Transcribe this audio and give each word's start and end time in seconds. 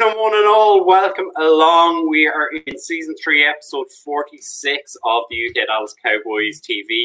Good 0.00 0.06
evening, 0.06 0.22
one 0.22 0.34
and 0.34 0.46
all. 0.46 0.86
Welcome 0.86 1.30
along. 1.36 2.08
We 2.08 2.26
are 2.26 2.48
in 2.66 2.78
season 2.78 3.14
three, 3.22 3.46
episode 3.46 3.86
46 4.02 4.96
of 5.04 5.24
the 5.28 5.46
UK 5.46 5.66
Dallas 5.66 5.94
Cowboys 6.02 6.58
TV 6.62 7.04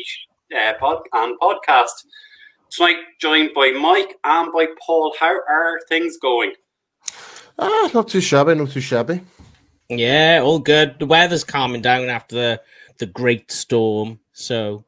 uh, 0.55 0.71
pod 0.80 1.02
and 1.12 1.38
podcast. 1.41 2.05
Tonight, 2.70 2.95
joined 3.20 3.50
by 3.53 3.72
Mike 3.72 4.16
and 4.23 4.50
by 4.53 4.67
Paul. 4.80 5.13
How 5.20 5.38
are 5.50 5.81
things 5.89 6.16
going? 6.16 6.53
Ah, 7.59 7.89
not 7.94 8.08
too 8.08 8.22
shabby, 8.22 8.55
not 8.55 8.72
too 8.72 8.80
shabby. 8.80 9.20
Yeah, 9.89 10.39
all 10.41 10.59
good. 10.59 10.98
The 10.98 11.05
weather's 11.05 11.44
calming 11.44 11.81
down 11.81 12.08
after 12.08 12.36
the, 12.36 12.62
the 13.00 13.08
great 13.08 13.52
storm, 13.52 14.22
so 14.31 14.86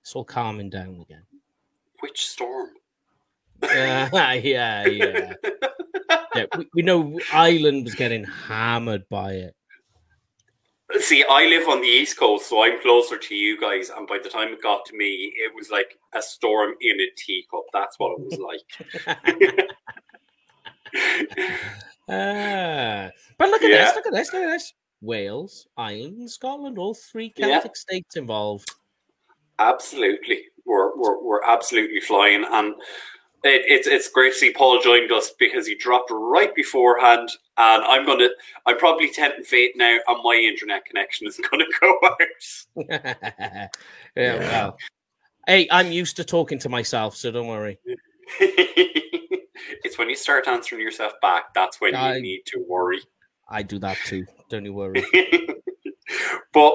it's 0.00 0.16
all 0.16 0.24
calming 0.24 0.70
down 0.70 0.98
again. 1.02 1.24
Which 1.98 2.26
storm? 2.26 2.70
Yeah, 3.62 4.32
yeah, 4.32 4.86
yeah. 4.86 5.32
yeah 6.34 6.44
we, 6.56 6.68
we 6.74 6.82
know 6.82 7.18
Ireland 7.32 7.84
was 7.84 7.94
getting 7.94 8.24
hammered 8.24 9.08
by 9.08 9.32
it. 9.32 9.54
See, 10.98 11.24
I 11.28 11.46
live 11.46 11.68
on 11.68 11.80
the 11.80 11.86
East 11.86 12.18
Coast, 12.18 12.48
so 12.48 12.64
I'm 12.64 12.80
closer 12.82 13.16
to 13.16 13.34
you 13.34 13.60
guys. 13.60 13.90
And 13.90 14.08
by 14.08 14.18
the 14.22 14.28
time 14.28 14.48
it 14.48 14.60
got 14.60 14.84
to 14.86 14.96
me, 14.96 15.32
it 15.36 15.54
was 15.54 15.70
like 15.70 15.96
a 16.14 16.20
storm 16.22 16.74
in 16.80 17.00
a 17.00 17.06
teacup. 17.16 17.64
That's 17.72 17.96
what 17.98 18.18
it 18.18 18.24
was 18.24 18.38
like. 18.38 18.60
ah, 22.08 23.10
but 23.38 23.48
look 23.50 23.62
at 23.62 23.70
yeah. 23.70 23.84
this, 23.84 23.94
look 23.94 24.06
at 24.06 24.12
this, 24.12 24.32
look 24.32 24.42
at 24.42 24.50
this. 24.50 24.74
Wales, 25.00 25.68
Ireland, 25.76 26.28
Scotland, 26.30 26.76
all 26.76 26.94
three 26.94 27.30
Celtic 27.30 27.72
yeah. 27.74 27.80
states 27.80 28.16
involved. 28.16 28.68
Absolutely. 29.60 30.42
We're, 30.66 30.96
we're, 30.96 31.22
we're 31.22 31.44
absolutely 31.44 32.00
flying. 32.00 32.44
And 32.50 32.74
it, 33.42 33.62
it's 33.66 33.86
it's 33.86 34.08
great 34.08 34.32
to 34.32 34.38
see 34.38 34.52
Paul 34.52 34.80
joined 34.80 35.10
us 35.12 35.32
because 35.38 35.66
he 35.66 35.74
dropped 35.74 36.10
right 36.10 36.54
beforehand, 36.54 37.30
and 37.56 37.84
I'm 37.84 38.04
gonna 38.04 38.28
I'm 38.66 38.78
probably 38.78 39.10
tempting 39.10 39.44
fate 39.44 39.72
now, 39.76 39.98
and 40.06 40.22
my 40.22 40.34
internet 40.34 40.84
connection 40.84 41.26
is 41.26 41.40
gonna 41.50 41.64
go 41.80 41.98
out. 42.04 42.18
yeah, 42.88 43.68
yeah, 44.14 44.38
well, 44.38 44.78
hey, 45.46 45.68
I'm 45.70 45.90
used 45.90 46.16
to 46.16 46.24
talking 46.24 46.58
to 46.60 46.68
myself, 46.68 47.16
so 47.16 47.30
don't 47.30 47.48
worry. 47.48 47.78
it's 48.40 49.98
when 49.98 50.10
you 50.10 50.16
start 50.16 50.46
answering 50.46 50.80
yourself 50.80 51.12
back 51.20 51.52
that's 51.52 51.80
when 51.80 51.94
I, 51.94 52.16
you 52.16 52.22
need 52.22 52.42
to 52.46 52.64
worry. 52.68 53.00
I 53.48 53.62
do 53.62 53.78
that 53.80 53.96
too. 54.04 54.26
Don't 54.50 54.64
you 54.64 54.72
worry. 54.72 55.04
but 56.52 56.72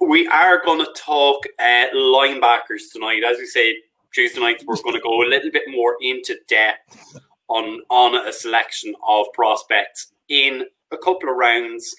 we 0.00 0.26
are 0.28 0.62
going 0.64 0.84
to 0.84 0.92
talk 0.96 1.44
uh, 1.58 1.86
linebackers 1.94 2.90
tonight, 2.92 3.22
as 3.24 3.38
we 3.38 3.46
said 3.46 3.74
Tuesday 4.16 4.40
night, 4.40 4.64
we're 4.66 4.80
going 4.82 4.94
to 4.94 5.00
go 5.02 5.22
a 5.22 5.28
little 5.28 5.50
bit 5.50 5.64
more 5.68 5.94
into 6.00 6.38
depth 6.48 7.18
on 7.48 7.80
on 7.90 8.26
a 8.26 8.32
selection 8.32 8.94
of 9.06 9.26
prospects 9.34 10.14
in 10.30 10.64
a 10.90 10.96
couple 10.96 11.28
of 11.28 11.36
rounds. 11.36 11.94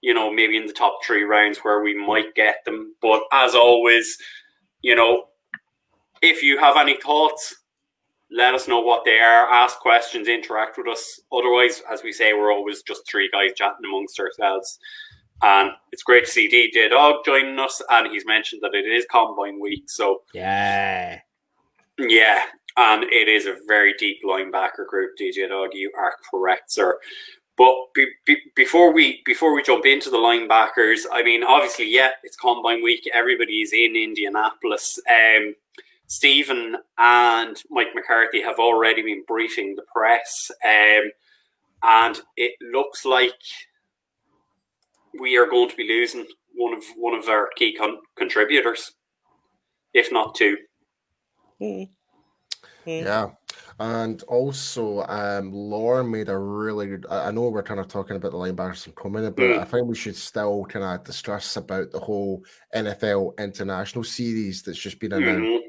You 0.00 0.12
know, 0.12 0.32
maybe 0.32 0.56
in 0.56 0.66
the 0.66 0.72
top 0.72 0.98
three 1.06 1.22
rounds 1.22 1.58
where 1.58 1.80
we 1.80 1.94
might 1.94 2.34
get 2.34 2.56
them. 2.64 2.96
But 3.00 3.22
as 3.32 3.54
always, 3.54 4.18
you 4.82 4.96
know, 4.96 5.26
if 6.22 6.42
you 6.42 6.58
have 6.58 6.76
any 6.76 6.96
thoughts, 7.00 7.54
let 8.32 8.52
us 8.52 8.66
know 8.66 8.80
what 8.80 9.04
they 9.04 9.20
are. 9.20 9.48
Ask 9.48 9.78
questions, 9.78 10.26
interact 10.26 10.76
with 10.76 10.88
us. 10.88 11.20
Otherwise, 11.32 11.82
as 11.88 12.02
we 12.02 12.12
say, 12.12 12.32
we're 12.32 12.52
always 12.52 12.82
just 12.82 13.08
three 13.08 13.30
guys 13.32 13.52
chatting 13.54 13.84
amongst 13.86 14.18
ourselves. 14.18 14.80
And 15.42 15.70
it's 15.92 16.02
great 16.02 16.24
to 16.24 16.30
see 16.30 16.50
DJ 16.50 16.90
Dog 16.90 17.24
joining 17.24 17.60
us. 17.60 17.80
And 17.90 18.10
he's 18.10 18.26
mentioned 18.26 18.62
that 18.62 18.74
it 18.74 18.86
is 18.86 19.06
Combine 19.08 19.60
Week. 19.60 19.88
So, 19.88 20.22
yeah. 20.34 21.20
Yeah, 22.08 22.44
and 22.76 23.04
it 23.04 23.28
is 23.28 23.46
a 23.46 23.56
very 23.66 23.94
deep 23.98 24.18
linebacker 24.24 24.86
group. 24.88 25.12
DJ 25.20 25.48
Dog, 25.48 25.70
you 25.74 25.92
are 25.98 26.14
correct, 26.30 26.72
sir. 26.72 26.98
But 27.58 27.74
be, 27.94 28.06
be, 28.24 28.38
before 28.56 28.90
we 28.92 29.20
before 29.26 29.54
we 29.54 29.62
jump 29.62 29.84
into 29.84 30.08
the 30.08 30.16
linebackers, 30.16 31.00
I 31.12 31.22
mean, 31.22 31.44
obviously, 31.44 31.92
yeah, 31.92 32.10
it's 32.22 32.36
Combine 32.36 32.82
Week. 32.82 33.02
Everybody's 33.12 33.72
in 33.74 33.96
Indianapolis. 33.96 34.98
Um, 35.10 35.54
Stephen 36.06 36.76
and 36.98 37.62
Mike 37.70 37.94
McCarthy 37.94 38.40
have 38.42 38.58
already 38.58 39.02
been 39.02 39.24
briefing 39.28 39.76
the 39.76 39.82
press, 39.94 40.50
um, 40.64 41.10
and 41.82 42.20
it 42.36 42.52
looks 42.72 43.04
like 43.04 43.34
we 45.20 45.36
are 45.36 45.46
going 45.46 45.68
to 45.68 45.76
be 45.76 45.86
losing 45.86 46.26
one 46.54 46.72
of 46.72 46.82
one 46.96 47.14
of 47.14 47.28
our 47.28 47.50
key 47.56 47.74
con- 47.74 47.98
contributors, 48.16 48.92
if 49.92 50.10
not 50.10 50.34
two. 50.34 50.56
Mm. 51.60 51.88
Yeah. 52.86 53.30
And 53.78 54.22
also, 54.24 55.02
um, 55.06 55.52
Lauren 55.52 56.10
made 56.10 56.28
a 56.28 56.36
really 56.36 56.86
good. 56.86 57.06
I 57.08 57.30
know 57.30 57.48
we're 57.48 57.62
kind 57.62 57.80
of 57.80 57.88
talking 57.88 58.16
about 58.16 58.32
the 58.32 58.38
linebackers 58.38 58.86
and 58.86 58.94
coming, 58.94 59.24
but 59.24 59.36
mm. 59.36 59.58
I 59.58 59.64
think 59.64 59.86
we 59.86 59.96
should 59.96 60.16
still 60.16 60.64
kind 60.66 60.84
of 60.84 61.04
discuss 61.04 61.56
about 61.56 61.90
the 61.90 62.00
whole 62.00 62.42
NFL 62.74 63.38
International 63.38 64.04
Series 64.04 64.62
that's 64.62 64.78
just 64.78 65.00
been 65.00 65.12
announced. 65.12 65.40
Mm-hmm. 65.40 65.66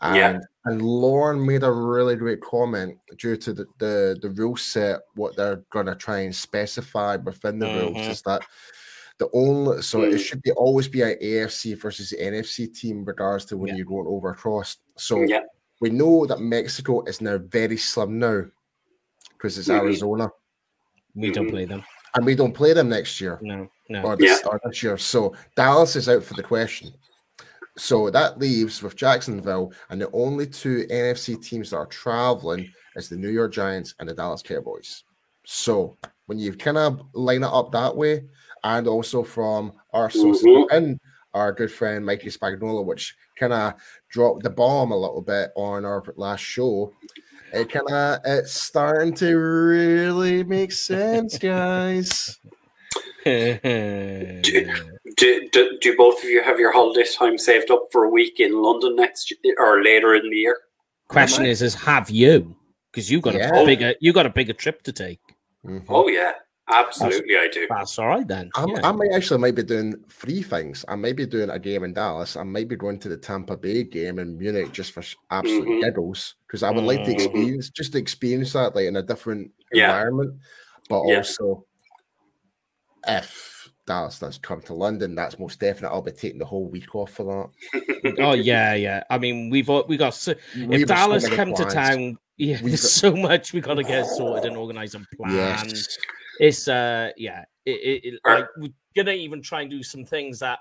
And, 0.00 0.16
yeah. 0.16 0.38
and 0.66 0.80
Lauren 0.80 1.44
made 1.44 1.64
a 1.64 1.72
really 1.72 2.14
great 2.14 2.40
comment 2.40 2.96
due 3.18 3.36
to 3.36 3.52
the, 3.52 3.66
the, 3.78 4.16
the 4.22 4.30
rule 4.30 4.56
set, 4.56 5.00
what 5.16 5.34
they're 5.36 5.64
going 5.70 5.86
to 5.86 5.96
try 5.96 6.20
and 6.20 6.34
specify 6.34 7.16
within 7.16 7.58
the 7.58 7.66
mm-hmm. 7.66 7.94
rules 7.94 8.06
is 8.06 8.22
that 8.22 8.42
the 9.18 9.28
only 9.32 9.82
so 9.82 10.00
mm. 10.00 10.12
it 10.12 10.18
should 10.18 10.42
be 10.42 10.52
always 10.52 10.88
be 10.88 11.02
an 11.02 11.16
AFC 11.22 11.80
versus 11.80 12.14
NFC 12.18 12.72
team, 12.72 13.04
regards 13.04 13.44
to 13.46 13.56
when 13.56 13.68
yeah. 13.68 13.76
you're 13.76 13.86
going 13.86 14.06
over 14.06 14.30
across. 14.30 14.78
So 14.96 15.22
yeah 15.22 15.40
we 15.80 15.90
know 15.90 16.26
that 16.26 16.40
Mexico 16.40 17.02
is 17.04 17.20
now 17.20 17.38
very 17.38 17.76
slim 17.76 18.18
now 18.18 18.44
because 19.32 19.58
it's 19.58 19.68
mm-hmm. 19.68 19.86
Arizona. 19.86 20.28
We 21.14 21.30
don't 21.30 21.50
play 21.50 21.64
them. 21.64 21.84
And 22.14 22.24
we 22.24 22.34
don't 22.34 22.54
play 22.54 22.72
them 22.72 22.88
next 22.88 23.20
year. 23.20 23.38
No, 23.42 23.68
no. 23.88 24.02
Or 24.02 24.16
this, 24.16 24.40
yeah. 24.42 24.48
or 24.48 24.60
this 24.64 24.82
year. 24.82 24.98
So 24.98 25.34
Dallas 25.56 25.96
is 25.96 26.08
out 26.08 26.22
for 26.22 26.34
the 26.34 26.42
question. 26.42 26.92
So 27.76 28.10
that 28.10 28.38
leaves 28.40 28.82
with 28.82 28.96
Jacksonville, 28.96 29.72
and 29.88 30.00
the 30.00 30.10
only 30.10 30.48
two 30.48 30.84
NFC 30.90 31.40
teams 31.40 31.70
that 31.70 31.76
are 31.76 31.86
traveling 31.86 32.72
is 32.96 33.08
the 33.08 33.16
New 33.16 33.28
York 33.28 33.52
Giants 33.52 33.94
and 34.00 34.08
the 34.08 34.14
Dallas 34.14 34.42
Cowboys. 34.42 35.04
So 35.44 35.96
when 36.26 36.38
you 36.38 36.54
kind 36.54 36.76
of 36.76 37.00
line 37.12 37.44
it 37.44 37.52
up 37.52 37.70
that 37.72 37.96
way, 37.96 38.24
and 38.64 38.86
also 38.86 39.22
from 39.22 39.72
our 39.92 40.10
sources 40.10 40.44
mm-hmm. 40.44 40.76
and 40.76 41.00
our 41.34 41.52
good 41.52 41.70
friend 41.70 42.04
Mickey 42.04 42.28
Spagnola, 42.28 42.84
which 42.84 43.14
kind 43.38 43.52
of 43.52 43.74
dropped 44.10 44.42
the 44.42 44.50
bomb 44.50 44.92
a 44.92 44.96
little 44.96 45.22
bit 45.22 45.50
on 45.56 45.84
our 45.84 46.02
last 46.16 46.40
show. 46.40 46.92
It 47.52 47.70
kind 47.70 47.88
of 47.88 48.20
it's 48.24 48.52
starting 48.52 49.14
to 49.14 49.36
really 49.36 50.44
make 50.44 50.72
sense, 50.72 51.38
guys. 51.38 52.38
do, 53.24 54.40
do, 55.16 55.48
do, 55.52 55.78
do, 55.80 55.96
both 55.96 56.22
of 56.22 56.30
you 56.30 56.42
have 56.42 56.58
your 56.58 56.72
holiday 56.72 57.04
time 57.18 57.36
saved 57.36 57.70
up 57.70 57.84
for 57.92 58.04
a 58.04 58.10
week 58.10 58.40
in 58.40 58.62
London 58.62 58.96
next 58.96 59.32
or 59.58 59.82
later 59.82 60.14
in 60.14 60.28
the 60.30 60.36
year? 60.36 60.58
Question 61.08 61.44
is, 61.44 61.60
is 61.62 61.74
have 61.74 62.08
you? 62.10 62.56
Because 62.90 63.10
you 63.10 63.20
got 63.20 63.34
yeah. 63.34 63.54
a 63.54 63.66
bigger 63.66 63.94
you 64.00 64.12
got 64.12 64.26
a 64.26 64.30
bigger 64.30 64.52
trip 64.52 64.82
to 64.82 64.92
take. 64.92 65.20
Mm-hmm. 65.64 65.92
Oh 65.92 66.08
yeah, 66.08 66.32
Absolutely, 66.70 67.34
that's, 67.34 67.56
I 67.56 67.60
do. 67.60 67.66
That's 67.70 67.98
all 67.98 68.08
right 68.08 68.28
then. 68.28 68.50
Yeah. 68.56 68.80
I 68.84 68.92
might 68.92 69.12
actually 69.14 69.40
might 69.40 69.54
be 69.54 69.62
doing 69.62 69.94
three 70.10 70.42
things. 70.42 70.84
I 70.86 70.96
might 70.96 71.16
be 71.16 71.24
doing 71.24 71.48
a 71.48 71.58
game 71.58 71.82
in 71.82 71.94
Dallas. 71.94 72.36
I 72.36 72.42
might 72.42 72.68
be 72.68 72.76
going 72.76 72.98
to 73.00 73.08
the 73.08 73.16
Tampa 73.16 73.56
Bay 73.56 73.84
game 73.84 74.18
in 74.18 74.36
Munich 74.36 74.72
just 74.72 74.92
for 74.92 75.02
absolute 75.30 75.66
mm-hmm. 75.66 75.80
giggles 75.80 76.34
because 76.46 76.62
I 76.62 76.70
would 76.70 76.84
like 76.84 77.04
to 77.04 77.10
mm-hmm. 77.10 77.20
experience 77.20 77.70
just 77.70 77.92
to 77.92 77.98
experience 77.98 78.52
that 78.52 78.74
like 78.74 78.84
in 78.84 78.96
a 78.96 79.02
different 79.02 79.50
yeah. 79.72 79.86
environment. 79.86 80.38
But 80.90 81.04
yeah. 81.06 81.16
also, 81.16 81.64
if 83.06 83.70
Dallas 83.86 84.18
does 84.18 84.36
come 84.36 84.60
to 84.62 84.74
London, 84.74 85.14
that's 85.14 85.38
most 85.38 85.60
definite. 85.60 85.88
I'll 85.88 86.02
be 86.02 86.12
taking 86.12 86.38
the 86.38 86.44
whole 86.44 86.68
week 86.68 86.94
off 86.94 87.12
for 87.12 87.50
that. 87.72 88.14
oh 88.18 88.34
yeah, 88.34 88.74
yeah. 88.74 89.04
I 89.08 89.16
mean, 89.16 89.48
we've 89.48 89.68
we 89.88 89.96
got 89.96 90.12
so, 90.12 90.34
if 90.54 90.86
Dallas 90.86 91.24
so 91.24 91.34
come 91.34 91.54
plans. 91.54 91.72
to 91.72 91.74
town, 91.74 92.18
yeah, 92.36 92.60
we've 92.62 92.72
there's 92.72 92.82
got, 93.02 93.10
so 93.10 93.16
much 93.16 93.54
we 93.54 93.62
got 93.62 93.74
to 93.74 93.84
get 93.84 94.04
sorted 94.04 94.44
and 94.44 94.56
organize 94.58 94.94
and 94.94 95.06
plan. 95.16 95.34
Yes 95.34 95.98
it's 96.38 96.68
uh 96.68 97.10
yeah 97.16 97.44
it, 97.66 97.70
it, 97.70 98.14
it 98.14 98.20
like 98.24 98.46
we're 98.56 98.72
gonna 98.96 99.12
even 99.12 99.42
try 99.42 99.62
and 99.62 99.70
do 99.70 99.82
some 99.82 100.04
things 100.04 100.38
that 100.38 100.60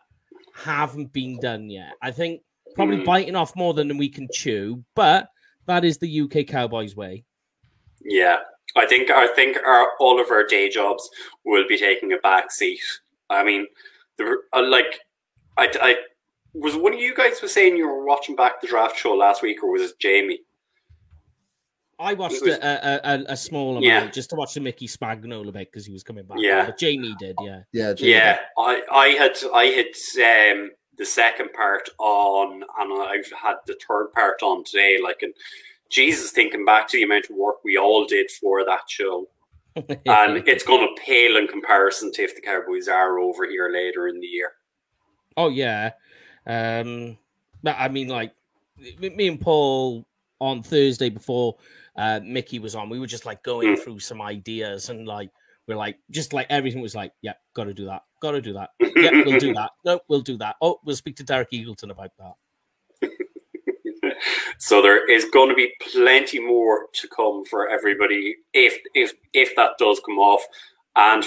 haven't 0.54 1.14
been 1.14 1.40
done 1.40 1.70
yet. 1.70 1.94
I 2.02 2.12
think 2.12 2.42
probably 2.76 2.98
mm. 2.98 3.06
biting 3.06 3.36
off 3.36 3.56
more 3.56 3.74
than 3.74 3.98
we 3.98 4.10
can 4.10 4.28
chew 4.32 4.84
but 4.96 5.30
that 5.66 5.84
is 5.84 5.98
the 5.98 6.22
uk 6.22 6.48
cowboys 6.48 6.96
way. 6.96 7.24
Yeah 8.02 8.40
i 8.76 8.86
think 8.86 9.10
i 9.10 9.28
think 9.28 9.58
our, 9.66 9.92
all 10.00 10.20
of 10.20 10.30
our 10.30 10.46
day 10.46 10.70
jobs 10.70 11.10
will 11.46 11.66
be 11.68 11.78
taking 11.78 12.14
a 12.14 12.18
back 12.18 12.52
seat. 12.52 12.80
I 13.30 13.44
mean 13.44 13.68
the, 14.18 14.38
uh, 14.54 14.64
like 14.68 15.00
I, 15.58 15.72
I 15.82 15.96
was 16.54 16.76
one 16.76 16.94
of 16.94 17.00
you 17.00 17.16
guys 17.16 17.42
was 17.42 17.54
saying 17.54 17.78
you 17.78 17.88
were 17.88 18.06
watching 18.06 18.36
back 18.36 18.62
the 18.62 18.68
draft 18.68 18.98
show 18.98 19.14
last 19.14 19.42
week 19.42 19.64
or 19.64 19.72
was 19.72 19.82
it 19.82 20.00
jamie 20.00 20.40
I 22.00 22.14
watched 22.14 22.42
was, 22.44 22.58
a, 22.58 23.02
a, 23.04 23.24
a, 23.34 23.38
small 23.38 23.72
amount 23.72 23.86
yeah. 23.86 24.08
just 24.12 24.30
to 24.30 24.36
watch 24.36 24.54
the 24.54 24.60
Mickey 24.60 24.88
Spagnola 24.88 25.52
bit 25.52 25.72
because 25.72 25.86
he 25.86 25.92
was 25.92 26.04
coming 26.04 26.26
back. 26.26 26.38
Yeah, 26.40 26.66
but 26.68 26.78
Jamie 26.78 27.16
did. 27.18 27.36
Yeah, 27.42 27.62
yeah, 27.72 27.94
Jamie 27.94 28.12
yeah. 28.12 28.34
Did. 28.34 28.42
I 28.58 28.82
I 28.92 29.08
had 29.10 29.38
I 29.54 29.64
had 29.66 30.54
um, 30.54 30.72
the 30.98 31.06
second 31.06 31.54
part 31.54 31.90
on, 31.98 32.64
and 32.80 33.04
I've 33.04 33.32
had 33.32 33.56
the 33.66 33.78
third 33.88 34.12
part 34.14 34.44
on 34.44 34.64
today. 34.64 35.00
Like, 35.04 35.24
and 35.24 35.34
Jesus, 35.90 36.30
thinking 36.32 36.66
back 36.66 36.88
to 36.90 36.98
the 36.98 37.04
amount 37.04 37.32
of 37.32 37.36
work 37.36 37.64
we 37.64 37.78
all 37.78 38.06
did 38.06 38.30
for 38.30 38.64
that 38.64 38.88
show. 38.88 39.28
and 39.76 40.48
it's 40.48 40.64
going 40.64 40.88
to 40.88 41.02
pale 41.02 41.38
in 41.38 41.48
comparison 41.48 42.12
to 42.12 42.24
if 42.24 42.36
the 42.36 42.42
Cowboys 42.42 42.88
are 42.88 43.20
over 43.20 43.48
here 43.48 43.70
later 43.72 44.08
in 44.08 44.20
the 44.20 44.28
year. 44.28 44.54
Oh 45.36 45.50
yeah, 45.50 45.92
um, 46.46 47.18
I 47.66 47.88
mean, 47.88 48.08
like 48.08 48.34
me 49.00 49.28
and 49.28 49.42
Paul 49.42 50.06
on 50.40 50.62
Thursday 50.62 51.10
before 51.10 51.56
uh, 51.98 52.20
Mickey 52.24 52.60
was 52.60 52.76
on, 52.76 52.90
we 52.90 53.00
were 53.00 53.08
just 53.08 53.26
like 53.26 53.44
going 53.44 53.76
mm. 53.76 53.80
through 53.84 54.00
some 54.00 54.22
ideas 54.22 54.90
and 54.90 55.08
like 55.08 55.30
we're 55.68 55.76
like 55.76 55.98
just 56.12 56.34
like 56.34 56.48
everything 56.50 56.82
was 56.82 56.96
like, 56.96 57.12
yeah, 57.22 57.34
got 57.54 57.66
to 57.66 57.74
do 57.74 57.86
that, 57.86 58.04
got 58.22 58.32
to 58.32 58.42
do 58.42 58.54
that, 58.54 58.70
yeah, 58.80 59.12
we'll 59.26 59.40
do 59.40 59.54
that, 59.56 59.72
no, 59.84 60.00
we'll 60.08 60.22
do 60.22 60.38
that. 60.38 60.56
Oh, 60.62 60.80
we'll 60.86 60.96
speak 60.96 61.18
to 61.18 61.24
Derek 61.24 61.52
Eagleton 61.52 61.92
about 61.92 62.12
that. 62.20 63.10
so 64.58 64.82
there 64.82 65.10
is 65.12 65.26
going 65.26 65.50
to 65.50 65.56
be 65.56 65.72
plenty 65.92 66.40
more 66.40 66.88
to 66.94 67.08
come 67.10 67.44
for 67.46 67.70
everybody 67.70 68.36
if 68.54 68.80
if 68.94 69.14
if 69.34 69.56
that 69.56 69.72
does 69.78 70.00
come 70.06 70.20
off, 70.20 70.44
and 70.96 71.26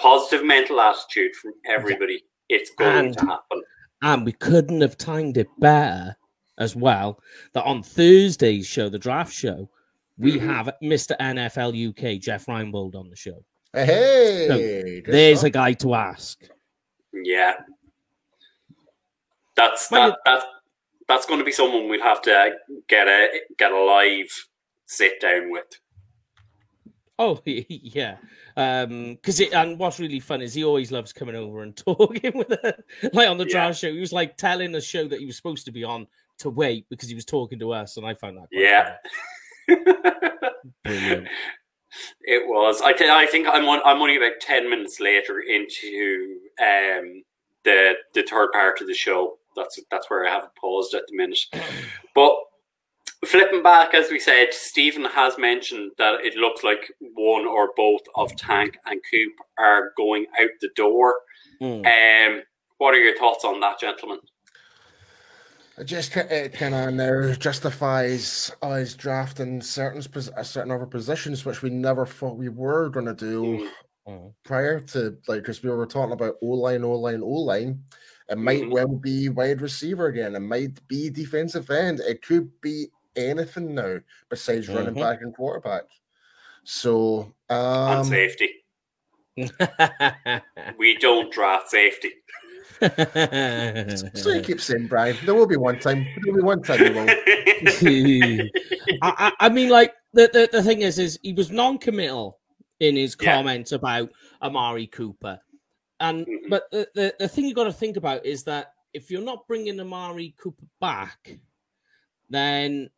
positive 0.00 0.44
mental 0.44 0.80
attitude 0.80 1.34
from 1.36 1.52
everybody. 1.66 2.14
Yeah. 2.14 2.56
It's 2.56 2.70
going 2.70 3.06
and, 3.06 3.18
to 3.18 3.26
happen. 3.26 3.62
And 4.02 4.24
we 4.24 4.32
couldn't 4.32 4.80
have 4.80 4.98
timed 4.98 5.36
it 5.36 5.48
better 5.58 6.16
as 6.58 6.74
well. 6.74 7.20
That 7.52 7.64
on 7.64 7.82
Thursday's 7.82 8.66
show, 8.66 8.88
the 8.88 8.98
draft 8.98 9.32
show, 9.32 9.70
we 10.20 10.36
mm-hmm. 10.36 10.48
have 10.48 10.70
Mr. 10.82 11.16
NFL 11.18 11.90
UK 11.90 12.20
Jeff 12.20 12.46
Reinbold 12.46 12.94
on 12.94 13.08
the 13.08 13.16
show. 13.16 13.42
Hey, 13.72 15.02
so 15.04 15.10
there's 15.10 15.44
a 15.44 15.50
guy 15.50 15.72
to 15.74 15.94
ask. 15.94 16.38
Yeah, 17.12 17.54
that's 19.56 19.88
that, 19.88 20.18
that's 20.24 20.44
that's 21.08 21.26
going 21.26 21.38
to 21.38 21.44
be 21.44 21.52
someone 21.52 21.88
we'll 21.88 22.02
have 22.02 22.22
to 22.22 22.52
get 22.88 23.08
a 23.08 23.40
get 23.58 23.72
a 23.72 23.80
live 23.80 24.48
sit 24.86 25.20
down 25.20 25.50
with. 25.50 25.64
Oh 27.22 27.38
yeah, 27.44 28.16
um, 28.56 29.12
because 29.12 29.40
it 29.40 29.52
and 29.52 29.78
what's 29.78 30.00
really 30.00 30.20
fun 30.20 30.40
is 30.40 30.54
he 30.54 30.64
always 30.64 30.90
loves 30.90 31.12
coming 31.12 31.36
over 31.36 31.62
and 31.62 31.76
talking 31.76 32.32
with 32.34 32.48
her. 32.48 32.74
Like 33.12 33.28
on 33.28 33.36
the 33.36 33.44
yeah. 33.44 33.50
draft 33.50 33.78
show, 33.78 33.92
he 33.92 34.00
was 34.00 34.10
like 34.10 34.38
telling 34.38 34.74
a 34.74 34.80
show 34.80 35.06
that 35.06 35.18
he 35.18 35.26
was 35.26 35.36
supposed 35.36 35.66
to 35.66 35.70
be 35.70 35.84
on 35.84 36.06
to 36.38 36.48
wait 36.48 36.86
because 36.88 37.10
he 37.10 37.14
was 37.14 37.26
talking 37.26 37.58
to 37.58 37.74
us, 37.74 37.98
and 37.98 38.06
I 38.06 38.14
found 38.14 38.38
that 38.38 38.46
yeah. 38.50 38.96
It 42.22 42.46
was. 42.46 42.80
I, 42.82 42.92
th- 42.92 43.10
I 43.10 43.26
think 43.26 43.48
I'm 43.48 43.66
on, 43.66 43.80
I'm 43.84 44.00
only 44.00 44.16
about 44.16 44.40
ten 44.40 44.70
minutes 44.70 45.00
later 45.00 45.40
into 45.40 46.38
um, 46.60 47.22
the 47.64 47.94
the 48.14 48.22
third 48.22 48.52
part 48.52 48.80
of 48.80 48.86
the 48.86 48.94
show. 48.94 49.38
That's 49.56 49.78
that's 49.90 50.08
where 50.08 50.26
I 50.26 50.30
have 50.30 50.54
paused 50.54 50.94
at 50.94 51.02
the 51.08 51.16
minute. 51.16 51.40
But 52.14 52.34
flipping 53.24 53.62
back, 53.62 53.94
as 53.94 54.10
we 54.10 54.18
said, 54.18 54.48
Stephen 54.52 55.04
has 55.04 55.38
mentioned 55.38 55.92
that 55.98 56.24
it 56.24 56.34
looks 56.34 56.64
like 56.64 56.92
one 57.14 57.46
or 57.46 57.70
both 57.76 58.00
of 58.16 58.34
Tank 58.34 58.76
and 58.86 59.00
Coop 59.10 59.32
are 59.58 59.92
going 59.96 60.26
out 60.40 60.50
the 60.60 60.70
door. 60.74 61.14
Mm. 61.62 61.86
Um, 61.86 62.42
what 62.78 62.94
are 62.94 62.98
your 62.98 63.16
thoughts 63.16 63.44
on 63.44 63.60
that, 63.60 63.78
gentlemen? 63.78 64.18
It 65.80 65.86
just 65.86 66.14
it 66.14 66.52
kind 66.52 66.74
of 66.74 66.92
now 66.92 67.32
justifies 67.32 68.52
us 68.60 68.92
drafting 68.92 69.62
certain 69.62 70.02
certain 70.02 70.70
other 70.70 70.84
positions 70.84 71.46
which 71.46 71.62
we 71.62 71.70
never 71.70 72.04
thought 72.04 72.36
we 72.36 72.50
were 72.50 72.90
going 72.90 73.06
to 73.06 73.14
do 73.14 73.66
mm. 74.06 74.30
prior 74.44 74.80
to 74.80 75.16
like 75.26 75.40
because 75.40 75.62
we 75.62 75.70
were 75.70 75.86
talking 75.86 76.12
about 76.12 76.34
O 76.42 76.48
line, 76.48 76.84
O 76.84 76.92
line, 76.92 77.22
O 77.22 77.28
line. 77.28 77.82
It 78.28 78.36
might 78.36 78.64
mm. 78.64 78.72
well 78.72 78.88
be 78.88 79.30
wide 79.30 79.62
receiver 79.62 80.08
again. 80.08 80.36
It 80.36 80.40
might 80.40 80.86
be 80.86 81.08
defensive 81.08 81.70
end. 81.70 82.00
It 82.00 82.20
could 82.20 82.50
be 82.60 82.88
anything 83.16 83.74
now 83.74 84.00
besides 84.28 84.66
mm-hmm. 84.66 84.76
running 84.76 84.94
back 84.94 85.22
and 85.22 85.34
quarterback. 85.34 85.84
So 86.62 87.32
um, 87.48 88.00
and 88.00 88.06
safety. 88.06 88.50
we 90.78 90.98
don't 90.98 91.32
draft 91.32 91.70
safety 91.70 92.12
so 92.80 94.30
you 94.30 94.40
keep 94.42 94.60
saying, 94.60 94.86
Brian. 94.86 95.16
There 95.24 95.34
will 95.34 95.46
be 95.46 95.56
one 95.56 95.78
time. 95.78 96.04
There 96.04 96.32
will 96.32 96.40
be 96.40 96.42
one 96.42 96.62
time. 96.62 96.80
I, 99.02 99.32
I, 99.38 99.48
mean, 99.48 99.68
like 99.68 99.94
the, 100.12 100.30
the 100.32 100.48
the 100.50 100.62
thing 100.62 100.80
is, 100.80 100.98
is 100.98 101.18
he 101.22 101.32
was 101.32 101.50
non-committal 101.50 102.38
in 102.80 102.96
his 102.96 103.16
yeah. 103.20 103.36
comments 103.36 103.72
about 103.72 104.10
Amari 104.42 104.86
Cooper, 104.86 105.38
and 106.00 106.26
mm-hmm. 106.26 106.48
but 106.48 106.70
the, 106.70 106.88
the 106.94 107.14
the 107.18 107.28
thing 107.28 107.44
you 107.44 107.54
got 107.54 107.64
to 107.64 107.72
think 107.72 107.96
about 107.96 108.24
is 108.24 108.44
that 108.44 108.72
if 108.94 109.10
you're 109.10 109.22
not 109.22 109.46
bringing 109.46 109.78
Amari 109.78 110.34
Cooper 110.38 110.64
back, 110.80 111.38
then 112.30 112.88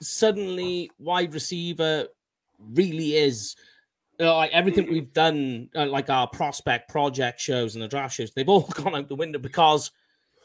suddenly 0.00 0.90
wide 0.98 1.34
receiver 1.34 2.06
really 2.74 3.16
is 3.16 3.56
like 4.18 4.50
everything 4.52 4.90
we've 4.90 5.12
done, 5.12 5.68
uh, 5.74 5.86
like 5.86 6.10
our 6.10 6.26
prospect 6.26 6.88
project 6.88 7.40
shows 7.40 7.74
and 7.74 7.82
the 7.82 7.88
draft 7.88 8.14
shows, 8.14 8.32
they've 8.32 8.48
all 8.48 8.62
gone 8.74 8.94
out 8.94 9.08
the 9.08 9.14
window 9.14 9.38
because 9.38 9.90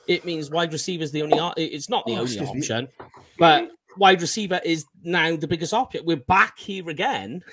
it 0.07 0.25
means 0.25 0.49
wide 0.49 0.71
receiver 0.71 1.03
is 1.03 1.11
the 1.11 1.21
only. 1.21 1.37
It's 1.57 1.89
not 1.89 2.05
the 2.05 2.13
oh, 2.13 2.21
only 2.21 2.39
option, 2.39 2.85
me. 2.99 3.05
but 3.37 3.69
wide 3.97 4.21
receiver 4.21 4.61
is 4.63 4.85
now 5.03 5.35
the 5.35 5.47
biggest 5.47 5.73
option. 5.73 6.01
We're 6.05 6.17
back 6.17 6.57
here 6.57 6.89
again. 6.89 7.41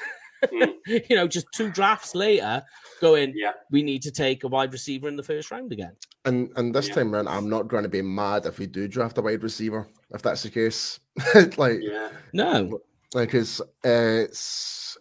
You 0.86 1.16
know, 1.16 1.26
just 1.26 1.46
two 1.54 1.70
drafts 1.70 2.14
later, 2.14 2.62
going. 3.00 3.32
Yeah. 3.34 3.52
We 3.70 3.82
need 3.82 4.02
to 4.02 4.10
take 4.10 4.44
a 4.44 4.48
wide 4.48 4.74
receiver 4.74 5.08
in 5.08 5.16
the 5.16 5.22
first 5.22 5.50
round 5.50 5.72
again. 5.72 5.96
And 6.26 6.50
and 6.56 6.74
this 6.74 6.88
yeah. 6.88 6.96
time 6.96 7.14
around, 7.14 7.28
I'm 7.28 7.48
not 7.48 7.68
going 7.68 7.84
to 7.84 7.88
be 7.88 8.02
mad 8.02 8.44
if 8.44 8.58
we 8.58 8.66
do 8.66 8.86
draft 8.86 9.16
a 9.16 9.22
wide 9.22 9.42
receiver 9.42 9.88
if 10.10 10.20
that's 10.20 10.42
the 10.42 10.50
case. 10.50 11.00
like, 11.56 11.78
yeah. 11.80 12.10
no, 12.34 12.80
like 13.14 13.32
it's 13.32 13.60
uh, 13.60 13.64
it's 13.84 14.98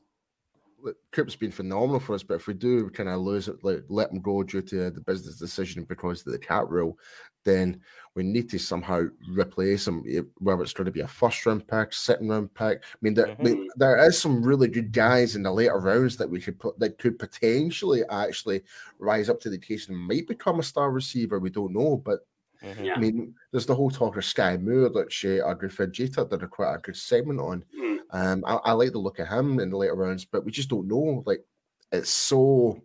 Coop's 1.12 1.36
been 1.36 1.52
phenomenal 1.52 2.00
for 2.00 2.14
us, 2.14 2.24
but 2.24 2.36
if 2.36 2.48
we 2.48 2.54
do 2.54 2.90
kind 2.90 3.10
of 3.10 3.22
lose 3.22 3.48
it, 3.48 3.64
like, 3.64 3.84
let 3.90 4.12
him 4.12 4.22
go 4.22 4.44
due 4.44 4.62
to 4.62 4.90
the 4.90 5.02
business 5.02 5.38
decision 5.38 5.84
because 5.84 6.26
of 6.26 6.32
the 6.32 6.40
cap 6.40 6.66
rule, 6.68 6.98
then 7.44 7.80
we 8.16 8.24
need 8.24 8.50
to 8.50 8.60
somehow 8.60 9.04
replace 9.30 9.88
him, 9.88 10.04
whether 10.38 10.62
it's 10.62 10.74
going 10.74 10.86
to 10.86 10.92
be 10.92 11.02
a 11.02 11.08
first 11.08 11.46
round 11.46 11.68
pick, 11.68 11.94
second 11.94 12.30
round 12.30 12.54
pick. 12.54 12.84
I 12.84 12.98
mean, 13.02 13.14
there, 13.14 13.28
mm-hmm. 13.28 13.42
I 13.42 13.44
mean, 13.44 13.68
there 13.76 13.98
is 14.06 14.20
some 14.20 14.44
really 14.44 14.68
good 14.68 14.92
guys 14.92 15.36
in 15.36 15.44
the 15.44 15.52
later 15.52 15.80
rounds 15.80 16.18
that 16.18 16.30
we 16.30 16.40
could 16.40 16.60
put 16.60 16.80
that 16.80 16.98
could 17.00 17.20
potentially 17.20 18.04
actually 18.10 18.62
rise 19.00 19.30
up 19.30 19.40
to 19.42 19.50
the 19.50 19.58
occasion 19.58 19.96
and 19.96 20.08
might 20.08 20.28
become 20.28 20.60
a 20.60 20.64
star 20.64 20.92
receiver. 20.92 21.40
We 21.40 21.50
don't 21.50 21.74
know, 21.74 21.98
but 21.98 22.26
Mm-hmm. 22.64 22.92
I 22.96 22.98
mean, 22.98 23.36
there's 23.52 23.66
the 23.66 23.76
whole 23.76 23.92
talk 23.92 24.16
of 24.16 24.24
Sky 24.24 24.58
Moore, 24.58 24.86
uh, 24.86 24.90
Audrey 24.90 25.70
Fajita 25.70 26.30
did 26.30 26.44
a 26.44 26.48
quite 26.48 26.76
a 26.76 26.78
good 26.78 26.96
segment 26.96 27.40
on. 27.40 27.66
Mm. 27.78 27.93
Um, 28.14 28.44
I, 28.46 28.56
I, 28.56 28.72
like 28.74 28.92
the 28.92 29.00
look 29.00 29.20
of 29.20 29.28
him 29.28 29.60
in 29.60 29.72
the 29.72 29.78
later 29.78 29.96
rounds, 29.96 30.24
but 30.24 30.46
we 30.46 30.52
just 30.52 30.70
don't 30.70 30.88
know. 30.88 31.24
Like, 31.26 31.44
it's 31.92 32.12
so 32.12 32.80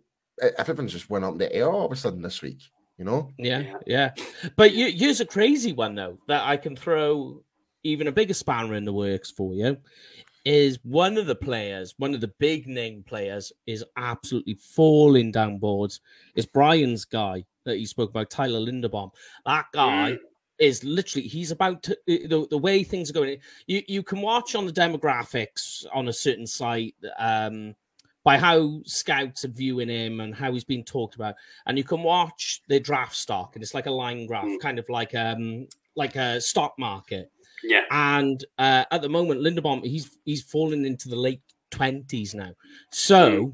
everything's 0.57 0.91
just 0.91 1.09
went 1.09 1.23
up 1.23 1.33
in 1.33 1.37
the 1.37 1.53
air 1.53 1.69
all 1.69 1.85
of 1.85 1.91
a 1.91 1.95
sudden 1.95 2.21
this 2.21 2.41
week. 2.41 2.61
You 2.97 3.05
know? 3.05 3.31
Yeah, 3.37 3.75
yeah. 3.87 4.11
But 4.57 4.73
you, 4.73 4.91
here's 4.91 5.21
a 5.21 5.25
crazy 5.25 5.71
one 5.71 5.95
though 5.95 6.17
that 6.27 6.45
I 6.45 6.57
can 6.57 6.75
throw 6.75 7.43
even 7.83 8.07
a 8.07 8.11
bigger 8.11 8.33
spanner 8.33 8.75
in 8.75 8.83
the 8.83 8.91
works 8.91 9.31
for 9.31 9.53
you. 9.53 9.77
Is 10.45 10.79
one 10.83 11.17
of 11.17 11.27
the 11.27 11.35
players, 11.35 11.93
one 11.97 12.13
of 12.15 12.21
the 12.21 12.33
big 12.39 12.67
name 12.67 13.03
players, 13.03 13.53
is 13.67 13.85
absolutely 13.97 14.55
falling 14.55 15.31
down 15.31 15.59
boards. 15.59 16.01
Is 16.35 16.45
Brian's 16.45 17.05
guy 17.05 17.45
that 17.65 17.79
you 17.79 17.85
spoke 17.85 18.09
about, 18.09 18.29
Tyler 18.29 18.59
Linderbaum. 18.59 19.11
That 19.45 19.65
guy. 19.73 20.17
Is 20.59 20.83
literally 20.83 21.27
he's 21.27 21.51
about 21.51 21.83
to 21.83 21.97
the, 22.05 22.47
the 22.49 22.57
way 22.57 22.83
things 22.83 23.09
are 23.09 23.13
going 23.13 23.37
you 23.67 23.81
you 23.87 24.03
can 24.03 24.21
watch 24.21 24.55
on 24.55 24.65
the 24.65 24.73
demographics 24.73 25.85
on 25.93 26.09
a 26.09 26.13
certain 26.13 26.45
site 26.45 26.95
um 27.17 27.75
by 28.23 28.37
how 28.37 28.81
scouts 28.85 29.45
are 29.45 29.49
viewing 29.49 29.89
him 29.89 30.19
and 30.19 30.35
how 30.35 30.51
he's 30.51 30.63
being 30.63 30.83
talked 30.83 31.15
about 31.15 31.35
and 31.65 31.77
you 31.77 31.83
can 31.83 32.03
watch 32.03 32.61
the 32.67 32.79
draft 32.79 33.15
stock 33.15 33.55
and 33.55 33.63
it's 33.63 33.73
like 33.73 33.85
a 33.85 33.91
line 33.91 34.25
graph 34.25 34.45
mm. 34.45 34.59
kind 34.59 34.77
of 34.79 34.87
like 34.89 35.15
um 35.15 35.67
like 35.95 36.15
a 36.15 36.39
stock 36.41 36.73
market 36.77 37.31
yeah 37.63 37.83
and 37.91 38.45
uh 38.57 38.83
at 38.91 39.01
the 39.01 39.09
moment 39.09 39.41
linderbaum 39.41 39.83
he's 39.85 40.17
he's 40.25 40.43
fallen 40.43 40.85
into 40.85 41.09
the 41.09 41.15
late 41.15 41.41
20s 41.71 42.35
now 42.35 42.51
so 42.91 43.45
mm. 43.45 43.53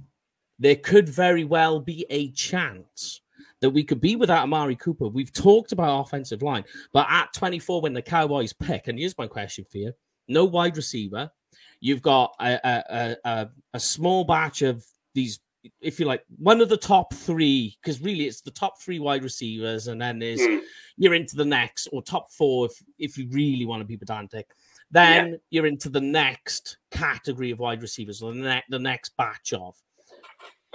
there 0.58 0.76
could 0.76 1.08
very 1.08 1.44
well 1.44 1.80
be 1.80 2.06
a 2.10 2.32
chance 2.32 3.22
that 3.62 3.70
we 3.70 3.84
could 3.84 4.02
be 4.02 4.16
without 4.16 4.44
Amari 4.44 4.76
Cooper. 4.76 5.08
We've 5.08 5.32
talked 5.32 5.72
about 5.72 6.02
offensive 6.02 6.42
line, 6.42 6.66
but 6.94 7.08
at 7.10 7.34
24, 7.34 7.82
when 7.82 7.94
the 7.94 8.02
Cowboys 8.02 8.54
pick, 8.54 8.88
and 8.88 9.00
here's 9.00 9.18
my 9.18 9.28
question 9.28 9.66
for 9.70 9.78
you: 9.78 9.94
no 10.28 10.46
wide 10.46 10.78
receiver. 10.78 11.32
You've 11.80 12.02
got 12.02 12.36
a, 12.40 12.60
a, 12.64 13.16
a, 13.26 13.50
a 13.74 13.80
small 13.80 14.24
batch 14.24 14.62
of 14.62 14.84
these, 15.14 15.40
if 15.82 16.00
you 16.00 16.06
like, 16.06 16.24
one 16.38 16.62
of 16.62 16.70
the 16.70 16.78
top 16.78 17.14
three, 17.14 17.78
because 17.82 18.02
really 18.02 18.26
it's 18.26 18.42
the 18.42 18.52
top 18.52 18.82
three 18.82 19.00
wide 19.00 19.24
receivers, 19.24 19.88
and 19.88 20.02
then 20.02 20.20
there's 20.20 20.40
mm. 20.40 20.62
you're 20.98 21.14
into 21.14 21.36
the 21.36 21.46
next 21.46 21.88
or 21.92 22.02
top 22.02 22.32
four 22.32 22.68
if, 22.68 22.84
if 22.98 23.18
you 23.18 23.28
really 23.30 23.66
want 23.66 23.82
to 23.82 23.86
be 23.86 23.98
pedantic. 23.98 24.48
Then 24.92 25.32
yeah. 25.32 25.38
you're 25.50 25.66
into 25.66 25.90
the 25.90 26.02
next 26.02 26.78
category 26.92 27.52
of 27.52 27.60
wide 27.60 27.82
receivers, 27.82 28.22
or 28.22 28.34
the, 28.34 28.40
ne- 28.40 28.64
the 28.70 28.80
next 28.80 29.16
batch 29.18 29.54
of. 29.54 29.76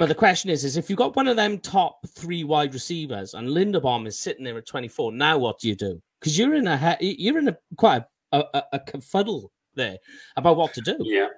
But 0.00 0.08
the 0.08 0.14
question 0.14 0.48
is, 0.48 0.64
is 0.64 0.78
if 0.78 0.88
you've 0.88 0.98
got 0.98 1.14
one 1.14 1.28
of 1.28 1.36
them 1.36 1.58
top 1.58 2.08
three 2.08 2.42
wide 2.42 2.72
receivers 2.72 3.34
and 3.34 3.46
Linderbaum 3.46 4.06
is 4.06 4.18
sitting 4.18 4.44
there 4.46 4.56
at 4.56 4.64
24, 4.64 5.12
now 5.12 5.36
what 5.36 5.58
do 5.58 5.68
you 5.68 5.76
do? 5.76 6.00
Because 6.18 6.38
you're 6.38 6.54
in 6.54 6.66
a 6.66 6.96
you're 7.02 7.38
in 7.38 7.48
a 7.48 7.58
quite 7.76 8.04
a, 8.32 8.42
a, 8.54 8.62
a 8.72 8.78
confuddle 8.78 9.50
there 9.74 9.98
about 10.38 10.56
what 10.56 10.72
to 10.72 10.80
do. 10.80 10.96
Yeah. 11.00 11.28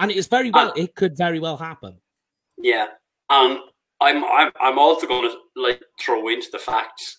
And 0.00 0.10
it 0.10 0.16
is 0.16 0.26
very 0.26 0.50
well, 0.50 0.70
uh, 0.70 0.72
it 0.74 0.96
could 0.96 1.16
very 1.16 1.38
well 1.38 1.56
happen. 1.56 1.96
Yeah, 2.58 2.86
and 3.30 3.60
I'm 4.00 4.24
I'm 4.24 4.50
I'm 4.60 4.78
also 4.80 5.06
going 5.06 5.30
to 5.30 5.36
like 5.54 5.80
throw 6.00 6.26
into 6.26 6.48
the 6.50 6.58
fact 6.58 7.18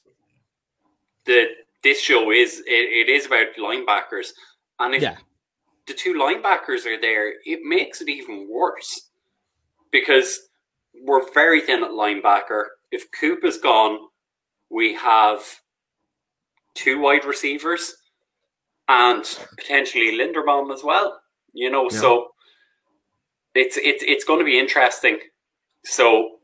that 1.25 1.47
this 1.85 2.01
show 2.01 2.31
is 2.31 2.59
it, 2.67 3.07
it 3.07 3.09
is 3.09 3.27
about 3.27 3.55
linebackers, 3.57 4.31
and 4.79 4.93
if 4.93 5.01
yeah. 5.01 5.15
the 5.87 5.93
two 5.93 6.15
linebackers 6.15 6.85
are 6.85 6.99
there, 6.99 7.29
it 7.45 7.61
makes 7.63 8.01
it 8.01 8.09
even 8.09 8.49
worse 8.51 9.09
because 9.89 10.37
we're 11.03 11.31
very 11.33 11.61
thin 11.61 11.83
at 11.83 11.91
linebacker. 11.91 12.65
If 12.91 13.11
Coop 13.11 13.43
is 13.43 13.57
gone, 13.57 13.99
we 14.69 14.93
have 14.95 15.41
two 16.73 16.99
wide 16.99 17.25
receivers 17.25 17.95
and 18.87 19.23
potentially 19.57 20.17
Linderbaum 20.17 20.73
as 20.73 20.83
well. 20.83 21.19
You 21.53 21.71
know, 21.71 21.87
yeah. 21.89 21.99
so 21.99 22.27
it's 23.53 23.77
it's 23.77 24.03
it's 24.05 24.25
going 24.25 24.39
to 24.39 24.45
be 24.45 24.59
interesting. 24.59 25.19
So 25.85 26.37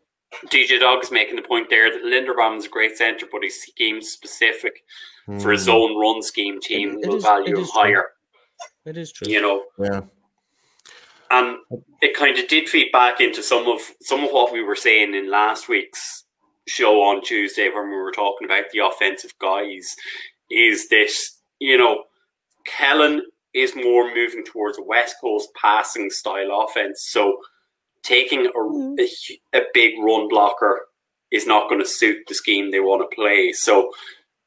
DJ 0.47 0.79
Dog's 0.79 1.11
making 1.11 1.35
the 1.35 1.41
point 1.41 1.69
there 1.69 1.91
that 1.91 2.03
Linderbaum 2.03 2.57
is 2.57 2.65
a 2.65 2.69
great 2.69 2.97
center, 2.97 3.25
but 3.31 3.43
he's 3.43 3.61
scheme 3.61 4.01
specific 4.01 4.83
mm. 5.27 5.41
for 5.41 5.51
his 5.51 5.65
hmm. 5.65 5.71
own 5.71 5.99
run 5.99 6.23
scheme 6.23 6.61
team 6.61 6.97
it, 6.97 7.03
it 7.03 7.09
will 7.09 7.17
is, 7.17 7.23
value 7.23 7.57
him 7.57 7.67
higher. 7.73 8.05
It 8.85 8.97
is 8.97 9.11
true. 9.11 9.31
You 9.31 9.41
know. 9.41 9.63
Yeah. 9.77 10.01
And 11.31 11.57
it 12.01 12.15
kind 12.15 12.37
of 12.37 12.47
did 12.47 12.67
feed 12.67 12.91
back 12.91 13.21
into 13.21 13.41
some 13.41 13.67
of 13.67 13.79
some 14.01 14.23
of 14.23 14.31
what 14.31 14.51
we 14.51 14.61
were 14.61 14.75
saying 14.75 15.15
in 15.15 15.31
last 15.31 15.69
week's 15.69 16.25
show 16.67 17.01
on 17.01 17.23
Tuesday 17.23 17.69
when 17.73 17.89
we 17.89 17.95
were 17.95 18.11
talking 18.11 18.45
about 18.45 18.65
the 18.71 18.85
offensive 18.85 19.33
guys. 19.39 19.95
Is 20.49 20.89
this, 20.89 21.39
you 21.59 21.77
know, 21.77 22.03
Kellen 22.65 23.21
is 23.53 23.75
more 23.75 24.13
moving 24.13 24.43
towards 24.43 24.77
a 24.77 24.83
West 24.83 25.15
Coast 25.21 25.49
passing 25.59 26.09
style 26.09 26.65
offense. 26.67 27.05
So 27.09 27.37
taking 28.03 28.45
a, 28.45 28.49
mm. 28.49 28.99
a, 28.99 29.57
a 29.57 29.61
big 29.73 29.93
run 30.01 30.27
blocker 30.27 30.81
is 31.31 31.47
not 31.47 31.69
going 31.69 31.81
to 31.81 31.87
suit 31.87 32.17
the 32.27 32.35
scheme 32.35 32.71
they 32.71 32.79
want 32.79 33.09
to 33.09 33.15
play. 33.15 33.53
So 33.53 33.91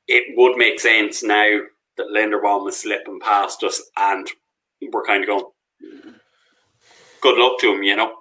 it 0.06 0.24
would 0.36 0.56
make 0.56 0.80
sense 0.80 1.22
now 1.22 1.60
that 1.96 2.08
Linderbaum 2.08 2.68
is 2.68 2.76
slipping 2.78 3.20
past 3.20 3.62
us 3.62 3.82
and 3.96 4.28
we're 4.92 5.04
kind 5.04 5.22
of 5.22 5.28
going, 5.28 5.44
good 7.24 7.38
luck 7.38 7.58
to 7.58 7.72
him, 7.72 7.82
you 7.82 7.96
know? 7.96 8.12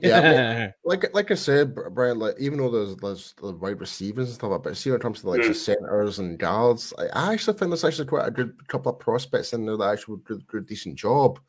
yeah, 0.00 0.70
like 0.84 1.12
like 1.14 1.30
I 1.30 1.34
said, 1.34 1.74
Brian. 1.74 2.18
Like 2.18 2.36
even 2.38 2.58
though 2.58 2.70
there's 2.70 2.96
there's 2.96 3.34
the 3.40 3.52
wide 3.52 3.80
receivers 3.80 4.28
and 4.28 4.34
stuff, 4.34 4.62
but 4.62 4.76
see 4.76 4.90
in 4.90 5.00
terms 5.00 5.20
of 5.20 5.24
like 5.24 5.40
mm. 5.40 5.48
the 5.48 5.54
centers 5.54 6.18
and 6.18 6.38
guards, 6.38 6.92
I, 6.98 7.06
I 7.06 7.32
actually 7.32 7.58
think 7.58 7.70
there's 7.70 7.84
actually 7.84 8.06
quite 8.06 8.28
a 8.28 8.30
good 8.30 8.68
couple 8.68 8.92
of 8.92 9.00
prospects 9.00 9.54
in 9.54 9.66
there 9.66 9.76
that 9.78 9.92
actually 9.92 10.16
would 10.16 10.26
do, 10.26 10.40
do 10.50 10.58
a 10.58 10.60
decent 10.60 10.96
job. 10.96 11.40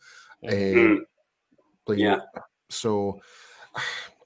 Mm. 0.43 0.97
Um, 1.87 1.97
yeah. 1.97 2.19
So 2.69 3.19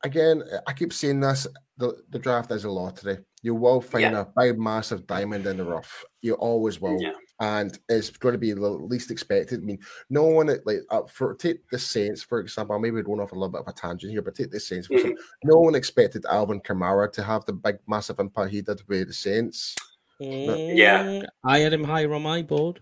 again, 0.03 0.44
I 0.67 0.74
keep 0.74 0.94
saying 0.94 1.20
this: 1.20 1.48
the 1.77 1.98
the 2.10 2.20
draft 2.20 2.51
is 2.51 2.63
a 2.63 2.72
lottery. 2.72 3.17
You 3.41 3.56
will 3.56 3.82
find 3.82 4.13
yeah. 4.13 4.22
a 4.22 4.25
big, 4.38 4.60
massive 4.60 5.06
diamond 5.08 5.46
in 5.48 5.58
the 5.58 5.65
rough. 5.65 6.06
You 6.22 6.36
always 6.36 6.79
will. 6.79 7.01
Yeah 7.01 7.13
and 7.39 7.77
it's 7.89 8.10
going 8.10 8.34
to 8.34 8.39
be 8.39 8.53
the 8.53 8.60
least 8.62 9.12
expected. 9.12 9.62
I 9.62 9.63
mean, 9.63 9.79
no 10.10 10.24
one 10.24 10.48
like 10.65 10.79
uh, 10.89 11.01
for 11.03 11.36
take 11.36 11.67
the 11.70 11.79
Saints 11.79 12.24
for 12.24 12.39
example. 12.39 12.79
Maybe 12.79 13.01
going 13.03 13.20
off 13.20 13.32
a 13.32 13.36
little 13.36 13.50
bit 13.50 13.62
of 13.62 13.67
a 13.67 13.74
tangent 13.74 14.12
here, 14.12 14.22
but 14.22 14.36
take 14.36 14.51
the 14.51 14.60
Saints. 14.60 14.88
Mm-hmm. 14.88 15.12
No 15.44 15.60
one 15.60 15.75
expected 15.75 16.25
Alvin 16.29 16.62
Kamara 16.62 17.12
to 17.13 17.24
have 17.24 17.46
the 17.46 17.53
big, 17.53 17.77
massive 17.88 18.20
impact 18.20 18.51
he 18.51 18.62
did 18.62 18.82
with 18.88 19.08
the 19.08 19.13
Saints. 19.13 19.75
Mm, 20.22 20.75
yeah, 20.75 21.22
I 21.46 21.60
had 21.60 21.74
him 21.74 21.84
higher 21.84 22.13
on 22.13 22.24
my 22.24 22.41
board. 22.41 22.79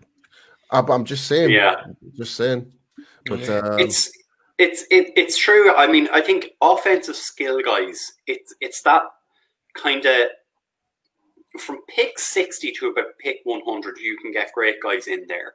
Uh, 0.70 0.82
but 0.82 0.94
I'm 0.94 1.04
just 1.04 1.26
saying. 1.26 1.50
Yeah, 1.50 1.84
just 2.16 2.34
saying. 2.34 2.72
But 3.26 3.48
um, 3.50 3.78
it's 3.78 4.10
it's 4.58 4.82
it, 4.90 5.12
it's 5.16 5.36
true. 5.36 5.74
I 5.74 5.86
mean, 5.86 6.08
I 6.12 6.20
think 6.22 6.52
offensive 6.62 7.16
skill 7.16 7.60
guys. 7.62 8.12
It's 8.26 8.54
it's 8.60 8.82
that 8.82 9.02
kind 9.76 10.04
of 10.06 10.28
from 11.58 11.78
pick 11.88 12.18
60 12.18 12.72
to 12.72 12.88
about 12.88 13.18
pick 13.18 13.38
100, 13.44 13.98
you 13.98 14.16
can 14.18 14.32
get 14.32 14.52
great 14.52 14.76
guys 14.82 15.06
in 15.06 15.26
there. 15.26 15.54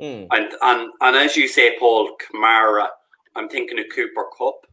Mm. 0.00 0.28
And, 0.30 0.54
and 0.62 0.92
and 1.00 1.16
as 1.16 1.36
you 1.36 1.46
say, 1.46 1.78
Paul 1.78 2.16
Kamara, 2.16 2.88
I'm 3.36 3.48
thinking 3.48 3.78
of 3.78 3.86
Cooper 3.94 4.24
Kupp. 4.36 4.66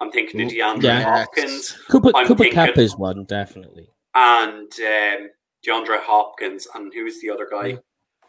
I'm 0.00 0.12
thinking 0.12 0.42
of 0.42 0.48
DeAndre 0.48 0.82
yeah. 0.82 1.02
Hopkins. 1.02 1.76
Cooper, 1.88 2.12
I'm 2.14 2.26
Cooper 2.26 2.50
Kupp 2.52 2.78
is 2.78 2.96
one, 2.96 3.24
definitely. 3.24 3.88
And 4.14 4.70
um, 4.72 5.28
DeAndre 5.66 6.00
Hopkins, 6.00 6.68
and 6.74 6.92
who's 6.94 7.20
the 7.20 7.30
other 7.30 7.48
guy? 7.50 7.72
Mm. 7.72 7.80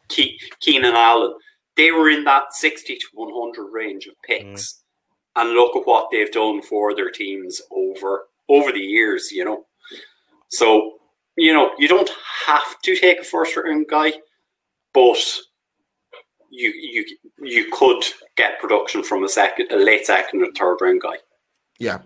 Ke- 0.10 0.60
Keenan 0.62 0.96
Allen. 0.96 1.36
They 1.76 1.92
were 1.92 2.10
in 2.10 2.24
that 2.26 2.54
60 2.54 2.96
to 2.96 3.06
100 3.14 3.72
range 3.72 4.08
of 4.08 4.16
picks. 4.24 4.74
Mm. 4.74 4.76
And 5.36 5.52
look 5.52 5.76
at 5.76 5.86
what 5.86 6.08
they've 6.12 6.32
done 6.32 6.62
for 6.62 6.96
their 6.96 7.12
teams 7.12 7.62
over 7.72 8.26
over 8.50 8.72
the 8.72 8.80
years, 8.80 9.32
you 9.32 9.46
know. 9.46 9.66
So 10.50 10.99
you 11.40 11.54
know, 11.54 11.72
you 11.78 11.88
don't 11.88 12.10
have 12.46 12.82
to 12.82 12.96
take 12.96 13.20
a 13.20 13.24
first 13.24 13.56
round 13.56 13.88
guy, 13.90 14.14
but 14.94 15.18
you 16.50 16.72
you 16.72 17.06
you 17.42 17.72
could 17.72 18.04
get 18.36 18.60
production 18.60 19.04
from 19.04 19.24
a 19.24 19.30
second, 19.30 19.72
a 19.72 19.78
late 19.78 20.06
second 20.06 20.42
or 20.42 20.52
third 20.52 20.78
round 20.82 21.02
guy. 21.02 21.18
Yeah, 21.80 22.00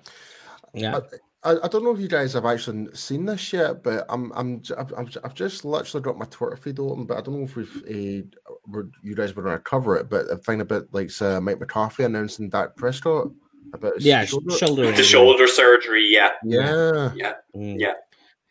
yeah. 0.74 1.00
I, 1.46 1.58
I 1.63 1.68
don't 1.68 1.84
know 1.84 1.94
if 1.94 2.00
you 2.00 2.08
guys 2.08 2.34
have 2.34 2.46
actually 2.46 2.88
seen 2.94 3.25
this 3.25 3.52
yet, 3.52 3.84
but 3.84 4.06
I'm 4.08 4.32
I'm 4.34 4.62
I've, 4.78 5.18
I've 5.24 5.34
just 5.34 5.66
literally 5.66 6.04
got 6.04 6.18
my 6.18 6.25
Twitter 6.25 6.56
feed 6.56 6.80
open, 6.80 7.06
but 7.06 7.18
I 7.18 7.22
don't 7.22 7.40
know 7.40 7.44
if 7.44 7.56
we've 7.56 7.84
uh, 7.86 8.82
you 9.02 9.16
guys 9.16 9.36
were 9.36 9.44
going 9.44 9.58
to 9.58 9.63
cover 9.63 9.98
it. 9.98 10.10
But 10.10 10.25
I 10.32 10.36
find 10.38 10.40
a 10.40 10.42
thing 10.44 10.62
about 10.62 10.88
like 10.94 11.22
uh, 11.22 11.42
Mike 11.42 11.60
McCarthy 11.60 12.04
announcing 12.04 12.50
Dak 12.50 12.75
Prescott 12.75 13.28
about 13.74 14.00
yeah 14.00 14.24
shoulder, 14.24 14.58
shoulder 14.58 14.92
the 14.92 15.04
shoulder 15.04 15.48
surgery. 15.48 16.08
Yeah, 16.08 16.30
yeah, 16.46 17.12
yeah, 17.16 17.34
mm. 17.56 17.78
yeah. 17.78 17.94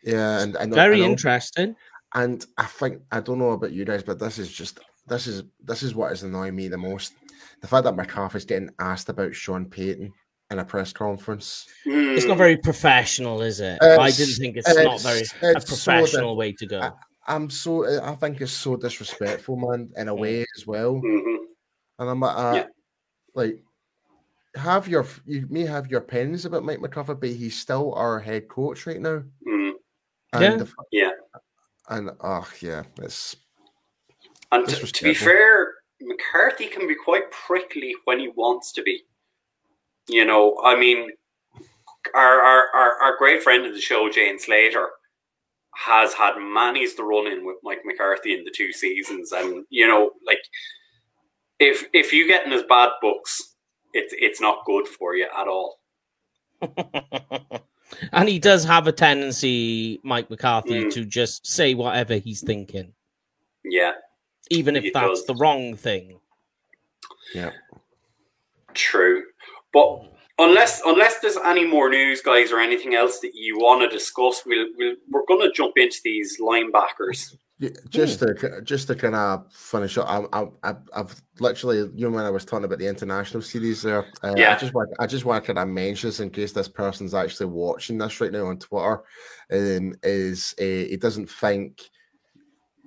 Yeah, 0.03 0.41
and, 0.41 0.55
and 0.55 0.73
very 0.73 1.01
interesting. 1.01 1.75
And 2.15 2.45
I 2.57 2.65
think 2.65 3.01
I 3.11 3.19
don't 3.21 3.39
know 3.39 3.51
about 3.51 3.71
you 3.71 3.85
guys, 3.85 4.03
but 4.03 4.19
this 4.19 4.37
is 4.37 4.51
just 4.51 4.79
this 5.07 5.27
is 5.27 5.43
this 5.63 5.83
is 5.83 5.95
what 5.95 6.11
is 6.11 6.23
annoying 6.23 6.55
me 6.55 6.67
the 6.67 6.77
most. 6.77 7.13
The 7.61 7.67
fact 7.67 7.85
that 7.85 7.95
McCarthy's 7.95 8.45
getting 8.45 8.69
asked 8.79 9.09
about 9.09 9.33
Sean 9.33 9.65
Payton 9.65 10.11
in 10.51 10.59
a 10.59 10.65
press 10.65 10.93
conference. 10.93 11.67
It's 11.85 12.25
not 12.25 12.37
very 12.37 12.57
professional, 12.57 13.41
is 13.41 13.59
it? 13.59 13.79
It's, 13.81 13.99
I 13.99 14.11
didn't 14.11 14.35
think 14.35 14.57
it's, 14.57 14.69
it's 14.69 14.83
not 14.83 15.01
very 15.01 15.55
a 15.55 15.59
professional 15.59 16.31
so 16.31 16.33
way 16.33 16.51
to 16.53 16.65
go. 16.65 16.93
I, 17.27 17.35
am 17.35 17.49
so 17.49 18.01
I 18.01 18.15
think 18.15 18.41
it's 18.41 18.51
so 18.51 18.75
disrespectful, 18.75 19.55
man, 19.55 19.89
in 19.97 20.07
a 20.07 20.15
way 20.15 20.45
as 20.57 20.67
well. 20.67 20.95
Mm-hmm. 20.95 21.43
And 21.99 22.09
I'm 22.09 22.19
like, 22.19 22.37
uh, 22.37 22.53
yeah. 22.55 22.65
like 23.33 23.59
have 24.55 24.87
your 24.87 25.05
you 25.25 25.47
may 25.49 25.65
have 25.65 25.89
your 25.89 26.01
opinions 26.01 26.45
about 26.45 26.63
Mike 26.63 26.81
McCarthy, 26.81 27.13
but 27.13 27.29
he's 27.29 27.59
still 27.59 27.93
our 27.95 28.19
head 28.19 28.47
coach 28.47 28.85
right 28.85 29.01
now. 29.01 29.23
And 30.33 30.43
yeah. 30.43 30.55
The, 30.57 30.73
yeah. 30.91 31.11
And 31.89 32.11
oh 32.21 32.47
yeah, 32.61 32.83
it's 33.01 33.35
and 34.51 34.67
to, 34.67 34.87
to 34.87 35.03
be 35.03 35.13
fair, 35.13 35.73
McCarthy 36.01 36.67
can 36.67 36.87
be 36.87 36.95
quite 36.95 37.31
prickly 37.31 37.93
when 38.05 38.19
he 38.19 38.29
wants 38.35 38.71
to 38.73 38.83
be. 38.83 39.01
You 40.07 40.25
know, 40.25 40.57
I 40.63 40.79
mean, 40.79 41.09
our 42.13 42.39
our, 42.39 42.63
our, 42.73 42.91
our 43.01 43.17
great 43.17 43.41
friend 43.43 43.65
of 43.65 43.73
the 43.73 43.81
show, 43.81 44.09
Jane 44.09 44.39
Slater, 44.39 44.89
has 45.75 46.13
had 46.13 46.37
Manny's 46.37 46.95
the 46.95 47.03
run 47.03 47.27
in 47.27 47.45
with 47.45 47.57
Mike 47.63 47.81
McCarthy 47.83 48.33
in 48.33 48.43
the 48.43 48.51
two 48.51 48.71
seasons, 48.71 49.31
and 49.31 49.65
you 49.69 49.87
know, 49.87 50.11
like 50.25 50.39
if 51.59 51.85
if 51.93 52.13
you 52.13 52.27
get 52.27 52.45
in 52.45 52.51
his 52.51 52.63
bad 52.63 52.91
books, 53.01 53.55
it's 53.93 54.13
it's 54.17 54.41
not 54.41 54.65
good 54.65 54.87
for 54.87 55.15
you 55.15 55.27
at 55.35 55.47
all. 55.47 55.79
And 58.11 58.29
he 58.29 58.39
does 58.39 58.63
have 58.65 58.87
a 58.87 58.91
tendency, 58.91 59.99
Mike 60.03 60.29
McCarthy, 60.29 60.85
mm. 60.85 60.93
to 60.93 61.05
just 61.05 61.45
say 61.45 61.73
whatever 61.73 62.15
he's 62.15 62.41
thinking. 62.41 62.93
Yeah. 63.63 63.93
Even 64.49 64.75
if 64.75 64.93
that's 64.93 65.21
does. 65.21 65.25
the 65.25 65.35
wrong 65.35 65.75
thing. 65.75 66.19
Yeah. 67.33 67.51
True. 68.73 69.23
But 69.71 70.05
unless 70.39 70.81
unless 70.85 71.19
there's 71.19 71.37
any 71.37 71.65
more 71.65 71.89
news, 71.89 72.21
guys, 72.21 72.51
or 72.51 72.59
anything 72.59 72.95
else 72.95 73.19
that 73.19 73.33
you 73.33 73.57
want 73.57 73.81
to 73.81 73.95
discuss, 73.95 74.43
we'll, 74.45 74.67
we'll 74.77 74.95
we're 75.09 75.25
gonna 75.27 75.51
jump 75.51 75.77
into 75.77 75.99
these 76.03 76.39
linebackers 76.39 77.35
just 77.89 78.19
hmm. 78.19 78.25
to 78.25 78.61
just 78.63 78.87
to 78.87 78.95
kind 78.95 79.15
of 79.15 79.51
finish 79.51 79.97
up, 79.97 80.29
I, 80.33 80.45
I, 80.63 80.75
I've 80.95 81.21
literally, 81.39 81.77
you 81.95 82.09
know, 82.09 82.09
when 82.09 82.25
I 82.25 82.29
was 82.29 82.45
talking 82.45 82.65
about 82.65 82.79
the 82.79 82.87
international 82.87 83.43
series 83.43 83.81
there, 83.83 84.05
uh, 84.23 84.33
yeah. 84.35 84.55
I 84.55 84.57
just 84.57 84.73
want, 84.73 84.89
I 84.99 85.07
just 85.07 85.25
want 85.25 85.43
to 85.43 85.53
kind 85.53 85.59
of 85.59 85.73
mention 85.73 86.09
this 86.09 86.19
in 86.19 86.29
case 86.29 86.51
this 86.51 86.67
person's 86.67 87.13
actually 87.13 87.45
watching 87.47 87.97
this 87.97 88.19
right 88.19 88.31
now 88.31 88.47
on 88.47 88.57
Twitter, 88.57 89.03
um, 89.51 89.93
is 90.03 90.55
uh, 90.59 90.63
he 90.63 90.97
doesn't 90.97 91.29
think 91.29 91.81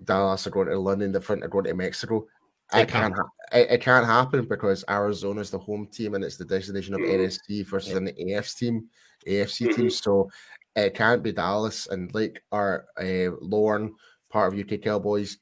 Dallas 0.04 0.46
are 0.46 0.50
going 0.50 0.68
to 0.68 0.78
London, 0.78 1.12
the 1.12 1.20
front 1.20 1.44
are 1.44 1.48
going 1.48 1.64
to 1.64 1.74
Mexico. 1.74 2.26
It, 2.74 2.88
can't. 2.88 3.14
Ha- 3.14 3.22
it, 3.52 3.70
it, 3.70 3.80
can't 3.80 4.04
happen 4.04 4.46
because 4.46 4.84
Arizona 4.90 5.40
is 5.40 5.50
the 5.50 5.58
home 5.58 5.86
team 5.86 6.14
and 6.14 6.24
it's 6.24 6.36
the 6.36 6.44
destination 6.44 6.94
of 6.94 7.00
mm-hmm. 7.00 7.22
NFC 7.22 7.64
versus 7.64 7.92
yeah. 7.92 7.98
an 7.98 8.08
AFC 8.08 8.56
team, 8.56 8.88
AFC 9.26 9.68
mm-hmm. 9.68 9.80
team. 9.82 9.90
So 9.90 10.28
it 10.74 10.94
can't 10.94 11.22
be 11.22 11.30
Dallas 11.30 11.86
and 11.86 12.12
like 12.12 12.42
our 12.50 12.86
uh, 13.00 13.30
Lorne 13.40 13.94
part 14.30 14.52
of 14.52 14.58
UK 14.58 14.80
Cowboys. 14.80 15.38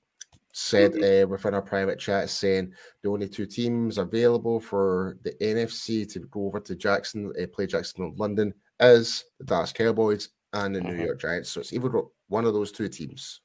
said 0.52 0.92
uh, 1.02 1.26
within 1.26 1.54
our 1.54 1.62
private 1.62 1.98
chat 1.98 2.30
saying 2.30 2.72
the 3.02 3.08
only 3.10 3.28
two 3.28 3.46
teams 3.46 3.98
available 3.98 4.60
for 4.60 5.18
the 5.24 5.32
NFC 5.40 6.10
to 6.12 6.20
go 6.20 6.46
over 6.46 6.60
to 6.60 6.76
Jackson, 6.76 7.32
uh, 7.40 7.46
play 7.48 7.66
Jackson 7.66 8.04
in 8.04 8.14
London, 8.16 8.54
is 8.80 9.24
the 9.38 9.44
Dallas 9.44 9.72
Cowboys 9.72 10.28
and 10.52 10.74
the 10.74 10.80
New 10.80 10.90
mm-hmm. 10.90 11.04
York 11.04 11.20
Giants. 11.20 11.50
So 11.50 11.60
it's 11.60 11.72
either 11.72 11.90
one 12.28 12.44
of 12.44 12.54
those 12.54 12.72
two 12.72 12.88
teams. 12.88 13.40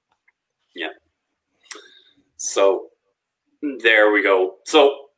Yeah. 0.75 0.89
So 2.37 2.89
there 3.83 4.11
we 4.11 4.23
go. 4.23 4.57
So 4.65 5.09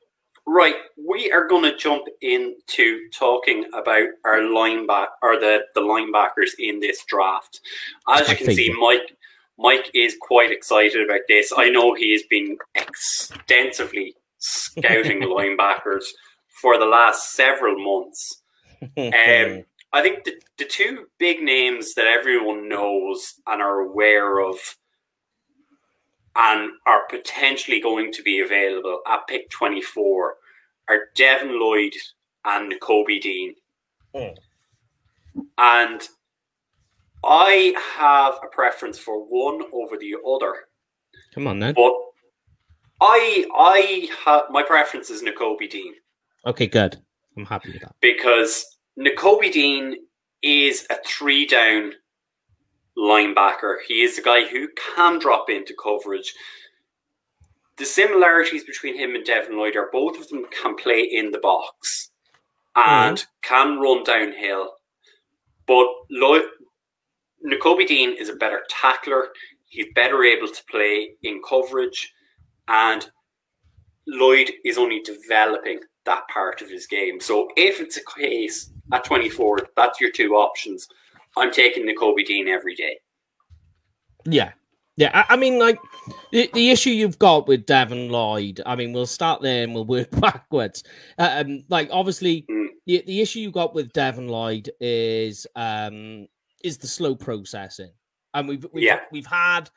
right, 0.48 0.76
we 0.98 1.32
are 1.32 1.48
going 1.48 1.64
to 1.64 1.78
jump 1.78 2.06
into 2.22 3.10
talking 3.12 3.66
about 3.74 4.08
our 4.26 4.40
linebacker 4.40 5.08
or 5.22 5.40
the 5.40 5.62
the 5.76 5.82
linebackers 5.82 6.52
in 6.60 6.80
this 6.80 7.04
draft. 7.06 7.62
As 8.10 8.28
you 8.30 8.36
can 8.36 8.56
see, 8.56 8.74
Mike 8.80 9.16
Mike 9.62 9.92
is 9.94 10.18
quite 10.20 10.52
excited 10.52 11.04
about 11.04 11.22
this. 11.28 11.54
I 11.56 11.70
know 11.70 11.94
he 11.94 12.12
has 12.14 12.24
been 12.30 12.58
extensively 12.76 14.16
scouting 14.40 15.22
linebackers 15.22 16.06
for 16.62 16.78
the 16.78 16.86
last 16.86 17.34
several 17.34 17.78
months. 17.78 18.42
Um, 18.98 19.64
I 19.94 20.02
think 20.02 20.24
the, 20.24 20.34
the 20.58 20.66
two 20.66 21.06
big 21.20 21.42
names 21.42 21.94
that 21.96 22.08
everyone 22.08 22.70
knows 22.70 23.36
and 23.46 23.62
are 23.62 23.82
aware 23.82 24.40
of 24.40 24.58
and 26.36 26.72
are 26.88 27.08
potentially 27.10 27.82
going 27.82 28.12
to 28.14 28.24
be 28.24 28.40
available 28.40 29.02
at 29.08 29.28
pick 29.28 29.50
24 29.50 30.36
are 30.88 31.00
Devin 31.16 31.60
Lloyd 31.60 31.94
and 32.46 32.74
Kobe 32.82 33.20
Dean. 33.20 33.54
Mm. 34.16 34.38
And 35.58 36.02
I 37.24 37.74
have 37.98 38.36
a 38.44 38.48
preference 38.48 38.98
for 38.98 39.20
one 39.20 39.62
over 39.74 39.98
the 39.98 40.16
other. 40.28 40.56
Come 41.34 41.48
on 41.48 41.60
then. 41.60 41.74
But 41.74 41.94
I 43.02 43.46
I 43.56 44.10
have 44.26 44.44
my 44.50 44.64
preference 44.64 45.10
is 45.10 45.24
Nakobe 45.24 45.70
Dean. 45.70 45.94
Okay, 46.46 46.68
good. 46.68 46.98
I'm 47.38 47.46
happy 47.46 47.72
with 47.72 47.82
that. 47.82 47.96
Because 48.02 48.66
Nakobe 48.98 49.52
Dean 49.52 49.96
is 50.42 50.86
a 50.90 50.96
three 51.06 51.46
down 51.46 51.94
linebacker. 52.98 53.78
He 53.88 54.02
is 54.02 54.18
a 54.18 54.22
guy 54.22 54.46
who 54.46 54.68
can 54.96 55.20
drop 55.20 55.50
into 55.50 55.76
coverage. 55.82 56.34
The 57.78 57.86
similarities 57.86 58.64
between 58.64 58.98
him 58.98 59.16
and 59.16 59.26
Devin 59.26 59.58
Lloyd 59.58 59.76
are 59.76 59.90
both 59.92 60.20
of 60.20 60.28
them 60.28 60.46
can 60.52 60.76
play 60.76 61.02
in 61.02 61.32
the 61.32 61.40
box 61.40 62.12
and 62.76 63.18
mm. 63.18 63.28
can 63.42 63.80
run 63.80 64.04
downhill. 64.04 64.74
But 65.68 65.88
Lloyd, 66.10 66.44
Nakobe 67.46 67.88
Dean 67.88 68.16
is 68.18 68.30
a 68.30 68.36
better 68.36 68.64
tackler. 68.70 69.30
He's 69.68 69.88
better 69.96 70.24
able 70.24 70.48
to 70.48 70.64
play 70.70 71.12
in 71.24 71.42
coverage, 71.48 72.14
and 72.68 73.10
Lloyd 74.08 74.52
is 74.66 74.78
only 74.78 75.02
developing 75.02 75.80
that 76.06 76.28
part 76.34 76.62
of 76.62 76.70
his 76.70 76.88
game. 76.88 77.20
So 77.20 77.50
if 77.56 77.80
it's 77.80 77.98
a 77.98 78.20
case 78.20 78.72
at 78.92 79.04
24, 79.04 79.70
that's 79.76 80.02
your 80.02 80.12
two 80.12 80.34
options. 80.34 80.88
I'm 81.38 81.52
taking 81.52 81.88
Nakobe 81.88 82.26
Dean 82.26 82.48
every 82.48 82.76
day. 82.76 83.00
Yeah. 84.26 84.52
Yeah, 84.98 85.10
I, 85.14 85.34
I 85.34 85.38
mean, 85.38 85.58
like 85.58 85.80
the, 86.32 86.50
the 86.54 86.70
issue 86.70 86.90
you've 86.90 87.18
got 87.18 87.48
with 87.48 87.66
Devin 87.66 88.10
Lloyd. 88.10 88.62
I 88.66 88.76
mean, 88.76 88.92
we'll 88.92 89.06
start 89.06 89.42
there 89.42 89.64
and 89.64 89.74
we'll 89.74 89.86
work 89.86 90.12
backwards. 90.20 90.84
Um, 91.18 91.64
like, 91.70 91.90
obviously, 91.92 92.46
mm. 92.50 92.68
the, 92.86 93.04
the 93.08 93.22
issue 93.22 93.40
you 93.40 93.52
got 93.52 93.74
with 93.74 93.94
Devin 93.94 94.28
Lloyd 94.28 94.70
is 94.82 95.48
um, 95.56 96.28
is 96.64 96.78
the 96.78 96.88
slow 96.88 97.16
processing, 97.16 97.92
and 98.34 98.48
we've 98.48 98.66
we've, 98.72 98.84
yeah. 98.84 99.02
we've 99.12 99.26
had 99.26 99.70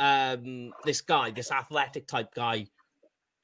um, 0.00 0.72
this 0.84 1.00
guy, 1.00 1.30
this 1.30 1.50
athletic 1.50 2.06
type 2.06 2.34
guy 2.34 2.66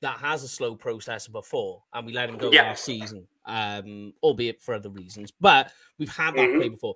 that 0.02 0.18
has 0.18 0.42
a 0.42 0.48
slow 0.48 0.76
processor 0.76 1.32
before, 1.32 1.82
and 1.92 2.06
we 2.06 2.12
let 2.12 2.28
him 2.28 2.36
go 2.36 2.52
yeah. 2.52 2.62
last 2.62 2.84
season, 2.84 3.26
um, 3.46 4.12
albeit 4.22 4.60
for 4.60 4.74
other 4.74 4.90
reasons. 4.90 5.32
But 5.40 5.72
we've 5.98 6.14
had 6.14 6.34
that 6.34 6.48
mm-hmm. 6.48 6.58
play 6.58 6.68
before. 6.68 6.94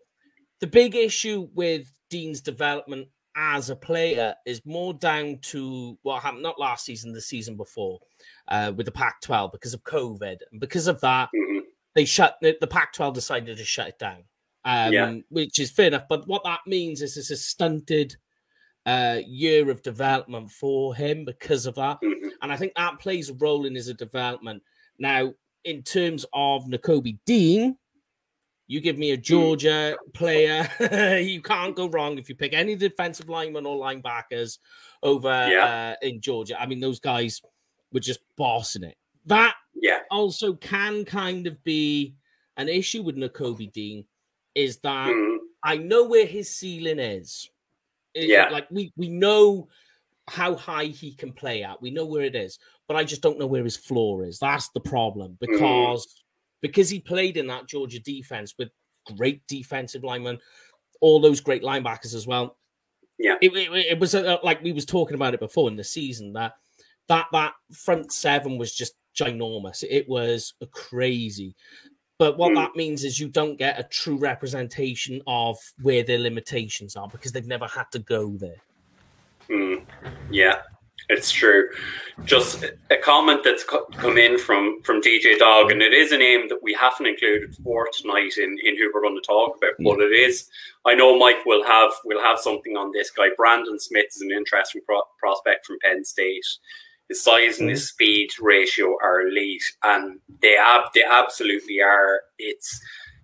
The 0.60 0.66
big 0.66 0.94
issue 0.94 1.48
with 1.54 1.90
Dean's 2.10 2.40
development 2.40 3.08
as 3.36 3.70
a 3.70 3.76
player 3.76 4.34
is 4.44 4.60
more 4.66 4.92
down 4.92 5.38
to 5.40 5.96
what 6.02 6.22
happened 6.22 6.42
not 6.42 6.58
last 6.58 6.84
season, 6.84 7.12
the 7.12 7.20
season 7.20 7.56
before, 7.56 8.00
uh, 8.48 8.72
with 8.76 8.86
the 8.86 8.92
Pac-12 8.92 9.52
because 9.52 9.74
of 9.74 9.82
COVID, 9.84 10.36
and 10.50 10.60
because 10.60 10.86
of 10.86 11.00
that, 11.00 11.28
mm-hmm. 11.34 11.60
they 11.94 12.04
shut 12.04 12.36
the, 12.42 12.56
the 12.60 12.66
Pac-12 12.66 13.14
decided 13.14 13.56
to 13.56 13.64
shut 13.64 13.88
it 13.88 13.98
down 13.98 14.24
um, 14.68 14.92
yeah. 14.92 15.14
which 15.30 15.58
is 15.58 15.70
fair 15.70 15.86
enough. 15.86 16.04
But 16.10 16.28
what 16.28 16.44
that 16.44 16.60
means 16.66 17.00
is 17.00 17.16
it's 17.16 17.30
a 17.30 17.36
stunted 17.36 18.16
uh, 18.84 19.20
year 19.26 19.70
of 19.70 19.82
development 19.82 20.50
for 20.50 20.94
him 20.94 21.24
because 21.24 21.64
of 21.64 21.76
that. 21.76 21.98
Mm-hmm. 22.02 22.28
And 22.42 22.52
I 22.52 22.56
think 22.56 22.74
that 22.76 22.98
plays 22.98 23.30
a 23.30 23.34
role 23.34 23.64
in 23.64 23.74
his 23.74 23.92
development. 23.94 24.62
Now, 24.98 25.32
in 25.64 25.82
terms 25.82 26.26
of 26.34 26.66
Nakobe 26.66 27.18
Dean, 27.24 27.78
you 28.66 28.82
give 28.82 28.98
me 28.98 29.12
a 29.12 29.16
mm. 29.16 29.22
Georgia 29.22 29.96
mm. 29.96 30.12
player, 30.12 31.18
you 31.18 31.40
can't 31.40 31.74
go 31.74 31.88
wrong 31.88 32.18
if 32.18 32.28
you 32.28 32.34
pick 32.34 32.52
any 32.52 32.76
defensive 32.76 33.30
linemen 33.30 33.64
or 33.64 33.78
linebackers 33.78 34.58
over 35.02 35.48
yeah. 35.50 35.94
uh, 36.02 36.06
in 36.06 36.20
Georgia. 36.20 36.60
I 36.60 36.66
mean, 36.66 36.80
those 36.80 37.00
guys 37.00 37.40
were 37.90 38.00
just 38.00 38.20
bossing 38.36 38.82
it. 38.82 38.96
That 39.24 39.54
yeah. 39.74 40.00
also 40.10 40.52
can 40.54 41.06
kind 41.06 41.46
of 41.46 41.64
be 41.64 42.16
an 42.58 42.68
issue 42.68 43.02
with 43.02 43.16
Nakobe 43.16 43.72
Dean 43.72 44.04
is 44.54 44.78
that 44.78 45.08
mm. 45.08 45.36
I 45.62 45.76
know 45.76 46.04
where 46.04 46.26
his 46.26 46.54
ceiling 46.54 46.98
is. 46.98 47.50
It, 48.14 48.28
yeah. 48.28 48.48
Like 48.48 48.66
we 48.70 48.92
we 48.96 49.08
know 49.08 49.68
how 50.28 50.54
high 50.54 50.86
he 50.86 51.14
can 51.14 51.32
play 51.32 51.62
at. 51.62 51.80
We 51.80 51.90
know 51.90 52.04
where 52.04 52.24
it 52.24 52.34
is, 52.34 52.58
but 52.86 52.96
I 52.96 53.04
just 53.04 53.22
don't 53.22 53.38
know 53.38 53.46
where 53.46 53.64
his 53.64 53.76
floor 53.76 54.24
is. 54.24 54.38
That's 54.38 54.68
the 54.70 54.80
problem 54.80 55.32
mm. 55.32 55.38
because 55.40 56.06
mm. 56.06 56.10
because 56.60 56.90
he 56.90 57.00
played 57.00 57.36
in 57.36 57.46
that 57.48 57.68
Georgia 57.68 58.00
defense 58.00 58.54
with 58.58 58.68
great 59.16 59.46
defensive 59.46 60.04
linemen, 60.04 60.38
all 61.00 61.20
those 61.20 61.40
great 61.40 61.62
linebackers 61.62 62.14
as 62.14 62.26
well. 62.26 62.56
Yeah, 63.18 63.36
it, 63.42 63.52
it, 63.56 63.72
it 63.72 63.98
was 63.98 64.14
a, 64.14 64.38
like 64.42 64.62
we 64.62 64.72
was 64.72 64.84
talking 64.84 65.16
about 65.16 65.34
it 65.34 65.40
before 65.40 65.68
in 65.68 65.76
the 65.76 65.84
season 65.84 66.32
that 66.34 66.52
that 67.08 67.26
that 67.32 67.54
front 67.72 68.12
seven 68.12 68.58
was 68.58 68.74
just 68.74 68.94
ginormous. 69.18 69.82
It 69.88 70.08
was 70.08 70.54
crazy. 70.72 71.56
But 72.18 72.36
what 72.36 72.52
mm. 72.52 72.56
that 72.56 72.74
means 72.74 73.04
is 73.04 73.20
you 73.20 73.28
don't 73.28 73.56
get 73.56 73.78
a 73.78 73.84
true 73.84 74.16
representation 74.16 75.22
of 75.26 75.56
where 75.82 76.02
their 76.02 76.18
limitations 76.18 76.96
are 76.96 77.08
because 77.08 77.30
they've 77.30 77.46
never 77.46 77.66
had 77.66 77.84
to 77.92 78.00
go 78.00 78.36
there. 78.36 78.56
Mm. 79.48 79.84
Yeah, 80.28 80.56
it's 81.08 81.30
true. 81.30 81.68
Just 82.24 82.64
a 82.90 82.96
comment 82.96 83.42
that's 83.44 83.64
come 83.64 84.18
in 84.18 84.36
from 84.36 84.82
from 84.82 85.00
DJ 85.00 85.38
Dog, 85.38 85.70
and 85.70 85.80
it 85.80 85.94
is 85.94 86.10
a 86.10 86.18
name 86.18 86.48
that 86.48 86.62
we 86.62 86.74
haven't 86.74 87.06
included 87.06 87.54
for 87.62 87.88
tonight 87.96 88.36
in, 88.36 88.58
in 88.64 88.76
who 88.76 88.90
we're 88.92 89.00
going 89.00 89.14
to 89.14 89.26
talk 89.26 89.56
about. 89.56 89.72
Yeah. 89.78 89.94
But 89.94 90.00
it 90.00 90.12
is. 90.12 90.50
I 90.84 90.94
know 90.94 91.16
Mike 91.16 91.46
will 91.46 91.64
have 91.64 91.92
will 92.04 92.20
have 92.20 92.40
something 92.40 92.76
on 92.76 92.90
this 92.92 93.10
guy. 93.10 93.28
Brandon 93.36 93.78
Smith 93.78 94.08
is 94.08 94.22
an 94.22 94.32
interesting 94.32 94.82
pro- 94.84 95.02
prospect 95.18 95.66
from 95.66 95.78
Penn 95.82 96.04
State 96.04 96.44
his 97.08 97.22
size 97.22 97.58
and 97.58 97.70
his 97.70 97.82
mm. 97.82 97.88
speed 97.88 98.28
ratio 98.40 98.96
are 99.02 99.22
elite, 99.22 99.62
and 99.82 100.20
they 100.42 100.56
ab- 100.56 100.92
they 100.94 101.04
absolutely 101.04 101.80
are. 101.80 102.20
It's 102.38 102.80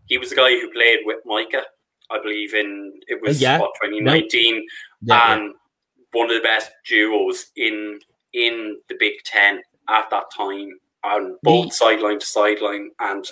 he 0.06 0.18
was 0.18 0.32
a 0.32 0.36
guy 0.36 0.50
who 0.50 0.70
played 0.72 1.00
with 1.04 1.18
Micah, 1.24 1.64
I 2.10 2.20
believe, 2.22 2.54
in 2.54 3.00
it 3.06 3.20
was 3.22 3.40
yeah. 3.40 3.58
what 3.58 3.72
2019, 3.82 4.66
yeah, 5.02 5.34
and 5.34 5.42
yeah. 5.42 6.20
one 6.20 6.30
of 6.30 6.36
the 6.36 6.42
best 6.42 6.70
duos 6.86 7.46
in 7.56 7.98
in 8.32 8.78
the 8.88 8.96
Big 8.98 9.14
Ten 9.24 9.60
at 9.88 10.08
that 10.10 10.24
time, 10.36 10.70
on 11.04 11.36
both 11.42 11.72
sideline 11.72 12.18
to 12.18 12.26
sideline, 12.26 12.90
and 13.00 13.26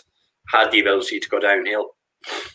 had 0.49 0.71
the 0.71 0.81
ability 0.81 1.19
to 1.19 1.29
go 1.29 1.41
downhill. 1.41 1.91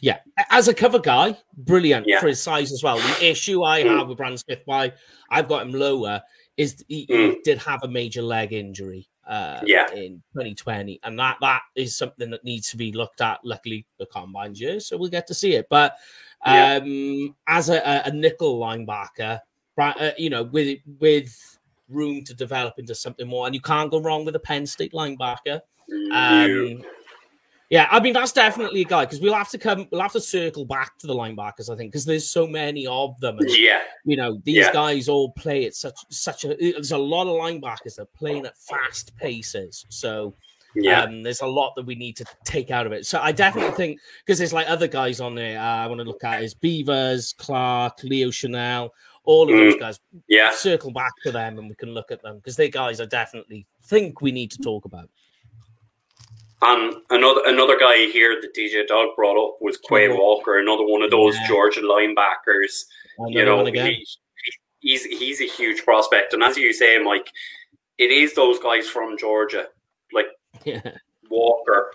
Yeah, 0.02 0.20
as 0.50 0.68
a 0.68 0.74
cover 0.74 1.00
guy, 1.00 1.38
brilliant 1.58 2.06
yeah. 2.08 2.20
for 2.20 2.28
his 2.28 2.42
size 2.42 2.72
as 2.72 2.84
well. 2.84 2.98
The 2.98 3.32
issue 3.32 3.64
I 3.64 3.84
mm. 3.84 3.98
have 3.98 4.08
with 4.08 4.18
Brandon 4.18 4.38
Smith, 4.38 4.62
why 4.66 4.94
I've 5.30 5.50
got 5.50 5.64
him 5.64 5.74
lower, 5.74 6.22
is 6.58 6.84
he, 6.88 7.06
mm. 7.08 7.30
he 7.30 7.42
did 7.44 7.60
have 7.60 7.84
a 7.84 7.88
major 7.88 8.22
leg 8.22 8.52
injury 8.52 9.08
uh, 9.28 9.62
yeah. 9.66 9.92
in 9.94 10.24
2020, 10.34 11.00
and 11.04 11.18
that 11.20 11.38
that 11.42 11.62
is 11.76 11.96
something 11.96 12.32
that 12.32 12.44
needs 12.44 12.72
to 12.72 12.78
be 12.78 12.92
looked 12.92 13.22
at. 13.22 13.40
Luckily, 13.44 13.86
the 14.00 14.08
combine's 14.08 14.60
year, 14.60 14.80
so 14.80 14.98
we'll 14.98 15.10
get 15.10 15.28
to 15.28 15.34
see 15.34 15.54
it. 15.54 15.68
But 15.70 15.94
um, 16.46 16.86
yeah. 16.86 17.28
as 17.48 17.70
a, 17.70 18.04
a, 18.06 18.12
nickel 18.12 18.60
linebacker, 18.60 19.40
uh, 19.78 20.12
you 20.18 20.30
know, 20.30 20.44
with 20.44 20.80
with 21.00 21.60
room 21.90 22.24
to 22.24 22.34
develop 22.34 22.80
into 22.80 22.96
something 22.96 23.28
more, 23.28 23.46
and 23.46 23.56
you 23.56 23.62
can't 23.62 23.92
go 23.92 24.02
wrong 24.02 24.26
with 24.26 24.36
a 24.36 24.40
Penn 24.40 24.66
State 24.66 24.94
linebacker. 24.94 25.62
Um, 26.12 26.84
yeah, 27.70 27.88
I 27.92 28.00
mean 28.00 28.14
that's 28.14 28.32
definitely 28.32 28.82
a 28.82 28.86
guy 28.86 29.06
because 29.06 29.20
we'll 29.20 29.34
have 29.34 29.50
to 29.50 29.58
come, 29.58 29.88
we'll 29.92 30.02
have 30.02 30.14
to 30.14 30.22
circle 30.22 30.66
back 30.66 30.98
to 31.00 31.08
the 31.08 31.14
linebackers, 31.14 31.70
I 31.70 31.76
think, 31.76 31.92
because 31.92 32.06
there's 32.06 32.30
so 32.30 32.48
many 32.48 32.88
of 32.88 33.20
them. 33.20 33.38
And, 33.40 33.50
yeah, 33.50 33.82
you 34.06 34.16
know 34.16 34.40
these 34.46 34.58
yeah. 34.58 34.72
guys 34.72 35.10
all 35.10 35.32
play 35.34 35.66
at 35.66 35.76
such 35.76 35.98
such 36.10 36.46
a. 36.46 36.56
There's 36.56 36.94
a 36.94 36.98
lot 36.98 37.28
of 37.28 37.34
linebackers 37.34 37.96
that 37.96 38.04
are 38.04 38.18
playing 38.18 38.46
at 38.46 38.58
fast 38.58 39.16
paces, 39.18 39.86
so 39.90 40.34
yeah, 40.76 41.04
um, 41.04 41.24
there's 41.24 41.42
a 41.42 41.48
lot 41.48 41.74
that 41.76 41.86
we 41.86 41.96
need 41.96 42.16
to 42.18 42.26
take 42.46 42.72
out 42.72 42.86
of 42.86 42.92
it. 42.92 43.06
So 43.06 43.20
I 43.20 43.32
definitely 43.32 43.76
think 43.76 44.00
because 44.26 44.38
there's 44.38 44.54
like 44.54 44.70
other 44.70 44.88
guys 44.88 45.20
on 45.20 45.36
there. 45.36 45.60
Uh, 45.60 45.64
I 45.64 45.88
want 45.88 46.00
to 46.00 46.06
look 46.06 46.24
at 46.24 46.44
is 46.44 46.54
Beavers, 46.54 47.34
Clark, 47.38 48.04
Leo 48.04 48.30
Chenal, 48.30 48.92
all 49.24 49.50
of 49.50 49.56
mm. 49.56 49.58
those 49.58 49.80
guys. 49.80 50.00
Yeah, 50.28 50.52
circle 50.52 50.92
back 50.92 51.14
to 51.24 51.32
them 51.32 51.58
and 51.58 51.68
we 51.68 51.76
can 51.76 51.90
look 51.90 52.12
at 52.12 52.22
them 52.22 52.38
because 52.38 52.56
they 52.56 52.70
guys 52.70 53.02
I 53.02 53.06
definitely 53.06 53.66
think 53.84 54.22
we 54.22 54.32
need 54.32 54.52
to 54.52 54.60
talk 54.60 54.86
about. 54.86 55.10
And 56.62 56.96
another 57.12 57.42
another 57.46 57.78
guy 57.78 58.08
here 58.08 58.42
that 58.42 58.56
DJ 58.56 58.88
Dog 58.88 59.10
brought 59.16 59.38
up 59.38 59.58
was 59.62 59.78
Quay 59.78 60.10
Walker, 60.10 60.58
another 60.58 60.86
one 60.86 61.04
of 61.04 61.12
those 61.12 61.36
yeah. 61.36 61.48
Georgia 61.48 61.82
linebackers. 61.82 62.86
You 63.28 63.46
know, 63.46 63.64
he, 63.66 64.06
he's 64.80 65.04
he's 65.06 65.42
a 65.42 65.48
huge 65.48 65.84
prospect, 65.84 66.34
and 66.34 66.42
as 66.42 66.58
you 66.58 66.74
say, 66.74 66.98
Mike, 66.98 67.32
it 67.98 68.12
is 68.12 68.34
those 68.34 68.58
guys 68.60 68.88
from 68.88 69.18
Georgia, 69.18 69.68
like 70.12 70.28
yeah. 70.64 70.82
Walker, 71.30 71.92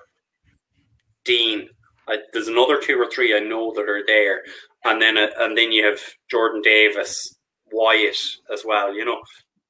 Dean. 1.25 1.69
Uh, 2.09 2.17
there's 2.33 2.49
another 2.49 2.81
two 2.81 3.01
or 3.01 3.09
three 3.09 3.37
I 3.37 3.41
know 3.41 3.73
that 3.75 3.89
are 3.89 4.05
there, 4.07 4.43
and 4.85 5.01
then 5.03 5.19
uh, 5.19 5.29
and 5.39 5.59
then 5.59 5.73
you 5.73 5.85
have 5.87 6.01
Jordan 6.31 6.63
Davis, 6.63 7.37
Wyatt 7.73 8.17
as 8.53 8.65
well. 8.65 8.95
You 8.95 9.05
know, 9.05 9.21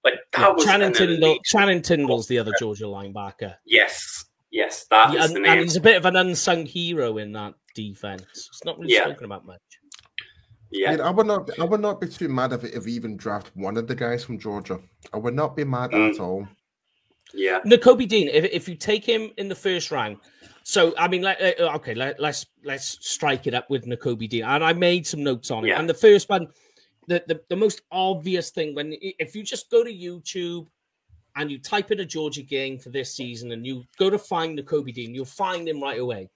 like 0.04 0.14
that 0.32 0.40
yeah, 0.40 0.48
was 0.50 0.64
Channing 0.64 0.92
Tindall. 0.92 1.38
Channing 1.44 1.82
Tindall's 1.82 2.26
the 2.26 2.38
other 2.38 2.52
Georgia 2.58 2.84
linebacker. 2.84 3.56
Yes, 3.66 4.24
Yes, 4.52 4.84
that 4.90 5.14
yeah, 5.14 5.24
and, 5.24 5.46
and, 5.46 5.60
he's 5.60 5.76
a 5.76 5.80
bit 5.80 5.96
of 5.96 6.04
an 6.04 6.14
unsung 6.14 6.66
hero 6.66 7.16
in 7.16 7.32
that 7.32 7.54
defense. 7.74 8.22
It's 8.34 8.64
not 8.66 8.78
really 8.78 8.92
yeah. 8.92 9.04
spoken 9.04 9.24
about 9.24 9.46
much. 9.46 9.60
Yeah, 10.70 10.88
I, 10.88 10.92
mean, 10.92 11.00
I, 11.00 11.10
would 11.10 11.26
not. 11.26 11.58
I 11.58 11.64
would 11.64 11.80
not 11.80 12.00
be 12.02 12.06
too 12.06 12.28
mad 12.28 12.52
if 12.52 12.62
if 12.62 12.84
we 12.84 12.92
even 12.92 13.16
draft 13.16 13.50
one 13.54 13.78
of 13.78 13.86
the 13.88 13.94
guys 13.94 14.22
from 14.24 14.38
Georgia. 14.38 14.78
I 15.12 15.16
would 15.16 15.34
not 15.34 15.56
be 15.56 15.64
mad 15.64 15.92
mm. 15.92 16.10
at 16.10 16.20
all. 16.20 16.46
Yeah, 17.32 17.60
Nakobe 17.64 18.06
Dean. 18.06 18.28
If 18.28 18.44
if 18.44 18.68
you 18.68 18.74
take 18.74 19.04
him 19.04 19.30
in 19.38 19.48
the 19.48 19.54
first 19.54 19.90
round, 19.90 20.18
so 20.64 20.94
I 20.98 21.08
mean, 21.08 21.22
let, 21.22 21.40
okay, 21.58 21.94
let, 21.94 22.16
us 22.16 22.20
let's, 22.20 22.46
let's 22.62 23.08
strike 23.08 23.46
it 23.46 23.54
up 23.54 23.70
with 23.70 23.86
Nakobe 23.86 24.28
Dean, 24.28 24.44
and 24.44 24.62
I 24.62 24.74
made 24.74 25.06
some 25.06 25.22
notes 25.22 25.50
on 25.50 25.64
it. 25.64 25.68
Yeah. 25.68 25.78
And 25.78 25.88
the 25.88 25.94
first 25.94 26.28
one, 26.28 26.48
the, 27.08 27.24
the 27.26 27.40
the 27.48 27.56
most 27.56 27.82
obvious 27.90 28.50
thing 28.50 28.74
when 28.74 28.94
if 29.00 29.34
you 29.34 29.42
just 29.42 29.70
go 29.70 29.82
to 29.82 29.90
YouTube 29.90 30.66
and 31.36 31.50
you 31.50 31.58
type 31.58 31.90
in 31.90 32.00
a 32.00 32.04
Georgia 32.04 32.42
game 32.42 32.78
for 32.78 32.90
this 32.90 33.14
season 33.14 33.52
and 33.52 33.66
you 33.66 33.84
go 33.98 34.10
to 34.10 34.18
find 34.18 34.58
Nakobe 34.58 34.92
Dean, 34.92 35.14
you'll 35.14 35.24
find 35.24 35.68
him 35.68 35.82
right 35.82 36.00
away 36.00 36.28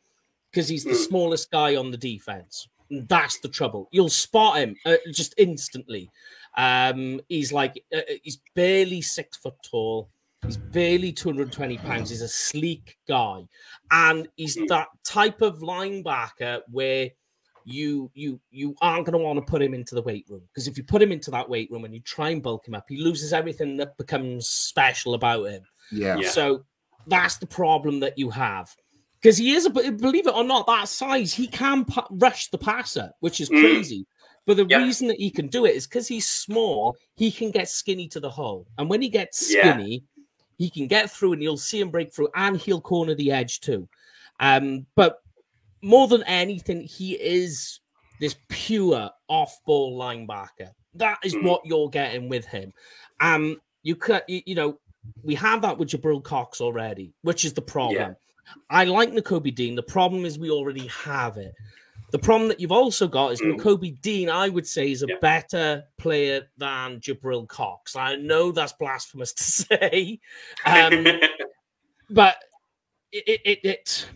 because 0.51 0.69
he's 0.69 0.85
the 0.85 0.91
mm. 0.91 1.07
smallest 1.09 1.51
guy 1.51 1.77
on 1.77 1.91
the 1.91 1.97
defense. 1.97 2.69
And 2.91 3.09
that's 3.09 3.41
the 3.41 3.49
trouble. 3.49 3.89
You'll 3.93 4.09
spot 4.09 4.59
him 4.59 4.77
uh, 4.87 4.97
just 5.13 5.35
instantly. 5.39 6.11
Um, 6.57 7.21
he's 7.29 7.53
like 7.53 7.83
uh, 7.95 7.99
uh 7.99 8.15
he's 8.23 8.41
barely 8.55 9.03
six 9.03 9.37
foot 9.37 9.57
tall. 9.63 10.09
He's 10.45 10.57
barely 10.57 11.13
220 11.13 11.79
pounds. 11.79 12.11
He's 12.11 12.23
a 12.23 12.29
sleek 12.29 12.97
guy, 13.09 13.47
and 13.91 14.29
he's 14.37 14.57
hmm. 14.57 14.67
that 14.67 14.89
type 15.05 15.43
of 15.43 15.59
linebacker 15.59 16.61
where 16.71 17.11
you 17.67 18.09
you 18.15 18.41
you 18.53 18.77
aren't 18.81 19.05
going 19.05 19.19
to 19.19 19.23
want 19.23 19.37
to 19.37 19.51
put 19.51 19.61
him 19.61 19.75
into 19.75 19.97
the 19.97 20.03
weight 20.03 20.25
room 20.29 20.43
because 20.47 20.69
if 20.69 20.79
you 20.79 20.85
put 20.85 21.03
him 21.03 21.11
into 21.11 21.33
that 21.33 21.49
weight 21.49 21.69
room 21.71 21.85
and 21.85 21.93
you 21.93 22.01
try 22.01 22.31
and 22.31 22.43
bulk 22.43 22.67
him 22.67 22.75
up, 22.75 22.85
he 22.89 22.97
loses 22.97 23.33
everything 23.33 23.77
that 23.77 23.97
becomes 23.99 24.49
special 24.49 25.15
about 25.15 25.45
him. 25.45 25.63
Yeah. 25.91 26.17
yeah. 26.17 26.31
So 26.31 26.65
that's 27.09 27.39
the 27.39 27.47
problem 27.47 27.99
that 28.01 28.17
you 28.17 28.31
have 28.31 28.75
because 29.21 29.37
he 29.37 29.53
is 29.53 29.67
a 29.67 29.71
believe 29.71 30.29
it 30.29 30.35
or 30.35 30.45
not 30.45 30.69
that 30.69 30.89
size 30.89 31.35
he 31.35 31.49
can 31.49 31.85
pa- 31.85 32.07
rush 32.13 32.49
the 32.51 32.59
passer, 32.59 33.11
which 33.19 33.41
is 33.41 33.51
mm. 33.51 33.61
crazy. 33.61 34.07
But 34.47 34.59
the 34.59 34.67
reason 34.67 35.09
that 35.09 35.17
he 35.17 35.29
can 35.29 35.49
do 35.49 35.67
it 35.67 35.75
is 35.75 35.89
because 35.89 36.07
he's 36.07 36.31
small. 36.31 36.97
He 37.17 37.33
can 37.33 37.51
get 37.51 37.69
skinny 37.69 38.07
to 38.09 38.21
the 38.21 38.31
hole, 38.31 38.69
and 38.79 38.89
when 38.89 39.03
he 39.03 39.09
gets 39.09 39.45
skinny, 39.45 40.05
yeah. 40.17 40.25
he 40.57 40.71
can 40.71 40.87
get 40.87 41.11
through, 41.11 41.33
and 41.33 41.43
you'll 41.43 41.57
see 41.57 41.81
him 41.81 41.91
break 41.91 42.15
through, 42.15 42.29
and 42.37 42.57
he'll 42.57 42.81
corner 42.81 43.17
the 43.17 43.33
edge 43.33 43.61
too. 43.61 43.89
Um, 44.39 44.87
but 44.95 45.19
more 45.83 46.09
than 46.09 46.23
anything, 46.25 46.83
he 46.83 47.13
is 47.15 47.81
this 48.21 48.37
pure 48.49 49.11
off-ball 49.29 49.99
linebacker. 49.99 50.71
That 50.95 51.19
is 51.23 51.35
what 51.43 51.63
you're 51.65 51.91
getting 51.91 52.29
with 52.29 52.47
him. 52.47 52.73
Um, 53.21 53.61
you 53.83 53.97
could, 53.97 54.23
you, 54.27 54.43
you 54.47 54.55
know, 54.55 54.79
we 55.23 55.35
have 55.35 55.63
that 55.63 55.79
with 55.79 55.91
Jabril 55.91 56.23
Cox 56.23 56.61
already, 56.61 57.13
which 57.23 57.45
is 57.45 57.53
the 57.53 57.63
problem. 57.63 57.97
Yeah. 57.97 58.15
I 58.71 58.85
like 58.85 59.13
Nakobe 59.13 59.55
Dean. 59.55 59.75
The 59.75 59.83
problem 59.83 60.25
is 60.25 60.39
we 60.39 60.51
already 60.51 60.87
have 60.89 61.37
it. 61.37 61.55
The 62.13 62.19
problem 62.19 62.49
that 62.49 62.61
you've 62.61 62.73
also 62.73 63.09
got 63.09 63.33
is 63.33 63.41
mm. 63.41 63.57
Nakobe 63.57 64.01
Dean, 64.01 64.31
I 64.31 64.49
would 64.49 64.67
say, 64.67 64.93
is 64.93 65.03
a 65.03 65.07
yeah. 65.09 65.17
better 65.21 65.85
player 65.99 66.43
than 66.57 67.01
Jabril 67.01 67.49
Cox. 67.49 67.97
I 67.97 68.17
know 68.17 68.53
that's 68.53 68.73
blasphemous 68.73 69.33
to 69.35 69.43
say, 69.43 70.21
um, 70.65 71.05
but 72.11 72.37
it, 73.13 73.41
it, 73.45 73.59
it, 73.65 74.09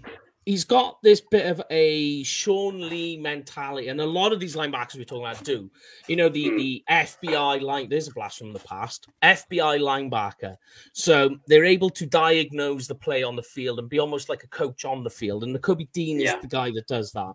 he's 0.46 0.64
got 0.64 1.02
this 1.02 1.20
bit 1.20 1.46
of 1.46 1.62
a 1.70 2.22
Sean 2.22 2.88
Lee 2.88 3.16
mentality, 3.16 3.88
and 3.88 4.00
a 4.00 4.06
lot 4.06 4.32
of 4.32 4.40
these 4.40 4.56
linebackers 4.56 4.96
we're 4.96 5.04
talking 5.04 5.24
about 5.24 5.44
do. 5.44 5.70
You 6.08 6.16
know, 6.16 6.28
the, 6.28 6.50
the 6.50 6.84
FBI 6.90 7.60
line, 7.60 7.88
there's 7.88 8.08
a 8.08 8.12
blast 8.12 8.38
from 8.38 8.52
the 8.52 8.58
past, 8.60 9.08
FBI 9.22 9.80
linebacker. 9.80 10.56
So 10.92 11.36
they're 11.46 11.64
able 11.64 11.90
to 11.90 12.06
diagnose 12.06 12.86
the 12.86 12.94
play 12.94 13.22
on 13.22 13.36
the 13.36 13.42
field 13.42 13.78
and 13.78 13.88
be 13.88 13.98
almost 13.98 14.28
like 14.28 14.44
a 14.44 14.48
coach 14.48 14.84
on 14.84 15.04
the 15.04 15.10
field. 15.10 15.44
And 15.44 15.56
Nakobe 15.56 15.90
Dean 15.92 16.18
is 16.18 16.24
yeah. 16.24 16.40
the 16.40 16.48
guy 16.48 16.70
that 16.72 16.86
does 16.86 17.12
that. 17.12 17.34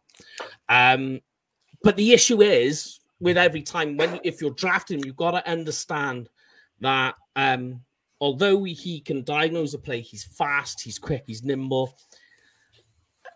Um, 0.70 1.20
but 1.84 1.96
the 1.96 2.14
issue 2.14 2.42
is 2.42 3.00
with 3.20 3.38
every 3.38 3.62
time 3.62 3.96
when 3.98 4.20
if 4.24 4.42
you're 4.42 4.52
drafting 4.52 5.04
you've 5.04 5.16
got 5.16 5.32
to 5.32 5.50
understand 5.50 6.28
that 6.82 7.16
um, 7.36 7.80
although 8.20 8.64
he 8.64 9.00
can 9.00 9.24
diagnose 9.24 9.74
a 9.74 9.80
play, 9.80 10.02
he's 10.02 10.24
fast, 10.24 10.82
he's 10.82 11.00
quick, 11.00 11.24
he's 11.28 11.44
nimble 11.44 11.96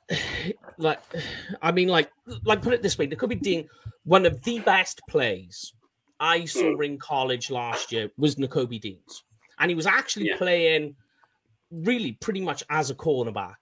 like 0.77 0.99
I 1.61 1.71
mean, 1.71 1.87
like 1.87 2.11
like 2.43 2.61
put 2.61 2.73
it 2.73 2.81
this 2.81 2.97
way, 2.97 3.05
there 3.05 3.17
could 3.17 3.29
be 3.29 3.35
Dean. 3.35 3.67
One 4.03 4.25
of 4.25 4.41
the 4.43 4.59
best 4.59 5.01
plays 5.09 5.73
I 6.19 6.45
saw 6.45 6.75
mm. 6.75 6.85
in 6.85 6.97
college 6.97 7.49
last 7.49 7.91
year 7.91 8.09
was 8.17 8.35
Nakobe 8.35 8.79
Dean's, 8.81 9.23
and 9.59 9.69
he 9.69 9.75
was 9.75 9.85
actually 9.85 10.27
yeah. 10.29 10.37
playing 10.37 10.95
really 11.71 12.13
pretty 12.13 12.41
much 12.41 12.63
as 12.69 12.89
a 12.89 12.95
cornerback. 12.95 13.55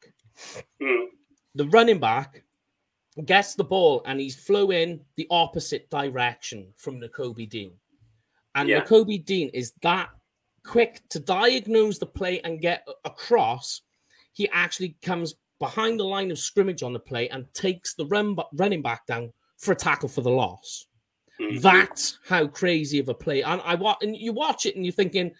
Mm. 0.81 1.05
The 1.55 1.67
running 1.67 1.99
back 1.99 2.43
gets 3.25 3.55
the 3.55 3.63
ball 3.63 4.03
and 4.05 4.19
he's 4.19 4.35
flowing 4.35 5.01
the 5.15 5.27
opposite 5.31 5.89
direction 5.89 6.67
from 6.77 7.01
Nakobe 7.01 7.49
Dean, 7.49 7.73
and 8.55 8.69
yeah. 8.69 8.81
Nakobe 8.81 9.23
Dean 9.25 9.49
is 9.53 9.73
that 9.81 10.09
quick 10.65 11.01
to 11.09 11.19
diagnose 11.19 11.97
the 11.97 12.05
play 12.05 12.41
and 12.41 12.61
get 12.61 12.87
across. 13.05 13.81
He 14.33 14.47
actually 14.49 14.97
comes 15.01 15.33
behind 15.59 15.99
the 15.99 16.03
line 16.03 16.31
of 16.31 16.39
scrimmage 16.39 16.83
on 16.83 16.93
the 16.93 16.99
play 16.99 17.29
and 17.29 17.51
takes 17.53 17.93
the 17.93 18.05
run, 18.07 18.35
running 18.53 18.81
back 18.81 19.05
down 19.05 19.31
for 19.57 19.71
a 19.71 19.75
tackle 19.75 20.09
for 20.09 20.21
the 20.21 20.29
loss. 20.29 20.87
Mm-hmm. 21.39 21.59
That's 21.59 22.19
how 22.27 22.47
crazy 22.47 22.99
of 22.99 23.09
a 23.09 23.13
play. 23.13 23.43
And 23.43 23.61
I 23.63 23.75
watch 23.75 23.97
and 24.01 24.15
you 24.15 24.33
watch 24.33 24.65
it 24.65 24.75
and 24.75 24.85
you're 24.85 24.93
thinking, 24.93 25.31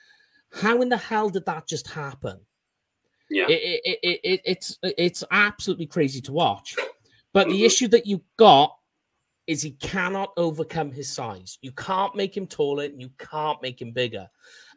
how 0.52 0.82
in 0.82 0.90
the 0.90 0.98
hell 0.98 1.30
did 1.30 1.46
that 1.46 1.68
just 1.68 1.88
happen? 1.88 2.40
Yeah, 3.30 3.46
it, 3.50 3.82
it, 3.84 4.00
it, 4.04 4.20
it 4.24 4.42
it's 4.46 4.80
it's 4.84 5.24
absolutely 5.32 5.88
crazy 5.88 6.22
to 6.22 6.32
watch. 6.32 6.76
But 7.34 7.48
mm-hmm. 7.48 7.58
the 7.58 7.66
issue 7.66 7.88
that 7.90 8.06
you 8.06 8.22
got 8.38 8.74
is 9.48 9.62
he 9.62 9.72
cannot 9.72 10.32
overcome 10.38 10.92
his 10.92 11.10
size. 11.10 11.58
You 11.62 11.72
can't 11.72 12.16
make 12.16 12.36
him 12.36 12.48
taller, 12.48 12.86
and 12.86 13.02
you 13.02 13.10
can't 13.18 13.62
make 13.62 13.82
him 13.82 13.92
bigger. 13.92 14.28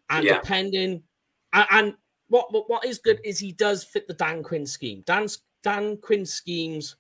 And 0.08 0.24
yeah. 0.24 0.40
depending, 0.40 1.02
and, 1.52 1.66
and 1.70 1.94
what, 2.30 2.52
what 2.52 2.70
what 2.70 2.84
is 2.84 2.98
good 2.98 3.20
is 3.24 3.38
he 3.38 3.52
does 3.52 3.84
fit 3.84 4.08
the 4.08 4.14
Dan 4.14 4.42
Quinn 4.42 4.64
scheme. 4.64 5.02
Dan 5.04 5.28
Dan 5.62 5.98
Quinn 5.98 6.24
schemes 6.24 6.96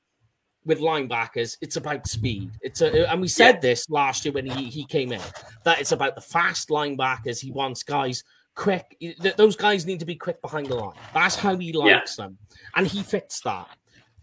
with 0.64 0.80
linebackers, 0.80 1.56
it's 1.62 1.76
about 1.76 2.06
speed. 2.06 2.50
It's 2.60 2.82
a, 2.82 3.10
and 3.10 3.20
we 3.20 3.28
said 3.28 3.56
yeah. 3.56 3.60
this 3.60 3.88
last 3.88 4.24
year 4.24 4.32
when 4.32 4.44
he, 4.44 4.64
he 4.64 4.84
came 4.84 5.12
in 5.12 5.20
that 5.64 5.80
it's 5.80 5.92
about 5.92 6.14
the 6.14 6.20
fast 6.20 6.68
linebackers. 6.68 7.40
He 7.40 7.50
wants 7.50 7.82
guys 7.82 8.22
quick. 8.54 8.96
Those 9.36 9.56
guys 9.56 9.86
need 9.86 10.00
to 10.00 10.06
be 10.06 10.16
quick 10.16 10.42
behind 10.42 10.66
the 10.66 10.74
line. 10.74 10.96
That's 11.14 11.36
how 11.36 11.56
he 11.56 11.72
likes 11.72 12.18
yeah. 12.18 12.26
them, 12.26 12.38
and 12.76 12.86
he 12.86 13.02
fits 13.02 13.40
that. 13.40 13.68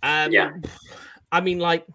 Um, 0.04 0.32
yeah, 0.32 0.52
I 1.32 1.42
mean, 1.42 1.60
like 1.60 1.88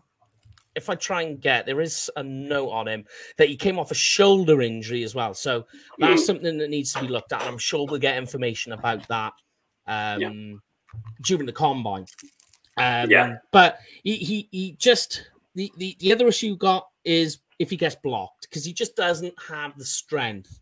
if 0.75 0.89
I 0.89 0.95
try 0.95 1.23
and 1.23 1.41
get, 1.41 1.67
there 1.67 1.81
is 1.81 2.11
a 2.17 2.23
note 2.23 2.71
on 2.71 2.89
him 2.89 3.05
that 3.37 3.49
he 3.49 3.57
came 3.57 3.79
off 3.79 3.91
a 3.91 3.95
shoulder 3.95 4.63
injury 4.63 5.03
as 5.05 5.15
well. 5.15 5.35
So 5.35 5.67
that's 5.99 6.23
mm. 6.23 6.27
something 6.27 6.59
that 6.59 6.71
needs 6.71 6.93
to 6.95 7.01
be 7.01 7.09
looked 7.09 7.33
at. 7.33 7.43
I'm 7.43 7.59
sure 7.59 7.87
we'll 7.87 8.01
get 8.01 8.17
information 8.17 8.73
about 8.73 9.07
that 9.09 9.33
um, 9.87 10.21
yeah. 10.21 10.61
during 11.23 11.47
the 11.47 11.53
combine. 11.53 12.07
Um, 12.79 13.11
yeah. 13.11 13.37
But 13.51 13.81
he, 14.03 14.17
he, 14.17 14.49
he 14.51 14.73
just, 14.79 15.31
the, 15.55 15.71
the, 15.77 15.97
the 16.01 16.13
other 16.13 16.27
issue 16.27 16.57
got 16.57 16.89
is 17.05 17.41
if 17.59 17.69
he 17.69 17.77
gets 17.77 17.97
blocked, 17.97 18.49
because 18.49 18.65
he 18.65 18.73
just 18.73 18.97
doesn't 18.97 19.35
have 19.47 19.77
the 19.77 19.85
strength 19.85 20.59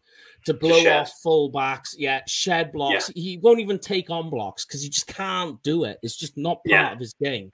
to 0.47 0.55
blow 0.55 0.83
to 0.83 0.99
off 0.99 1.13
fullbacks. 1.25 1.95
Yeah, 1.97 2.21
shed 2.27 2.73
blocks. 2.73 3.11
Yeah. 3.15 3.23
He 3.23 3.39
won't 3.39 3.61
even 3.61 3.79
take 3.79 4.11
on 4.11 4.29
blocks 4.31 4.65
because 4.65 4.83
he 4.83 4.89
just 4.89 5.07
can't 5.07 5.63
do 5.63 5.85
it. 5.85 5.99
It's 6.03 6.17
just 6.17 6.37
not 6.37 6.57
part 6.57 6.65
yeah. 6.67 6.93
of 6.93 6.99
his 6.99 7.15
game. 7.23 7.53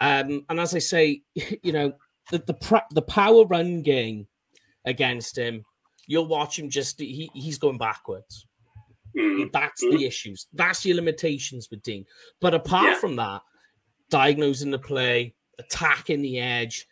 Um, 0.00 0.44
and 0.48 0.58
as 0.58 0.74
I 0.74 0.78
say, 0.78 1.22
you 1.62 1.72
know, 1.72 1.92
the 2.30 2.38
the, 2.38 2.82
the 2.92 3.02
power 3.02 3.44
run 3.44 3.82
game 3.82 4.26
against 4.84 5.36
him, 5.36 5.64
you'll 6.06 6.26
watch 6.26 6.58
him 6.58 6.70
just 6.70 7.00
he, 7.00 7.30
he's 7.34 7.58
going 7.58 7.78
backwards. 7.78 8.46
Mm-hmm. 9.16 9.48
That's 9.52 9.80
the 9.80 10.04
issues. 10.04 10.46
That's 10.52 10.84
your 10.86 10.96
limitations 10.96 11.68
with 11.70 11.82
Dean. 11.82 12.04
But 12.40 12.54
apart 12.54 12.84
yeah. 12.84 12.98
from 12.98 13.16
that, 13.16 13.42
diagnosing 14.08 14.70
the 14.70 14.78
play, 14.78 15.34
attacking 15.58 16.22
the 16.22 16.38
edge, 16.38 16.86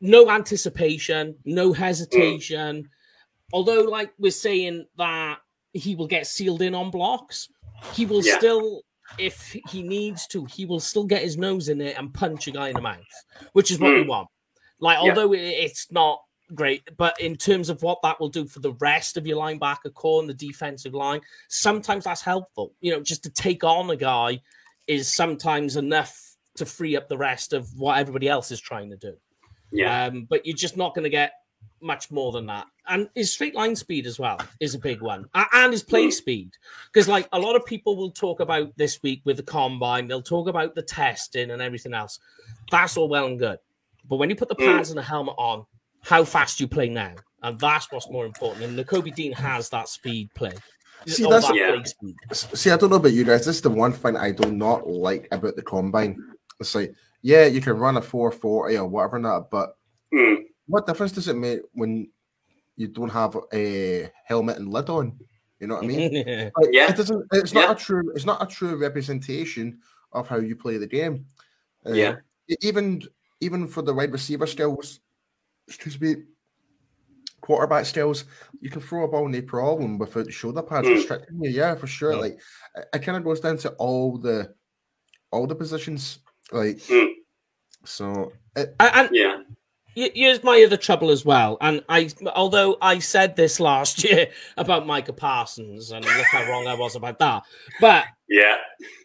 no 0.00 0.30
anticipation, 0.30 1.36
no 1.44 1.72
hesitation. 1.72 2.82
Mm. 2.82 2.88
Although, 3.52 3.82
like 3.82 4.12
we're 4.18 4.30
saying 4.30 4.86
that 4.98 5.38
he 5.72 5.94
will 5.94 6.06
get 6.06 6.26
sealed 6.26 6.62
in 6.62 6.74
on 6.74 6.90
blocks, 6.90 7.48
he 7.92 8.06
will 8.06 8.24
yeah. 8.24 8.36
still, 8.38 8.82
if 9.18 9.56
he 9.70 9.82
needs 9.82 10.26
to, 10.28 10.44
he 10.46 10.66
will 10.66 10.80
still 10.80 11.04
get 11.04 11.22
his 11.22 11.36
nose 11.36 11.68
in 11.68 11.80
it 11.80 11.96
and 11.98 12.12
punch 12.12 12.46
a 12.46 12.50
guy 12.50 12.68
in 12.68 12.74
the 12.74 12.80
mouth, 12.80 12.98
which 13.52 13.70
is 13.70 13.78
what 13.78 13.92
mm. 13.92 14.02
we 14.02 14.08
want. 14.08 14.28
Like, 14.80 14.98
yeah. 15.02 15.10
although 15.10 15.32
it's 15.32 15.90
not 15.90 16.20
great, 16.54 16.82
but 16.96 17.18
in 17.20 17.36
terms 17.36 17.70
of 17.70 17.82
what 17.82 17.98
that 18.02 18.20
will 18.20 18.28
do 18.28 18.46
for 18.46 18.60
the 18.60 18.74
rest 18.74 19.16
of 19.16 19.26
your 19.26 19.38
linebacker 19.38 19.92
core 19.94 20.20
and 20.20 20.28
the 20.28 20.34
defensive 20.34 20.94
line, 20.94 21.20
sometimes 21.48 22.04
that's 22.04 22.22
helpful. 22.22 22.74
You 22.80 22.92
know, 22.92 23.00
just 23.00 23.22
to 23.24 23.30
take 23.30 23.64
on 23.64 23.90
a 23.90 23.96
guy 23.96 24.40
is 24.86 25.12
sometimes 25.12 25.76
enough 25.76 26.36
to 26.56 26.66
free 26.66 26.96
up 26.96 27.08
the 27.08 27.18
rest 27.18 27.52
of 27.52 27.68
what 27.76 27.98
everybody 27.98 28.28
else 28.28 28.50
is 28.50 28.60
trying 28.60 28.90
to 28.90 28.96
do. 28.96 29.14
Yeah. 29.72 30.04
Um, 30.04 30.26
but 30.28 30.46
you're 30.46 30.56
just 30.56 30.76
not 30.76 30.94
going 30.94 31.04
to 31.04 31.10
get 31.10 31.32
much 31.80 32.10
more 32.10 32.32
than 32.32 32.46
that. 32.46 32.66
And 32.88 33.08
his 33.14 33.32
straight 33.32 33.54
line 33.54 33.76
speed 33.76 34.06
as 34.06 34.18
well 34.18 34.38
is 34.60 34.74
a 34.74 34.78
big 34.78 35.00
one, 35.00 35.26
and 35.34 35.72
his 35.72 35.82
play 35.82 36.10
speed. 36.10 36.52
Because 36.92 37.08
like 37.08 37.28
a 37.32 37.38
lot 37.38 37.56
of 37.56 37.66
people 37.66 37.96
will 37.96 38.10
talk 38.10 38.40
about 38.40 38.76
this 38.76 39.02
week 39.02 39.22
with 39.24 39.36
the 39.36 39.42
combine, 39.42 40.06
they'll 40.06 40.22
talk 40.22 40.48
about 40.48 40.74
the 40.74 40.82
testing 40.82 41.50
and 41.50 41.60
everything 41.60 41.94
else. 41.94 42.18
That's 42.70 42.96
all 42.96 43.08
well 43.08 43.26
and 43.26 43.38
good, 43.38 43.58
but 44.08 44.16
when 44.16 44.30
you 44.30 44.36
put 44.36 44.48
the 44.48 44.56
mm. 44.56 44.66
pads 44.66 44.90
and 44.90 44.98
the 44.98 45.02
helmet 45.02 45.34
on, 45.38 45.66
how 46.02 46.24
fast 46.24 46.60
you 46.60 46.68
play 46.68 46.88
now, 46.88 47.14
and 47.42 47.58
that's 47.58 47.90
what's 47.90 48.10
more 48.10 48.26
important. 48.26 48.64
And 48.64 48.78
Nakobe 48.78 49.14
Dean 49.14 49.32
has 49.32 49.68
that 49.70 49.88
speed 49.88 50.32
play. 50.34 50.52
See, 51.06 51.28
that's 51.28 51.46
that 51.46 51.54
yeah. 51.54 52.32
See, 52.32 52.70
I 52.70 52.76
don't 52.76 52.90
know 52.90 52.96
about 52.96 53.12
you 53.12 53.24
guys. 53.24 53.46
This 53.46 53.56
is 53.56 53.62
the 53.62 53.70
one 53.70 53.92
thing 53.92 54.16
I 54.16 54.32
do 54.32 54.50
not 54.50 54.88
like 54.88 55.28
about 55.30 55.54
the 55.54 55.62
combine. 55.62 56.34
It's 56.58 56.74
like, 56.74 56.94
yeah, 57.22 57.46
you 57.46 57.60
can 57.60 57.76
run 57.76 57.96
a 57.96 58.02
440 58.02 58.78
or 58.78 58.86
whatever 58.86 59.18
not, 59.18 59.50
but 59.50 59.76
mm. 60.12 60.44
What 60.66 60.86
difference 60.86 61.12
does 61.12 61.28
it 61.28 61.36
make 61.36 61.60
when 61.72 62.08
you 62.76 62.88
don't 62.88 63.10
have 63.10 63.36
a 63.52 64.10
helmet 64.24 64.58
and 64.58 64.72
lid 64.72 64.88
on? 64.88 65.18
You 65.60 65.66
know 65.68 65.76
what 65.76 65.84
I 65.84 65.86
mean? 65.86 66.12
like, 66.56 66.68
yeah. 66.70 66.90
It 66.90 66.96
doesn't 66.96 67.26
it's 67.32 67.54
not 67.54 67.68
yeah. 67.68 67.72
a 67.72 67.76
true 67.76 68.12
it's 68.14 68.26
not 68.26 68.42
a 68.42 68.46
true 68.46 68.76
representation 68.76 69.78
of 70.12 70.28
how 70.28 70.38
you 70.38 70.56
play 70.56 70.76
the 70.76 70.86
game. 70.86 71.26
Uh, 71.86 71.92
yeah. 71.92 72.16
Even 72.60 73.02
even 73.40 73.66
for 73.66 73.82
the 73.82 73.94
wide 73.94 74.12
receiver 74.12 74.46
skills, 74.46 75.00
excuse 75.68 76.00
me, 76.00 76.16
quarterback 77.40 77.86
skills, 77.86 78.24
you 78.60 78.70
can 78.70 78.80
throw 78.80 79.04
a 79.04 79.08
ball 79.08 79.28
no 79.28 79.40
problem 79.42 79.98
without 79.98 80.32
shoulder 80.32 80.62
pads 80.62 80.86
mm. 80.86 80.94
restricting 80.94 81.42
you. 81.42 81.50
Yeah, 81.50 81.74
for 81.74 81.86
sure. 81.86 82.12
Mm. 82.12 82.20
Like 82.20 82.40
it 82.92 82.98
kind 83.00 83.16
of 83.16 83.24
goes 83.24 83.40
down 83.40 83.56
to 83.58 83.70
all 83.72 84.18
the 84.18 84.54
all 85.30 85.46
the 85.46 85.54
positions. 85.54 86.18
Like 86.52 86.78
mm. 86.78 87.12
so, 87.84 88.32
it, 88.54 88.74
and, 88.78 89.08
yeah. 89.12 89.38
Here's 89.96 90.44
my 90.44 90.62
other 90.62 90.76
trouble 90.76 91.10
as 91.10 91.24
well, 91.24 91.56
and 91.62 91.82
I, 91.88 92.10
although 92.34 92.76
I 92.82 92.98
said 92.98 93.34
this 93.34 93.58
last 93.70 94.04
year 94.04 94.28
about 94.58 94.86
Micah 94.86 95.14
Parsons, 95.14 95.90
and 95.90 96.04
look 96.04 96.26
how 96.26 96.46
wrong 96.50 96.66
I 96.66 96.74
was 96.74 96.96
about 96.96 97.18
that. 97.20 97.44
But 97.80 98.04
yeah, 98.28 98.58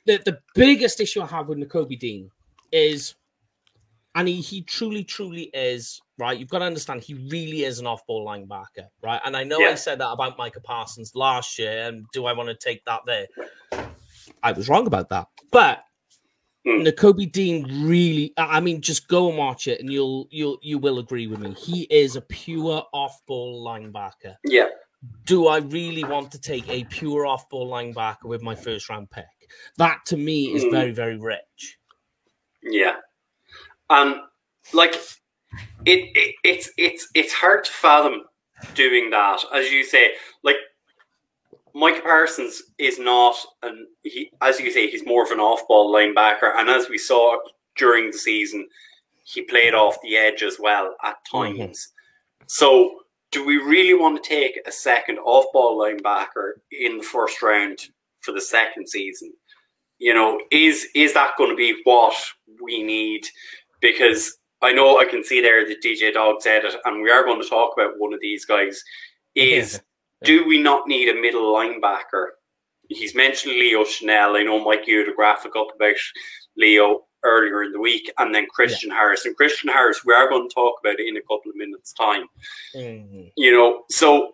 the 0.06 0.22
the 0.26 0.40
biggest 0.54 1.00
issue 1.00 1.22
I 1.22 1.28
have 1.28 1.48
with 1.48 1.60
Nakobe 1.60 1.98
Dean 1.98 2.30
is, 2.74 3.16
and 4.16 4.28
he 4.28 4.42
he 4.42 4.64
truly 4.64 5.06
truly 5.06 5.44
is 5.54 6.02
right. 6.18 6.38
You've 6.38 6.50
got 6.50 6.60
to 6.60 6.66
understand 6.66 7.04
he 7.04 7.14
really 7.14 7.64
is 7.64 7.80
an 7.80 7.88
off 7.88 8.06
ball 8.06 8.28
linebacker, 8.28 8.88
right? 9.02 9.22
And 9.24 9.38
I 9.38 9.46
know 9.46 9.60
yeah. 9.60 9.70
I 9.70 9.76
said 9.76 9.98
that 10.00 10.10
about 10.10 10.38
Micah 10.38 10.60
Parsons 10.60 11.16
last 11.16 11.58
year, 11.58 11.88
and 11.88 12.06
do 12.12 12.26
I 12.26 12.34
want 12.34 12.50
to 12.50 12.56
take 12.56 12.84
that 12.84 13.00
there? 13.06 13.28
I 14.44 14.52
was 14.52 14.68
wrong 14.68 14.88
about 14.88 15.08
that, 15.08 15.28
but 15.52 15.86
Mm. 16.68 17.32
Dean 17.32 17.88
really 17.88 18.34
I 18.38 18.60
mean 18.60 18.82
just 18.82 19.08
go 19.08 19.30
and 19.30 19.38
watch 19.38 19.68
it 19.68 19.80
and 19.80 19.92
you'll 19.92 20.28
you'll 20.30 20.60
you 20.62 20.78
will 20.78 21.00
agree 21.00 21.26
with 21.26 21.40
me. 21.40 21.54
He 21.54 21.84
is 21.84 22.16
a 22.16 22.22
pure 22.22 22.84
off-ball 22.94 23.66
linebacker. 23.66 24.36
Yeah. 24.44 24.68
Do 25.26 25.48
I 25.48 25.58
really 25.58 26.04
want 26.04 26.32
to 26.34 26.40
take 26.40 26.70
a 26.70 26.84
pure 26.84 27.26
off-ball 27.26 27.68
linebacker 27.68 28.26
with 28.26 28.44
my 28.44 28.54
first 28.54 28.90
round 28.90 29.10
pick? 29.10 29.26
That 29.78 30.06
to 30.08 30.18
me 30.18 30.54
is 30.54 30.64
mm. 30.64 30.72
very 30.72 30.92
very 30.92 31.18
rich. 31.18 31.80
Yeah. 32.62 32.98
Um 33.90 34.22
like 34.72 34.94
it, 35.86 36.12
it 36.16 36.36
it's 36.44 36.70
it's 36.78 37.08
it's 37.16 37.34
hard 37.34 37.64
to 37.64 37.72
fathom 37.72 38.22
doing 38.76 39.10
that 39.10 39.40
as 39.52 39.72
you 39.72 39.84
say 39.84 40.12
like 40.44 40.58
Mike 41.74 42.04
Parsons 42.04 42.64
is 42.78 43.00
not, 43.00 43.36
and 43.64 43.88
he, 44.04 44.32
as 44.42 44.60
you 44.60 44.72
say, 44.72 44.90
he's 44.90 45.06
more 45.06 45.24
of 45.24 45.32
an 45.32 45.40
off-ball 45.40 45.94
linebacker. 45.94 46.52
And 46.56 46.70
as 46.70 46.90
we 46.90 46.98
saw 46.98 47.38
during 47.78 48.12
the 48.12 48.18
season, 48.18 48.68
he 49.24 49.42
played 49.44 49.74
off 49.74 50.02
the 50.02 50.18
edge 50.18 50.44
as 50.44 50.58
well 50.60 50.96
at 51.04 51.16
mm-hmm. 51.34 51.58
times. 51.58 51.88
Mm-hmm. 51.88 52.46
So, 52.48 52.98
do 53.32 53.46
we 53.46 53.58
really 53.58 53.94
want 53.94 54.22
to 54.22 54.30
take 54.30 54.60
a 54.68 54.72
second 54.72 55.18
off-ball 55.20 55.80
linebacker 55.80 56.52
in 56.72 56.98
the 56.98 57.04
first 57.04 57.42
round 57.42 57.80
for 58.20 58.34
the 58.34 58.42
second 58.42 58.90
season? 58.90 59.32
You 60.00 60.14
know, 60.14 60.42
is 60.52 60.88
is 60.96 61.14
that 61.14 61.38
going 61.38 61.52
to 61.52 61.56
be 61.56 61.80
what 61.84 62.16
we 62.62 62.84
need? 62.84 63.26
Because 63.80 64.38
I 64.62 64.74
know 64.74 64.98
I 64.98 65.06
can 65.06 65.24
see 65.24 65.42
there 65.42 65.66
that 65.68 65.82
DJ 65.82 66.14
Dog 66.14 66.42
said 66.42 66.66
it, 66.66 66.76
and 66.86 67.02
we 67.02 67.10
are 67.10 67.24
going 67.24 67.42
to 67.42 67.48
talk 67.48 67.74
about 67.78 68.00
one 68.00 68.14
of 68.14 68.20
these 68.20 68.44
guys. 68.44 68.84
Is 69.36 69.80
do 70.24 70.46
we 70.46 70.62
not 70.62 70.88
need 70.88 71.10
a 71.10 71.20
middle 71.20 71.54
linebacker? 71.54 72.28
He's 72.90 73.16
mentioned 73.16 73.54
Leo 73.54 73.84
Chenal. 73.84 74.38
I 74.38 74.44
know 74.44 74.64
Mike, 74.64 74.86
you 74.86 75.00
had 75.00 75.10
a 75.10 75.14
graphic 75.14 75.56
up 75.56 75.68
about 75.76 75.96
Leo 76.58 77.06
earlier 77.24 77.64
in 77.64 77.72
the 77.72 77.80
week, 77.80 78.12
and 78.18 78.34
then 78.34 78.48
Christian 78.48 78.90
yeah. 78.90 78.98
Harris. 78.98 79.26
And 79.26 79.36
Christian 79.36 79.70
Harris, 79.70 80.04
we 80.06 80.14
are 80.14 80.30
going 80.30 80.48
to 80.50 80.54
talk 80.54 80.76
about 80.80 81.00
it 81.00 81.08
in 81.08 81.18
a 81.18 81.22
couple 81.22 81.50
of 81.50 81.56
minutes' 81.56 81.94
time. 81.94 82.26
Mm-hmm. 82.76 83.28
You 83.38 83.52
know, 83.52 83.84
so 83.90 84.34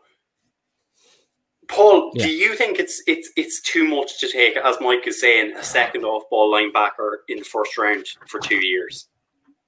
Paul, 1.67 2.11
yeah. 2.13 2.25
do 2.25 2.31
you 2.31 2.55
think 2.55 2.79
it's 2.79 3.01
it's 3.07 3.29
it's 3.35 3.61
too 3.61 3.87
much 3.87 4.19
to 4.19 4.31
take, 4.31 4.57
as 4.57 4.77
Mike 4.81 5.05
is 5.07 5.19
saying, 5.19 5.55
a 5.57 5.63
second 5.63 6.03
off 6.03 6.23
ball 6.29 6.51
linebacker 6.51 7.17
in 7.27 7.39
the 7.39 7.45
first 7.45 7.77
round 7.77 8.05
for 8.27 8.39
two 8.39 8.65
years? 8.65 9.07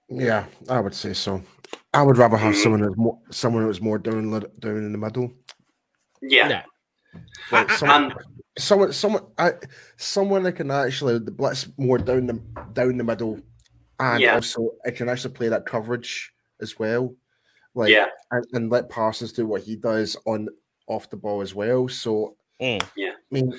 Yeah, 0.10 0.46
I 0.70 0.80
would 0.80 0.96
say 0.96 1.14
so. 1.14 1.42
I 1.94 2.02
would 2.02 2.18
rather 2.18 2.38
have 2.38 2.54
mm-hmm. 2.54 2.62
someone 2.64 2.80
who's 2.82 2.98
more 2.98 3.20
someone 3.30 3.64
who's 3.64 3.82
more 3.82 3.98
down 3.98 4.32
down 4.60 4.78
in 4.78 4.92
the 4.92 4.98
middle. 4.98 5.32
Yeah. 6.22 6.64
Like 7.52 7.72
someone, 7.72 8.14
someone, 8.58 8.94
someone, 8.94 9.26
I, 9.38 9.54
someone 9.98 10.44
that 10.44 10.54
can 10.54 10.70
actually 10.72 11.20
blitz 11.20 11.68
more 11.78 11.98
down 11.98 12.28
the 12.28 12.42
down 12.74 12.98
the 12.98 13.04
middle, 13.04 13.40
and 14.00 14.22
yeah. 14.22 14.36
also 14.36 14.72
it 14.86 14.96
can 14.96 15.10
actually 15.10 15.34
play 15.34 15.48
that 15.50 15.66
coverage 15.66 16.32
as 16.62 16.78
well. 16.78 17.16
Like, 17.74 17.90
yeah, 17.90 18.08
and, 18.32 18.46
and 18.54 18.70
let 18.70 18.90
Parsons 18.90 19.32
do 19.32 19.48
what 19.48 19.64
he 19.64 19.76
does 19.76 20.16
on 20.26 20.50
off 20.88 21.10
the 21.10 21.18
ball 21.18 21.42
as 21.42 21.56
well. 21.56 21.88
So, 21.88 22.36
mm. 22.62 22.84
yeah, 22.96 23.12
I 23.12 23.34
mean, 23.34 23.54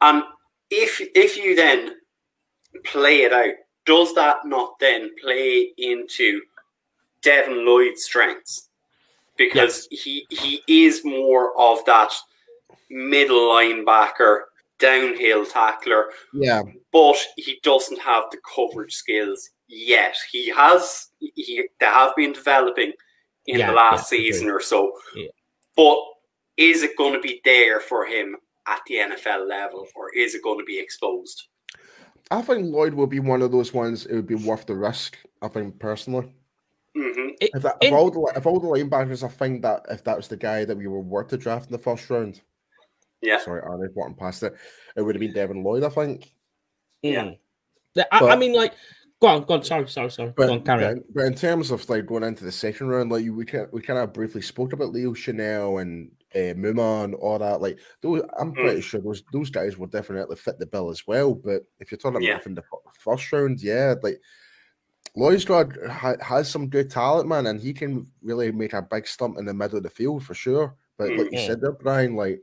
um, 0.00 0.24
if 0.70 1.00
if 1.14 1.36
you 1.36 1.56
then 1.56 1.96
play 2.84 3.22
it 3.22 3.32
out, 3.32 3.54
does 3.84 4.14
that 4.14 4.44
not 4.44 4.78
then 4.78 5.10
play 5.20 5.72
into 5.76 6.40
Devin 7.22 7.66
Lloyd's 7.66 8.04
strengths? 8.04 8.67
Because 9.38 9.88
yes. 9.90 10.02
he 10.02 10.26
he 10.28 10.62
is 10.86 11.04
more 11.04 11.58
of 11.58 11.84
that 11.86 12.12
middle 12.90 13.48
linebacker, 13.48 14.40
downhill 14.78 15.46
tackler. 15.46 16.10
Yeah, 16.34 16.62
but 16.92 17.16
he 17.36 17.58
doesn't 17.62 18.00
have 18.00 18.24
the 18.30 18.38
coverage 18.54 18.94
skills 18.94 19.50
yet. 19.68 20.16
He 20.30 20.50
has 20.50 21.08
he 21.20 21.64
they 21.80 21.86
have 21.86 22.14
been 22.16 22.32
developing 22.32 22.92
in 23.46 23.60
yeah, 23.60 23.68
the 23.68 23.76
last 23.76 24.12
yeah, 24.12 24.18
season 24.18 24.50
or 24.50 24.60
so, 24.60 24.92
yeah. 25.14 25.28
but 25.76 25.96
is 26.58 26.82
it 26.82 26.96
going 26.98 27.14
to 27.14 27.20
be 27.20 27.40
there 27.44 27.80
for 27.80 28.04
him 28.04 28.36
at 28.66 28.80
the 28.86 28.96
NFL 28.96 29.48
level, 29.48 29.86
or 29.94 30.10
is 30.14 30.34
it 30.34 30.42
going 30.42 30.58
to 30.58 30.64
be 30.64 30.78
exposed? 30.78 31.46
I 32.30 32.42
think 32.42 32.66
Lloyd 32.66 32.92
will 32.92 33.06
be 33.06 33.20
one 33.20 33.40
of 33.40 33.52
those 33.52 33.72
ones. 33.72 34.04
It 34.04 34.14
would 34.14 34.26
be 34.26 34.34
worth 34.34 34.66
the 34.66 34.74
risk. 34.74 35.16
I 35.40 35.48
think 35.48 35.78
personally. 35.78 36.30
Mm-hmm. 36.98 37.28
If, 37.40 37.62
that, 37.62 37.76
if, 37.80 37.92
all 37.92 38.10
the, 38.10 38.32
if 38.36 38.46
all 38.46 38.58
the 38.58 38.66
linebackers, 38.66 39.22
I 39.22 39.28
think 39.28 39.62
that 39.62 39.86
if 39.88 40.02
that 40.04 40.16
was 40.16 40.28
the 40.28 40.36
guy 40.36 40.64
that 40.64 40.76
we 40.76 40.88
were 40.88 41.00
worth 41.00 41.28
to 41.28 41.36
draft 41.36 41.66
in 41.66 41.72
the 41.72 41.78
first 41.78 42.10
round, 42.10 42.40
yeah. 43.20 43.40
Sorry, 43.40 43.62
Arnie, 43.62 43.88
walking 43.94 44.14
past 44.14 44.42
it, 44.44 44.54
it 44.96 45.02
would 45.02 45.14
have 45.14 45.20
been 45.20 45.32
Devin 45.32 45.64
Lloyd, 45.64 45.82
I 45.82 45.88
think. 45.88 46.32
Yeah. 47.02 47.32
I, 47.96 48.20
but, 48.20 48.30
I 48.30 48.36
mean, 48.36 48.54
like, 48.54 48.74
go 49.20 49.26
on, 49.26 49.42
go 49.44 49.54
on. 49.54 49.64
Sorry, 49.64 49.88
sorry, 49.88 50.10
sorry. 50.10 50.32
But, 50.36 50.46
go 50.46 50.52
on, 50.52 50.62
carry 50.62 50.84
on. 50.84 51.04
But 51.12 51.24
in 51.24 51.34
terms 51.34 51.70
of 51.72 51.88
like 51.88 52.06
going 52.06 52.22
into 52.22 52.44
the 52.44 52.52
second 52.52 52.88
round, 52.88 53.10
like 53.10 53.26
we 53.28 53.44
kind 53.44 53.66
we 53.72 53.82
kind 53.82 53.98
of 53.98 54.12
briefly 54.12 54.42
spoke 54.42 54.72
about 54.72 54.92
Leo 54.92 55.14
Chenal 55.14 55.82
and 55.82 56.12
uh, 56.34 56.54
Muma 56.54 57.04
and 57.04 57.14
all 57.16 57.40
that. 57.40 57.60
Like, 57.60 57.80
those, 58.02 58.22
I'm 58.38 58.52
mm. 58.52 58.54
pretty 58.54 58.80
sure 58.82 59.00
those 59.00 59.24
those 59.32 59.50
guys 59.50 59.76
will 59.76 59.88
definitely 59.88 60.36
fit 60.36 60.60
the 60.60 60.66
bill 60.66 60.90
as 60.90 61.04
well. 61.06 61.34
But 61.34 61.62
if 61.80 61.90
you're 61.90 61.98
talking 61.98 62.24
about 62.24 62.46
in 62.46 62.54
the 62.54 62.62
first 62.92 63.32
round, 63.32 63.60
yeah, 63.60 63.94
like 64.00 64.20
Lloydstrad 65.16 65.88
ha- 65.88 66.22
has 66.22 66.50
some 66.50 66.68
good 66.68 66.90
talent, 66.90 67.28
man, 67.28 67.46
and 67.46 67.60
he 67.60 67.72
can 67.72 68.06
really 68.22 68.52
make 68.52 68.72
a 68.72 68.82
big 68.82 69.06
stump 69.06 69.38
in 69.38 69.44
the 69.44 69.54
middle 69.54 69.78
of 69.78 69.82
the 69.82 69.90
field 69.90 70.24
for 70.24 70.34
sure. 70.34 70.74
But 70.96 71.10
like 71.10 71.18
you 71.18 71.38
mm-hmm. 71.38 71.46
said 71.46 71.60
there, 71.60 71.72
Brian, 71.72 72.16
like 72.16 72.42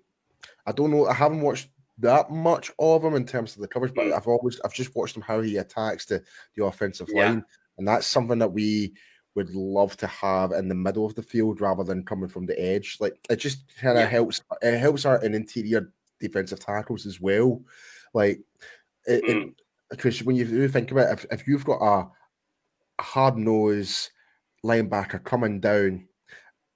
I 0.65 0.71
don't 0.71 0.91
know, 0.91 1.08
I 1.08 1.13
haven't 1.13 1.41
watched 1.41 1.69
that 1.99 2.30
much 2.30 2.71
of 2.80 3.04
him 3.04 3.15
in 3.15 3.25
terms 3.25 3.56
of 3.56 3.62
the 3.62 3.67
coverage, 3.67 3.93
but 3.93 4.06
mm. 4.06 4.13
I've 4.13 4.28
always 4.28 4.60
I've 4.62 4.73
just 4.73 4.95
watched 4.95 5.15
him 5.15 5.21
how 5.21 5.41
he 5.41 5.58
attacks 5.58 6.06
the, 6.06 6.23
the 6.56 6.65
offensive 6.65 7.10
yeah. 7.12 7.30
line, 7.30 7.45
and 7.78 7.88
that's 7.88 8.08
something 8.08 8.39
that 8.39 8.51
we 8.51 8.93
would 9.36 9.54
love 9.54 9.97
to 9.97 10.08
have 10.08 10.51
in 10.54 10.69
the 10.69 10.75
middle 10.75 11.06
of 11.06 11.15
the 11.15 11.21
field 11.21 11.60
rather 11.60 11.84
than 11.84 12.06
coming 12.06 12.30
from 12.30 12.45
the 12.45 12.60
edge. 12.60 12.97
Like 12.99 13.17
it 13.30 13.38
just 13.38 13.63
kind 13.78 13.97
of 13.97 14.04
yeah. 14.04 14.10
helps. 14.10 14.41
It 14.62 14.78
helps 14.78 15.06
our 15.06 15.23
in 15.23 15.36
interior 15.36 15.91
defensive 16.19 16.60
tackles 16.60 17.06
as 17.06 17.19
well. 17.21 17.62
Like 18.13 18.39
it, 19.06 19.23
mm. 19.23 19.54
it, 19.91 20.25
when 20.25 20.36
you 20.36 20.67
think 20.67 20.91
about 20.91 21.10
it, 21.10 21.25
if, 21.32 21.39
if 21.41 21.47
you've 21.47 21.65
got 21.65 21.82
a 21.82 22.08
hard 22.99 23.38
nose 23.38 24.12
linebacker 24.63 25.23
coming 25.23 25.60
down, 25.60 26.08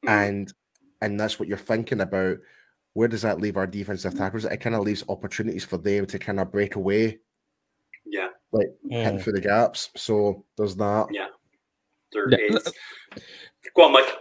mm. 0.05 0.09
and 0.09 0.53
and 1.01 1.19
that's 1.19 1.39
what 1.39 1.47
you're 1.47 1.57
thinking 1.57 2.01
about. 2.01 2.37
Where 2.93 3.07
does 3.07 3.21
that 3.21 3.39
leave 3.39 3.55
our 3.55 3.67
defensive 3.67 4.15
tackles? 4.15 4.45
It 4.45 4.57
kind 4.57 4.75
of 4.75 4.81
leaves 4.81 5.03
opportunities 5.07 5.63
for 5.63 5.77
them 5.77 6.05
to 6.07 6.19
kind 6.19 6.39
of 6.39 6.51
break 6.51 6.75
away. 6.75 7.19
Yeah. 8.05 8.29
Like 8.51 8.67
mm. 8.85 9.03
hitting 9.03 9.19
through 9.19 9.33
the 9.33 9.41
gaps. 9.41 9.89
So 9.95 10.43
there's 10.57 10.75
that. 10.75 11.07
Yeah. 11.11 11.27
There 12.11 12.29
yeah. 12.31 12.57
is. 12.57 12.73
Go 13.75 13.85
on, 13.85 13.93
Mike. 13.93 14.11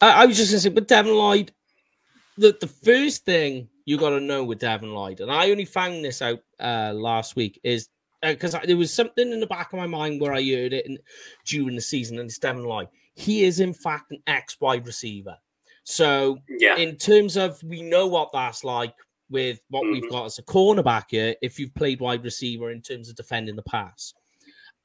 I, 0.00 0.22
I 0.22 0.26
was 0.26 0.36
just 0.36 0.52
going 0.52 0.58
to 0.58 0.62
say, 0.62 0.68
but 0.70 0.88
Devin 0.88 1.14
Lloyd, 1.14 1.52
the, 2.38 2.56
the 2.60 2.68
first 2.68 3.24
thing 3.24 3.68
you 3.84 3.98
got 3.98 4.10
to 4.10 4.20
know 4.20 4.44
with 4.44 4.60
Devin 4.60 4.94
Lloyd, 4.94 5.20
and 5.20 5.30
I 5.30 5.50
only 5.50 5.64
found 5.64 6.04
this 6.04 6.22
out 6.22 6.40
uh, 6.60 6.92
last 6.94 7.36
week, 7.36 7.60
is 7.64 7.88
because 8.32 8.54
uh, 8.54 8.60
there 8.64 8.76
was 8.76 8.92
something 8.92 9.32
in 9.32 9.40
the 9.40 9.46
back 9.46 9.72
of 9.72 9.78
my 9.78 9.86
mind 9.86 10.20
where 10.20 10.32
I 10.32 10.42
heard 10.42 10.72
it 10.72 10.86
in, 10.86 10.98
during 11.46 11.74
the 11.74 11.80
season, 11.80 12.18
and 12.18 12.28
it's 12.28 12.38
Devin 12.38 12.64
Lloyd. 12.64 12.88
He 13.14 13.44
is, 13.44 13.60
in 13.60 13.72
fact, 13.72 14.10
an 14.10 14.22
ex 14.26 14.60
wide 14.60 14.86
receiver. 14.86 15.36
So, 15.84 16.38
yeah. 16.48 16.76
in 16.76 16.96
terms 16.96 17.36
of 17.36 17.62
we 17.62 17.82
know 17.82 18.06
what 18.06 18.30
that's 18.32 18.64
like 18.64 18.94
with 19.30 19.60
what 19.68 19.84
mm-hmm. 19.84 19.92
we've 19.92 20.10
got 20.10 20.26
as 20.26 20.38
a 20.38 20.42
cornerback 20.42 21.04
here, 21.08 21.34
if 21.42 21.58
you've 21.58 21.74
played 21.74 22.00
wide 22.00 22.24
receiver 22.24 22.70
in 22.70 22.80
terms 22.80 23.08
of 23.08 23.16
defending 23.16 23.56
the 23.56 23.62
pass. 23.62 24.14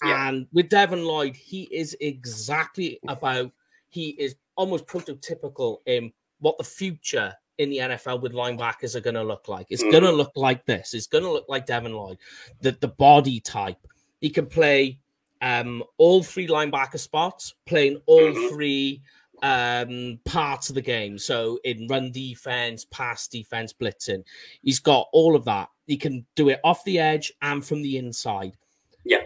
Yeah. 0.03 0.29
And 0.29 0.47
with 0.53 0.69
Devin 0.69 1.03
Lloyd, 1.03 1.35
he 1.35 1.63
is 1.63 1.95
exactly 1.99 2.99
about, 3.07 3.51
he 3.89 4.09
is 4.11 4.35
almost 4.55 4.87
prototypical 4.87 5.77
in 5.85 6.11
what 6.39 6.57
the 6.57 6.63
future 6.63 7.33
in 7.59 7.69
the 7.69 7.77
NFL 7.77 8.21
with 8.21 8.33
linebackers 8.33 8.95
are 8.95 9.01
going 9.01 9.15
to 9.15 9.23
look 9.23 9.47
like. 9.47 9.67
It's 9.69 9.83
mm. 9.83 9.91
going 9.91 10.03
to 10.03 10.11
look 10.11 10.31
like 10.35 10.65
this. 10.65 10.93
It's 10.93 11.07
going 11.07 11.25
to 11.25 11.31
look 11.31 11.45
like 11.49 11.65
Devin 11.65 11.93
Lloyd, 11.93 12.17
the, 12.61 12.71
the 12.79 12.87
body 12.87 13.41
type. 13.41 13.85
He 14.21 14.29
can 14.29 14.47
play 14.47 14.97
um, 15.41 15.83
all 15.97 16.23
three 16.23 16.47
linebacker 16.47 16.99
spots, 16.99 17.53
playing 17.65 18.01
all 18.05 18.21
mm-hmm. 18.21 18.47
three 18.47 19.01
um, 19.43 20.19
parts 20.23 20.69
of 20.69 20.75
the 20.75 20.81
game. 20.81 21.17
So 21.17 21.59
in 21.65 21.87
run 21.87 22.13
defense, 22.13 22.85
pass 22.85 23.27
defense, 23.27 23.73
blitzing, 23.73 24.23
he's 24.61 24.79
got 24.79 25.07
all 25.11 25.35
of 25.35 25.43
that. 25.45 25.69
He 25.85 25.97
can 25.97 26.25
do 26.35 26.49
it 26.49 26.61
off 26.63 26.83
the 26.85 26.99
edge 26.99 27.33
and 27.41 27.63
from 27.65 27.81
the 27.81 27.97
inside. 27.97 28.55
Yeah. 29.03 29.23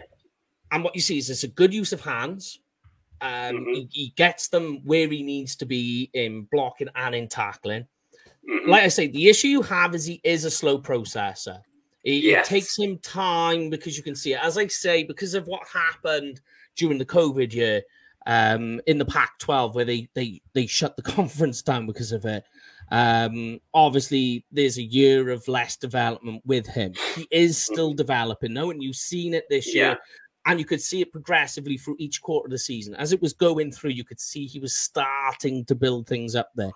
And 0.72 0.82
what 0.82 0.96
you 0.96 1.00
see 1.00 1.18
is 1.18 1.30
it's 1.30 1.44
a 1.44 1.48
good 1.48 1.72
use 1.72 1.92
of 1.92 2.00
hands. 2.00 2.58
Um, 3.20 3.30
mm-hmm. 3.30 3.72
he, 3.74 3.88
he, 3.92 4.12
gets 4.16 4.48
them 4.48 4.80
where 4.84 5.08
he 5.08 5.22
needs 5.22 5.54
to 5.56 5.66
be 5.66 6.10
in 6.14 6.48
blocking 6.50 6.88
and 6.96 7.14
in 7.14 7.28
tackling. 7.28 7.86
Mm-hmm. 8.50 8.70
Like 8.70 8.82
I 8.82 8.88
say, 8.88 9.06
the 9.06 9.28
issue 9.28 9.48
you 9.48 9.62
have 9.62 9.94
is 9.94 10.04
he 10.04 10.20
is 10.24 10.44
a 10.44 10.50
slow 10.50 10.78
processor. 10.78 11.60
It, 12.04 12.22
yes. 12.22 12.46
it, 12.46 12.50
takes 12.50 12.78
him 12.78 12.98
time 12.98 13.70
because 13.70 13.96
you 13.96 14.02
can 14.02 14.14
see 14.14 14.34
it. 14.34 14.40
As 14.42 14.58
I 14.58 14.66
say, 14.66 15.04
because 15.04 15.34
of 15.34 15.46
what 15.46 15.62
happened 15.66 16.40
during 16.76 16.98
the 16.98 17.06
COVID 17.06 17.52
year 17.54 17.82
um, 18.26 18.80
in 18.86 18.98
the 18.98 19.04
Pac-12, 19.06 19.74
where 19.74 19.84
they 19.84 20.08
they 20.14 20.40
they 20.52 20.66
shut 20.66 20.96
the 20.96 21.02
conference 21.16 21.62
down 21.62 21.86
because 21.86 22.12
of 22.12 22.24
it. 22.26 22.44
Um, 22.90 23.60
obviously, 23.72 24.44
there's 24.52 24.76
a 24.76 24.82
year 24.82 25.30
of 25.30 25.48
less 25.48 25.76
development 25.76 26.42
with 26.44 26.66
him. 26.66 26.92
He 27.14 27.26
is 27.30 27.56
still 27.56 27.90
mm-hmm. 27.90 27.96
developing, 27.96 28.52
though, 28.52 28.70
and 28.70 28.82
you've 28.82 28.96
seen 28.96 29.32
it 29.32 29.44
this 29.48 29.74
year. 29.74 29.98
And 30.46 30.58
you 30.58 30.66
could 30.66 30.82
see 30.82 31.00
it 31.00 31.10
progressively 31.10 31.78
through 31.78 31.96
each 31.98 32.20
quarter 32.20 32.46
of 32.46 32.50
the 32.50 32.58
season. 32.58 32.94
As 32.96 33.12
it 33.12 33.22
was 33.22 33.32
going 33.32 33.72
through, 33.72 33.90
you 33.90 34.04
could 34.04 34.20
see 34.20 34.46
he 34.46 34.60
was 34.60 34.74
starting 34.74 35.64
to 35.64 35.74
build 35.74 36.06
things 36.06 36.34
up 36.34 36.50
there. 36.54 36.72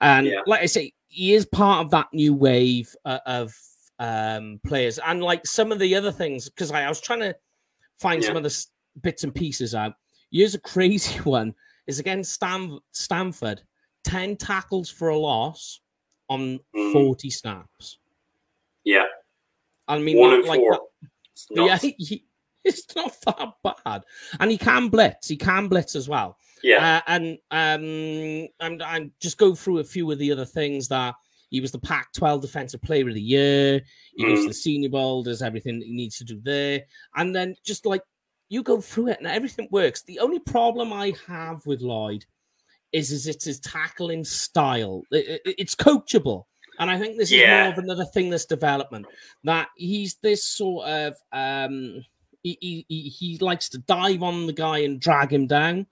And 0.00 0.26
yeah. 0.26 0.40
like 0.46 0.62
I 0.62 0.66
say, 0.66 0.92
he 1.08 1.34
is 1.34 1.44
part 1.44 1.84
of 1.84 1.90
that 1.90 2.08
new 2.12 2.32
wave 2.32 2.94
uh, 3.04 3.18
of 3.26 3.54
um, 3.98 4.60
players. 4.66 4.98
And 4.98 5.22
like 5.22 5.46
some 5.46 5.72
of 5.72 5.78
the 5.78 5.94
other 5.94 6.12
things, 6.12 6.48
because 6.48 6.70
I, 6.70 6.84
I, 6.84 6.88
was 6.88 7.00
trying 7.00 7.20
to 7.20 7.36
find 7.98 8.22
yeah. 8.22 8.28
some 8.28 8.36
of 8.36 8.42
the 8.42 8.66
bits 9.02 9.24
and 9.24 9.34
pieces 9.34 9.74
out. 9.74 9.94
Here's 10.30 10.54
a 10.54 10.60
crazy 10.60 11.18
one: 11.24 11.54
is 11.86 11.98
against 11.98 12.32
Stam- 12.32 12.80
Stanford, 12.92 13.62
ten 14.04 14.36
tackles 14.36 14.90
for 14.90 15.08
a 15.08 15.18
loss 15.18 15.80
on 16.28 16.58
mm. 16.74 16.92
forty 16.92 17.30
snaps. 17.30 17.98
Yeah, 18.84 19.04
I 19.88 19.98
mean, 19.98 20.18
one 20.18 20.40
not, 20.40 20.48
like 20.48 20.60
four. 20.60 20.80
That, 21.50 21.64
yeah, 21.66 21.78
he, 21.78 22.24
it's 22.74 22.94
not 22.96 23.14
that 23.26 23.74
bad, 23.84 24.02
and 24.40 24.50
he 24.50 24.58
can 24.58 24.88
blitz. 24.88 25.28
He 25.28 25.36
can 25.36 25.68
blitz 25.68 25.94
as 25.94 26.08
well. 26.08 26.38
Yeah, 26.62 26.96
uh, 26.96 27.00
and 27.06 27.38
um, 27.50 28.48
and 28.60 28.82
and 28.82 29.10
just 29.20 29.38
go 29.38 29.54
through 29.54 29.78
a 29.78 29.84
few 29.84 30.10
of 30.10 30.18
the 30.18 30.32
other 30.32 30.46
things 30.46 30.88
that 30.88 31.14
he 31.50 31.60
was 31.60 31.72
the 31.72 31.78
Pac-12 31.78 32.40
Defensive 32.40 32.82
Player 32.82 33.08
of 33.08 33.14
the 33.14 33.22
Year. 33.22 33.80
He 34.16 34.24
mm. 34.24 34.28
goes 34.28 34.40
to 34.40 34.48
the 34.48 34.54
Senior 34.54 34.88
Bowl, 34.88 35.22
does 35.22 35.42
everything 35.42 35.78
that 35.78 35.86
he 35.86 35.94
needs 35.94 36.18
to 36.18 36.24
do 36.24 36.40
there, 36.42 36.82
and 37.16 37.34
then 37.34 37.54
just 37.64 37.86
like 37.86 38.02
you 38.48 38.62
go 38.62 38.80
through 38.80 39.08
it 39.08 39.18
and 39.18 39.26
everything 39.26 39.68
works. 39.70 40.02
The 40.02 40.18
only 40.18 40.38
problem 40.38 40.92
I 40.92 41.14
have 41.26 41.64
with 41.66 41.80
Lloyd 41.80 42.24
is 42.92 43.10
is 43.10 43.26
it's 43.26 43.44
his 43.44 43.60
tackling 43.60 44.24
style. 44.24 45.02
It, 45.10 45.42
it, 45.44 45.54
it's 45.58 45.74
coachable. 45.74 46.44
And 46.78 46.90
I 46.90 46.98
think 46.98 47.16
this 47.16 47.30
is 47.30 47.46
more 47.46 47.68
of 47.68 47.78
another 47.78 48.04
thing 48.04 48.30
that's 48.30 48.46
development. 48.46 49.06
That 49.44 49.68
he's 49.76 50.16
this 50.16 50.44
sort 50.44 50.88
of 50.88 51.14
um 51.32 52.04
he, 52.44 52.84
he, 52.88 53.08
he 53.08 53.38
likes 53.38 53.68
to 53.70 53.78
dive 53.78 54.22
on 54.22 54.46
the 54.46 54.52
guy 54.52 54.78
and 54.78 55.00
drag 55.00 55.32
him 55.32 55.46
down. 55.46 55.86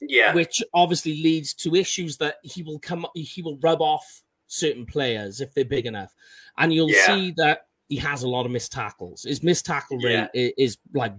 Yeah. 0.00 0.32
Which 0.32 0.62
obviously 0.72 1.20
leads 1.22 1.52
to 1.54 1.74
issues 1.74 2.16
that 2.18 2.36
he 2.42 2.62
will 2.62 2.78
come 2.78 3.04
he 3.14 3.42
will 3.42 3.58
rub 3.58 3.82
off 3.82 4.22
certain 4.46 4.86
players 4.86 5.40
if 5.40 5.52
they're 5.52 5.64
big 5.64 5.86
enough. 5.86 6.14
And 6.56 6.72
you'll 6.72 6.90
yeah. 6.90 7.06
see 7.06 7.34
that 7.36 7.66
he 7.88 7.96
has 7.96 8.22
a 8.22 8.28
lot 8.28 8.46
of 8.46 8.52
missed 8.52 8.70
tackles. 8.70 9.24
His 9.24 9.42
missed 9.42 9.66
tackle 9.66 9.98
rate 9.98 10.28
yeah. 10.32 10.50
is, 10.56 10.78
like 10.94 11.14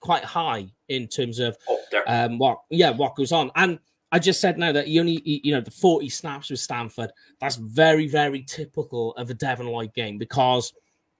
quite 0.00 0.24
high 0.24 0.66
in 0.88 1.06
terms 1.06 1.38
of 1.38 1.56
um, 2.06 2.38
what 2.38 2.58
yeah 2.68 2.90
what 2.90 3.14
goes 3.14 3.30
on. 3.30 3.52
And 3.54 3.78
I 4.10 4.18
just 4.18 4.40
said 4.40 4.58
now 4.58 4.72
that 4.72 4.88
he 4.88 4.98
only 4.98 5.22
he, 5.24 5.40
you 5.44 5.54
know 5.54 5.60
the 5.60 5.70
40 5.70 6.08
snaps 6.08 6.50
with 6.50 6.58
Stanford. 6.58 7.12
That's 7.40 7.56
very 7.56 8.08
very 8.08 8.42
typical 8.42 9.12
of 9.14 9.30
a 9.30 9.34
Devin 9.34 9.68
Lloyd 9.68 9.94
game 9.94 10.18
because 10.18 10.72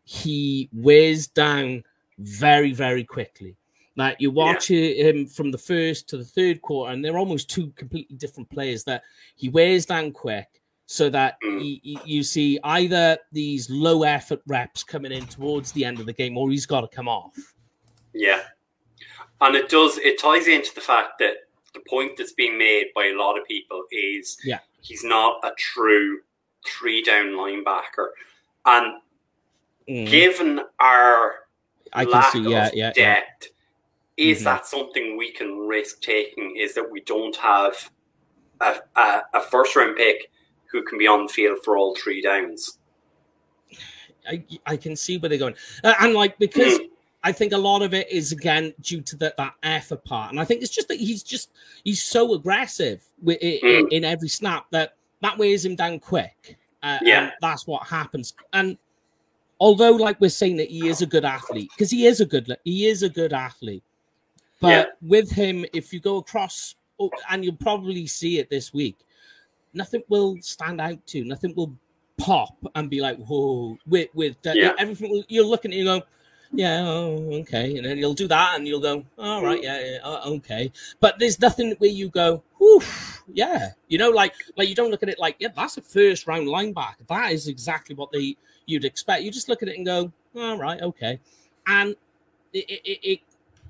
he 0.02 0.68
wears 0.72 1.28
down 1.28 1.84
very, 2.20 2.72
very 2.72 3.04
quickly. 3.04 3.56
Like 3.96 4.16
you 4.18 4.30
watch 4.30 4.70
yeah. 4.70 5.10
him 5.10 5.26
from 5.26 5.50
the 5.50 5.58
first 5.58 6.08
to 6.08 6.16
the 6.16 6.24
third 6.24 6.62
quarter, 6.62 6.92
and 6.92 7.04
they're 7.04 7.18
almost 7.18 7.50
two 7.50 7.70
completely 7.76 8.16
different 8.16 8.48
players 8.50 8.84
that 8.84 9.02
he 9.36 9.48
wears 9.48 9.84
down 9.84 10.12
quick 10.12 10.60
so 10.86 11.08
that 11.08 11.36
mm. 11.44 11.60
he, 11.60 11.80
he, 11.84 11.98
you 12.04 12.22
see 12.24 12.58
either 12.64 13.16
these 13.30 13.70
low 13.70 14.02
effort 14.02 14.40
reps 14.48 14.82
coming 14.82 15.12
in 15.12 15.24
towards 15.26 15.70
the 15.70 15.84
end 15.84 16.00
of 16.00 16.06
the 16.06 16.12
game 16.12 16.36
or 16.36 16.50
he's 16.50 16.66
got 16.66 16.80
to 16.80 16.88
come 16.88 17.06
off. 17.06 17.36
Yeah. 18.12 18.40
And 19.40 19.54
it 19.54 19.68
does, 19.68 19.98
it 19.98 20.18
ties 20.18 20.48
into 20.48 20.74
the 20.74 20.80
fact 20.80 21.20
that 21.20 21.34
the 21.74 21.80
point 21.88 22.16
that's 22.16 22.32
being 22.32 22.58
made 22.58 22.86
by 22.92 23.04
a 23.06 23.16
lot 23.16 23.38
of 23.38 23.46
people 23.46 23.84
is 23.92 24.36
yeah. 24.44 24.58
he's 24.80 25.04
not 25.04 25.38
a 25.44 25.52
true 25.56 26.18
three 26.66 27.04
down 27.04 27.28
linebacker. 27.28 28.08
And 28.66 29.00
mm. 29.88 30.10
given 30.10 30.60
our 30.80 31.34
I 31.92 32.04
can 32.04 32.22
see, 32.32 32.50
yeah, 32.50 32.70
yeah, 32.72 32.92
depth. 32.92 33.48
Yeah. 34.16 34.30
Is 34.30 34.38
mm-hmm. 34.38 34.44
that 34.44 34.66
something 34.66 35.16
we 35.16 35.32
can 35.32 35.66
risk 35.66 36.02
taking? 36.02 36.56
Is 36.56 36.74
that 36.74 36.90
we 36.90 37.00
don't 37.00 37.36
have 37.36 37.90
a, 38.60 38.76
a, 38.96 39.22
a 39.34 39.40
first 39.40 39.74
round 39.76 39.96
pick 39.96 40.30
who 40.70 40.82
can 40.82 40.98
be 40.98 41.06
on 41.06 41.26
the 41.26 41.32
field 41.32 41.58
for 41.64 41.76
all 41.76 41.96
three 41.96 42.22
downs? 42.22 42.78
I, 44.28 44.44
I 44.66 44.76
can 44.76 44.96
see 44.96 45.18
where 45.18 45.28
they're 45.28 45.38
going, 45.38 45.54
uh, 45.82 45.94
and 46.00 46.14
like 46.14 46.38
because 46.38 46.78
mm. 46.78 46.88
I 47.22 47.32
think 47.32 47.52
a 47.52 47.58
lot 47.58 47.82
of 47.82 47.94
it 47.94 48.10
is 48.10 48.32
again 48.32 48.74
due 48.80 49.00
to 49.00 49.16
the, 49.16 49.34
that 49.38 49.54
effort 49.62 50.04
part, 50.04 50.30
and 50.30 50.38
I 50.38 50.44
think 50.44 50.62
it's 50.62 50.74
just 50.74 50.88
that 50.88 50.98
he's 50.98 51.22
just 51.22 51.50
he's 51.84 52.02
so 52.02 52.34
aggressive 52.34 53.02
with, 53.22 53.38
in, 53.40 53.86
mm. 53.86 53.88
in 53.90 54.04
every 54.04 54.28
snap 54.28 54.66
that 54.70 54.96
that 55.22 55.38
wears 55.38 55.64
him 55.64 55.74
down 55.74 55.98
quick. 55.98 56.58
Uh, 56.82 56.98
yeah, 57.02 57.30
that's 57.40 57.66
what 57.66 57.86
happens, 57.86 58.34
and 58.52 58.76
although 59.60 59.92
like 59.92 60.20
we're 60.20 60.30
saying 60.30 60.56
that 60.56 60.68
he 60.68 60.88
is 60.88 61.02
a 61.02 61.06
good 61.06 61.24
athlete 61.24 61.70
because 61.76 61.90
he 61.90 62.06
is 62.06 62.20
a 62.20 62.26
good 62.26 62.56
he 62.64 62.86
is 62.86 63.02
a 63.02 63.08
good 63.08 63.32
athlete. 63.32 63.84
But 64.60 64.68
yeah. 64.68 64.84
with 65.00 65.30
him 65.30 65.64
if 65.72 65.92
you 65.92 66.00
go 66.00 66.16
across 66.16 66.74
oh, 66.98 67.10
and 67.30 67.44
you'll 67.44 67.54
probably 67.56 68.06
see 68.06 68.38
it 68.38 68.50
this 68.50 68.74
week 68.74 68.98
nothing 69.72 70.02
will 70.08 70.36
stand 70.40 70.80
out 70.80 71.06
to 71.06 71.24
nothing 71.24 71.54
will 71.54 71.74
pop 72.18 72.56
and 72.74 72.90
be 72.90 73.00
like 73.00 73.16
whoa 73.18 73.78
with 73.86 74.08
with 74.14 74.36
yeah. 74.44 74.72
everything 74.78 75.24
you're 75.28 75.44
looking 75.44 75.70
at 75.72 75.78
you 75.78 75.84
go 75.84 76.02
yeah 76.52 76.82
oh, 76.84 77.40
okay. 77.40 77.76
And 77.76 77.86
then 77.86 77.98
you'll 77.98 78.14
do 78.14 78.28
that 78.28 78.56
and 78.56 78.66
you'll 78.66 78.80
go 78.80 79.04
all 79.18 79.42
right 79.42 79.60
mm. 79.60 79.64
yeah, 79.64 79.80
yeah 79.80 79.98
oh, 80.02 80.34
okay. 80.36 80.72
But 81.00 81.18
there's 81.18 81.40
nothing 81.40 81.74
where 81.78 81.90
you 81.90 82.08
go 82.08 82.42
Whew, 82.60 82.82
yeah 83.32 83.70
you 83.88 83.96
know 83.96 84.10
like 84.10 84.34
like 84.56 84.68
you 84.68 84.74
don't 84.74 84.90
look 84.90 85.02
at 85.02 85.08
it 85.08 85.18
like 85.18 85.36
yeah 85.38 85.48
that's 85.54 85.76
a 85.76 85.82
first 85.82 86.26
round 86.26 86.46
linebacker 86.46 87.06
that 87.08 87.32
is 87.32 87.48
exactly 87.48 87.94
what 87.94 88.12
they 88.12 88.36
you'd 88.70 88.84
expect. 88.84 89.22
You 89.22 89.30
just 89.30 89.48
look 89.48 89.62
at 89.62 89.68
it 89.68 89.76
and 89.76 89.84
go, 89.84 90.10
all 90.36 90.56
right, 90.56 90.80
okay. 90.80 91.18
And 91.66 91.94
it, 92.52 92.64
it, 92.84 92.98
it 93.02 93.20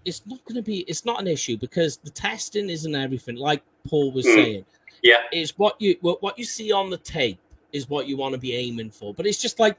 it's 0.04 0.26
not 0.26 0.44
going 0.44 0.56
to 0.56 0.62
be 0.62 0.80
it's 0.80 1.04
not 1.04 1.20
an 1.20 1.26
issue 1.26 1.56
because 1.56 1.96
the 1.98 2.10
testing 2.10 2.70
isn't 2.70 2.94
everything. 2.94 3.36
Like 3.36 3.62
Paul 3.88 4.12
was 4.12 4.26
Mm. 4.26 4.34
saying, 4.34 4.64
Yeah. 5.02 5.22
is 5.32 5.58
what 5.58 5.80
you 5.80 5.96
what 6.00 6.22
what 6.22 6.38
you 6.38 6.44
see 6.44 6.70
on 6.72 6.90
the 6.90 6.98
tape 6.98 7.40
is 7.72 7.88
what 7.88 8.06
you 8.06 8.16
want 8.16 8.34
to 8.34 8.38
be 8.38 8.54
aiming 8.54 8.90
for. 8.90 9.14
But 9.14 9.26
it's 9.26 9.40
just 9.40 9.58
like 9.58 9.76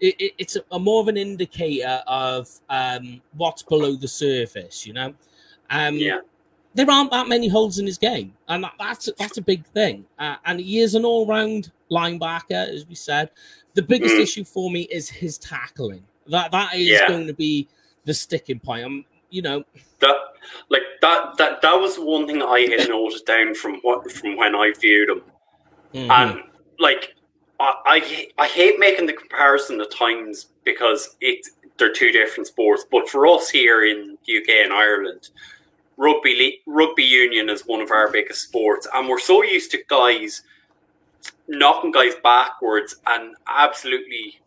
it, 0.00 0.14
it, 0.20 0.32
it's 0.38 0.56
a, 0.56 0.62
a 0.72 0.78
more 0.78 1.00
of 1.00 1.08
an 1.08 1.16
indicator 1.16 2.02
of 2.06 2.48
um, 2.70 3.20
what's 3.36 3.62
below 3.62 3.94
the 3.96 4.08
surface. 4.08 4.86
You 4.86 4.94
know, 4.94 5.14
um, 5.68 5.96
Yeah. 5.96 6.20
There 6.74 6.90
aren't 6.90 7.10
that 7.10 7.28
many 7.28 7.48
holes 7.48 7.78
in 7.78 7.86
his 7.86 7.98
game, 7.98 8.32
and 8.48 8.64
that, 8.64 8.74
that's 8.78 9.10
that's 9.18 9.38
a 9.38 9.42
big 9.42 9.64
thing. 9.66 10.04
Uh, 10.18 10.36
and 10.44 10.60
he 10.60 10.78
is 10.80 10.94
an 10.94 11.04
all-round 11.04 11.72
linebacker, 11.90 12.68
as 12.68 12.86
we 12.86 12.94
said. 12.94 13.30
The 13.74 13.82
biggest 13.82 14.14
Mm. 14.16 14.20
issue 14.20 14.44
for 14.44 14.70
me 14.70 14.82
is 14.82 15.08
his 15.08 15.38
tackling. 15.38 16.04
That 16.28 16.50
that 16.52 16.74
is 16.74 16.88
Yeah. 16.88 17.08
going 17.08 17.26
to 17.26 17.34
be 17.34 17.68
the 18.04 18.14
sticking 18.14 18.60
point. 18.60 18.84
I'm, 18.84 19.04
you 19.30 19.42
know, 19.42 19.64
That 20.00 20.16
like 20.68 20.82
that 21.02 21.36
that 21.38 21.62
that 21.62 21.74
was 21.74 21.96
one 21.98 22.26
thing 22.26 22.42
I 22.42 22.60
had 22.60 22.88
noted 22.88 23.24
down 23.26 23.54
from 23.54 23.76
what 23.82 24.10
from 24.10 24.36
when 24.36 24.54
I 24.54 24.72
viewed 24.80 25.10
him. 25.10 25.22
mhm. 25.94 26.10
And 26.10 26.40
like 26.78 27.14
I, 27.58 27.74
I 27.86 28.28
I 28.44 28.46
hate 28.46 28.78
making 28.78 29.06
the 29.06 29.12
comparison 29.12 29.80
at 29.80 29.90
times 29.90 30.48
because 30.64 31.16
it 31.20 31.46
they're 31.78 31.92
two 31.92 32.10
different 32.12 32.46
sports. 32.46 32.84
But 32.90 33.08
for 33.08 33.26
us 33.26 33.50
here 33.50 33.84
in 33.86 34.16
the 34.26 34.36
UK 34.38 34.64
and 34.64 34.72
Ireland, 34.72 35.30
rugby 36.00 36.34
le- 36.66 36.72
rugby 36.74 37.04
union 37.04 37.50
is 37.50 37.66
one 37.66 37.80
of 37.82 37.90
our 37.90 38.10
biggest 38.10 38.42
sports, 38.42 38.88
and 38.94 39.06
we're 39.08 39.18
so 39.18 39.42
used 39.42 39.70
to 39.72 39.78
guys 39.88 40.42
knocking 41.46 41.90
guys 41.90 42.14
backwards 42.22 42.96
and 43.06 43.34
absolutely 43.46 44.40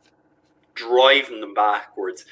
driving 0.73 1.41
them 1.41 1.53
backwards. 1.53 2.25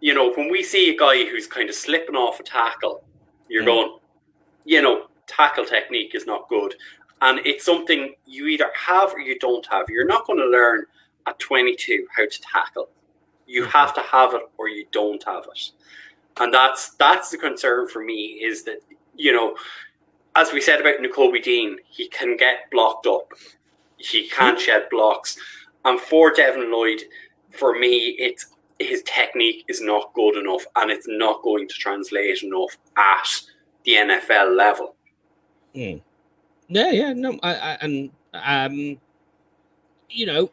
You 0.00 0.14
know, 0.14 0.32
when 0.34 0.50
we 0.50 0.62
see 0.62 0.90
a 0.90 0.96
guy 0.96 1.24
who's 1.24 1.46
kind 1.46 1.68
of 1.68 1.74
slipping 1.74 2.14
off 2.14 2.38
a 2.38 2.42
tackle, 2.44 3.02
you're 3.48 3.62
Mm. 3.64 3.66
going, 3.66 3.98
you 4.64 4.80
know, 4.82 5.08
tackle 5.26 5.64
technique 5.64 6.14
is 6.14 6.26
not 6.26 6.48
good. 6.48 6.74
And 7.22 7.40
it's 7.44 7.64
something 7.64 8.14
you 8.24 8.46
either 8.46 8.70
have 8.74 9.12
or 9.12 9.18
you 9.20 9.38
don't 9.38 9.66
have. 9.66 9.86
You're 9.88 10.06
not 10.06 10.26
going 10.26 10.38
to 10.38 10.46
learn 10.46 10.86
at 11.26 11.38
22 11.38 12.06
how 12.16 12.24
to 12.24 12.40
tackle. 12.40 12.88
You 13.46 13.64
have 13.64 13.92
to 13.94 14.00
have 14.00 14.32
it 14.34 14.42
or 14.58 14.68
you 14.68 14.86
don't 14.92 15.22
have 15.24 15.44
it. 15.54 15.70
And 16.38 16.54
that's 16.54 16.90
that's 16.90 17.30
the 17.30 17.38
concern 17.38 17.88
for 17.88 18.02
me 18.04 18.40
is 18.42 18.64
that, 18.64 18.80
you 19.16 19.32
know, 19.32 19.56
as 20.36 20.52
we 20.52 20.60
said 20.60 20.80
about 20.80 21.00
Nakobe 21.00 21.42
Dean, 21.42 21.78
he 21.88 22.08
can 22.08 22.36
get 22.36 22.70
blocked 22.70 23.06
up. 23.06 23.32
He 23.96 24.28
can't 24.28 24.58
shed 24.58 24.88
blocks. 24.90 25.36
And 25.84 26.00
for 26.00 26.30
Devin 26.30 26.70
Lloyd, 26.72 27.02
for 27.50 27.78
me, 27.78 28.16
it's 28.18 28.46
his 28.78 29.02
technique 29.02 29.64
is 29.68 29.82
not 29.82 30.12
good 30.14 30.36
enough 30.36 30.64
and 30.76 30.90
it's 30.90 31.06
not 31.08 31.42
going 31.42 31.68
to 31.68 31.74
translate 31.74 32.42
enough 32.42 32.76
at 32.96 33.28
the 33.84 33.92
NFL 33.92 34.56
level. 34.56 34.94
Mm. 35.74 36.00
Yeah, 36.68 36.90
yeah, 36.90 37.12
no, 37.12 37.38
I, 37.42 37.54
I, 37.54 37.78
and 37.82 38.10
um, 38.32 38.98
you 40.08 40.26
know, 40.26 40.50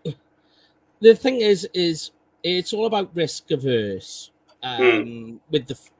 the 0.99 1.15
thing 1.15 1.41
is, 1.41 1.67
is 1.73 2.11
it's 2.43 2.73
all 2.73 2.85
about 2.85 3.15
risk 3.15 3.49
averse 3.51 4.31
um, 4.63 5.39
with 5.51 5.67
the 5.67 5.73
f- 5.75 5.91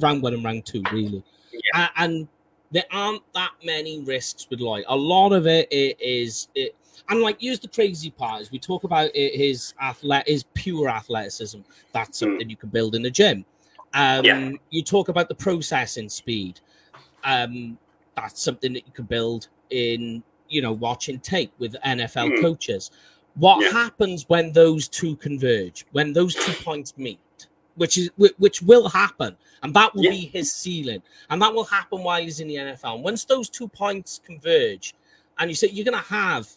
round 0.00 0.22
one 0.22 0.34
and 0.34 0.44
round 0.44 0.64
two, 0.66 0.82
really, 0.92 1.22
Yeah. 1.52 1.88
A- 1.96 2.02
and 2.02 2.28
there 2.72 2.84
aren't 2.90 3.22
that 3.34 3.52
many 3.62 4.00
risks 4.00 4.48
with 4.50 4.60
Lloyd. 4.60 4.84
A 4.88 4.96
lot 4.96 5.32
of 5.32 5.46
it 5.46 5.68
i- 5.70 5.94
is 6.00 6.48
it. 6.54 6.74
And 7.08 7.20
like, 7.20 7.40
use 7.42 7.60
the 7.60 7.68
crazy 7.68 8.10
part 8.10 8.40
is 8.42 8.50
we 8.50 8.58
talk 8.58 8.84
about 8.84 9.10
i- 9.14 9.30
his 9.34 9.74
athlet, 9.80 10.26
his 10.26 10.44
pure 10.54 10.88
athleticism. 10.88 11.60
That's 11.92 12.18
something 12.18 12.48
you 12.48 12.56
can 12.56 12.70
build 12.70 12.94
in 12.94 13.02
the 13.02 13.10
gym. 13.10 13.44
Um, 13.92 14.24
Yeah. 14.24 14.50
You 14.70 14.82
talk 14.82 15.08
about 15.08 15.28
the 15.28 15.34
processing 15.34 16.08
speed. 16.08 16.60
Um, 17.22 17.78
that's 18.16 18.42
something 18.42 18.72
that 18.72 18.86
you 18.86 18.92
can 18.92 19.04
build 19.06 19.48
in 19.70 20.22
you 20.48 20.60
know 20.62 20.72
watching 20.72 21.18
tape 21.20 21.52
with 21.58 21.74
NFL 21.84 22.28
Mhm. 22.30 22.40
coaches. 22.40 22.90
What 23.34 23.60
Yeah. 23.62 23.70
happens 23.72 24.28
when 24.28 24.52
those 24.52 24.88
two 24.88 25.16
converge? 25.16 25.84
When 25.92 26.12
those 26.12 26.34
two 26.34 26.52
points 26.64 26.96
meet, 26.96 27.18
which 27.76 27.98
is 27.98 28.10
which 28.16 28.62
will 28.62 28.88
happen, 28.88 29.36
and 29.62 29.74
that 29.74 29.94
will 29.94 30.04
Yeah. 30.04 30.10
be 30.10 30.26
his 30.26 30.52
ceiling, 30.52 31.02
and 31.30 31.40
that 31.42 31.52
will 31.54 31.64
happen 31.64 32.02
while 32.02 32.20
he's 32.22 32.40
in 32.40 32.48
the 32.48 32.56
NFL. 32.56 32.94
And 32.96 33.04
once 33.04 33.24
those 33.24 33.48
two 33.48 33.68
points 33.68 34.20
converge, 34.24 34.94
and 35.38 35.50
you 35.50 35.54
say 35.56 35.68
you're 35.68 35.84
going 35.84 36.00
to 36.00 36.08
have 36.08 36.48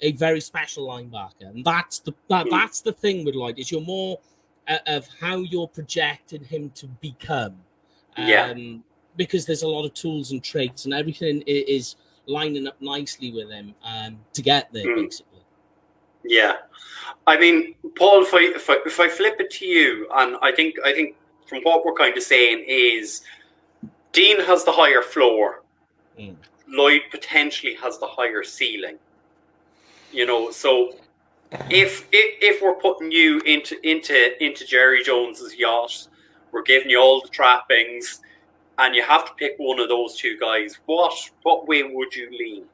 a 0.00 0.12
very 0.12 0.40
special 0.40 0.86
linebacker, 0.86 1.48
and 1.50 1.64
that's 1.64 1.98
the 2.00 2.12
that, 2.28 2.46
Mhm. 2.46 2.50
that's 2.50 2.80
the 2.80 2.92
thing 2.92 3.24
with 3.24 3.34
Lloyd 3.34 3.58
is 3.58 3.70
you're 3.70 3.80
more 3.80 4.18
uh, 4.68 4.78
of 4.86 5.08
how 5.18 5.38
you're 5.38 5.66
projecting 5.66 6.44
him 6.44 6.70
to 6.70 6.86
become. 6.86 7.56
Yeah. 8.16 8.50
Um, 8.50 8.84
because 9.16 9.44
there's 9.44 9.62
a 9.62 9.68
lot 9.68 9.84
of 9.84 9.92
tools 9.94 10.30
and 10.30 10.42
traits 10.44 10.84
and 10.84 10.94
everything 10.94 11.42
is 11.46 11.96
lining 12.26 12.66
up 12.68 12.80
nicely 12.80 13.32
with 13.32 13.50
him 13.50 13.74
um, 13.82 14.20
to 14.32 14.42
get 14.42 14.72
there, 14.72 14.84
Mm. 14.86 14.96
basically. 15.06 15.29
Yeah, 16.30 16.58
I 17.26 17.36
mean, 17.38 17.74
Paul, 17.96 18.22
if 18.22 18.32
I, 18.32 18.52
if 18.54 18.70
I 18.70 18.76
if 18.86 19.00
I 19.00 19.08
flip 19.08 19.40
it 19.40 19.50
to 19.50 19.66
you, 19.66 20.08
and 20.14 20.36
I 20.42 20.52
think 20.52 20.76
I 20.84 20.92
think 20.92 21.16
from 21.46 21.60
what 21.62 21.84
we're 21.84 21.94
kind 21.94 22.16
of 22.16 22.22
saying 22.22 22.64
is, 22.68 23.22
Dean 24.12 24.40
has 24.40 24.64
the 24.64 24.70
higher 24.70 25.02
floor, 25.02 25.64
Mm. 26.18 26.36
Lloyd 26.68 27.02
potentially 27.10 27.74
has 27.74 27.98
the 27.98 28.06
higher 28.06 28.44
ceiling. 28.44 28.98
You 30.12 30.26
know, 30.26 30.50
so 30.50 30.96
if 31.70 32.06
if, 32.12 32.38
if 32.40 32.62
we're 32.62 32.74
putting 32.74 33.10
you 33.10 33.40
into 33.40 33.76
into 33.88 34.44
into 34.44 34.66
Jerry 34.66 35.02
Jones's 35.02 35.56
yacht, 35.56 36.08
we're 36.52 36.62
giving 36.62 36.90
you 36.90 37.00
all 37.00 37.22
the 37.22 37.28
trappings, 37.28 38.20
and 38.78 38.94
you 38.94 39.02
have 39.02 39.24
to 39.26 39.32
pick 39.34 39.54
one 39.58 39.80
of 39.80 39.88
those 39.88 40.16
two 40.16 40.38
guys. 40.38 40.78
What 40.86 41.12
what 41.42 41.66
way 41.66 41.82
would 41.82 42.14
you 42.14 42.30
lean? 42.30 42.64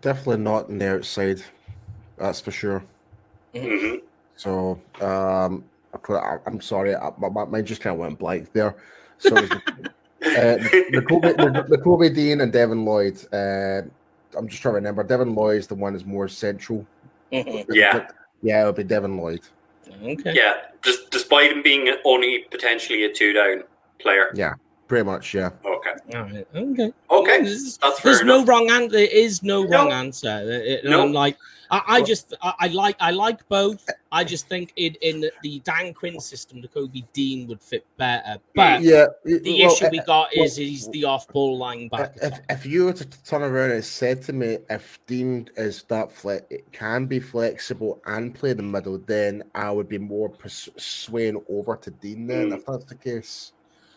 Definitely 0.00 0.42
not 0.42 0.68
on 0.68 0.78
the 0.78 0.94
outside. 0.96 1.42
That's 2.16 2.40
for 2.40 2.50
sure. 2.50 2.84
hmm 3.54 3.96
So 4.36 4.80
um, 5.00 5.64
I 5.92 5.98
put, 5.98 6.16
I, 6.16 6.38
I'm 6.46 6.60
sorry, 6.60 6.94
I, 6.94 7.10
my, 7.18 7.28
my 7.28 7.44
mind 7.44 7.66
just 7.66 7.80
kind 7.80 7.94
of 7.94 8.00
went 8.00 8.18
blank 8.18 8.52
there. 8.52 8.76
So 9.18 9.36
it 9.36 9.40
was, 9.42 9.50
uh, 10.36 10.58
Nakobe, 10.92 11.68
Nakobe 11.68 12.14
Dean 12.14 12.40
and 12.40 12.52
Devin 12.52 12.84
Lloyd. 12.84 13.18
Uh, 13.32 13.82
I'm 14.36 14.48
just 14.48 14.62
trying 14.62 14.72
to 14.72 14.76
remember. 14.76 15.02
Devin 15.02 15.34
Lloyd 15.34 15.58
is 15.58 15.66
the 15.66 15.74
one 15.74 15.92
that's 15.92 16.06
more 16.06 16.28
central. 16.28 16.86
Yeah. 17.30 18.08
Yeah, 18.42 18.62
it 18.62 18.66
would 18.66 18.76
be 18.76 18.84
Devin 18.84 19.16
Lloyd. 19.18 19.40
Okay. 20.02 20.32
Yeah, 20.34 20.54
just 20.82 21.10
despite 21.10 21.50
him 21.50 21.62
being 21.62 21.92
only 22.04 22.46
potentially 22.50 23.04
a 23.04 23.12
two 23.12 23.32
down 23.32 23.64
player. 23.98 24.30
Yeah, 24.34 24.54
pretty 24.90 25.04
much. 25.04 25.34
Yeah. 25.34 25.50
Okay. 25.64 25.94
All 26.16 26.22
right. 26.24 26.46
Okay. 26.52 26.92
Okay. 27.12 27.42
There's, 27.44 27.78
That's 27.78 28.00
fair 28.00 28.12
there's 28.12 28.24
no 28.24 28.44
wrong 28.44 28.68
answer. 28.72 28.88
There 28.88 29.06
is 29.06 29.40
no, 29.44 29.62
No. 29.62 29.70
wrong 29.78 29.92
answer. 29.92 30.40
It- 30.42 30.66
it- 30.66 30.84
No. 30.84 31.02
I'm 31.02 31.12
like, 31.12 31.36
I, 31.70 31.80
I 31.86 32.02
just, 32.02 32.34
I, 32.42 32.52
I 32.58 32.66
like, 32.66 32.96
I 32.98 33.12
like 33.12 33.48
both. 33.48 33.88
I 34.10 34.24
just 34.24 34.48
think 34.48 34.72
in 34.74 34.96
in 35.02 35.30
the 35.44 35.60
Dan 35.60 35.94
Quinn 35.94 36.18
system, 36.18 36.60
the 36.60 36.66
Kobe 36.66 37.02
Dean 37.12 37.46
would 37.46 37.62
fit 37.62 37.86
better. 37.98 38.38
But 38.56 38.82
Yeah. 38.82 39.06
the 39.24 39.40
well, 39.62 39.72
issue 39.72 39.88
we 39.92 40.00
uh, 40.00 40.04
got 40.04 40.28
well, 40.34 40.44
is 40.46 40.56
he's 40.56 40.88
the 40.88 41.04
off-ball 41.04 41.60
linebacker. 41.60 42.18
If, 42.20 42.40
if 42.50 42.66
you 42.66 42.86
were 42.86 42.92
to 42.92 43.06
turn 43.22 43.42
around 43.42 43.70
and 43.70 43.84
said 43.84 44.22
to 44.22 44.32
me 44.32 44.58
if 44.68 44.98
Dean 45.06 45.48
is 45.56 45.84
that 45.84 46.10
flex, 46.10 46.44
it 46.50 46.64
can 46.72 47.06
be 47.06 47.20
flexible 47.20 48.02
and 48.06 48.34
play 48.34 48.52
the 48.54 48.64
middle, 48.64 48.98
then 48.98 49.44
I 49.54 49.70
would 49.70 49.88
be 49.88 49.98
more 49.98 50.28
pers- 50.28 50.68
swaying 50.76 51.40
over 51.48 51.76
to 51.76 51.90
Dean. 51.92 52.26
Then, 52.26 52.50
Mm. 52.50 52.54
if 52.56 52.66
that's 52.66 52.86
the 52.86 52.96
case, 52.96 53.52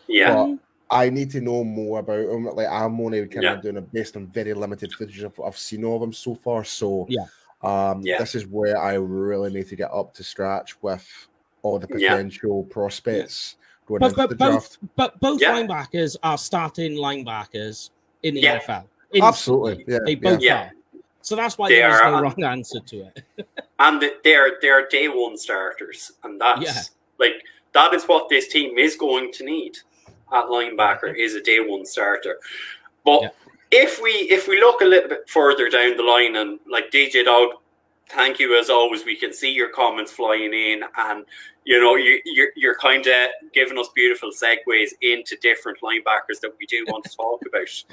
Yeah. 0.06 0.34
But 0.34 0.58
I 0.94 1.10
need 1.10 1.30
to 1.32 1.40
know 1.40 1.64
more 1.64 1.98
about 1.98 2.20
him. 2.20 2.44
Like 2.46 2.68
I'm 2.68 3.00
only 3.00 3.26
kind 3.26 3.42
Yeah. 3.42 3.52
of 3.54 3.62
doing 3.62 3.76
it 3.76 3.92
based 3.92 4.16
on 4.16 4.28
very 4.28 4.54
limited 4.54 4.92
footage 4.92 5.24
I've, 5.24 5.38
I've 5.44 5.58
seen 5.58 5.84
of 5.84 6.00
him 6.00 6.12
so 6.12 6.36
far. 6.36 6.64
So 6.64 7.06
Yeah. 7.08 7.24
um, 7.62 8.00
Yeah. 8.02 8.18
this 8.18 8.34
is 8.36 8.46
where 8.46 8.80
I 8.80 8.94
really 8.94 9.52
need 9.52 9.66
to 9.68 9.76
get 9.76 9.90
up 9.92 10.14
to 10.14 10.22
scratch 10.22 10.80
with 10.82 11.06
all 11.62 11.80
the 11.80 11.88
Yeah. 11.98 12.10
potential 12.12 12.62
prospects 12.64 13.56
going 13.86 14.00
But, 14.00 14.06
into 14.10 14.16
but 14.16 14.28
the 14.30 14.36
both, 14.36 14.50
draft. 14.52 14.78
but 14.96 15.20
both 15.20 15.40
Yeah. 15.40 15.52
linebackers 15.52 16.16
are 16.22 16.38
starting 16.38 16.92
linebackers 16.92 17.90
in 18.22 18.34
the 18.34 18.40
Yeah. 18.42 18.58
NFL. 18.60 18.88
Instantly. 19.12 19.20
Absolutely, 19.28 19.84
yeah, 19.88 19.98
They 20.06 20.14
both 20.14 20.40
Yeah. 20.40 20.62
are. 20.62 20.72
So 21.22 21.34
that's 21.34 21.58
why 21.58 21.70
They 21.70 21.76
there's 21.76 22.00
are, 22.00 22.12
no 22.12 22.20
wrong 22.22 22.44
answer 22.44 22.80
to 22.80 22.96
it. 23.08 23.24
And 23.80 24.00
they're 24.22 24.58
they're 24.62 24.86
day 24.88 25.08
one 25.08 25.36
starters, 25.36 26.12
and 26.22 26.40
that's 26.40 26.62
Yeah. 26.62 26.82
like 27.18 27.42
that 27.72 27.92
is 27.92 28.04
what 28.04 28.28
this 28.28 28.46
team 28.46 28.78
is 28.78 28.94
going 28.94 29.32
to 29.32 29.44
need 29.44 29.76
at 30.32 30.46
linebacker 30.46 31.16
is 31.16 31.34
a 31.34 31.40
day 31.42 31.60
one 31.60 31.84
starter. 31.84 32.38
But 33.04 33.22
Yeah. 33.22 33.28
if 33.70 34.00
we 34.00 34.10
if 34.10 34.48
we 34.48 34.60
look 34.60 34.80
a 34.80 34.84
little 34.84 35.08
bit 35.08 35.28
further 35.28 35.68
down 35.68 35.96
the 35.96 36.02
line, 36.02 36.36
and 36.36 36.58
like 36.70 36.90
DJ 36.90 37.24
Dog, 37.24 37.50
thank 38.10 38.38
you 38.38 38.58
as 38.58 38.70
always. 38.70 39.04
We 39.04 39.16
can 39.16 39.32
see 39.32 39.50
your 39.52 39.68
comments 39.70 40.12
flying 40.12 40.52
in, 40.54 40.82
and 40.96 41.24
you 41.64 41.80
know 41.80 41.96
you 41.96 42.20
you're, 42.24 42.50
you're 42.56 42.76
kind 42.78 43.06
of 43.06 43.28
giving 43.52 43.78
us 43.78 43.88
beautiful 43.94 44.30
segues 44.30 44.90
into 45.02 45.36
different 45.42 45.78
linebackers 45.82 46.40
that 46.42 46.52
we 46.58 46.66
do 46.66 46.84
want 46.88 47.04
to 47.04 47.10
talk 47.16 47.40
about. 47.46 47.84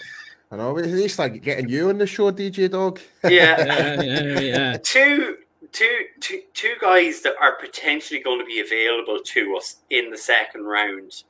I 0.53 0.57
know 0.57 0.77
at 0.77 0.85
least 0.87 1.17
like 1.17 1.41
getting 1.41 1.69
you 1.69 1.89
on 1.89 1.97
the 1.97 2.05
show, 2.07 2.29
DJ 2.31 2.69
Dog. 2.69 2.99
Yeah. 3.23 3.63
yeah, 4.01 4.01
yeah, 4.01 4.39
yeah. 4.39 4.77
two 4.83 5.37
two, 5.71 5.99
two, 6.19 6.41
two 6.53 6.73
guys 6.81 7.21
that 7.21 7.35
are 7.39 7.55
potentially 7.55 8.19
going 8.19 8.39
to 8.39 8.45
be 8.45 8.59
available 8.59 9.19
to 9.23 9.55
us 9.55 9.77
in 9.89 10.09
the 10.09 10.17
second 10.17 10.65
round 10.65 11.23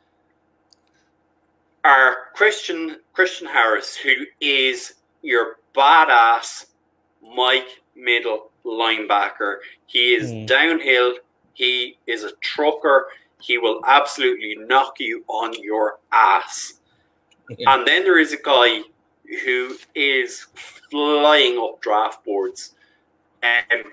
are 1.84 2.16
Christian 2.34 2.98
Christian 3.14 3.48
Harris, 3.48 3.96
who 3.96 4.14
is 4.40 4.94
your 5.22 5.58
badass 5.76 6.66
Mike 7.36 7.82
middle 7.96 8.52
linebacker. 8.66 9.58
He 9.86 10.14
is 10.14 10.32
mm. 10.32 10.48
downhill. 10.48 11.16
He 11.54 11.98
is 12.08 12.24
a 12.24 12.32
trucker. 12.42 13.08
He 13.40 13.58
will 13.58 13.82
absolutely 13.88 14.56
knock 14.56 15.00
you 15.00 15.24
on 15.28 15.54
your 15.62 16.00
ass. 16.12 16.74
Yeah. 17.58 17.74
And 17.74 17.86
then 17.88 18.04
there 18.04 18.20
is 18.20 18.32
a 18.32 18.38
guy 18.38 18.82
who 19.44 19.76
is 19.94 20.48
flying 20.90 21.58
up 21.58 21.82
draft 21.82 22.24
boards. 22.24 22.76
And 23.44 23.84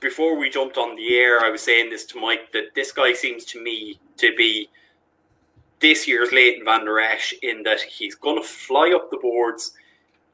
before 0.00 0.36
we 0.36 0.50
jumped 0.50 0.76
on 0.76 0.96
the 0.96 1.16
air, 1.16 1.44
I 1.44 1.50
was 1.50 1.62
saying 1.62 1.90
this 1.90 2.04
to 2.06 2.20
Mike 2.20 2.52
that 2.52 2.74
this 2.74 2.92
guy 2.92 3.12
seems 3.12 3.44
to 3.46 3.62
me 3.62 4.00
to 4.16 4.34
be 4.36 4.70
this 5.80 6.08
year's 6.08 6.32
Leighton 6.32 6.64
Vander 6.64 6.98
Esch 6.98 7.34
in 7.42 7.62
that 7.62 7.80
he's 7.80 8.14
going 8.14 8.40
to 8.40 8.46
fly 8.46 8.92
up 8.94 9.10
the 9.10 9.18
boards. 9.18 9.72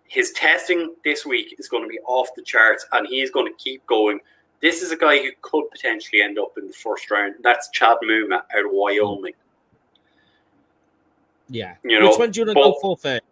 His 0.07 0.33
testing 0.33 0.95
this 1.05 1.27
week 1.27 1.55
is 1.59 1.69
going 1.69 1.83
to 1.83 1.89
be 1.89 1.99
off 2.07 2.29
the 2.37 2.43
charts 2.43 2.87
and 2.93 3.07
he's 3.07 3.31
going 3.31 3.47
to 3.47 3.63
keep 3.63 3.85
going. 3.87 4.21
This 4.61 4.83
is 4.83 4.93
a 4.93 4.97
guy 4.97 5.19
who 5.19 5.31
could 5.43 5.71
potentially 5.71 6.23
end 6.23 6.39
up 6.39 6.53
in 6.57 6.69
the 6.69 6.73
first 6.73 7.11
round. 7.11 7.35
That's 7.43 7.69
Chad 7.71 7.99
Muma 8.03 8.37
out 8.37 8.65
of 8.65 8.71
Wyoming. 8.71 9.35
Yeah. 11.49 11.75
You 11.83 12.01
know, 12.01 12.09
Which 12.09 12.19
one 12.19 12.31
do 12.31 12.41
you 12.41 12.47
want 12.47 12.57
to 12.57 12.63
go 12.63 12.79
for 12.81 12.97
first? 12.97 13.23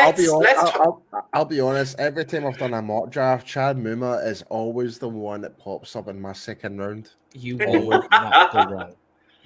I'll 0.00 0.12
be, 0.12 0.28
honest, 0.28 0.56
I'll, 0.56 1.02
I'll, 1.12 1.28
I'll, 1.32 1.44
be 1.44 1.60
honest. 1.60 1.98
Every 2.00 2.24
time 2.24 2.44
I've 2.44 2.58
done 2.58 2.74
a 2.74 2.82
mock 2.82 3.10
draft, 3.10 3.46
Chad 3.46 3.76
Muma 3.76 4.26
is 4.26 4.42
always 4.48 4.98
the 4.98 5.08
one 5.08 5.42
that 5.42 5.56
pops 5.58 5.94
up 5.94 6.08
in 6.08 6.20
my 6.20 6.32
second 6.32 6.78
round. 6.78 7.12
You 7.34 7.58
always 7.64 8.02
not 8.10 8.52
go 8.52 8.74
wrong. 8.74 8.94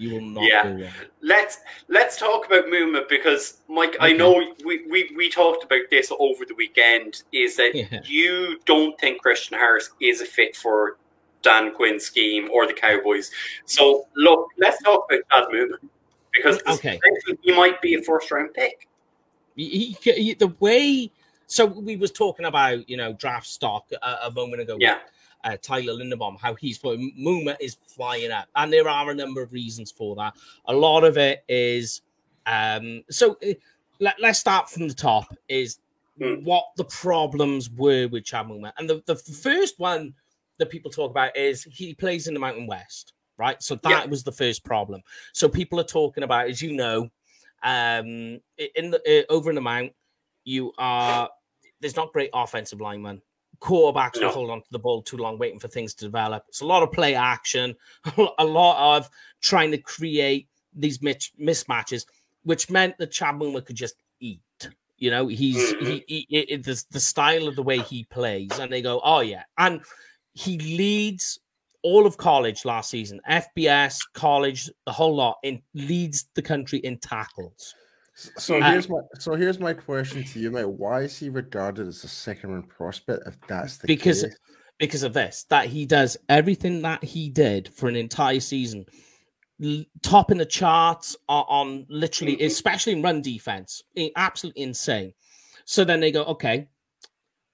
You 0.01 0.15
will 0.15 0.23
not 0.23 0.45
yeah. 0.45 0.91
Let's 1.21 1.59
let's 1.89 2.17
talk 2.17 2.47
about 2.47 2.65
Muma 2.69 3.07
because 3.07 3.59
Mike, 3.69 3.97
okay. 3.97 3.99
I 4.01 4.13
know 4.13 4.33
we, 4.65 4.87
we, 4.89 5.13
we 5.15 5.29
talked 5.29 5.63
about 5.63 5.83
this 5.91 6.11
over 6.19 6.47
the 6.47 6.55
weekend. 6.55 7.23
Is 7.33 7.57
that 7.57 7.75
yeah. 7.75 8.01
you 8.07 8.59
don't 8.65 8.99
think 8.99 9.21
Christian 9.21 9.59
Harris 9.59 9.91
is 10.01 10.23
a 10.23 10.25
fit 10.25 10.57
for 10.57 10.97
Dan 11.43 11.75
Quinn's 11.75 12.05
scheme 12.05 12.49
or 12.51 12.67
the 12.67 12.73
Cowboys? 12.73 13.31
So 13.67 14.07
look, 14.17 14.49
let's 14.57 14.83
talk 14.83 15.05
about 15.11 15.21
Chad 15.31 15.53
Muma 15.53 15.77
because 16.33 16.63
mm, 16.63 16.75
okay. 16.77 16.99
he 17.43 17.53
might 17.53 17.83
be 17.83 17.93
a 17.93 18.03
first 18.03 18.31
round 18.31 18.55
pick. 18.55 18.89
He, 19.55 19.99
he, 20.01 20.33
the 20.33 20.55
way 20.61 21.13
so 21.47 21.67
we 21.67 21.97
was 21.97 22.11
talking 22.11 22.47
about 22.47 22.89
you 22.89 22.97
know 22.97 23.13
draft 23.13 23.49
stock 23.49 23.91
a, 24.03 24.17
a 24.23 24.31
moment 24.31 24.63
ago. 24.63 24.79
Yeah 24.81 25.01
uh, 25.45 25.57
Tyler 25.61 25.95
Linderbaum, 25.95 26.39
how 26.41 26.55
he's 26.55 26.79
flying. 26.79 27.13
Muma 27.19 27.57
is 27.61 27.77
flying 27.87 28.31
up, 28.31 28.49
and 28.57 28.73
there 28.73 28.89
are 28.89 29.11
a 29.11 29.15
number 29.15 29.43
of 29.43 29.53
reasons 29.53 29.91
for 29.91 30.17
that. 30.17 30.35
A 30.67 30.73
lot 30.73 31.05
of 31.05 31.19
it 31.19 31.45
is 31.49 32.03
um, 32.47 33.03
so. 33.11 33.37
Uh, 33.45 33.55
let, 34.01 34.23
us 34.25 34.39
start 34.39 34.69
from 34.71 34.89
the 34.89 34.95
top. 34.95 35.37
Is 35.49 35.79
mm. 36.19 36.43
what 36.43 36.65
the 36.77 36.85
problems 36.85 37.71
were 37.71 38.09
with 38.09 38.25
Chad 38.25 38.47
Muma, 38.47 38.73
and 38.79 38.89
the, 38.89 39.03
the 39.07 39.15
first 39.17 39.79
one 39.79 40.15
that 40.59 40.71
people 40.71 40.91
talk 40.91 41.11
about 41.11 41.37
is 41.37 41.65
he 41.65 41.95
plays 41.95 42.27
in 42.27 42.35
the 42.35 42.41
Mountain 42.41 42.67
West, 42.67 43.15
right? 43.39 43.63
So 43.63 43.77
that 43.77 43.91
yeah. 43.91 44.07
was 44.07 44.25
the 44.25 44.33
first 44.33 44.65
problem. 44.65 45.03
So 45.33 45.49
people 45.49 45.81
are 45.81 45.85
talking 45.85 46.23
about, 46.23 46.49
as 46.49 46.61
you 46.61 46.73
know, 46.73 47.11
um, 47.63 48.41
in 48.75 48.91
the 48.91 49.25
uh, 49.29 49.33
over 49.33 49.51
in 49.51 49.55
the 49.55 49.61
mount, 49.61 49.93
you 50.45 50.73
are 50.79 51.29
there's 51.81 51.97
not 51.97 52.13
great 52.13 52.31
offensive 52.35 52.81
linemen 52.81 53.23
quarterbacks 53.61 54.21
no. 54.21 54.27
will 54.27 54.35
hold 54.35 54.51
on 54.51 54.63
to 54.63 54.69
the 54.71 54.79
ball 54.79 55.03
too 55.03 55.17
long, 55.17 55.39
waiting 55.39 55.59
for 55.59 55.69
things 55.69 55.95
to 55.95 56.05
develop. 56.05 56.45
It's 56.49 56.61
a 56.61 56.67
lot 56.67 56.83
of 56.83 56.93
play 56.93 57.15
action, 57.15 57.77
a 58.39 58.45
lot 58.45 58.97
of 58.97 59.09
trying 59.41 59.71
to 59.73 59.79
create 59.79 60.49
these 60.75 60.99
mismatches, 60.99 62.07
which 62.43 62.71
meant 62.71 62.97
that 62.99 63.11
Chad 63.11 63.37
Muma 63.37 63.65
could 63.65 63.77
just 63.77 63.95
eat. 64.21 64.41
You 64.99 65.11
know, 65.11 65.29
he's 65.29 65.57
mm-hmm. 65.75 65.87
he, 65.87 66.05
he, 66.07 66.27
he 66.29 66.57
the, 66.57 66.85
the 66.91 67.01
style 67.01 67.49
of 67.49 67.57
the 67.57 67.63
way 67.63 67.79
he 67.79 68.05
plays, 68.05 68.59
and 68.59 68.71
they 68.71 68.83
go, 68.83 69.01
oh 69.03 69.21
yeah, 69.21 69.45
and 69.57 69.81
he 70.35 70.59
leads 70.59 71.39
all 71.83 72.07
of 72.07 72.17
college 72.17 72.65
last 72.65 72.91
season, 72.91 73.21
FBS, 73.29 73.99
college, 74.13 74.71
the 74.85 74.93
whole 74.93 75.17
lot, 75.17 75.39
in 75.43 75.63
leads 75.75 76.29
the 76.35 76.43
country 76.43 76.79
in 76.81 76.99
tackles. 76.99 77.75
So 78.37 78.61
here's 78.61 78.89
my 78.89 79.01
so 79.19 79.35
here's 79.35 79.59
my 79.59 79.73
question 79.73 80.25
to 80.25 80.41
you, 80.41 80.51
mate. 80.51 80.69
Why 80.69 81.03
is 81.03 81.17
he 81.17 81.31
regarded 81.31 81.89
as 81.89 82.05
a 82.05 82.09
second 82.09 82.51
round 82.51 82.69
prospect 82.69 83.23
if 83.27 83.37
that's 83.49 83.79
the 83.79 83.87
because 83.87 84.23
case? 84.25 84.37
because 84.79 85.03
of 85.03 85.13
this 85.15 85.47
that 85.49 85.67
he 85.67 85.87
does 85.87 86.17
everything 86.29 86.83
that 86.83 87.03
he 87.03 87.31
did 87.31 87.73
for 87.73 87.89
an 87.89 87.97
entire 87.97 88.41
season, 88.41 88.85
top 90.03 90.31
in 90.31 90.39
the 90.39 90.45
charts 90.45 91.17
on, 91.29 91.45
on 91.49 91.87
literally, 91.89 92.35
mm-hmm. 92.35 92.47
especially 92.47 92.93
in 92.93 93.03
run 93.03 93.23
defense, 93.23 93.83
absolutely 94.17 94.63
insane. 94.63 95.13
So 95.65 95.85
then 95.85 96.01
they 96.01 96.13
go, 96.13 96.25
okay, 96.25 96.69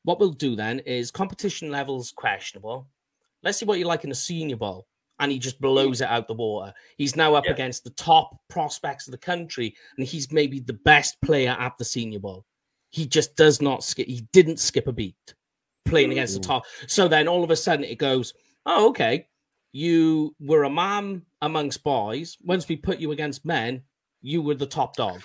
what 0.04 0.18
we'll 0.18 0.30
do 0.30 0.56
then 0.56 0.80
is 0.80 1.10
competition 1.10 1.70
levels 1.70 2.12
questionable. 2.12 2.88
Let's 3.42 3.58
see 3.58 3.66
what 3.66 3.78
you 3.78 3.84
like 3.84 4.04
in 4.04 4.10
the 4.10 4.16
Senior 4.16 4.56
Bowl 4.56 4.86
and 5.18 5.32
he 5.32 5.38
just 5.38 5.60
blows 5.60 6.00
it 6.00 6.08
out 6.08 6.28
the 6.28 6.34
water. 6.34 6.72
He's 6.98 7.16
now 7.16 7.34
up 7.34 7.46
yeah. 7.46 7.52
against 7.52 7.84
the 7.84 7.90
top 7.90 8.36
prospects 8.48 9.06
of 9.06 9.12
the 9.12 9.18
country, 9.18 9.74
and 9.96 10.06
he's 10.06 10.32
maybe 10.32 10.60
the 10.60 10.74
best 10.84 11.20
player 11.22 11.56
at 11.58 11.76
the 11.78 11.84
Senior 11.84 12.20
Bowl. 12.20 12.44
He 12.90 13.06
just 13.06 13.36
does 13.36 13.60
not 13.60 13.84
skip. 13.84 14.06
He 14.06 14.26
didn't 14.32 14.60
skip 14.60 14.86
a 14.86 14.92
beat 14.92 15.34
playing 15.84 16.12
against 16.12 16.34
the 16.34 16.40
top. 16.40 16.64
So 16.86 17.08
then 17.08 17.28
all 17.28 17.44
of 17.44 17.50
a 17.50 17.56
sudden 17.56 17.84
it 17.84 17.98
goes, 17.98 18.34
oh, 18.64 18.88
okay. 18.90 19.28
You 19.72 20.34
were 20.40 20.64
a 20.64 20.70
man 20.70 21.22
amongst 21.42 21.84
boys. 21.84 22.38
Once 22.42 22.66
we 22.68 22.76
put 22.76 22.98
you 22.98 23.12
against 23.12 23.44
men, 23.44 23.82
you 24.22 24.40
were 24.40 24.54
the 24.54 24.66
top 24.66 24.96
dog. 24.96 25.20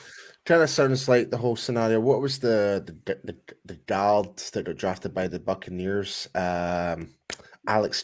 Kind 0.46 0.62
of 0.62 0.70
sounds 0.70 1.08
like 1.08 1.30
the 1.30 1.38
whole 1.38 1.56
scenario. 1.56 2.00
What 2.00 2.20
was 2.20 2.40
the 2.40 2.84
the 3.06 3.18
the, 3.24 3.38
the 3.64 3.76
guard 3.86 4.38
that 4.38 4.66
got 4.66 4.76
drafted 4.76 5.14
by 5.14 5.28
the 5.28 5.40
Buccaneers? 5.40 6.28
Um, 6.36 7.14
Alex 7.68 8.04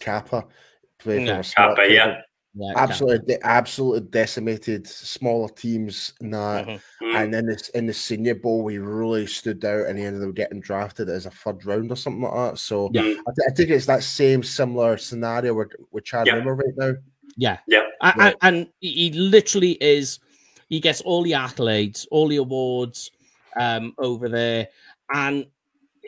Cappa 0.99 1.21
yeah, 1.21 1.41
Cappa, 1.41 1.85
yeah. 1.89 2.21
Yeah, 2.59 2.73
absolutely, 2.75 3.35
de- 3.35 3.45
absolutely 3.45 4.09
decimated 4.09 4.87
smaller 4.87 5.49
teams, 5.49 6.13
and 6.21 6.33
that, 6.33 6.65
mm-hmm. 6.65 7.15
and 7.15 7.31
then 7.31 7.45
this 7.45 7.69
in 7.69 7.85
the 7.85 7.93
Senior 7.93 8.33
Bowl, 8.33 8.63
we 8.63 8.79
really 8.79 9.27
stood 9.27 9.63
out, 9.63 9.85
and 9.85 9.99
he 9.99 10.03
ended 10.03 10.27
up 10.27 10.33
getting 10.33 10.59
drafted 10.59 11.07
as 11.07 11.27
a 11.27 11.29
third 11.29 11.63
round 11.67 11.91
or 11.91 11.95
something 11.95 12.23
like 12.23 12.33
that. 12.33 12.57
So, 12.57 12.89
yeah. 12.93 13.01
I, 13.01 13.05
th- 13.05 13.47
I 13.47 13.53
think 13.53 13.69
it's 13.69 13.85
that 13.85 14.01
same 14.01 14.41
similar 14.41 14.97
scenario 14.97 15.53
with 15.53 15.73
with 15.91 16.05
Chad 16.05 16.25
yeah. 16.25 16.33
Rimmer 16.33 16.55
right 16.55 16.73
now. 16.75 16.93
Yeah, 17.35 17.59
yeah, 17.67 17.83
and, 18.01 18.35
and, 18.41 18.67
he 18.79 19.11
literally 19.11 19.73
is. 19.73 20.19
He 20.67 20.79
gets 20.79 21.01
all 21.01 21.21
the 21.21 21.33
accolades, 21.33 22.07
all 22.09 22.27
the 22.27 22.37
awards 22.37 23.11
um, 23.59 23.93
over 23.99 24.29
there, 24.29 24.69
and 25.13 25.45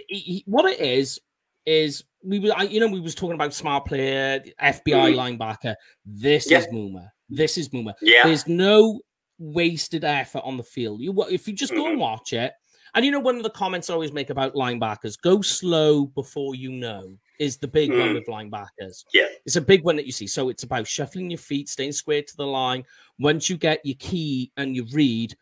he, 0.08 0.18
he, 0.18 0.44
what 0.48 0.66
it 0.66 0.80
is 0.80 1.20
is 1.68 2.06
we 2.24 2.40
were, 2.40 2.52
I, 2.56 2.64
you 2.64 2.80
know, 2.80 2.88
we 2.88 3.00
was 3.00 3.16
talking 3.16 3.36
about 3.36 3.54
smart 3.54 3.86
player, 3.86 4.40
FBI 4.62 5.14
mm. 5.14 5.38
linebacker. 5.38 5.76
This 6.06 6.50
yeah. 6.50 6.60
is 6.60 6.68
Muma. 6.68 7.10
This 7.30 7.58
is 7.58 7.70
Muma. 7.70 7.94
Yeah. 8.02 8.24
There's 8.24 8.48
no 8.48 9.02
wasted 9.38 10.04
effort 10.04 10.42
on 10.44 10.58
the 10.58 10.64
field. 10.64 11.02
You, 11.02 11.14
if 11.30 11.48
you 11.48 11.54
just 11.54 11.74
go 11.74 11.84
mm-hmm. 11.84 11.92
and 11.92 12.00
watch 12.00 12.34
it, 12.34 12.54
and 12.96 13.06
you 13.06 13.12
know, 13.12 13.20
one 13.20 13.38
of 13.38 13.44
the 13.44 13.52
comments 13.52 13.90
I 13.90 13.94
always 13.94 14.12
make 14.12 14.32
about 14.32 14.56
linebackers: 14.56 15.20
go 15.22 15.42
slow 15.42 16.08
before 16.08 16.56
you 16.56 16.72
know. 16.72 17.18
Is 17.40 17.56
the 17.58 17.70
big 17.70 17.90
mm. 17.90 18.00
one 18.00 18.14
with 18.16 18.26
linebackers. 18.26 19.06
Yeah, 19.14 19.28
it's 19.46 19.56
a 19.56 19.62
big 19.62 19.86
one 19.86 19.96
that 19.96 20.06
you 20.06 20.12
see. 20.12 20.28
So 20.28 20.50
it's 20.50 20.64
about 20.64 20.86
shuffling 20.86 21.30
your 21.30 21.38
feet, 21.38 21.70
staying 21.70 21.94
square 21.94 22.22
to 22.22 22.36
the 22.36 22.46
line. 22.46 22.84
Once 23.18 23.50
you 23.50 23.56
get 23.56 23.80
your 23.86 23.96
key 23.98 24.52
and 24.58 24.76
you 24.76 24.86
read, 24.92 25.38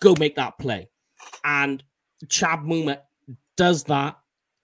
go 0.00 0.14
make 0.18 0.36
that 0.36 0.56
play. 0.56 0.88
And 1.44 1.82
Chad 2.30 2.60
Muma 2.60 3.00
does 3.58 3.84
that 3.84 4.16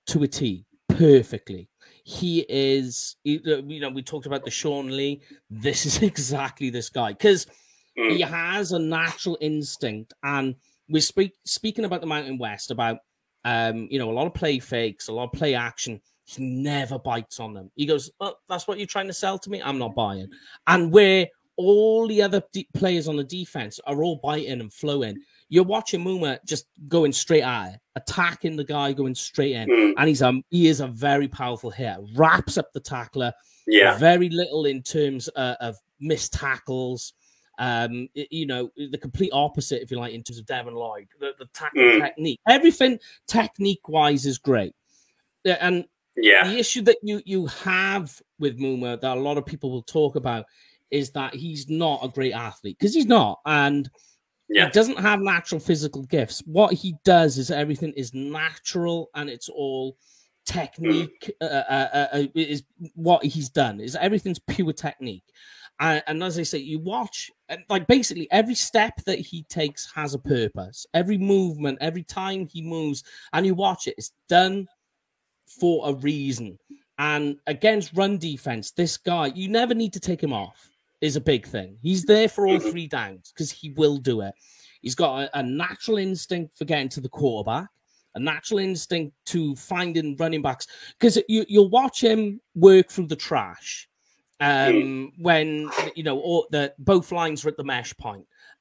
to 0.07 0.23
a 0.23 0.29
T 0.29 0.65
perfectly. 1.01 1.68
He 2.05 2.44
is, 2.48 3.16
you 3.24 3.40
know, 3.80 3.90
we 3.90 4.03
talked 4.03 4.26
about 4.26 4.44
the 4.44 4.51
Sean 4.51 4.88
Lee. 4.88 5.22
This 5.48 5.86
is 5.86 6.03
exactly 6.03 6.70
this 6.70 6.90
guy 6.90 7.12
because 7.12 7.46
mm. 7.98 8.12
he 8.12 8.20
has 8.20 8.72
a 8.72 8.78
natural 8.78 9.38
instinct. 9.40 10.12
And 10.22 10.55
we're 10.88 11.03
speak, 11.03 11.32
speaking 11.44 11.84
about 11.84 12.01
the 12.01 12.07
Mountain 12.07 12.38
West, 12.38 12.70
about, 12.70 12.98
um, 13.44 13.88
you 13.90 13.98
know, 13.98 14.11
a 14.11 14.12
lot 14.12 14.26
of 14.26 14.34
play 14.34 14.59
fakes, 14.59 15.09
a 15.09 15.12
lot 15.12 15.24
of 15.24 15.32
play 15.32 15.55
action. 15.55 16.01
He 16.24 16.44
never 16.44 16.98
bites 16.98 17.40
on 17.40 17.55
them. 17.55 17.70
He 17.74 17.86
goes, 17.86 18.11
oh, 18.20 18.34
that's 18.48 18.68
what 18.68 18.78
you're 18.78 18.86
trying 18.86 19.09
to 19.09 19.12
sell 19.12 19.38
to 19.38 19.51
me? 19.51 19.62
I'm 19.62 19.78
not 19.78 19.94
buying. 19.94 20.28
And 20.66 20.92
where 20.92 21.26
all 21.57 22.07
the 22.07 22.22
other 22.22 22.42
de- 22.53 22.68
players 22.74 23.09
on 23.09 23.16
the 23.16 23.24
defense 23.24 23.80
are 23.86 24.03
all 24.03 24.20
biting 24.22 24.61
and 24.61 24.72
flowing, 24.72 25.16
you're 25.51 25.64
watching 25.64 26.03
Muma 26.03 26.38
just 26.46 26.66
going 26.88 27.12
straight 27.12 27.42
at 27.42 27.74
it, 27.74 27.80
attacking 27.96 28.57
the 28.57 28.64
guy, 28.64 28.92
going 28.92 29.14
straight 29.14 29.53
in, 29.53 29.68
mm. 29.68 29.92
and 29.98 30.09
he's 30.09 30.22
a 30.22 30.32
he 30.48 30.68
is 30.68 30.80
a 30.80 30.86
very 30.86 31.28
powerful 31.28 31.70
hit. 31.70 31.96
Wraps 32.14 32.57
up 32.57 32.72
the 32.72 32.80
tackler. 32.80 33.32
Yeah, 33.66 33.98
very 33.98 34.30
little 34.30 34.64
in 34.64 34.82
terms 34.82 35.28
uh, 35.36 35.57
of 35.61 35.76
missed 36.01 36.32
tackles. 36.32 37.12
Um, 37.59 38.09
you 38.14 38.46
know, 38.46 38.70
the 38.76 38.96
complete 38.96 39.32
opposite, 39.34 39.82
if 39.82 39.90
you 39.90 39.98
like, 39.98 40.14
in 40.14 40.22
terms 40.22 40.38
of 40.38 40.46
Devin 40.46 40.74
Lloyd, 40.74 41.09
the, 41.18 41.32
the 41.38 41.46
tackle 41.53 41.82
mm. 41.82 42.01
technique, 42.01 42.40
everything 42.48 42.98
technique 43.26 43.86
wise 43.86 44.24
is 44.24 44.38
great. 44.38 44.74
And 45.44 45.84
Yeah. 46.16 46.48
The 46.48 46.59
issue 46.59 46.82
that 46.82 46.98
you 47.03 47.20
you 47.24 47.46
have 47.46 48.20
with 48.38 48.59
Muma 48.59 49.01
that 49.01 49.16
a 49.16 49.20
lot 49.20 49.36
of 49.36 49.46
people 49.46 49.70
will 49.70 49.82
talk 49.82 50.16
about 50.16 50.46
is 50.90 51.11
that 51.11 51.34
he's 51.34 51.68
not 51.68 52.01
a 52.03 52.09
great 52.09 52.32
athlete 52.32 52.76
because 52.78 52.94
he's 52.94 53.07
not, 53.07 53.40
and 53.46 53.90
yeah. 54.51 54.66
he 54.66 54.70
doesn't 54.72 54.98
have 54.98 55.20
natural 55.20 55.61
physical 55.61 56.03
gifts. 56.03 56.42
What 56.44 56.74
he 56.74 56.94
does 57.05 57.38
is 57.38 57.51
everything 57.51 57.92
is 57.92 58.12
natural 58.12 59.11
and 59.14 59.30
it's 59.30 59.48
all 59.48 59.96
technique. 60.44 61.30
Mm. 61.42 61.46
Uh, 61.46 61.55
uh, 61.55 61.88
uh, 61.92 62.07
uh, 62.12 62.26
is 62.34 62.64
what 62.94 63.24
he's 63.24 63.48
done. 63.48 63.80
Is 63.80 63.96
everything's 63.96 64.40
pure 64.40 64.72
technique. 64.72 65.24
And, 65.78 66.03
and 66.07 66.22
as 66.22 66.38
I 66.38 66.42
say, 66.42 66.59
you 66.59 66.78
watch, 66.78 67.30
like 67.68 67.86
basically 67.86 68.28
every 68.30 68.55
step 68.55 68.92
that 69.07 69.18
he 69.18 69.44
takes 69.44 69.90
has 69.94 70.14
a 70.14 70.18
purpose. 70.18 70.86
Every 70.92 71.16
movement, 71.16 71.78
every 71.80 72.03
time 72.03 72.46
he 72.46 72.61
moves, 72.61 73.03
and 73.32 73.46
you 73.46 73.55
watch 73.55 73.86
it, 73.86 73.94
it's 73.96 74.12
done 74.28 74.66
for 75.46 75.88
a 75.88 75.94
reason. 75.94 76.59
And 76.98 77.36
against 77.46 77.94
run 77.94 78.18
defense, 78.18 78.72
this 78.72 78.98
guy, 78.98 79.32
you 79.34 79.48
never 79.48 79.72
need 79.72 79.94
to 79.94 80.01
take 80.01 80.22
him 80.22 80.34
off, 80.34 80.70
is 81.01 81.16
a 81.16 81.20
big 81.20 81.46
thing. 81.46 81.78
He's 81.80 82.05
there 82.05 82.28
for 82.28 82.46
all 82.46 82.61
three 82.61 82.86
downs 82.86 83.32
because 83.32 83.51
he 83.51 83.70
will 83.70 83.96
do 83.96 84.20
it. 84.20 84.34
He's 84.82 84.94
got 84.94 85.22
a, 85.22 85.38
a, 85.38 85.42
natural 85.42 85.98
instinct 85.98 86.57
for 86.57 86.64
getting 86.64 86.88
to 86.90 87.01
the 87.01 87.09
quarterback, 87.09 87.68
a 88.14 88.20
natural 88.20 88.61
instinct 88.61 89.14
to 89.26 89.55
finding 89.57 90.16
running 90.16 90.42
backs. 90.42 90.66
Because 90.98 91.18
you, 91.28 91.44
you'll 91.48 91.70
watch 91.70 92.03
him 92.03 92.40
work 92.55 92.90
through 92.90 93.09
the 93.09 93.16
trash 93.16 93.88
um, 94.40 95.12
when, 95.18 95.70
you 95.94 96.03
know, 96.03 96.18
all 96.18 96.46
the, 96.51 96.72
both 96.78 97.12
lines 97.12 97.44
are 97.44 97.48
at 97.48 97.57
the 97.57 97.64
mesh. 97.64 97.94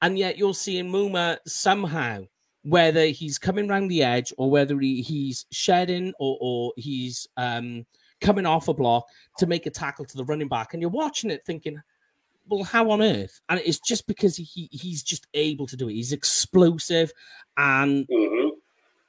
And 0.01 0.17
yet 0.17 0.37
you're 0.37 0.53
seeing 0.53 0.89
Muma 0.89 1.37
somehow 1.45 2.23
whether 2.63 3.05
he's 3.05 3.39
coming 3.39 3.69
around 3.69 3.87
the 3.87 4.03
edge 4.03 4.33
or 4.37 4.49
whether 4.49 4.79
he, 4.79 5.01
he's 5.01 5.45
shedding 5.51 6.13
or, 6.19 6.37
or 6.41 6.73
he's 6.75 7.27
um, 7.37 7.85
coming 8.21 8.45
off 8.45 8.67
a 8.67 8.73
block 8.73 9.07
to 9.37 9.47
make 9.47 9.65
a 9.65 9.69
tackle 9.69 10.05
to 10.05 10.17
the 10.17 10.25
running 10.25 10.49
back. 10.49 10.73
And 10.73 10.81
you're 10.81 10.91
watching 10.91 11.31
it 11.31 11.45
thinking, 11.45 11.81
well, 12.50 12.64
how 12.64 12.91
on 12.91 13.02
earth? 13.02 13.39
And 13.50 13.60
it's 13.66 13.80
just 13.80 14.08
because 14.08 14.36
he 14.36 14.70
he's 14.72 15.04
just 15.04 15.28
able 15.34 15.68
to 15.68 15.78
do 15.78 15.89
it. 15.89 15.93
He's 15.93 16.14
explosive 16.14 17.12
and 17.58 18.08
mm-hmm. 18.08 18.50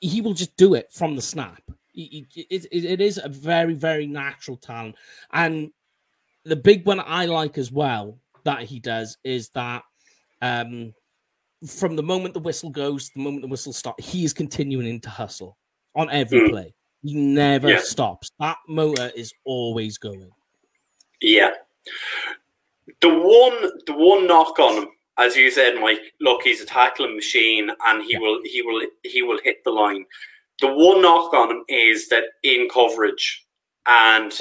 he 0.01 0.20
will 0.20 0.34
just 0.34 0.57
do 0.57 0.74
it 0.74 0.91
from 0.93 1.16
the 1.16 1.22
snap. 1.22 1.62
It, 1.95 2.26
it, 2.34 2.66
it 2.72 3.01
is 3.01 3.20
a 3.22 3.28
very, 3.28 3.74
very 3.74 4.07
natural 4.07 4.57
talent. 4.57 4.97
And 5.32 5.70
the 6.45 6.57
big 6.57 6.86
one 6.86 7.01
I 7.01 7.26
like 7.26 7.59
as 7.59 7.70
well 7.72 8.18
that 8.45 8.62
he 8.62 8.78
does 8.78 9.18
is 9.24 9.51
that 9.51 9.82
um, 10.41 10.95
from 11.66 11.97
the 11.97 12.03
moment 12.03 12.34
the 12.34 12.41
whistle 12.41 12.70
goes, 12.70 13.11
the 13.14 13.22
moment 13.22 13.43
the 13.43 13.49
whistle 13.49 13.72
stops, 13.72 14.07
he 14.07 14.24
is 14.24 14.32
continuing 14.32 15.01
to 15.01 15.11
hustle 15.11 15.59
on 15.95 16.09
every 16.11 16.41
mm. 16.41 16.51
play. 16.51 16.74
He 17.03 17.14
never 17.14 17.70
yeah. 17.70 17.80
stops. 17.80 18.30
That 18.38 18.57
motor 18.68 19.11
is 19.14 19.32
always 19.45 19.99
going. 19.99 20.30
Yeah. 21.20 21.51
The 23.01 23.09
one 23.09 23.70
the 23.86 23.94
one 23.94 24.26
knock 24.26 24.59
on 24.59 24.82
him, 24.82 24.88
as 25.18 25.36
you 25.36 25.51
said, 25.51 25.80
Mike, 25.80 26.01
look, 26.20 26.42
he's 26.42 26.61
a 26.61 26.66
tackling 26.66 27.14
machine 27.14 27.70
and 27.86 28.03
he 28.03 28.14
yeah. 28.14 28.18
will 28.18 28.40
he 28.44 28.62
will 28.62 28.82
he 29.05 29.22
will 29.22 29.38
hit 29.42 29.64
the 29.64 29.70
line. 29.70 30.05
The 30.61 30.68
one 30.68 31.01
knock 31.01 31.32
on 31.32 31.51
him 31.51 31.64
is 31.68 32.09
that 32.09 32.24
in 32.42 32.68
coverage 32.68 33.46
and 33.86 34.38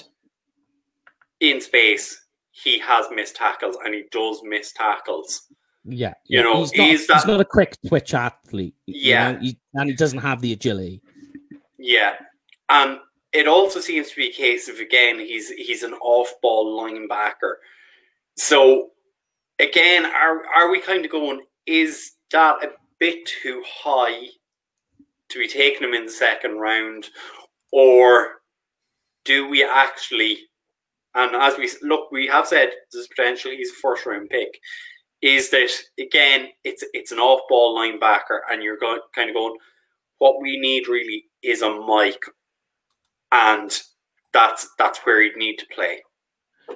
in 1.40 1.62
space, 1.62 2.22
he 2.52 2.78
has 2.80 3.06
missed 3.14 3.38
tackles 3.38 3.78
and 3.86 3.94
he 3.94 4.04
does 4.12 4.42
miss 4.44 4.74
tackles. 4.74 5.44
Yeah, 5.86 6.14
you 6.26 6.44
know, 6.44 6.60
he's 6.60 6.76
not, 6.76 6.88
he's, 6.88 7.08
that, 7.08 7.26
not 7.26 7.40
a 7.40 7.46
quick 7.46 7.78
twitch 7.88 8.14
athlete. 8.14 8.76
Yeah, 8.86 9.30
you 9.30 9.34
know? 9.34 9.40
he, 9.40 9.60
and 9.76 9.90
he 9.90 9.96
doesn't 9.96 10.20
have 10.20 10.42
the 10.42 10.52
agility. 10.52 11.02
Yeah, 11.78 12.16
and 12.68 13.00
it 13.32 13.48
also 13.48 13.80
seems 13.80 14.10
to 14.10 14.16
be 14.18 14.28
a 14.28 14.34
case 14.34 14.68
of 14.68 14.80
again 14.80 15.20
he's 15.20 15.50
he's 15.52 15.84
an 15.84 15.94
off-ball 15.94 16.82
linebacker. 16.82 17.54
So 18.40 18.92
again, 19.60 20.06
are 20.06 20.44
are 20.56 20.72
we 20.72 20.80
kind 20.80 21.04
of 21.04 21.12
going? 21.12 21.42
Is 21.66 22.14
that 22.32 22.64
a 22.64 22.70
bit 22.98 23.30
too 23.44 23.62
high 23.68 24.28
to 25.28 25.40
be 25.40 25.48
taking 25.48 25.86
him 25.86 25.94
in 25.94 26.06
the 26.06 26.12
second 26.12 26.58
round, 26.58 27.10
or 27.74 28.36
do 29.26 29.50
we 29.50 29.62
actually? 29.66 30.38
And 31.16 31.36
as 31.36 31.58
we 31.58 31.70
look, 31.82 32.12
we 32.14 32.28
have 32.28 32.48
said 32.48 32.70
there's 32.94 33.10
potentially 33.10 33.58
he's 33.58 33.72
a 33.72 33.82
first 33.82 34.06
round 34.06 34.30
pick 34.30 34.58
is 35.22 35.50
that 35.50 35.70
again 36.00 36.48
it's 36.64 36.82
it's 36.94 37.12
an 37.12 37.20
off 37.20 37.42
ball 37.50 37.78
linebacker 37.78 38.40
and 38.50 38.64
you're 38.64 38.78
going 38.78 39.02
kind 39.14 39.30
of 39.30 39.36
going 39.36 39.54
what 40.20 40.42
we 40.42 40.58
need 40.58 40.88
really 40.88 41.26
is 41.44 41.62
a 41.62 41.70
mic 41.86 42.22
and 43.34 43.82
that's 44.32 44.70
that's 44.78 45.00
where 45.00 45.22
he'd 45.22 45.36
need 45.36 45.58
to 45.58 45.66
play 45.76 46.02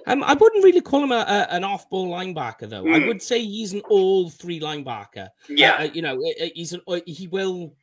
um, 0.08 0.24
I 0.24 0.34
wouldn't 0.34 0.64
really 0.64 0.82
call 0.82 1.04
him 1.04 1.12
a, 1.12 1.26
a 1.28 1.48
an 1.54 1.64
off-ball 1.64 2.10
linebacker, 2.10 2.70
though. 2.70 2.84
Mm. 2.84 3.04
I 3.04 3.08
would 3.08 3.22
say 3.22 3.44
he's 3.44 3.74
an 3.74 3.82
all-three 3.90 4.60
linebacker. 4.60 5.30
Yeah, 5.50 5.76
uh, 5.76 5.84
you 5.94 6.02
know, 6.02 6.20
he's 6.54 6.74
an 6.74 6.82
uh, 6.88 7.00
he 7.06 7.28
will 7.28 7.76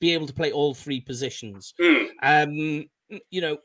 be 0.00 0.12
able 0.12 0.26
to 0.26 0.32
play 0.32 0.52
all 0.52 0.74
three 0.74 1.00
positions. 1.00 1.74
Mm. 1.80 2.08
Um, 2.22 3.20
you 3.30 3.40
know, 3.40 3.58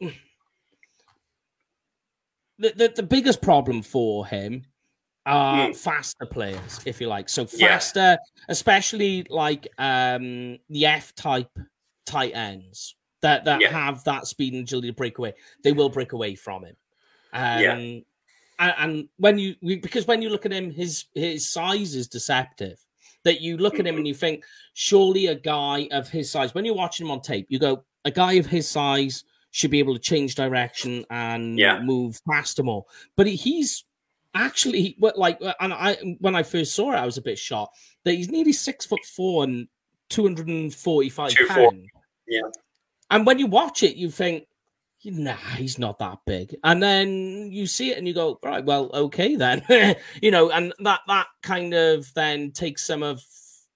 the, 2.60 2.74
the 2.76 2.94
the 2.96 3.04
biggest 3.04 3.42
problem 3.42 3.82
for 3.82 4.26
him 4.26 4.66
are 5.26 5.70
mm. 5.70 5.76
faster 5.76 6.26
players, 6.26 6.80
if 6.86 7.00
you 7.00 7.08
like. 7.08 7.30
So 7.30 7.46
faster, 7.46 8.00
yeah. 8.00 8.18
especially 8.50 9.26
like 9.30 9.68
um 9.78 10.58
the 10.70 10.86
F 10.86 11.14
type 11.16 11.50
tight 12.06 12.32
ends 12.34 12.96
that 13.22 13.46
that 13.46 13.62
yeah. 13.62 13.70
have 13.70 14.04
that 14.06 14.28
speed 14.28 14.54
and 14.54 14.64
agility 14.64 14.88
to 14.88 14.94
break 14.94 15.18
away. 15.18 15.34
They 15.64 15.74
will 15.74 15.90
break 15.90 16.14
away 16.14 16.36
from 16.36 16.66
him. 16.66 16.76
Um, 17.34 17.60
yeah. 17.60 17.74
And, 17.74 18.04
and 18.78 19.10
when 19.18 19.40
you 19.40 19.56
because 19.62 20.08
when 20.08 20.22
you 20.22 20.30
look 20.30 20.46
at 20.46 20.52
him, 20.52 20.72
his 20.72 21.06
his 21.16 21.50
size 21.50 21.96
is 21.96 22.08
deceptive. 22.08 22.78
That 23.24 23.42
you 23.42 23.58
look 23.58 23.76
at 23.76 23.82
him 23.82 23.96
and 23.96 23.98
mm-hmm. 23.98 24.06
you 24.08 24.14
think, 24.16 24.44
surely 24.74 25.28
a 25.28 25.36
guy 25.36 25.88
of 25.92 26.10
his 26.10 26.32
size. 26.32 26.56
When 26.56 26.66
you're 26.66 26.74
watching 26.74 27.06
him 27.06 27.12
on 27.12 27.22
tape, 27.22 27.46
you 27.50 27.60
go, 27.60 27.84
a 28.04 28.10
guy 28.10 28.34
of 28.34 28.48
his 28.48 28.68
size 28.68 29.26
should 29.52 29.70
be 29.70 29.78
able 29.78 29.94
to 29.94 30.00
change 30.00 30.34
direction 30.34 31.06
and 31.12 31.60
yeah. 31.60 31.80
move 31.80 32.20
faster 32.26 32.64
more. 32.64 32.86
But 33.16 33.28
he's 33.28 33.84
actually 34.34 34.98
like 35.00 35.38
uh, 35.42 35.54
and 35.60 35.74
i 35.74 35.94
when 36.20 36.36
i 36.36 36.44
first 36.44 36.74
saw 36.74 36.92
it 36.94 36.96
i 36.96 37.06
was 37.06 37.18
a 37.18 37.22
bit 37.22 37.38
shocked 37.38 37.78
that 38.06 38.14
he's 38.14 38.30
nearly 38.30 38.54
six 38.54 38.86
foot 38.86 39.04
four 39.04 39.44
and 39.44 39.68
245 40.10 41.34
pounds 41.50 41.88
yeah 42.28 42.42
and 43.10 43.26
when 43.26 43.38
you 43.40 43.48
watch 43.48 43.84
it 43.84 43.96
you 43.96 44.10
think 44.10 44.46
nah 45.06 45.36
he's 45.58 45.80
not 45.80 46.00
that 46.00 46.20
big. 46.26 46.56
And 46.64 46.82
then 46.82 47.52
you 47.52 47.66
see 47.68 47.92
it 47.92 47.98
and 47.98 48.08
you 48.08 48.14
go 48.14 48.40
right 48.44 48.64
well 48.64 48.90
okay 48.94 49.36
then. 49.36 49.64
You 50.22 50.32
know 50.32 50.52
and 50.52 50.74
that 50.80 51.02
that 51.08 51.28
kind 51.42 51.74
of 51.74 52.14
then 52.14 52.52
takes 52.52 52.86
some 52.86 53.04
of 53.04 53.22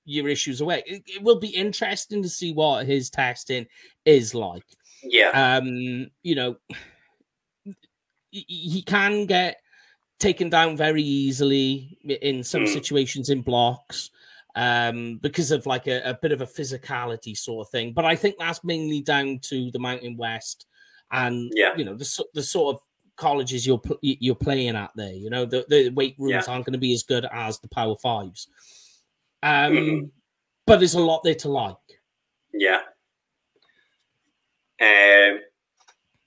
your 0.05 0.29
issues 0.29 0.61
away. 0.61 0.83
It, 0.85 1.03
it 1.07 1.23
will 1.23 1.39
be 1.39 1.49
interesting 1.49 2.21
to 2.21 2.29
see 2.29 2.53
what 2.53 2.85
his 2.85 3.09
testing 3.09 3.65
is 4.05 4.35
like. 4.35 4.65
Yeah. 5.03 5.57
Um 5.57 6.07
you 6.23 6.35
know 6.35 6.57
he 8.31 8.83
can 8.85 9.25
get 9.25 9.57
taken 10.19 10.49
down 10.49 10.77
very 10.77 11.03
easily 11.03 11.97
in 12.03 12.43
some 12.43 12.63
mm. 12.63 12.67
situations 12.67 13.29
in 13.29 13.41
blocks 13.41 14.11
um, 14.55 15.19
because 15.21 15.51
of 15.51 15.65
like 15.65 15.87
a, 15.87 16.01
a, 16.01 16.13
bit 16.21 16.31
of 16.31 16.41
a 16.41 16.45
physicality 16.45 17.37
sort 17.37 17.67
of 17.67 17.71
thing. 17.71 17.93
But 17.93 18.05
I 18.05 18.15
think 18.15 18.35
that's 18.39 18.63
mainly 18.63 19.01
down 19.01 19.39
to 19.43 19.71
the 19.71 19.79
Mountain 19.79 20.17
West 20.17 20.65
and 21.11 21.51
yeah. 21.53 21.75
you 21.75 21.85
know 21.85 21.95
the 21.95 22.25
the 22.33 22.43
sort 22.43 22.75
of 22.75 22.81
colleges 23.15 23.65
you're 23.65 23.81
you're 24.01 24.35
playing 24.35 24.75
at 24.75 24.91
there. 24.95 25.13
You 25.13 25.29
know 25.29 25.45
the, 25.45 25.65
the 25.69 25.89
weight 25.89 26.15
rooms 26.17 26.45
yeah. 26.47 26.53
aren't 26.53 26.65
going 26.65 26.73
to 26.73 26.79
be 26.79 26.93
as 26.93 27.03
good 27.03 27.25
as 27.31 27.59
the 27.59 27.67
Power 27.69 27.95
Fives. 27.95 28.47
Um, 29.43 29.73
mm. 29.73 30.09
but 30.65 30.79
there's 30.79 30.95
a 30.95 30.99
lot 30.99 31.21
there 31.23 31.35
to 31.35 31.49
like. 31.49 31.75
Yeah. 32.53 32.81
Um, 34.81 35.39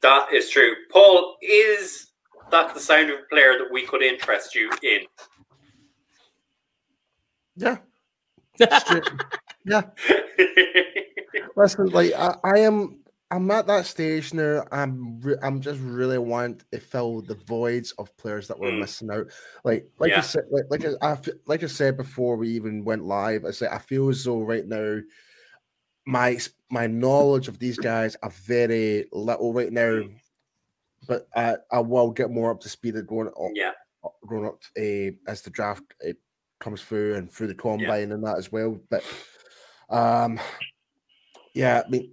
that 0.03 0.29
is 0.33 0.49
true. 0.51 0.72
Paul 0.91 1.37
is 1.43 2.12
that 2.51 2.74
the 2.74 2.81
sound 2.81 3.11
of 3.11 3.18
a 3.18 3.22
player 3.29 3.59
that 3.59 3.68
we 3.72 3.85
could 3.87 4.03
interest 4.03 4.55
you 4.55 4.70
in. 4.83 5.01
Yeah. 7.57 7.79
That's 8.59 8.85
true. 8.85 9.03
Yeah. 9.64 9.83
Listen, 11.57 11.87
like 11.89 12.12
I, 12.14 12.37
I, 12.45 12.59
am 12.61 13.01
I'm 13.31 13.51
at 13.51 13.66
that 13.66 13.87
stage 13.87 14.33
now. 14.33 14.64
I'm 14.72 15.20
re- 15.20 15.37
I'm 15.43 15.61
just 15.61 15.81
really 15.81 16.18
want 16.18 16.64
to 16.72 16.81
fill 16.81 17.20
the 17.20 17.35
voids 17.35 17.93
of 17.93 18.16
players 18.16 18.49
that 18.49 18.59
were 18.59 18.70
mm. 18.70 18.81
missing 18.81 19.11
out. 19.11 19.26
Like 19.64 19.89
like 19.99 20.11
yeah. 20.11 20.18
I 20.18 20.22
said, 20.22 20.45
like 20.51 20.64
like 20.70 20.85
I 21.03 21.18
like 21.47 21.62
I 21.62 21.66
said 21.66 21.97
before 21.97 22.37
we 22.37 22.49
even 22.49 22.85
went 22.85 23.05
live. 23.05 23.45
I 23.45 23.51
said 23.51 23.70
I 23.70 23.79
feel 23.79 24.09
as 24.09 24.24
though 24.24 24.41
right 24.43 24.66
now 24.66 25.01
my 26.07 26.39
my 26.70 26.87
knowledge 26.87 27.49
of 27.49 27.59
these 27.59 27.79
guys 27.79 28.16
are 28.22 28.31
very 28.31 29.07
little 29.12 29.53
right 29.53 29.72
now. 29.72 29.81
Mm 29.91 30.14
but 31.09 31.26
I, 31.35 31.57
I 31.72 31.81
will 31.81 32.11
get 32.11 32.31
more 32.31 32.51
up 32.51 32.61
to 32.61 32.68
speed 32.68 32.95
at 32.95 33.07
going 33.07 33.29
up, 33.29 33.35
yeah, 33.55 33.72
going 34.29 34.47
up 34.47 34.62
uh, 34.79 35.31
as 35.31 35.43
the 35.43 35.51
draft 35.51 35.83
it 36.01 36.18
comes 36.61 36.83
through 36.83 37.14
and 37.14 37.31
through 37.31 37.47
the 37.49 37.55
combine 37.55 38.09
yeah. 38.09 38.14
and 38.14 38.24
that 38.24 38.37
as 38.37 38.53
well. 38.53 38.79
But 38.91 39.03
um, 39.89 40.39
yeah, 41.55 41.83
I 41.85 41.89
mean, 41.89 42.12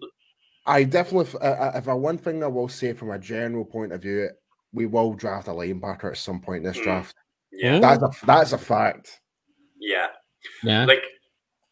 I 0.66 0.84
definitely, 0.84 1.40
uh, 1.40 1.72
if 1.76 1.88
I 1.88 1.94
one 1.94 2.18
thing 2.18 2.44
I 2.44 2.48
will 2.48 2.68
say 2.68 2.94
from 2.94 3.12
a 3.12 3.20
general 3.20 3.66
point 3.66 3.92
of 3.92 4.02
view, 4.02 4.30
we 4.74 4.86
will 4.86 5.14
draft 5.14 5.48
a 5.48 5.52
linebacker 5.52 6.12
at 6.12 6.18
some 6.18 6.42
point 6.42 6.58
in 6.58 6.64
this 6.64 6.78
mm. 6.78 6.84
draft. 6.84 7.16
Yeah, 7.52 7.80
that's 7.80 8.04
a 8.04 8.26
that's 8.26 8.52
a 8.52 8.58
fact. 8.58 9.22
Yeah, 9.80 10.08
yeah. 10.64 10.86
Like 10.86 11.04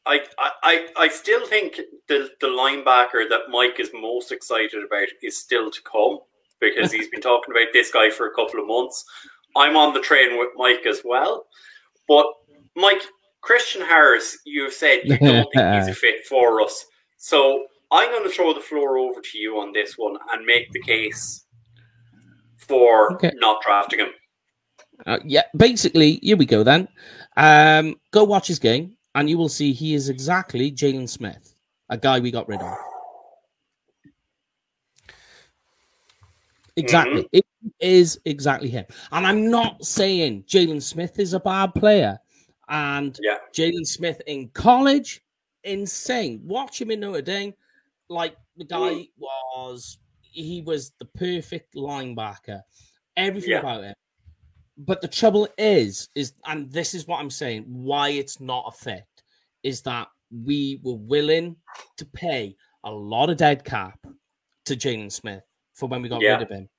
I, 0.05 0.19
I, 0.63 0.87
I 0.97 1.07
still 1.07 1.45
think 1.45 1.79
the 2.07 2.29
the 2.39 2.47
linebacker 2.47 3.27
that 3.29 3.49
Mike 3.49 3.79
is 3.79 3.89
most 3.93 4.31
excited 4.31 4.83
about 4.83 5.07
is 5.21 5.37
still 5.37 5.71
to 5.71 5.81
come 5.83 6.19
because 6.59 6.91
he's 6.91 7.09
been 7.09 7.21
talking 7.21 7.53
about 7.53 7.73
this 7.73 7.91
guy 7.91 8.09
for 8.09 8.27
a 8.27 8.33
couple 8.33 8.59
of 8.59 8.67
months. 8.67 9.03
I'm 9.55 9.75
on 9.75 9.93
the 9.93 9.99
train 9.99 10.39
with 10.39 10.49
Mike 10.55 10.85
as 10.85 11.01
well, 11.03 11.45
but 12.07 12.25
Mike 12.75 13.01
Christian 13.41 13.81
Harris, 13.81 14.37
you 14.45 14.63
have 14.63 14.73
said 14.73 15.01
you 15.03 15.17
don't 15.17 15.47
think 15.53 15.75
he's 15.75 15.87
a 15.89 15.93
fit 15.99 16.25
for 16.25 16.61
us. 16.61 16.85
So 17.17 17.65
I'm 17.93 18.09
going 18.09 18.23
to 18.23 18.29
throw 18.29 18.53
the 18.53 18.59
floor 18.59 18.97
over 18.97 19.21
to 19.21 19.37
you 19.37 19.59
on 19.59 19.71
this 19.71 19.97
one 19.97 20.17
and 20.31 20.45
make 20.45 20.71
the 20.71 20.81
case 20.81 21.45
for 22.57 23.13
okay. 23.13 23.31
not 23.35 23.61
drafting 23.61 23.99
him. 23.99 24.07
Uh, 25.05 25.19
yeah, 25.23 25.43
basically, 25.55 26.19
here 26.23 26.35
we 26.35 26.45
go 26.45 26.63
then. 26.63 26.87
Um, 27.37 27.95
go 28.09 28.23
watch 28.23 28.47
his 28.47 28.57
game, 28.57 28.97
and 29.13 29.29
you 29.29 29.37
will 29.37 29.49
see 29.49 29.73
he 29.73 29.93
is 29.93 30.09
exactly 30.09 30.71
Jaylon 30.71 31.07
Smith, 31.07 31.53
a 31.89 31.97
guy 31.97 32.19
we 32.19 32.31
got 32.31 32.47
rid 32.47 32.61
of. 32.61 32.75
Exactly. 36.75 37.23
Mm-hmm. 37.23 37.37
It 37.37 37.45
is 37.79 38.19
exactly 38.25 38.69
him. 38.69 38.85
And 39.11 39.27
I'm 39.27 39.51
not 39.51 39.85
saying 39.85 40.45
Jaylon 40.47 40.81
Smith 40.81 41.19
is 41.19 41.33
a 41.33 41.39
bad 41.39 41.75
player. 41.75 42.17
And 42.69 43.19
yeah. 43.21 43.37
Jaylon 43.53 43.85
Smith 43.85 44.19
in 44.25 44.49
college, 44.49 45.23
insane. 45.63 46.41
Watch 46.43 46.81
him 46.81 46.89
in 46.89 47.01
Notre 47.01 47.21
Dame. 47.21 47.53
Like 48.13 48.35
the 48.55 48.65
guy 48.65 48.77
mm. 48.77 49.09
was, 49.17 49.97
he 50.21 50.61
was 50.61 50.93
the 50.99 51.05
perfect 51.05 51.75
linebacker. 51.75 52.61
Everything 53.17 53.51
yeah. 53.51 53.59
about 53.59 53.83
it. 53.83 53.95
But 54.77 55.01
the 55.01 55.07
trouble 55.07 55.47
is, 55.57 56.09
is 56.15 56.33
and 56.45 56.71
this 56.71 56.93
is 56.93 57.07
what 57.07 57.19
I'm 57.19 57.29
saying, 57.29 57.65
why 57.67 58.09
it's 58.09 58.39
not 58.39 58.65
a 58.67 58.71
fit, 58.71 59.05
is 59.61 59.81
that 59.83 60.07
we 60.31 60.79
were 60.83 60.95
willing 60.95 61.55
to 61.97 62.05
pay 62.05 62.55
a 62.83 62.91
lot 62.91 63.29
of 63.29 63.37
dead 63.37 63.63
cap 63.63 63.99
to 64.65 64.75
Jaylon 64.75 65.11
Smith 65.11 65.43
for 65.75 65.87
when 65.87 66.01
we 66.01 66.09
got 66.09 66.21
yeah. 66.21 66.33
rid 66.33 66.41
of 66.41 66.49
him. 66.49 66.69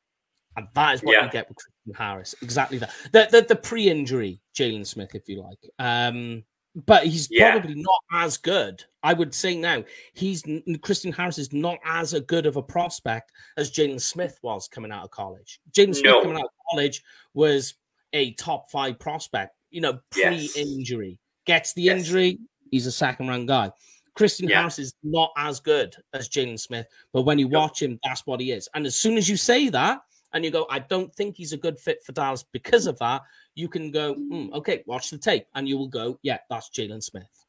And 0.56 0.66
that 0.74 0.94
is 0.94 1.02
what 1.02 1.12
yeah. 1.12 1.24
you 1.24 1.30
get 1.30 1.48
with 1.48 1.56
Christian 1.56 1.94
Harris. 2.04 2.34
Exactly 2.42 2.78
that. 2.78 2.90
The 3.12 3.28
the, 3.30 3.42
the 3.42 3.56
pre-injury 3.56 4.40
Jaylon 4.56 4.86
Smith, 4.86 5.14
if 5.14 5.28
you 5.28 5.42
like. 5.42 5.58
Um, 5.78 6.44
but 6.74 7.06
he's 7.06 7.28
yeah. 7.30 7.52
probably 7.52 7.76
not 7.76 8.00
as 8.12 8.36
good. 8.36 8.82
I 9.02 9.12
would 9.12 9.34
say 9.34 9.56
now 9.56 9.84
he's 10.14 10.42
Christian 10.82 11.12
Harris 11.12 11.38
is 11.38 11.52
not 11.52 11.78
as 11.84 12.14
a 12.14 12.20
good 12.20 12.46
of 12.46 12.56
a 12.56 12.62
prospect 12.62 13.32
as 13.56 13.70
Jaylon 13.70 14.00
Smith 14.00 14.38
was 14.42 14.66
coming 14.66 14.90
out 14.90 15.04
of 15.04 15.10
college. 15.10 15.60
Jaylon 15.72 15.94
Smith 15.94 16.12
no. 16.12 16.22
coming 16.22 16.36
out 16.36 16.44
of 16.44 16.50
college 16.70 17.02
was 17.34 17.74
a 18.12 18.32
top 18.34 18.70
five 18.70 18.98
prospect. 18.98 19.54
You 19.70 19.82
know, 19.82 20.00
pre-injury 20.10 21.10
yes. 21.10 21.18
gets 21.46 21.72
the 21.74 21.82
yes. 21.82 21.98
injury, 21.98 22.38
he's 22.70 22.86
a 22.86 22.92
second 22.92 23.28
round 23.28 23.48
guy. 23.48 23.70
Christian 24.14 24.48
yeah. 24.48 24.60
Harris 24.60 24.78
is 24.78 24.94
not 25.02 25.32
as 25.36 25.60
good 25.60 25.94
as 26.12 26.28
Jaylon 26.28 26.58
Smith, 26.58 26.86
but 27.12 27.22
when 27.22 27.38
you 27.38 27.48
watch 27.48 27.82
him, 27.82 27.98
that's 28.04 28.26
what 28.26 28.40
he 28.40 28.52
is. 28.52 28.68
And 28.74 28.86
as 28.86 28.94
soon 28.94 29.16
as 29.16 29.28
you 29.28 29.36
say 29.36 29.68
that, 29.70 30.00
and 30.34 30.44
you 30.44 30.50
go, 30.50 30.66
I 30.68 30.80
don't 30.80 31.14
think 31.14 31.36
he's 31.36 31.52
a 31.52 31.56
good 31.56 31.78
fit 31.78 32.02
for 32.04 32.12
Dallas 32.12 32.44
because 32.52 32.86
of 32.86 32.98
that, 32.98 33.22
you 33.54 33.68
can 33.68 33.90
go, 33.90 34.14
mm, 34.14 34.52
okay, 34.52 34.82
watch 34.86 35.10
the 35.10 35.18
tape, 35.18 35.46
and 35.54 35.68
you 35.68 35.78
will 35.78 35.88
go, 35.88 36.18
yeah, 36.22 36.38
that's 36.50 36.68
Jaylon 36.68 37.02
Smith. 37.02 37.46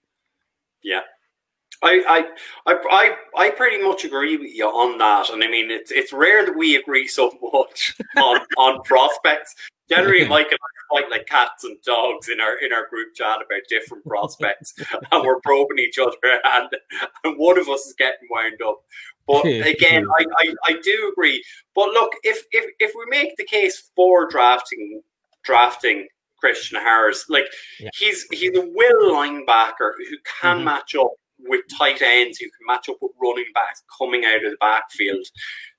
Yeah. 0.84 1.02
I, 1.82 2.26
I, 2.66 2.74
I, 2.90 3.16
I 3.38 3.50
pretty 3.52 3.84
much 3.84 4.06
agree 4.06 4.38
with 4.38 4.54
you 4.54 4.66
on 4.66 4.98
that, 5.00 5.30
and 5.30 5.44
I 5.44 5.48
mean 5.48 5.70
it's 5.70 5.92
it's 5.92 6.14
rare 6.14 6.46
that 6.46 6.58
we 6.58 6.78
agree 6.78 7.08
so 7.08 7.38
much 7.54 7.96
on 8.18 8.40
on 8.58 8.82
prospects. 8.84 9.54
Generally, 9.90 10.26
Mike 10.30 10.48
and 10.50 10.60
I 10.60 11.02
fight 11.02 11.12
like 11.12 11.28
cats 11.28 11.64
and 11.64 11.78
dogs 11.84 12.30
in 12.30 12.40
our 12.40 12.58
in 12.60 12.72
our 12.72 12.88
group 12.88 13.14
chat 13.14 13.38
about 13.38 13.62
different 13.68 14.06
prospects, 14.06 14.74
and 15.12 15.26
we're 15.26 15.42
probing 15.42 15.80
each 15.80 16.00
other, 16.00 16.16
and, 16.24 16.70
and 17.24 17.38
one 17.38 17.60
of 17.60 17.68
us 17.68 17.86
is 17.86 17.94
getting 17.98 18.30
wound 18.32 18.62
up. 18.66 18.82
But 19.28 19.46
again, 19.46 20.06
I, 20.20 20.26
I, 20.38 20.54
I 20.68 20.80
do 20.84 21.12
agree. 21.12 21.44
But 21.74 21.90
look, 21.90 22.12
if 22.24 22.44
if 22.52 22.66
if 22.80 22.92
we 22.96 23.06
make 23.10 23.36
the 23.38 23.46
case 23.46 23.90
for 23.96 24.28
drafting 24.28 25.02
drafting 25.44 26.08
Christian 26.40 26.80
Harris, 26.80 27.26
like 27.30 27.46
yeah. 27.80 27.90
he's 27.96 28.24
he's 28.32 28.56
a 28.56 28.62
will 28.62 29.14
linebacker 29.14 29.92
who 30.10 30.18
can 30.42 30.58
mm-hmm. 30.58 30.66
match 30.66 30.96
up 30.96 31.12
with 31.40 31.62
tight 31.76 32.02
ends, 32.02 32.38
who 32.38 32.46
can 32.46 32.68
match 32.68 32.88
up 32.88 32.98
with 33.02 33.12
running 33.22 33.46
backs 33.54 33.84
coming 33.98 34.26
out 34.26 34.46
of 34.46 34.52
the 34.52 34.58
backfield. 34.60 35.26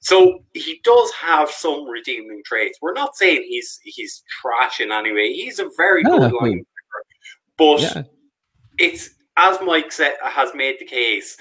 So 0.00 0.44
he 0.54 0.80
does 0.82 1.12
have 1.12 1.50
some 1.50 1.84
redeeming 1.84 2.42
traits. 2.44 2.78
We're 2.82 2.94
not 2.94 3.16
saying 3.16 3.44
he's 3.48 3.78
he's 3.84 4.24
trash 4.40 4.80
in 4.80 4.90
any 4.90 5.12
way. 5.12 5.32
He's 5.32 5.60
a 5.60 5.70
very 5.76 6.02
no, 6.02 6.18
good 6.18 6.32
linebacker, 6.32 6.64
but 7.56 7.80
yeah. 7.80 8.02
it's 8.78 9.10
as 9.36 9.58
Mike 9.64 9.92
said 9.92 10.16
has 10.22 10.50
made 10.54 10.76
the 10.80 10.84
case. 10.84 11.36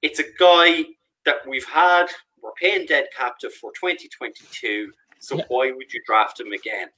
It's 0.00 0.18
a 0.18 0.24
guy 0.38 0.84
that 1.24 1.46
we've 1.46 1.66
had. 1.66 2.06
We're 2.42 2.52
paying 2.60 2.86
dead 2.86 3.06
captive 3.16 3.52
for 3.54 3.70
2022. 3.72 4.92
So 5.20 5.36
yeah. 5.36 5.44
why 5.48 5.70
would 5.70 5.92
you 5.92 6.00
draft 6.06 6.40
him 6.40 6.52
again? 6.52 6.88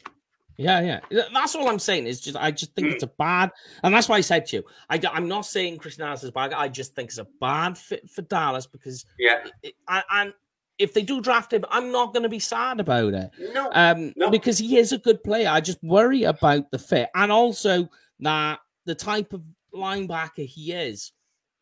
Yeah, 0.56 0.80
yeah. 1.10 1.22
That's 1.32 1.54
all 1.54 1.68
I'm 1.68 1.78
saying. 1.78 2.06
Is 2.06 2.20
just 2.20 2.36
I 2.36 2.50
just 2.50 2.74
think 2.74 2.88
mm. 2.88 2.92
it's 2.92 3.02
a 3.02 3.08
bad, 3.08 3.50
and 3.82 3.92
that's 3.92 4.08
why 4.08 4.16
I 4.16 4.20
said 4.20 4.46
to 4.46 4.56
you, 4.56 4.64
I, 4.88 5.00
am 5.16 5.28
not 5.28 5.46
saying 5.46 5.78
Christian 5.78 6.04
Dallas 6.04 6.22
is 6.22 6.30
bad. 6.30 6.52
I 6.52 6.68
just 6.68 6.94
think 6.94 7.08
it's 7.08 7.18
a 7.18 7.26
bad 7.40 7.76
fit 7.76 8.08
for 8.08 8.22
Dallas 8.22 8.66
because 8.66 9.04
yeah, 9.18 9.44
it, 9.62 9.74
I, 9.88 10.02
and 10.12 10.32
if 10.78 10.94
they 10.94 11.02
do 11.02 11.20
draft 11.20 11.52
him, 11.52 11.64
I'm 11.70 11.90
not 11.90 12.12
going 12.12 12.22
to 12.22 12.28
be 12.28 12.38
sad 12.38 12.78
about 12.78 13.14
it. 13.14 13.30
No, 13.52 13.68
um, 13.72 14.12
no, 14.16 14.30
because 14.30 14.58
he 14.58 14.78
is 14.78 14.92
a 14.92 14.98
good 14.98 15.22
player. 15.24 15.48
I 15.48 15.60
just 15.60 15.82
worry 15.82 16.22
about 16.22 16.70
the 16.70 16.78
fit, 16.78 17.10
and 17.16 17.32
also 17.32 17.88
that 18.20 18.60
the 18.86 18.94
type 18.94 19.32
of 19.32 19.42
linebacker 19.74 20.46
he 20.46 20.72
is, 20.72 21.12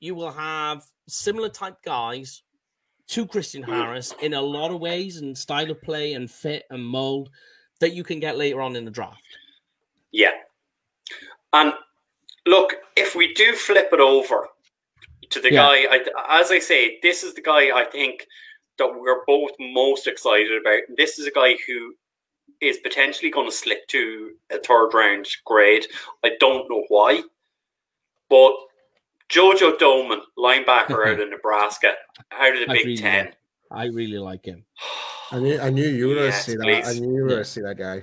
you 0.00 0.14
will 0.14 0.32
have 0.32 0.84
similar 1.08 1.48
type 1.48 1.76
guys 1.82 2.42
to 3.08 3.26
Christian 3.26 3.62
Harris 3.62 4.14
in 4.22 4.34
a 4.34 4.40
lot 4.40 4.70
of 4.70 4.80
ways 4.80 5.18
and 5.18 5.36
style 5.36 5.70
of 5.70 5.82
play 5.82 6.14
and 6.14 6.30
fit 6.30 6.64
and 6.70 6.84
mold 6.84 7.30
that 7.80 7.94
you 7.94 8.04
can 8.04 8.20
get 8.20 8.38
later 8.38 8.60
on 8.60 8.76
in 8.76 8.84
the 8.84 8.90
draft. 8.90 9.20
Yeah. 10.12 10.30
And 11.52 11.72
look, 12.46 12.74
if 12.96 13.14
we 13.14 13.34
do 13.34 13.54
flip 13.54 13.88
it 13.92 14.00
over 14.00 14.48
to 15.30 15.40
the 15.40 15.52
yeah. 15.52 15.62
guy, 15.62 15.86
I, 15.90 16.40
as 16.40 16.50
I 16.50 16.58
say, 16.58 16.98
this 17.02 17.22
is 17.22 17.34
the 17.34 17.42
guy 17.42 17.76
I 17.76 17.84
think 17.84 18.26
that 18.78 18.88
we're 18.88 19.24
both 19.26 19.50
most 19.58 20.06
excited 20.06 20.60
about. 20.60 20.82
This 20.96 21.18
is 21.18 21.26
a 21.26 21.30
guy 21.30 21.56
who 21.66 21.94
is 22.60 22.78
potentially 22.78 23.30
going 23.30 23.50
to 23.50 23.54
slip 23.54 23.86
to 23.88 24.32
a 24.50 24.58
third 24.58 24.94
round 24.94 25.26
grade. 25.44 25.86
I 26.24 26.32
don't 26.38 26.70
know 26.70 26.84
why, 26.88 27.22
but 28.30 28.52
Jojo 29.32 29.78
Domann, 29.78 30.20
linebacker 30.38 31.06
out 31.06 31.20
of 31.20 31.30
Nebraska, 31.30 31.92
out 32.30 32.52
of 32.52 32.66
the 32.66 32.70
I 32.70 32.74
Big 32.74 32.84
really 32.84 32.96
Ten. 32.96 33.24
Like, 33.26 33.36
I 33.70 33.84
really 33.86 34.18
like 34.18 34.44
him. 34.44 34.64
I 35.30 35.38
knew, 35.38 35.58
I 35.58 35.70
knew 35.70 35.88
you 35.88 36.08
were 36.08 36.14
yes, 36.26 36.46
going 36.46 36.58
to 36.58 36.64
see 36.64 36.72
that. 36.72 36.86
I 36.86 36.92
knew 36.98 37.14
you 37.16 37.22
were 37.22 37.28
yeah. 37.28 37.34
going 37.34 37.44
to 37.44 37.50
see 37.50 37.60
that 37.62 37.78
guy. 37.78 38.02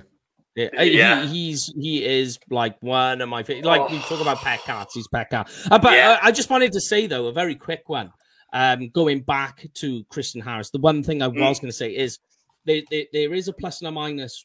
Yeah, 0.56 0.82
yeah. 0.82 1.26
He, 1.26 1.28
he's 1.28 1.72
he 1.78 2.04
is 2.04 2.38
like 2.50 2.76
one 2.82 3.20
of 3.20 3.28
my 3.28 3.44
favorite. 3.44 3.64
Like 3.64 3.82
oh. 3.82 3.88
we 3.88 4.00
talk 4.00 4.20
about 4.20 4.38
pet 4.38 4.60
cats, 4.64 4.94
he's 4.94 5.06
pet 5.06 5.30
cat. 5.30 5.48
Uh, 5.70 5.78
but 5.78 5.92
yeah. 5.92 6.10
uh, 6.10 6.18
I 6.22 6.32
just 6.32 6.50
wanted 6.50 6.72
to 6.72 6.80
say 6.80 7.06
though 7.06 7.26
a 7.26 7.32
very 7.32 7.54
quick 7.54 7.88
one. 7.88 8.12
Um, 8.52 8.88
going 8.88 9.20
back 9.20 9.68
to 9.74 10.04
Christian 10.10 10.40
Harris, 10.40 10.70
the 10.70 10.80
one 10.80 11.04
thing 11.04 11.22
I 11.22 11.28
mm. 11.28 11.40
was 11.40 11.60
going 11.60 11.70
to 11.70 11.76
say 11.76 11.94
is 11.94 12.18
there, 12.64 12.82
there, 12.90 13.04
there 13.12 13.32
is 13.32 13.46
a 13.46 13.52
plus 13.52 13.80
and 13.80 13.86
a 13.86 13.92
minus 13.92 14.44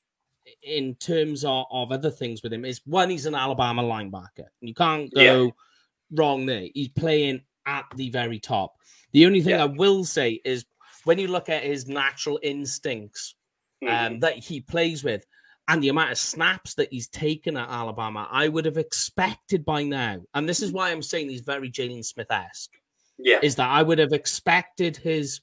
in 0.62 0.94
terms 0.96 1.44
of, 1.44 1.66
of 1.72 1.92
other 1.92 2.12
things 2.12 2.44
with 2.44 2.54
him. 2.54 2.66
Is 2.66 2.82
one, 2.86 3.10
he's 3.10 3.26
an 3.26 3.34
Alabama 3.34 3.82
linebacker. 3.82 4.46
You 4.62 4.76
can't 4.76 5.12
go 5.12 5.52
wrong 6.12 6.46
there. 6.46 6.68
He's 6.74 6.90
playing 6.90 7.42
at 7.66 7.86
the 7.96 8.10
very 8.10 8.40
top. 8.40 8.76
The 9.14 9.26
only 9.26 9.42
thing 9.42 9.56
I 9.56 9.66
will 9.66 10.04
say 10.04 10.42
is 10.44 10.66
when 11.04 11.20
you 11.20 11.28
look 11.28 11.50
at 11.50 11.64
his 11.64 11.88
natural 11.88 12.40
instincts 12.44 13.36
um, 13.82 13.88
mm-hmm. 13.88 14.06
um, 14.06 14.20
that 14.20 14.38
he 14.38 14.62
plays 14.62 15.04
with 15.04 15.26
and 15.68 15.82
the 15.82 15.90
amount 15.90 16.12
of 16.12 16.18
snaps 16.18 16.76
that 16.76 16.90
he's 16.92 17.08
taken 17.08 17.58
at 17.58 17.70
Alabama, 17.70 18.28
I 18.32 18.48
would 18.48 18.66
have 18.66 18.78
expected 18.78 19.66
by 19.66 19.84
now, 19.84 20.22
and 20.34 20.48
this 20.48 20.62
is 20.62 20.72
why 20.72 20.92
I'm 20.92 21.02
saying 21.02 21.30
he's 21.30 21.42
very 21.42 21.72
Jaylon 21.72 22.06
Smith 22.06 22.32
esque. 22.32 22.72
Yeah. 23.18 23.40
Is 23.42 23.56
that 23.56 23.70
I 23.70 23.82
would 23.82 23.98
have 23.98 24.14
expected 24.14 24.98
his 24.98 25.40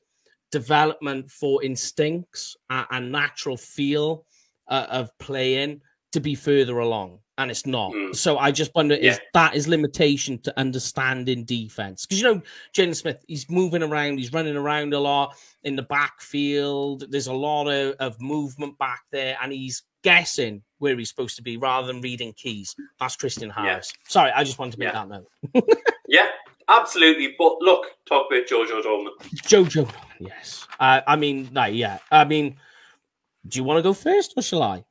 development 0.51 1.31
for 1.31 1.65
instincts 1.65 2.57
and, 2.71 2.87
and 2.91 3.13
natural 3.13 3.57
feel 3.57 4.27
uh, 4.69 4.87
of 4.91 5.11
playing 5.19 5.81
to 6.13 6.21
be 6.21 6.35
further 6.35 6.79
along 6.79 7.19
and 7.43 7.51
it's 7.51 7.67
not. 7.67 7.93
Mm. 7.93 8.15
So 8.15 8.39
I 8.39 8.51
just 8.51 8.75
wonder 8.75 8.95
yeah. 8.95 9.13
is 9.13 9.21
that 9.35 9.55
is 9.55 9.69
limitation 9.69 10.39
to 10.41 10.59
understanding 10.59 11.45
defense 11.45 12.07
because 12.07 12.21
you 12.21 12.25
know 12.25 12.43
Jaylon 12.75 12.97
Smith 12.97 13.25
he's 13.27 13.49
moving 13.51 13.83
around, 13.83 14.19
he's 14.19 14.33
running 14.33 14.57
around 14.57 14.95
a 14.95 15.01
lot 15.01 15.35
in 15.65 15.77
the 15.77 15.83
backfield. 15.83 17.05
There's 17.11 17.27
a 17.27 17.33
lot 17.33 17.69
of, 17.69 17.95
of 17.99 18.21
movement 18.21 18.79
back 18.79 19.03
there, 19.11 19.37
and 19.43 19.53
he's 19.53 19.83
guessing 20.03 20.63
where 20.79 20.97
he's 20.97 21.09
supposed 21.09 21.37
to 21.37 21.43
be 21.43 21.57
rather 21.57 21.87
than 21.87 22.01
reading 22.01 22.33
keys. 22.33 22.75
That's 22.99 23.17
Christian 23.17 23.51
Harris. 23.51 23.93
Yeah. 23.95 24.11
Sorry, 24.11 24.31
I 24.33 24.45
just 24.45 24.59
wanted 24.59 24.73
to 24.73 24.79
make 24.79 24.93
yeah. 24.93 25.05
that 25.05 25.25
note. 25.55 25.69
yeah, 26.09 26.27
absolutely. 26.69 27.35
But 27.39 27.57
look, 27.61 27.87
talk 28.07 28.27
about 28.31 28.47
Jojo 28.47 28.83
Domann. 28.83 29.11
Jojo, 29.45 29.93
yes. 30.19 30.67
Uh, 30.81 31.01
I 31.07 31.17
mean, 31.17 31.49
no, 31.53 31.65
yeah. 31.67 31.99
I 32.11 32.25
mean, 32.25 32.57
do 33.47 33.59
you 33.59 33.65
want 33.65 33.79
to 33.79 33.83
go 33.83 33.93
first, 33.93 34.35
or 34.37 34.43
shall 34.43 34.63
I? 34.63 34.85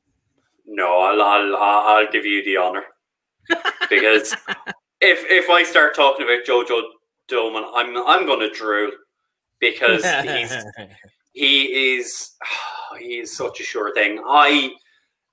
No, 0.66 1.00
I'll 1.00 1.22
I'll, 1.22 1.56
I'll 1.56 2.12
give 2.12 2.24
you 2.24 2.44
the 2.44 2.56
honor 2.56 2.84
because 3.90 4.34
if 5.00 5.24
if 5.30 5.50
I 5.50 5.62
start 5.62 5.94
talking 5.94 6.24
about 6.24 6.46
Jojo 6.46 6.82
Domann, 7.30 7.70
I'm 7.74 7.96
I'm 8.06 8.26
going 8.26 8.40
to 8.40 8.50
drool 8.50 8.90
because 9.60 10.04
he's 10.04 10.54
he 11.32 11.94
is 11.96 12.32
he 12.98 13.18
is 13.18 13.36
such 13.36 13.60
a 13.60 13.64
sure 13.64 13.92
thing. 13.94 14.22
I 14.26 14.70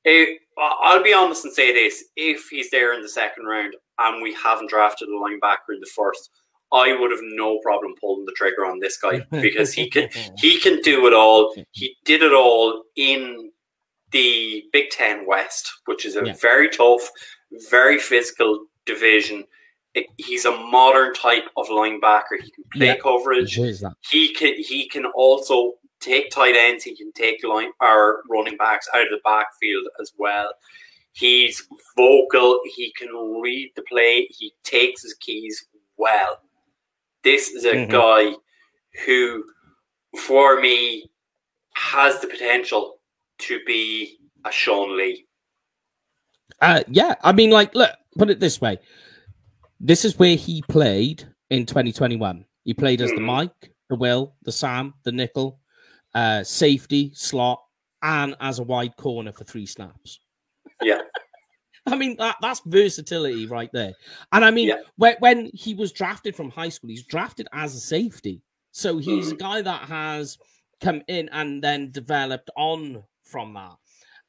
it, 0.05 0.39
I'll 0.57 1.03
be 1.03 1.13
honest 1.13 1.45
and 1.45 1.53
say 1.53 1.73
this: 1.73 2.05
if 2.15 2.47
he's 2.49 2.69
there 2.69 2.93
in 2.93 3.01
the 3.01 3.09
second 3.09 3.45
round 3.45 3.75
and 3.97 4.21
we 4.21 4.33
haven't 4.33 4.69
drafted 4.69 5.09
a 5.09 5.11
linebacker 5.11 5.73
in 5.73 5.79
the 5.79 5.89
first, 5.95 6.29
I 6.71 6.95
would 6.97 7.11
have 7.11 7.19
no 7.23 7.59
problem 7.59 7.93
pulling 7.99 8.25
the 8.25 8.33
trigger 8.33 8.65
on 8.65 8.79
this 8.79 8.97
guy 8.97 9.21
because 9.31 9.73
he 9.73 9.89
can 9.89 10.09
he 10.37 10.59
can 10.59 10.81
do 10.81 11.07
it 11.07 11.13
all. 11.13 11.53
He 11.71 11.95
did 12.05 12.23
it 12.23 12.33
all 12.33 12.83
in 12.95 13.51
the 14.11 14.63
Big 14.71 14.89
Ten 14.89 15.25
West, 15.25 15.69
which 15.85 16.05
is 16.05 16.15
a 16.15 16.25
yeah. 16.25 16.33
very 16.41 16.69
tough, 16.69 17.09
very 17.69 17.99
physical 17.99 18.65
division. 18.85 19.43
He's 20.17 20.45
a 20.45 20.51
modern 20.51 21.13
type 21.13 21.45
of 21.57 21.67
linebacker. 21.67 22.39
He 22.41 22.51
can 22.51 22.63
play 22.71 22.85
yeah, 22.87 22.95
coverage. 22.97 23.55
He 24.09 24.33
can 24.33 24.53
he 24.57 24.87
can 24.87 25.05
also 25.05 25.73
take 25.99 26.29
tight 26.31 26.55
ends. 26.55 26.83
He 26.83 26.95
can 26.95 27.11
take 27.13 27.43
line 27.43 27.71
or 27.81 28.21
running 28.29 28.57
backs 28.57 28.87
out 28.93 29.03
of 29.03 29.09
the 29.09 29.19
backfield 29.23 29.87
as 29.99 30.13
well. 30.17 30.53
He's 31.13 31.67
vocal. 31.97 32.59
He 32.75 32.93
can 32.97 33.09
read 33.41 33.71
the 33.75 33.81
play. 33.83 34.27
He 34.29 34.53
takes 34.63 35.03
his 35.03 35.15
keys 35.15 35.65
well. 35.97 36.39
This 37.23 37.49
is 37.49 37.65
a 37.65 37.73
mm-hmm. 37.73 37.91
guy 37.91 38.35
who, 39.05 39.43
for 40.17 40.61
me, 40.61 41.09
has 41.73 42.21
the 42.21 42.27
potential 42.27 42.98
to 43.39 43.59
be 43.65 44.17
a 44.45 44.51
Sean 44.51 44.97
Lee. 44.97 45.25
Uh, 46.61 46.83
yeah, 46.89 47.15
I 47.23 47.31
mean, 47.31 47.51
like, 47.51 47.73
look, 47.75 47.91
put 48.17 48.29
it 48.29 48.39
this 48.39 48.59
way: 48.59 48.77
this 49.79 50.05
is 50.05 50.17
where 50.17 50.35
he 50.35 50.61
played 50.69 51.27
in 51.49 51.65
2021. 51.65 52.45
He 52.63 52.73
played 52.73 53.01
as 53.01 53.09
mm-hmm. 53.09 53.15
the 53.15 53.25
Mike, 53.25 53.73
the 53.89 53.95
Will, 53.95 54.35
the 54.43 54.51
Sam, 54.51 54.93
the 55.03 55.11
Nickel, 55.11 55.59
uh, 56.13 56.43
safety, 56.43 57.11
slot, 57.13 57.61
and 58.01 58.35
as 58.39 58.59
a 58.59 58.63
wide 58.63 58.95
corner 58.97 59.31
for 59.31 59.43
three 59.43 59.65
snaps. 59.65 60.19
Yeah. 60.81 61.01
I 61.85 61.95
mean, 61.95 62.17
that, 62.17 62.35
that's 62.41 62.61
versatility 62.65 63.47
right 63.47 63.69
there. 63.73 63.93
And 64.31 64.45
I 64.45 64.51
mean, 64.51 64.69
yeah. 64.69 64.81
when, 64.97 65.15
when 65.19 65.49
he 65.53 65.73
was 65.73 65.91
drafted 65.91 66.35
from 66.35 66.51
high 66.51 66.69
school, 66.69 66.89
he's 66.89 67.05
drafted 67.05 67.47
as 67.53 67.73
a 67.73 67.79
safety. 67.79 68.41
So 68.71 68.97
he's 68.97 69.29
mm. 69.29 69.33
a 69.33 69.35
guy 69.35 69.61
that 69.61 69.83
has 69.83 70.37
come 70.81 71.01
in 71.07 71.29
and 71.29 71.63
then 71.63 71.91
developed 71.91 72.49
on 72.55 73.03
from 73.29 73.53
that. 73.53 73.75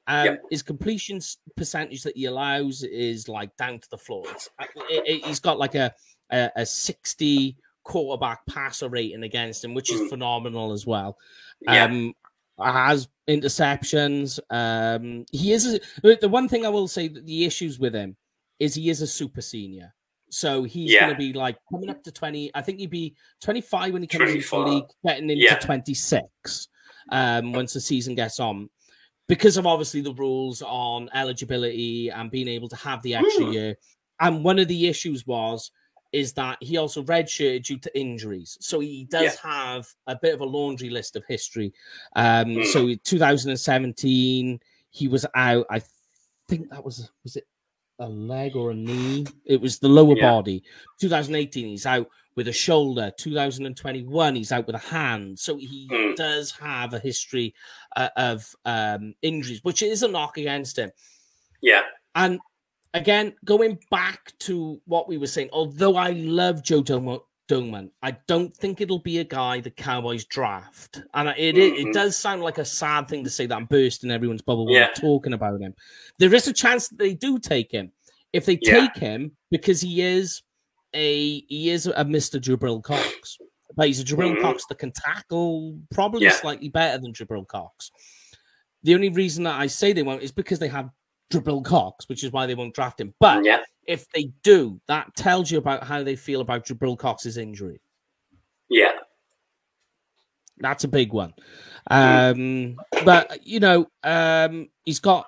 Um, 0.07 0.26
yeah. 0.26 0.36
His 0.51 0.62
completion 0.62 1.20
percentage 1.57 2.03
that 2.03 2.16
he 2.16 2.24
allows 2.24 2.82
is 2.82 3.28
like 3.28 3.57
down 3.57 3.78
to 3.78 3.90
the 3.90 3.98
floor. 3.98 4.24
It, 4.28 5.03
it, 5.07 5.24
he's 5.24 5.40
got 5.40 5.59
like 5.59 5.74
a, 5.74 5.92
a, 6.30 6.51
a 6.57 6.66
60 6.66 7.57
quarterback 7.84 8.44
passer 8.46 8.88
rating 8.88 9.22
against 9.22 9.64
him, 9.64 9.74
which 9.74 9.92
is 9.92 10.01
mm. 10.01 10.09
phenomenal 10.09 10.72
as 10.72 10.86
well. 10.86 11.16
Yeah. 11.61 11.84
Um, 11.84 12.14
has 12.62 13.09
interceptions. 13.28 14.38
Um, 14.51 15.24
he 15.32 15.53
is 15.53 15.80
a, 16.03 16.16
the 16.20 16.28
one 16.28 16.48
thing 16.48 16.66
I 16.66 16.70
will 16.70 16.88
say 16.88 17.09
that 17.09 17.26
the 17.26 17.44
issues 17.44 17.78
with 17.78 17.94
him 17.94 18.16
is 18.59 18.74
he 18.74 18.90
is 18.90 19.01
a 19.01 19.07
super 19.07 19.40
senior. 19.40 19.94
So 20.30 20.62
he's 20.62 20.92
yeah. 20.92 21.01
going 21.01 21.12
to 21.12 21.18
be 21.18 21.32
like 21.32 21.57
coming 21.70 21.90
up 21.90 22.03
to 22.05 22.12
20. 22.12 22.51
I 22.55 22.62
think 22.62 22.78
he'd 22.78 22.90
be 22.90 23.14
25 23.42 23.92
when 23.92 24.03
he 24.03 24.09
comes 24.09 24.30
into 24.30 24.48
the 24.51 24.59
league, 24.59 24.84
getting 25.05 25.30
into 25.30 25.44
yeah. 25.44 25.59
26 25.59 26.68
um, 27.11 27.53
once 27.53 27.72
the 27.72 27.80
season 27.80 28.14
gets 28.14 28.38
on. 28.38 28.68
Because 29.31 29.57
of 29.57 29.64
obviously 29.64 30.01
the 30.01 30.12
rules 30.14 30.61
on 30.61 31.09
eligibility 31.14 32.11
and 32.11 32.33
being 32.33 32.49
able 32.49 32.68
to 32.68 32.74
have 32.74 33.01
the 33.03 33.14
extra 33.14 33.45
mm. 33.45 33.53
year. 33.53 33.76
And 34.18 34.43
one 34.43 34.59
of 34.59 34.66
the 34.66 34.89
issues 34.89 35.24
was 35.24 35.70
is 36.12 36.33
that 36.33 36.59
he 36.61 36.76
also 36.76 37.05
redshirted 37.05 37.62
due 37.62 37.78
to 37.78 37.99
injuries. 37.99 38.59
So 38.61 38.81
he 38.81 39.05
does 39.05 39.39
yeah. 39.45 39.51
have 39.51 39.87
a 40.09 40.16
bit 40.20 40.35
of 40.35 40.41
a 40.41 40.45
laundry 40.45 40.91
list 40.91 41.14
of 41.14 41.22
history. 41.28 41.72
Um, 42.16 42.47
mm. 42.47 42.66
So 42.66 42.93
2017, 43.05 44.59
he 44.91 45.07
was 45.07 45.24
out. 45.37 45.66
I 45.70 45.81
think 46.49 46.68
that 46.70 46.85
was 46.85 47.09
was 47.22 47.37
it 47.37 47.47
a 48.01 48.09
leg 48.09 48.57
or 48.57 48.72
a 48.72 48.74
knee? 48.74 49.26
It 49.45 49.61
was 49.61 49.78
the 49.78 49.89
lower 49.89 50.16
yeah. 50.16 50.28
body. 50.28 50.64
2018, 51.01 51.68
he's 51.68 51.87
out 51.87 52.09
with 52.41 52.49
a 52.49 52.53
shoulder. 52.55 53.12
2021, 53.18 54.34
he's 54.34 54.51
out 54.51 54.66
with 54.66 54.74
a 54.74 54.78
hand. 54.78 55.38
So 55.38 55.59
he 55.59 55.86
mm. 55.93 56.16
does 56.16 56.51
have 56.53 56.95
a 56.95 56.99
history 56.99 57.55
uh, 57.97 58.09
of 58.16 58.47
um, 58.64 59.12
injuries, 59.20 59.62
which 59.62 59.82
is 59.82 60.03
a 60.03 60.09
knock 60.09 60.38
against 60.38 60.78
him. 60.78 60.91
Yeah. 61.61 61.82
And 62.14 62.41
again, 62.95 63.34
going 63.45 63.78
back 63.91 64.32
to 64.38 64.80
what 64.86 65.07
we 65.07 65.18
were 65.18 65.26
saying, 65.26 65.51
although 65.53 65.97
I 65.97 66.12
love 66.12 66.64
Joe 66.64 66.82
Domann, 66.82 67.91
I 68.03 68.12
don't 68.26 68.57
think 68.57 68.80
it'll 68.80 69.01
be 69.01 69.18
a 69.18 69.24
guy 69.24 69.61
the 69.61 69.70
Cowboys 69.70 70.24
draft. 70.24 71.03
And 71.12 71.28
it, 71.36 71.57
mm-hmm. 71.57 71.88
it, 71.88 71.93
does 71.93 72.16
sound 72.16 72.41
like 72.41 72.57
a 72.57 72.64
sad 72.64 73.07
thing 73.07 73.22
to 73.24 73.28
say 73.28 73.45
that 73.45 73.55
I'm 73.55 73.66
bursting 73.66 74.11
everyone's 74.11 74.41
bubble 74.41 74.64
when 74.64 74.76
yeah. 74.76 74.86
I'm 74.86 74.95
talking 74.95 75.34
about 75.34 75.61
him. 75.61 75.74
There 76.18 76.34
is 76.34 76.49
a 76.49 76.55
chance 76.55 76.88
that 76.88 76.99
they 76.99 77.12
do 77.12 77.38
take 77.38 77.70
him. 77.70 77.93
If 78.32 78.47
they 78.47 78.59
yeah. 78.62 78.80
take 78.80 78.97
him, 78.97 79.32
because 79.51 79.82
he 79.82 80.01
is 80.01 80.41
a 80.95 81.41
he 81.43 81.70
is 81.70 81.86
a 81.86 82.05
Mr. 82.05 82.41
Jabril 82.41 82.82
Cox. 82.82 83.38
But 83.76 83.86
he's 83.86 84.01
a 84.01 84.05
Jabril 84.05 84.32
mm-hmm. 84.32 84.43
Cox 84.43 84.64
that 84.68 84.78
can 84.78 84.93
tackle 84.93 85.78
probably 85.93 86.24
yeah. 86.24 86.32
slightly 86.32 86.68
better 86.68 87.01
than 87.01 87.12
Jabril 87.12 87.47
Cox. 87.47 87.93
The 88.82 88.95
only 88.95 89.11
reason 89.11 89.45
that 89.45 89.61
I 89.61 89.68
say 89.68 89.93
they 89.93 90.03
won't 90.03 90.22
is 90.22 90.32
because 90.32 90.59
they 90.59 90.68
have 90.68 90.91
Jabril 91.32 91.64
Cox, 91.64 92.09
which 92.09 92.24
is 92.24 92.32
why 92.32 92.47
they 92.47 92.55
won't 92.55 92.74
draft 92.74 93.01
him. 93.01 93.14
But 93.20 93.45
yeah. 93.45 93.61
if 93.86 94.09
they 94.11 94.32
do, 94.43 94.80
that 94.88 95.14
tells 95.14 95.51
you 95.51 95.59
about 95.59 95.84
how 95.84 96.03
they 96.03 96.16
feel 96.16 96.41
about 96.41 96.66
Jabril 96.66 96.99
Cox's 96.99 97.36
injury. 97.36 97.80
Yeah. 98.68 98.93
That's 100.59 100.84
a 100.84 100.88
big 100.88 101.12
one. 101.12 101.32
Um, 101.91 102.34
mm. 102.34 102.76
But, 103.05 103.47
you 103.47 103.61
know, 103.61 103.86
um, 104.03 104.68
he's 104.84 105.01
got, 105.01 105.26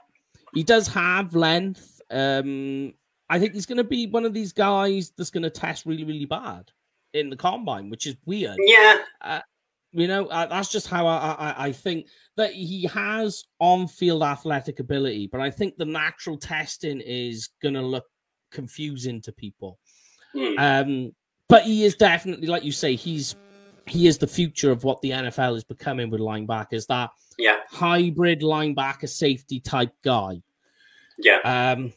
he 0.52 0.62
does 0.62 0.88
have 0.88 1.34
length. 1.34 2.00
Um, 2.10 2.94
I 3.32 3.38
think 3.38 3.54
he's 3.54 3.64
going 3.64 3.78
to 3.78 3.84
be 3.84 4.06
one 4.06 4.26
of 4.26 4.34
these 4.34 4.52
guys 4.52 5.10
that's 5.16 5.30
going 5.30 5.42
to 5.42 5.48
test 5.48 5.86
really, 5.86 6.04
really 6.04 6.26
bad 6.26 6.70
in 7.14 7.30
the 7.30 7.36
combine, 7.36 7.88
which 7.88 8.06
is 8.06 8.14
weird. 8.26 8.58
Yeah. 8.58 8.98
Uh, 9.22 9.40
you 9.92 10.06
know, 10.06 10.26
uh, 10.26 10.44
that's 10.44 10.70
just 10.70 10.86
how 10.86 11.06
I, 11.06 11.16
I, 11.16 11.54
I 11.68 11.72
think 11.72 12.08
that 12.36 12.52
he 12.52 12.84
has 12.88 13.44
on-field 13.58 14.22
athletic 14.22 14.80
ability, 14.80 15.30
but 15.32 15.40
I 15.40 15.50
think 15.50 15.78
the 15.78 15.86
natural 15.86 16.36
testing 16.36 17.00
is 17.00 17.48
going 17.62 17.72
to 17.72 17.80
look 17.80 18.04
confusing 18.50 19.22
to 19.22 19.32
people. 19.32 19.78
Mm. 20.36 20.58
Um, 20.58 21.12
but 21.48 21.62
he 21.62 21.84
is 21.84 21.94
definitely, 21.94 22.48
like 22.48 22.64
you 22.64 22.72
say, 22.72 22.96
he's 22.96 23.34
he 23.86 24.06
is 24.06 24.18
the 24.18 24.26
future 24.26 24.70
of 24.70 24.84
what 24.84 25.00
the 25.00 25.10
NFL 25.10 25.56
is 25.56 25.64
becoming 25.64 26.10
with 26.10 26.20
linebackers. 26.20 26.86
That 26.86 27.08
yeah. 27.38 27.60
hybrid 27.70 28.42
linebacker 28.42 29.08
safety 29.08 29.58
type 29.58 29.92
guy. 30.04 30.42
Yeah. 31.18 31.38
Um, 31.38 31.94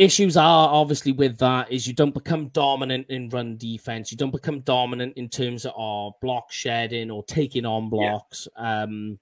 issues 0.00 0.34
are 0.38 0.68
obviously 0.70 1.12
with 1.12 1.36
that 1.38 1.70
is 1.70 1.86
you 1.86 1.92
don't 1.92 2.14
become 2.14 2.48
dominant 2.48 3.06
in 3.10 3.28
run 3.28 3.58
defense. 3.58 4.10
You 4.10 4.16
don't 4.16 4.30
become 4.30 4.60
dominant 4.60 5.12
in 5.18 5.28
terms 5.28 5.66
of 5.76 6.14
block 6.22 6.50
shedding 6.50 7.10
or 7.10 7.22
taking 7.24 7.66
on 7.66 7.90
blocks. 7.90 8.48
Yeah. 8.56 8.82
Um, 8.84 9.18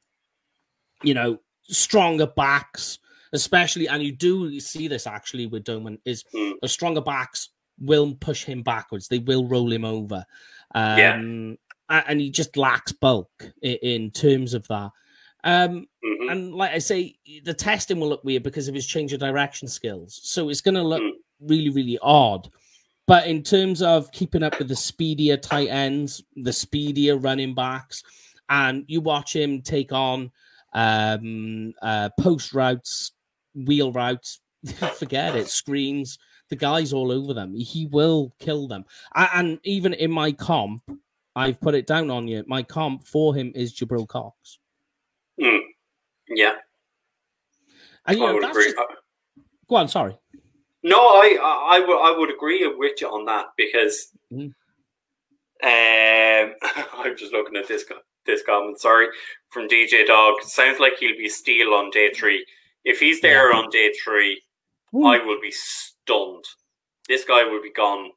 you 1.03 1.15
know, 1.15 1.39
stronger 1.65 2.29
backs, 2.29 3.01
especially, 3.33 3.89
and 3.89 4.05
you 4.05 4.13
do 4.13 4.61
see 4.61 4.87
this 4.87 5.09
actually 5.09 5.47
with 5.47 5.65
Domann 5.65 5.99
is 6.05 6.23
mm. 6.33 6.55
the 6.63 6.69
stronger 6.69 7.01
backs 7.01 7.49
will 7.81 8.15
push 8.15 8.45
him 8.45 8.63
backwards. 8.63 9.09
They 9.09 9.19
will 9.19 9.49
roll 9.49 9.73
him 9.73 9.85
over. 9.85 10.25
Um, 10.77 10.99
yeah. 10.99 12.03
and 12.07 12.21
he 12.21 12.31
just 12.31 12.57
lacks 12.57 12.93
bulk 12.93 13.31
in 13.63 14.13
terms 14.13 14.55
of 14.55 14.67
that. 14.69 14.93
Um, 15.45 15.87
mm-hmm. 16.05 16.29
And 16.31 16.55
like 16.55 16.73
I 16.73 16.79
say, 16.79 17.17
the 17.45 17.55
testing 17.55 18.01
will 18.01 18.09
look 18.09 18.25
weird 18.25 18.43
because 18.43 18.69
of 18.69 18.75
his 18.75 18.87
change 18.87 19.13
of 19.13 19.21
direction 19.21 19.69
skills. 19.69 20.21
So 20.23 20.49
it's 20.49 20.61
going 20.61 20.75
to 20.75 20.83
look 20.83 21.03
mm. 21.03 21.13
really, 21.41 21.71
really 21.71 21.99
odd. 22.03 22.51
But 23.07 23.27
in 23.27 23.43
terms 23.43 23.81
of 23.81 24.13
keeping 24.13 24.43
up 24.43 24.59
with 24.59 24.69
the 24.69 24.77
speedier 24.77 25.39
tight 25.39 25.69
ends, 25.69 26.23
the 26.37 26.53
speedier 26.53 27.17
running 27.17 27.55
backs, 27.55 28.03
and 28.51 28.85
you 28.87 29.01
watch 29.01 29.35
him 29.35 29.63
take 29.63 29.93
on 29.93 30.31
um, 30.75 31.73
uh, 31.81 32.11
post 32.21 32.53
routes, 32.53 33.13
wheel 33.55 33.93
routes, 33.93 34.41
forget 34.97 35.37
it, 35.37 35.49
screens, 35.49 36.19
the 36.51 36.57
guys 36.57 36.93
all 36.93 37.11
over 37.11 37.33
them. 37.33 37.55
He 37.55 37.87
will 37.87 38.33
kill 38.39 38.69
them. 38.69 38.85
And 39.15 39.59
even 39.65 39.95
in 39.95 40.11
my 40.11 40.33
comp, 40.33 40.83
I've 41.35 41.61
put 41.61 41.75
it 41.75 41.87
down 41.87 42.11
on 42.11 42.29
you. 42.29 42.45
My 42.47 42.63
comp 42.63 43.07
for 43.07 43.35
him 43.35 43.53
is 43.55 43.75
Jabril 43.75 44.09
Cox. 44.09 44.59
Mm. 45.41 45.61
Yeah. 46.29 46.53
And, 48.07 48.19
you 48.19 48.25
know, 48.25 48.31
I 48.31 48.35
would 48.35 48.45
agree. 48.45 48.65
Just... 48.65 48.77
Go 49.69 49.77
on, 49.77 49.89
sorry. 49.89 50.17
No, 50.83 50.97
I, 50.99 51.39
I, 51.43 51.77
I, 51.77 51.81
would, 51.81 51.99
I 51.99 52.17
would 52.17 52.31
agree 52.31 52.67
with 52.77 53.01
you 53.01 53.09
on 53.09 53.25
that 53.27 53.47
because 53.57 54.13
mm. 54.33 54.53
Um, 55.63 56.55
I'm 56.95 57.17
just 57.17 57.33
looking 57.33 57.57
at 57.57 57.67
this 57.67 57.85
this 58.27 58.43
comment. 58.45 58.81
Sorry, 58.81 59.09
from 59.51 59.69
DJ 59.69 60.07
Dog. 60.07 60.43
Sounds 60.43 60.79
like 60.79 60.95
he'll 60.99 61.17
be 61.17 61.29
steel 61.29 61.75
on 61.75 61.91
day 61.91 62.13
three. 62.13 62.45
If 62.85 63.01
he's 63.01 63.21
there 63.21 63.51
yeah. 63.51 63.59
on 63.59 63.71
day 63.71 63.93
three, 64.05 64.41
Ooh. 64.95 65.07
I 65.07 65.19
will 65.25 65.41
be 65.41 65.51
stunned. 65.51 66.45
This 67.09 67.25
guy 67.25 67.45
will 67.45 67.63
be 67.63 67.73
gone. 67.73 68.11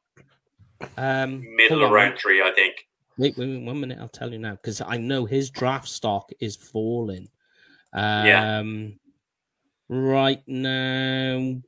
Um, 0.96 1.44
middle 1.56 1.84
of 1.84 1.90
round 1.90 2.18
three, 2.18 2.42
I 2.42 2.52
think. 2.52 2.74
Wait, 3.22 3.38
wait, 3.38 3.48
wait, 3.50 3.62
one 3.62 3.78
minute. 3.78 3.98
I'll 4.00 4.08
tell 4.08 4.32
you 4.32 4.40
now 4.40 4.56
because 4.56 4.80
I 4.80 4.96
know 4.96 5.24
his 5.24 5.48
draft 5.48 5.86
stock 5.86 6.32
is 6.40 6.56
falling. 6.56 7.28
Um, 7.92 8.26
yeah. 8.26 8.62
Right 9.88 10.42
now, 10.48 11.60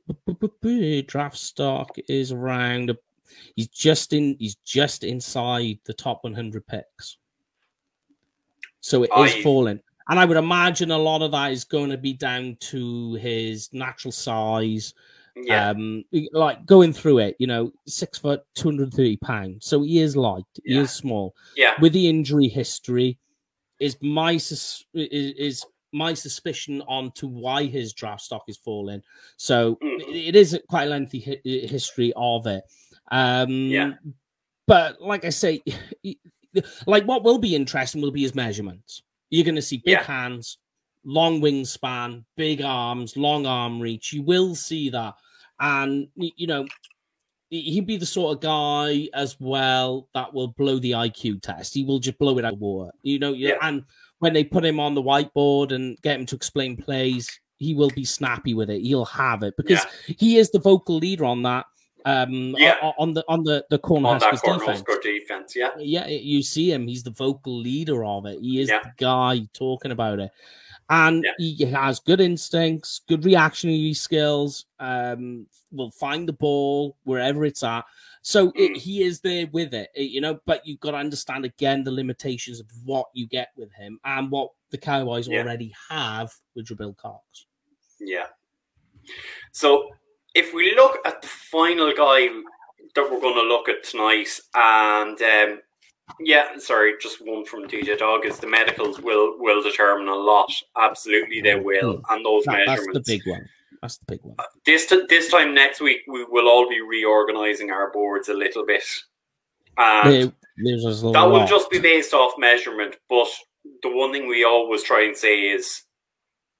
draft 1.07 1.37
stock 1.37 1.95
is 2.09 2.33
around. 2.33 2.97
He's 3.55 3.69
just 3.69 4.11
in. 4.11 4.35
He's 4.37 4.55
just 4.65 5.05
inside 5.05 5.79
the 5.85 5.93
top 5.93 6.25
100 6.25 6.67
picks. 6.67 7.19
So 8.81 9.03
it 9.03 9.11
is 9.17 9.35
I... 9.35 9.41
falling, 9.41 9.79
and 10.09 10.19
I 10.19 10.25
would 10.25 10.35
imagine 10.35 10.91
a 10.91 10.97
lot 10.97 11.21
of 11.21 11.31
that 11.31 11.53
is 11.53 11.63
going 11.63 11.89
to 11.89 11.97
be 11.97 12.11
down 12.11 12.57
to 12.71 13.13
his 13.13 13.71
natural 13.71 14.11
size. 14.11 14.93
Yeah. 15.35 15.69
Um, 15.69 16.05
like 16.31 16.65
going 16.65 16.93
through 16.93 17.19
it, 17.19 17.35
you 17.39 17.47
know, 17.47 17.71
six 17.87 18.17
foot, 18.17 18.43
230 18.55 19.17
pounds. 19.17 19.65
So 19.65 19.81
he 19.81 19.99
is 19.99 20.15
light, 20.15 20.43
yeah. 20.63 20.77
he 20.77 20.83
is 20.83 20.91
small. 20.91 21.35
Yeah. 21.55 21.73
With 21.81 21.93
the 21.93 22.07
injury 22.07 22.47
history, 22.47 23.19
is 23.79 23.97
my 24.01 24.37
sus- 24.37 24.85
is, 24.93 25.33
is 25.37 25.65
my 25.91 26.13
suspicion 26.13 26.81
on 26.87 27.11
to 27.11 27.27
why 27.27 27.65
his 27.65 27.93
draft 27.93 28.21
stock 28.21 28.43
is 28.47 28.57
falling. 28.57 29.01
So 29.37 29.77
mm. 29.83 30.01
it 30.07 30.35
is 30.35 30.59
quite 30.69 30.83
a 30.83 30.89
lengthy 30.89 31.19
hi- 31.19 31.41
history 31.67 32.13
of 32.15 32.47
it. 32.47 32.63
Um, 33.11 33.49
yeah. 33.49 33.91
But 34.67 35.01
like 35.01 35.25
I 35.25 35.29
say, 35.29 35.61
like 36.85 37.05
what 37.05 37.23
will 37.23 37.37
be 37.37 37.55
interesting 37.55 38.01
will 38.01 38.11
be 38.11 38.23
his 38.23 38.35
measurements. 38.35 39.03
You're 39.29 39.45
going 39.45 39.55
to 39.55 39.61
see 39.61 39.77
big 39.77 39.93
yeah. 39.93 40.03
hands, 40.03 40.57
long 41.03 41.41
wingspan, 41.41 42.23
big 42.35 42.61
arms, 42.61 43.17
long 43.17 43.45
arm 43.45 43.79
reach. 43.79 44.13
You 44.13 44.23
will 44.23 44.55
see 44.55 44.89
that 44.89 45.15
and 45.59 46.07
you 46.15 46.47
know 46.47 46.65
he'd 47.49 47.85
be 47.85 47.97
the 47.97 48.05
sort 48.05 48.35
of 48.35 48.41
guy 48.41 49.07
as 49.13 49.37
well 49.39 50.09
that 50.13 50.33
will 50.33 50.49
blow 50.49 50.79
the 50.79 50.91
IQ 50.91 51.41
test. 51.41 51.73
He 51.73 51.83
will 51.83 51.99
just 51.99 52.17
blow 52.17 52.37
it 52.37 52.45
out 52.45 52.53
of 52.53 52.59
water, 52.59 52.91
you 53.03 53.19
know. 53.19 53.33
Yeah. 53.33 53.57
And 53.61 53.83
when 54.19 54.33
they 54.33 54.43
put 54.43 54.65
him 54.65 54.79
on 54.79 54.95
the 54.95 55.03
whiteboard 55.03 55.71
and 55.71 55.97
get 56.01 56.19
him 56.19 56.25
to 56.27 56.35
explain 56.35 56.77
plays, 56.77 57.39
he 57.57 57.73
will 57.73 57.91
be 57.91 58.05
snappy 58.05 58.53
with 58.53 58.69
it. 58.69 58.81
He'll 58.81 59.05
have 59.05 59.43
it 59.43 59.55
because 59.57 59.85
yeah. 60.07 60.15
he 60.17 60.37
is 60.37 60.51
the 60.51 60.59
vocal 60.59 60.97
leader 60.97 61.25
on 61.25 61.43
that. 61.43 61.65
Um, 62.07 62.53
yeah. 62.59 62.91
on 62.99 63.15
the 63.15 63.25
on 63.27 63.43
the 63.43 63.65
the 63.71 63.79
Cornhuskers 63.79 64.39
defense. 64.43 64.83
defense, 65.01 65.55
yeah, 65.55 65.71
yeah. 65.79 66.05
You 66.05 66.43
see 66.43 66.71
him; 66.71 66.87
he's 66.87 67.01
the 67.01 67.09
vocal 67.09 67.57
leader 67.57 68.05
of 68.05 68.27
it. 68.27 68.39
He 68.41 68.59
is 68.59 68.69
yeah. 68.69 68.81
the 68.83 68.91
guy 68.97 69.47
talking 69.53 69.91
about 69.91 70.19
it 70.19 70.29
and 70.89 71.23
yeah. 71.23 71.31
he 71.37 71.65
has 71.65 71.99
good 71.99 72.21
instincts, 72.21 73.01
good 73.07 73.25
reactionary 73.25 73.93
skills. 73.93 74.65
Um, 74.79 75.47
will 75.71 75.91
find 75.91 76.27
the 76.27 76.33
ball 76.33 76.97
wherever 77.03 77.45
it's 77.45 77.63
at. 77.63 77.85
So 78.21 78.51
it, 78.55 78.71
mm. 78.71 78.77
he 78.77 79.03
is 79.03 79.19
there 79.19 79.47
with 79.51 79.73
it, 79.73 79.89
you 79.95 80.21
know. 80.21 80.39
But 80.45 80.65
you've 80.65 80.79
got 80.79 80.91
to 80.91 80.97
understand 80.97 81.45
again 81.45 81.83
the 81.83 81.91
limitations 81.91 82.59
of 82.59 82.67
what 82.83 83.07
you 83.13 83.27
get 83.27 83.49
with 83.55 83.71
him 83.73 83.99
and 84.03 84.31
what 84.31 84.51
the 84.71 84.77
Cowboys 84.77 85.27
yeah. 85.27 85.41
already 85.41 85.73
have 85.89 86.31
with 86.55 86.67
Jabril 86.67 86.97
Cox. 86.97 87.45
Yeah. 87.99 88.27
So 89.51 89.89
if 90.33 90.53
we 90.53 90.75
look 90.75 90.97
at 91.05 91.21
the 91.21 91.27
final 91.27 91.93
guy 91.95 92.27
that 92.95 93.11
we're 93.11 93.21
going 93.21 93.35
to 93.35 93.41
look 93.41 93.69
at 93.69 93.83
tonight, 93.83 94.29
and 94.53 95.21
um, 95.21 95.59
yeah, 96.19 96.57
sorry, 96.57 96.93
just 97.01 97.25
one 97.25 97.45
from 97.45 97.67
DJ 97.67 97.97
Dog 97.97 98.25
is 98.25 98.39
the 98.39 98.47
medicals 98.47 98.99
will 98.99 99.35
will 99.39 99.61
determine 99.61 100.07
a 100.07 100.15
lot. 100.15 100.51
Absolutely, 100.77 101.41
they 101.41 101.55
will, 101.55 102.01
and 102.09 102.25
those 102.25 102.43
that, 102.45 102.65
measurements. 102.65 102.93
That's 102.93 103.07
the 103.07 103.17
big 103.17 103.27
one. 103.27 103.49
That's 103.81 103.97
the 103.97 104.05
big 104.07 104.19
one. 104.21 104.35
Uh, 104.39 104.43
this 104.65 104.85
t- 104.85 105.05
this 105.09 105.29
time 105.29 105.53
next 105.53 105.81
week, 105.81 106.01
we 106.07 106.23
will 106.25 106.47
all 106.47 106.69
be 106.69 106.81
reorganizing 106.81 107.71
our 107.71 107.91
boards 107.91 108.29
a 108.29 108.33
little 108.33 108.65
bit, 108.65 108.83
and 109.77 110.31
that 110.57 111.29
will 111.29 111.47
just 111.47 111.69
be 111.69 111.79
based 111.79 112.13
off 112.13 112.33
measurement. 112.37 112.95
But 113.09 113.27
the 113.83 113.89
one 113.89 114.13
thing 114.13 114.27
we 114.27 114.43
always 114.43 114.83
try 114.83 115.05
and 115.05 115.17
say 115.17 115.41
is, 115.41 115.83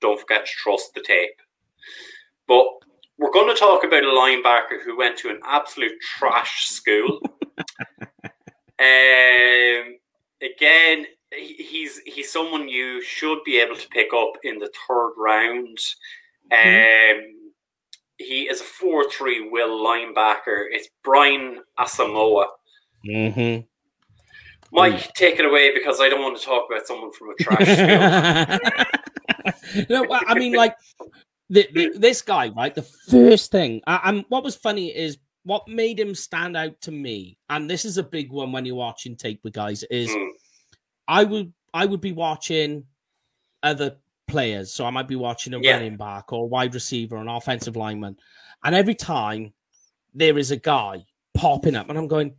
don't 0.01 0.19
forget 0.19 0.45
to 0.45 0.51
trust 0.51 0.93
the 0.95 1.01
tape. 1.01 1.39
But 2.47 2.65
we're 3.17 3.31
going 3.31 3.53
to 3.53 3.59
talk 3.59 3.83
about 3.83 4.03
a 4.03 4.07
linebacker 4.07 4.83
who 4.83 4.97
went 4.97 5.17
to 5.19 5.29
an 5.29 5.39
absolute 5.45 5.93
trash 6.17 6.65
school. 6.65 7.21
Um, 8.79 9.97
again, 10.41 11.05
he's 11.31 11.99
he's 12.05 12.31
someone 12.31 12.67
you 12.69 13.01
should 13.01 13.39
be 13.45 13.59
able 13.59 13.75
to 13.75 13.87
pick 13.89 14.13
up 14.13 14.33
in 14.43 14.59
the 14.59 14.71
third 14.87 15.13
round. 15.17 15.77
Mm-hmm. 16.51 17.19
Um, 17.19 17.51
he 18.17 18.43
is 18.43 18.61
a 18.61 18.63
four-three 18.63 19.49
will 19.49 19.83
linebacker. 19.85 20.67
It's 20.71 20.89
Brian 21.03 21.61
Asamoah. 21.77 22.47
Mm-hmm. 23.05 23.61
Mike, 24.71 25.13
take 25.13 25.39
it 25.39 25.45
away 25.45 25.73
because 25.73 26.01
I 26.01 26.09
don't 26.09 26.21
want 26.21 26.37
to 26.37 26.43
talk 26.45 26.67
about 26.69 26.87
someone 26.87 27.11
from 27.13 27.29
a 27.29 27.35
trash 27.35 28.59
school. 29.71 29.85
no, 29.89 30.05
I 30.11 30.35
mean, 30.35 30.53
like 30.53 30.75
the, 31.49 31.67
the, 31.73 31.91
this 31.97 32.21
guy, 32.21 32.49
right? 32.49 32.73
The 32.73 32.81
first 32.81 33.51
thing, 33.51 33.81
and 33.87 34.25
what 34.29 34.43
was 34.43 34.55
funny 34.55 34.95
is 34.95 35.17
what 35.45 35.67
made 35.67 35.99
him 35.99 36.13
stand 36.13 36.57
out 36.57 36.81
to 36.81 36.91
me, 36.91 37.37
and 37.49 37.69
this 37.69 37.85
is 37.85 37.97
a 37.97 38.03
big 38.03 38.31
one 38.31 38.51
when 38.51 38.65
you're 38.65 38.75
watching 38.75 39.15
tape 39.15 39.39
with 39.43 39.53
guys, 39.53 39.83
is 39.83 40.09
mm. 40.09 40.29
I 41.07 41.23
would 41.23 41.53
I 41.73 41.85
would 41.85 42.01
be 42.01 42.11
watching 42.11 42.85
other 43.63 43.97
players. 44.27 44.73
So 44.73 44.85
I 44.85 44.89
might 44.89 45.07
be 45.07 45.15
watching 45.15 45.53
a 45.53 45.59
yeah. 45.59 45.73
running 45.73 45.97
back 45.97 46.33
or 46.33 46.49
wide 46.49 46.73
receiver, 46.73 47.17
an 47.17 47.27
offensive 47.27 47.75
lineman. 47.75 48.17
And 48.63 48.73
every 48.73 48.95
time 48.95 49.53
there 50.13 50.37
is 50.37 50.51
a 50.51 50.57
guy 50.57 51.05
popping 51.35 51.75
up, 51.75 51.89
and 51.89 51.97
I'm 51.97 52.07
going, 52.07 52.35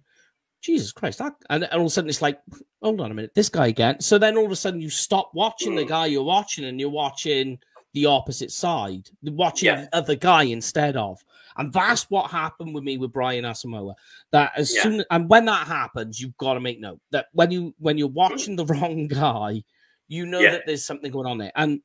Jesus 0.60 0.90
Christ. 0.90 1.18
That, 1.18 1.34
and 1.48 1.64
all 1.66 1.80
of 1.82 1.86
a 1.86 1.90
sudden 1.90 2.10
it's 2.10 2.22
like, 2.22 2.40
hold 2.82 3.00
on 3.00 3.10
a 3.10 3.14
minute, 3.14 3.34
this 3.34 3.48
guy 3.48 3.68
again. 3.68 4.00
So 4.00 4.18
then 4.18 4.36
all 4.36 4.46
of 4.46 4.50
a 4.50 4.56
sudden 4.56 4.80
you 4.80 4.90
stop 4.90 5.30
watching 5.32 5.72
mm. 5.72 5.76
the 5.76 5.84
guy 5.84 6.06
you're 6.06 6.24
watching 6.24 6.64
and 6.64 6.80
you're 6.80 6.90
watching 6.90 7.58
the 7.94 8.06
opposite 8.06 8.50
side, 8.50 9.08
watching 9.22 9.66
yeah. 9.66 9.82
the 9.82 9.96
other 9.96 10.16
guy 10.16 10.44
instead 10.44 10.96
of. 10.96 11.22
And 11.58 11.72
that's 11.72 12.04
what 12.10 12.30
happened 12.30 12.74
with 12.74 12.84
me 12.84 12.98
with 12.98 13.12
Brian 13.12 13.44
Asamoah. 13.44 13.94
That 14.32 14.52
as 14.56 14.74
yeah. 14.74 14.82
soon 14.82 15.04
and 15.10 15.28
when 15.28 15.44
that 15.46 15.66
happens, 15.66 16.20
you've 16.20 16.36
got 16.36 16.54
to 16.54 16.60
make 16.60 16.80
note 16.80 17.00
that 17.12 17.26
when 17.32 17.50
you 17.50 17.74
when 17.78 17.98
you're 17.98 18.08
watching 18.08 18.56
the 18.56 18.66
wrong 18.66 19.08
guy, 19.08 19.62
you 20.08 20.26
know 20.26 20.40
yeah. 20.40 20.52
that 20.52 20.62
there's 20.66 20.84
something 20.84 21.10
going 21.10 21.26
on 21.26 21.38
there. 21.38 21.52
And 21.56 21.80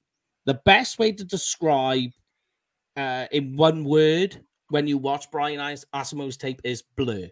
the 0.45 0.59
best 0.65 0.99
way 0.99 1.11
to 1.11 1.23
describe 1.23 2.11
uh, 2.97 3.25
in 3.31 3.55
one 3.55 3.83
word 3.83 4.41
when 4.69 4.87
you 4.87 4.97
watch 4.97 5.29
Brian 5.31 5.59
Asamoah's 5.93 6.37
tape 6.37 6.61
is 6.63 6.83
blur. 6.95 7.27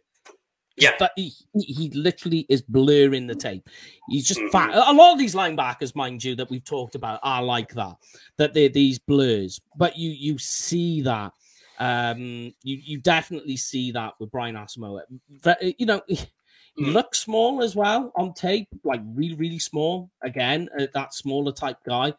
Yeah, 0.80 0.92
but 0.98 1.12
he, 1.18 1.34
he 1.60 1.90
literally 1.90 2.46
is 2.48 2.62
blurring 2.62 3.28
the 3.28 3.36
tape. 3.36 3.68
He's 4.08 4.26
just 4.26 4.40
mm-hmm. 4.40 4.50
fat. 4.50 4.74
A 4.74 4.94
lot 4.94 5.12
of 5.12 5.20
these 5.20 5.36
linebackers, 5.36 5.94
mind 5.94 6.24
you, 6.24 6.36
that 6.36 6.50
we've 6.50 6.64
talked 6.64 6.96
about 6.96 7.20
are 7.22 7.44
like 7.44 7.74
that. 7.74 7.96
That 8.38 8.54
they're 8.54 8.70
these 8.70 8.98
blurs, 8.98 9.60
but 9.76 9.98
you 9.98 10.12
you 10.12 10.38
see 10.38 11.02
that 11.02 11.34
um, 11.80 12.54
you 12.64 12.78
you 12.84 12.98
definitely 13.00 13.58
see 13.58 13.92
that 13.92 14.14
with 14.20 14.32
Brian 14.32 14.56
Asamoah. 14.56 15.04
You 15.78 15.86
know, 15.86 16.02
he 16.08 16.20
hmm. 16.78 16.92
looks 16.92 17.20
small 17.20 17.64
as 17.64 17.76
well 17.76 18.12
on 18.16 18.34
tape, 18.34 18.68
like 18.84 19.02
really 19.06 19.36
really 19.36 19.60
small. 19.60 20.12
Again, 20.22 20.70
uh, 20.78 20.88
that 20.94 21.14
smaller 21.14 21.52
type 21.52 21.78
guy. 21.86 22.14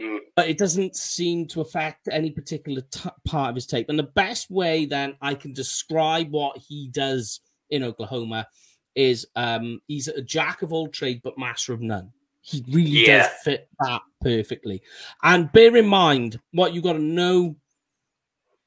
Hmm. 0.00 0.16
But 0.34 0.48
it 0.48 0.58
doesn't 0.58 0.96
seem 0.96 1.46
to 1.48 1.60
affect 1.60 2.08
any 2.10 2.30
particular 2.30 2.82
t- 2.90 3.08
part 3.24 3.50
of 3.50 3.54
his 3.54 3.66
tape. 3.66 3.88
And 3.88 3.98
the 3.98 4.02
best 4.02 4.50
way 4.50 4.86
then 4.86 5.14
I 5.22 5.34
can 5.34 5.52
describe 5.52 6.32
what 6.32 6.58
he 6.58 6.88
does 6.88 7.40
in 7.70 7.84
Oklahoma 7.84 8.48
is 8.96 9.26
um, 9.36 9.80
he's 9.86 10.08
a 10.08 10.22
jack 10.22 10.62
of 10.62 10.72
all 10.72 10.88
trades 10.88 11.20
but 11.22 11.38
master 11.38 11.72
of 11.72 11.80
none. 11.80 12.10
He 12.40 12.64
really 12.68 13.06
yeah. 13.06 13.22
does 13.22 13.30
fit 13.44 13.68
that 13.80 14.02
perfectly. 14.20 14.82
And 15.22 15.50
bear 15.52 15.76
in 15.76 15.86
mind 15.86 16.40
what 16.52 16.74
you've 16.74 16.84
got 16.84 16.92
to 16.94 16.98
know 16.98 17.56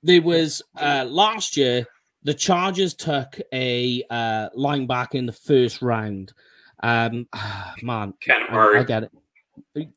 there 0.04 0.22
was 0.22 0.62
uh, 0.80 1.06
last 1.08 1.58
year 1.58 1.86
the 2.24 2.34
Chargers 2.34 2.94
took 2.94 3.40
a 3.54 4.04
uh, 4.10 4.50
linebacker 4.50 5.16
in 5.16 5.26
the 5.26 5.34
first 5.34 5.82
round. 5.82 6.34
Um, 6.84 7.28
man, 7.82 8.14
Kenneth 8.20 8.52
Murray. 8.52 8.80
I, 8.80 8.82
I, 8.82 8.84
get 8.84 9.04
it. 9.04 9.12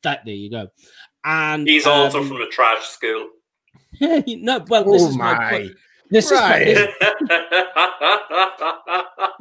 That 0.03 0.25
there 0.25 0.35
you 0.35 0.51
go. 0.51 0.69
And 1.25 1.69
he's 1.69 1.87
um, 1.87 1.93
also 1.93 2.25
from 2.25 2.39
the 2.39 2.47
trash 2.47 2.85
school. 2.85 3.29
Yeah, 3.93 4.23
no, 4.27 4.65
well, 4.69 4.85
this 4.85 5.03
oh 5.03 5.09
is 5.09 5.17
my, 5.17 5.35
my 5.35 5.51
point. 5.51 5.73
This 6.11 6.33
right. 6.33 6.67
is 6.67 6.89
my, 7.01 7.15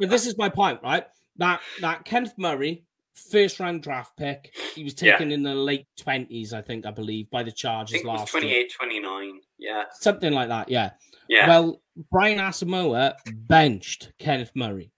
this 0.00 0.26
is 0.26 0.36
my 0.36 0.48
point, 0.48 0.80
right? 0.82 1.04
That 1.36 1.60
that 1.80 2.04
Kenneth 2.04 2.34
Murray 2.36 2.84
first 3.30 3.60
round 3.60 3.82
draft 3.82 4.16
pick. 4.16 4.54
He 4.74 4.84
was 4.84 4.94
taken 4.94 5.30
yeah. 5.30 5.34
in 5.34 5.42
the 5.42 5.54
late 5.54 5.86
20s, 6.00 6.52
I 6.52 6.62
think, 6.62 6.86
I 6.86 6.90
believe, 6.90 7.30
by 7.30 7.42
the 7.42 7.52
Chargers 7.52 8.04
last 8.04 8.30
28, 8.30 8.50
year. 8.50 8.66
29. 8.78 9.40
Yeah. 9.58 9.84
Something 9.92 10.32
like 10.32 10.48
that. 10.48 10.68
Yeah. 10.68 10.90
Yeah. 11.28 11.48
Well, 11.48 11.80
Brian 12.10 12.38
Asamoah 12.38 13.14
benched 13.46 14.12
Kenneth 14.18 14.52
Murray. 14.54 14.90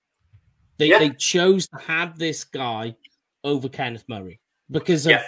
They 0.79 0.89
yeah. 0.89 0.99
they 0.99 1.11
chose 1.11 1.69
to 1.69 1.79
have 1.87 2.19
this 2.19 2.45
guy 2.45 2.97
over 3.45 3.69
Kenneth 3.69 4.05
Murray 4.09 4.41
because 4.71 5.07
of 5.07 5.13
yeah. 5.13 5.23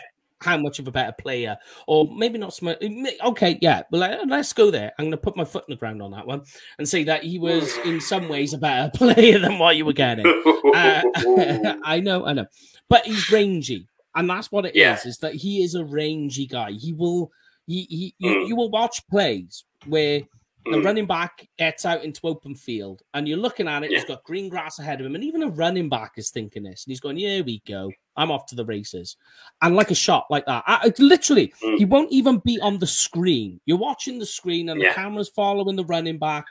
How 0.45 0.57
much 0.59 0.79
of 0.79 0.87
a 0.87 0.93
better 0.93 1.15
player, 1.19 1.57
or 1.87 2.09
maybe 2.15 2.39
not 2.39 2.55
smart. 2.55 2.83
Okay, 3.25 3.59
yeah, 3.61 3.83
but 3.91 4.27
let's 4.27 4.53
go 4.53 4.71
there. 4.71 4.93
I'm 4.99 5.07
going 5.07 5.13
to 5.13 5.17
put 5.17 5.37
my 5.37 5.45
foot 5.45 5.65
in 5.69 5.73
the 5.73 5.79
ground 5.79 6.03
on 6.03 6.11
that 6.13 6.27
one 6.27 6.43
and 6.79 6.89
say 6.89 7.05
that 7.05 7.25
he 7.25 7.39
was 7.39 7.77
in 7.79 8.01
some 8.01 8.29
ways 8.29 8.53
a 8.53 8.59
better 8.59 8.91
player 8.95 9.39
than 9.39 9.59
what 9.59 9.77
you 9.77 9.85
were 9.85 9.93
getting. 9.93 10.27
uh, 10.75 11.03
I 11.85 12.01
know, 12.03 12.25
I 12.27 12.33
know, 12.35 12.47
but 12.89 13.07
he's 13.07 13.31
rangy, 13.31 13.89
and 14.15 14.29
that's 14.29 14.53
what 14.53 14.67
it 14.67 14.77
yeah. 14.77 14.95
is. 14.95 15.07
Is 15.07 15.19
that 15.19 15.35
he 15.35 15.63
is 15.63 15.75
a 15.75 15.85
rangy 15.85 16.47
guy. 16.47 16.73
He 16.73 16.93
will, 16.93 17.31
he, 17.67 17.87
he 17.89 18.15
you, 18.19 18.31
mm. 18.31 18.49
you 18.49 18.57
will 18.57 18.71
watch 18.71 19.07
plays 19.09 19.65
where 19.87 20.21
the 20.67 20.79
mm. 20.79 20.85
running 20.85 21.07
back 21.07 21.47
gets 21.59 21.85
out 21.85 22.05
into 22.05 22.21
open 22.25 22.55
field, 22.55 23.03
and 23.15 23.27
you're 23.27 23.39
looking 23.39 23.69
at 23.69 23.83
it. 23.83 23.91
Yeah. 23.91 23.99
He's 23.99 24.09
got 24.09 24.25
green 24.25 24.49
grass 24.49 24.79
ahead 24.79 25.01
of 25.01 25.07
him, 25.07 25.15
and 25.15 25.25
even 25.25 25.43
a 25.43 25.49
running 25.49 25.89
back 25.89 26.13
is 26.17 26.31
thinking 26.31 26.63
this, 26.63 26.85
and 26.85 26.93
he's 26.93 27.01
going, 27.01 27.17
"Here 27.17 27.43
we 27.43 27.63
go, 27.67 27.91
I'm 28.17 28.31
off 28.31 28.47
to 28.47 28.55
the 28.55 28.65
races." 28.65 29.17
And 29.63 29.77
like 29.77 29.91
a 29.91 29.95
shot 29.95 30.27
like 30.31 30.47
that, 30.47 30.65
I, 30.67 30.93
literally, 30.99 31.53
mm. 31.63 31.79
he 31.79 31.85
won't 31.85 32.13
even 32.13 32.39
be 32.39 32.59
on 32.61 32.79
the 32.79 32.87
screen. 32.87 33.61
You're 33.67 33.79
watching 33.79 34.19
the 34.19 34.27
screen, 34.27 34.69
and 34.69 34.81
yeah. 34.81 34.89
the 34.89 34.95
camera's 34.95 35.29
following 35.29 35.77
the 35.77 35.85
running 35.85 36.19
back, 36.19 36.47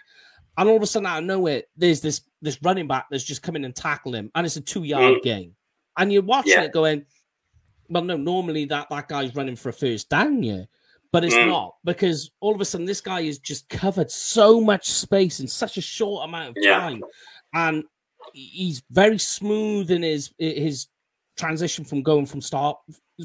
and 0.57 0.69
all 0.69 0.77
of 0.77 0.83
a 0.83 0.87
sudden, 0.87 1.07
out 1.07 1.19
of 1.19 1.25
nowhere, 1.25 1.63
there's 1.75 2.01
this 2.01 2.21
this 2.41 2.59
running 2.61 2.87
back 2.87 3.07
that's 3.09 3.23
just 3.23 3.43
coming 3.43 3.65
and 3.65 3.75
tackle 3.75 4.13
him, 4.15 4.31
and 4.35 4.45
it's 4.45 4.55
a 4.55 4.61
two 4.61 4.83
yard 4.83 5.15
mm. 5.15 5.23
game, 5.23 5.55
and 5.97 6.11
you're 6.11 6.21
watching 6.21 6.53
yeah. 6.53 6.63
it 6.63 6.73
going, 6.73 7.05
"Well, 7.89 8.03
no, 8.03 8.17
normally 8.17 8.65
that 8.65 8.87
that 8.89 9.07
guy's 9.07 9.35
running 9.35 9.55
for 9.55 9.69
a 9.69 9.73
first 9.73 10.09
down, 10.09 10.43
yeah." 10.43 10.63
but 11.13 11.23
it's 11.23 11.35
mm. 11.35 11.47
not 11.47 11.75
because 11.85 12.31
all 12.41 12.55
of 12.55 12.59
a 12.59 12.65
sudden 12.65 12.87
this 12.87 12.99
guy 12.99 13.23
has 13.23 13.37
just 13.37 13.69
covered 13.69 14.09
so 14.09 14.59
much 14.59 14.89
space 14.89 15.39
in 15.39 15.47
such 15.47 15.77
a 15.77 15.81
short 15.81 16.27
amount 16.27 16.57
of 16.57 16.63
time, 16.63 17.01
yeah. 17.53 17.67
and 17.69 17.83
he's 18.33 18.81
very 18.89 19.19
smooth 19.19 19.91
in 19.91 20.01
his 20.01 20.33
his 20.37 20.87
transition 21.37 21.83
from 21.83 22.01
going 22.01 22.25
from 22.25 22.41
start 22.41 22.77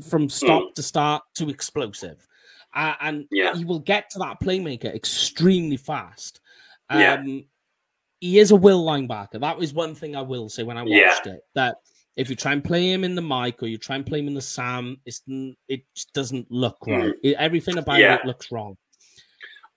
from 0.08 0.28
stop 0.28 0.62
mm. 0.62 0.74
to 0.74 0.82
start 0.82 1.22
to 1.36 1.48
explosive, 1.48 2.26
uh, 2.74 2.94
and 3.00 3.26
yeah. 3.30 3.54
he 3.54 3.64
will 3.64 3.80
get 3.80 4.10
to 4.10 4.18
that 4.18 4.40
playmaker 4.40 4.94
extremely 4.94 5.76
fast. 5.76 6.40
Um, 6.90 7.00
yeah. 7.00 7.40
He 8.20 8.38
is 8.40 8.50
a 8.50 8.56
will 8.56 8.84
linebacker. 8.84 9.40
That 9.40 9.58
was 9.58 9.72
one 9.72 9.94
thing 9.94 10.16
I 10.16 10.22
will 10.22 10.48
say 10.48 10.64
when 10.64 10.76
I 10.76 10.82
watched 10.82 11.26
yeah. 11.26 11.32
it. 11.34 11.40
That 11.54 11.76
if 12.16 12.28
you 12.28 12.34
try 12.34 12.52
and 12.52 12.64
play 12.64 12.92
him 12.92 13.04
in 13.04 13.14
the 13.14 13.22
Mike 13.22 13.62
or 13.62 13.66
you 13.66 13.78
try 13.78 13.94
and 13.94 14.04
play 14.04 14.18
him 14.18 14.26
in 14.26 14.34
the 14.34 14.42
Sam, 14.42 14.96
it 15.06 15.82
just 15.94 16.12
doesn't 16.14 16.50
look 16.50 16.76
right. 16.86 17.12
Mm. 17.12 17.14
It, 17.22 17.36
everything 17.38 17.78
about 17.78 18.00
yeah. 18.00 18.16
it 18.16 18.24
looks 18.24 18.50
wrong. 18.50 18.76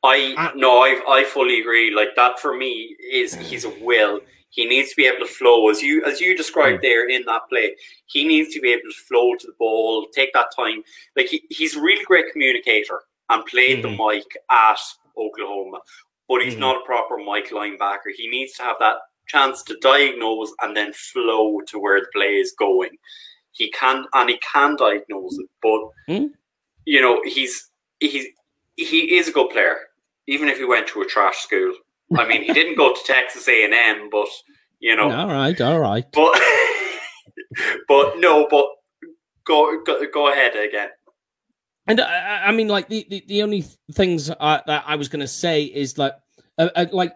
I 0.04 0.34
uh, 0.36 0.52
no, 0.56 0.80
I 0.80 1.00
I 1.08 1.24
fully 1.26 1.62
agree. 1.62 1.94
Like 1.94 2.16
that 2.16 2.40
for 2.40 2.56
me 2.56 2.96
is 3.12 3.36
he's 3.36 3.66
a 3.66 3.70
will. 3.82 4.22
He 4.52 4.66
needs 4.66 4.90
to 4.90 4.96
be 4.96 5.06
able 5.06 5.26
to 5.26 5.34
flow 5.34 5.70
as 5.70 5.82
you 5.82 6.04
as 6.06 6.20
you 6.22 6.36
described 6.36 6.80
mm. 6.80 6.82
there 6.82 7.10
in 7.10 7.24
that 7.26 7.44
play. 7.50 7.76
He 8.06 8.28
needs 8.28 8.54
to 8.54 8.62
be 8.62 8.72
able 8.72 8.84
to 8.84 9.04
flow 9.08 9.34
to 9.36 9.48
the 9.48 9.54
ball, 9.58 10.08
take 10.14 10.34
that 10.34 10.54
time. 10.56 10.84
Like 11.16 11.28
he, 11.28 11.44
he's 11.50 11.76
a 11.76 11.82
really 11.82 12.04
great 12.04 12.32
communicator 12.32 13.02
and 13.30 13.46
played 13.46 13.80
mm-hmm. 13.80 13.92
the 13.92 13.98
Mike 13.98 14.38
at 14.50 14.78
Oklahoma, 15.18 15.80
but 16.28 16.42
he's 16.42 16.54
mm-hmm. 16.54 16.62
not 16.62 16.82
a 16.82 16.86
proper 16.86 17.18
Mike 17.18 17.50
linebacker. 17.50 18.12
He 18.16 18.28
needs 18.28 18.54
to 18.58 18.64
have 18.64 18.76
that 18.80 18.98
chance 19.28 19.64
to 19.64 19.78
diagnose 19.82 20.52
and 20.62 20.76
then 20.76 20.92
flow 20.92 21.62
to 21.68 21.80
where 21.80 22.02
the 22.02 22.08
play 22.14 22.36
is 22.36 22.54
going. 22.60 22.92
He 23.54 23.72
can 23.72 24.06
and 24.14 24.30
he 24.30 24.38
can 24.40 24.76
diagnose 24.76 25.38
it, 25.38 25.50
but 25.62 25.82
mm. 26.10 26.30
you 26.86 27.02
know 27.02 27.22
he's 27.24 27.70
he's 28.02 28.28
he 28.76 29.18
is 29.18 29.30
a 29.30 29.32
good 29.32 29.50
player, 29.50 29.78
even 30.28 30.50
if 30.50 30.58
he 30.58 30.66
went 30.66 30.88
to 30.88 31.02
a 31.02 31.06
trash 31.06 31.38
school. 31.38 31.74
I 32.18 32.28
mean, 32.28 32.44
he 32.44 32.54
didn't 32.54 32.76
go 32.76 32.94
to 32.94 33.00
Texas 33.06 33.48
A 33.48 33.64
and 33.64 33.74
M, 33.74 34.10
but 34.12 34.28
you 34.80 34.96
know, 34.96 35.12
all 35.12 35.28
right, 35.28 35.60
all 35.62 35.80
right, 35.80 36.06
but 36.12 36.40
but 37.88 38.18
no, 38.18 38.48
but 38.50 38.66
go 39.46 39.82
go, 39.84 40.02
go 40.14 40.32
ahead 40.32 40.56
again. 40.56 40.90
And 41.88 42.00
I, 42.00 42.48
I 42.48 42.52
mean, 42.52 42.68
like 42.68 42.88
the, 42.88 43.06
the, 43.10 43.24
the 43.28 43.44
only 43.44 43.66
things 43.94 44.30
I, 44.30 44.62
that 44.68 44.84
I 44.86 44.96
was 44.96 45.10
going 45.10 45.22
to 45.22 45.28
say 45.28 45.64
is 45.64 45.98
like, 45.98 46.14
uh, 46.58 46.70
uh, 46.76 46.86
like 46.92 47.14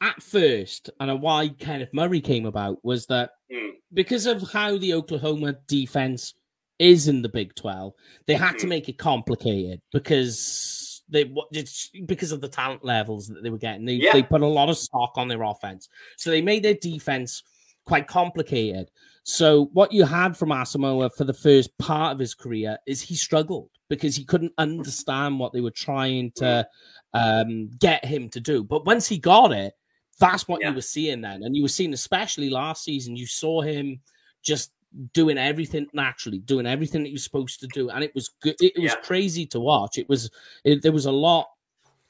at 0.00 0.22
first, 0.22 0.90
and 1.00 1.20
why 1.20 1.48
Kenneth 1.48 1.92
Murray 1.92 2.20
came 2.20 2.46
about 2.46 2.84
was 2.84 3.06
that 3.06 3.30
mm. 3.52 3.72
because 3.92 4.26
of 4.26 4.50
how 4.50 4.78
the 4.78 4.94
Oklahoma 4.94 5.56
defense 5.66 6.34
is 6.78 7.08
in 7.08 7.22
the 7.22 7.28
Big 7.28 7.54
12, 7.54 7.92
they 8.26 8.34
had 8.34 8.54
mm. 8.54 8.58
to 8.58 8.62
hmm. 8.64 8.70
make 8.70 8.88
it 8.88 8.98
complicated 8.98 9.80
because 9.92 10.38
they 11.08 11.32
it's 11.52 11.90
because 12.06 12.32
of 12.32 12.40
the 12.40 12.48
talent 12.48 12.84
levels 12.84 13.28
that 13.28 13.42
they 13.42 13.50
were 13.50 13.58
getting. 13.58 13.84
They, 13.84 13.94
yeah. 13.94 14.12
they 14.12 14.22
put 14.22 14.42
a 14.42 14.46
lot 14.46 14.68
of 14.68 14.78
stock 14.78 15.12
on 15.16 15.28
their 15.28 15.42
offense. 15.42 15.88
So 16.16 16.30
they 16.30 16.42
made 16.42 16.62
their 16.62 16.74
defense 16.74 17.42
quite 17.84 18.06
complicated. 18.06 18.90
So 19.24 19.66
what 19.72 19.92
you 19.92 20.04
had 20.04 20.36
from 20.36 20.50
Asamoah 20.50 21.14
for 21.16 21.24
the 21.24 21.34
first 21.34 21.76
part 21.78 22.12
of 22.12 22.18
his 22.18 22.34
career 22.34 22.78
is 22.86 23.00
he 23.00 23.14
struggled 23.14 23.70
because 23.88 24.16
he 24.16 24.24
couldn't 24.24 24.52
understand 24.58 25.38
what 25.38 25.52
they 25.52 25.60
were 25.60 25.70
trying 25.70 26.32
to 26.36 26.66
um, 27.14 27.68
get 27.78 28.04
him 28.04 28.28
to 28.30 28.40
do. 28.40 28.64
But 28.64 28.86
once 28.86 29.06
he 29.06 29.18
got 29.18 29.52
it, 29.52 29.74
that's 30.18 30.48
what 30.48 30.60
yeah. 30.60 30.70
you 30.70 30.74
were 30.74 30.82
seeing 30.82 31.20
then. 31.20 31.42
And 31.42 31.54
you 31.54 31.62
were 31.62 31.68
seeing, 31.68 31.92
especially 31.92 32.50
last 32.50 32.84
season, 32.84 33.16
you 33.16 33.26
saw 33.26 33.60
him 33.60 34.00
just 34.42 34.72
doing 35.12 35.38
everything 35.38 35.86
naturally, 35.92 36.38
doing 36.38 36.66
everything 36.66 37.02
that 37.02 37.08
he 37.08 37.14
was 37.14 37.24
supposed 37.24 37.60
to 37.60 37.66
do. 37.68 37.90
And 37.90 38.04
it 38.04 38.14
was 38.14 38.30
good. 38.40 38.56
It, 38.60 38.72
was 38.76 38.92
yeah. 38.92 39.00
crazy 39.02 39.46
to 39.46 39.60
watch. 39.60 39.98
It 39.98 40.08
was, 40.08 40.30
it, 40.64 40.82
there 40.82 40.92
was 40.92 41.06
a 41.06 41.12
lot 41.12 41.48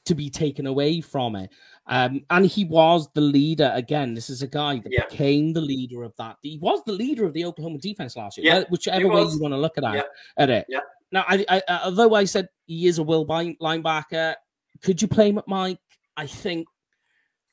to 0.05 0.15
be 0.15 0.29
taken 0.29 0.67
away 0.67 1.01
from 1.01 1.35
it. 1.35 1.49
Um, 1.87 2.21
and 2.29 2.45
he 2.45 2.65
was 2.65 3.09
the 3.13 3.21
leader 3.21 3.71
again. 3.73 4.13
This 4.13 4.29
is 4.29 4.41
a 4.41 4.47
guy 4.47 4.79
that 4.79 4.91
yeah. 4.91 5.05
became 5.09 5.53
the 5.53 5.61
leader 5.61 6.03
of 6.03 6.13
that. 6.17 6.37
He 6.41 6.57
was 6.57 6.81
the 6.85 6.93
leader 6.93 7.25
of 7.25 7.33
the 7.33 7.45
Oklahoma 7.45 7.77
defense 7.77 8.15
last 8.15 8.37
year. 8.37 8.53
Yeah, 8.53 8.63
whichever 8.69 9.07
way 9.07 9.21
you 9.21 9.39
want 9.39 9.53
to 9.53 9.57
look 9.57 9.77
at 9.77 9.83
that, 9.83 10.07
at 10.37 10.49
it. 10.49 10.65
Yeah. 10.69 10.79
Now, 11.11 11.25
I, 11.27 11.45
I, 11.49 11.61
although 11.85 12.15
I 12.15 12.25
said 12.25 12.47
he 12.65 12.87
is 12.87 12.97
a 12.97 13.03
will 13.03 13.25
linebacker, 13.25 14.35
could 14.81 15.01
you 15.01 15.07
play 15.07 15.29
him 15.29 15.37
at 15.37 15.47
Mike? 15.47 15.79
I 16.17 16.25
think 16.27 16.67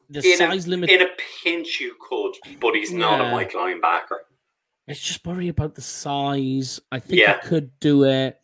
the 0.08 0.20
in 0.28 0.38
size 0.38 0.66
a, 0.66 0.70
limit 0.70 0.90
in 0.90 1.02
a 1.02 1.08
pinch 1.42 1.80
you 1.80 1.94
could, 2.00 2.34
but 2.60 2.74
he's 2.74 2.92
not 2.92 3.20
a 3.20 3.30
Mike 3.30 3.52
linebacker. 3.52 4.18
I 4.90 4.94
just 4.94 5.24
worry 5.24 5.48
about 5.48 5.76
the 5.76 5.82
size. 5.82 6.80
I 6.90 6.98
think 6.98 7.20
yeah. 7.20 7.40
he 7.40 7.48
could 7.48 7.70
do 7.78 8.04
it. 8.04 8.40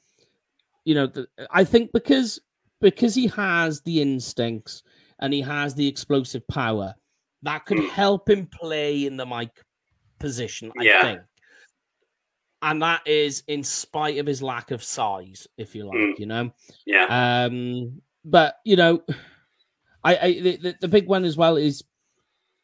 You 0.85 0.95
know, 0.95 1.07
the, 1.09 1.27
I 1.51 1.65
think 1.65 1.91
because 1.93 2.41
because 2.81 3.17
he 3.17 3.27
has 3.29 3.81
the 3.81 4.01
instincts 4.01 4.85
and 5.19 5.35
he 5.35 5.41
has 5.41 5.75
the 5.75 5.89
explosive 5.89 6.47
power, 6.47 6.95
that 7.43 7.67
could 7.67 7.79
mm. 7.79 7.89
help 7.91 8.31
him 8.31 8.47
play 8.47 9.07
in 9.07 9.17
the 9.17 9.27
Mike 9.27 9.61
position. 10.21 10.71
I 10.79 10.83
yeah. 10.85 11.03
think. 11.03 11.21
And 12.63 12.81
that 12.83 13.07
is 13.07 13.43
in 13.49 13.65
spite 13.65 14.19
of 14.19 14.27
his 14.27 14.41
lack 14.41 14.71
of 14.71 14.85
size, 14.85 15.49
if 15.59 15.75
you 15.75 15.87
like, 15.87 15.97
mm. 15.97 16.19
you 16.19 16.27
know. 16.27 16.53
Yeah. 16.87 17.47
Um, 17.49 18.03
but 18.25 18.59
you 18.65 18.77
know, 18.77 19.03
I, 20.05 20.17
I 20.17 20.33
the, 20.41 20.77
the 20.81 20.89
big 20.89 21.09
one 21.09 21.25
as 21.25 21.37
well 21.37 21.57
is 21.57 21.83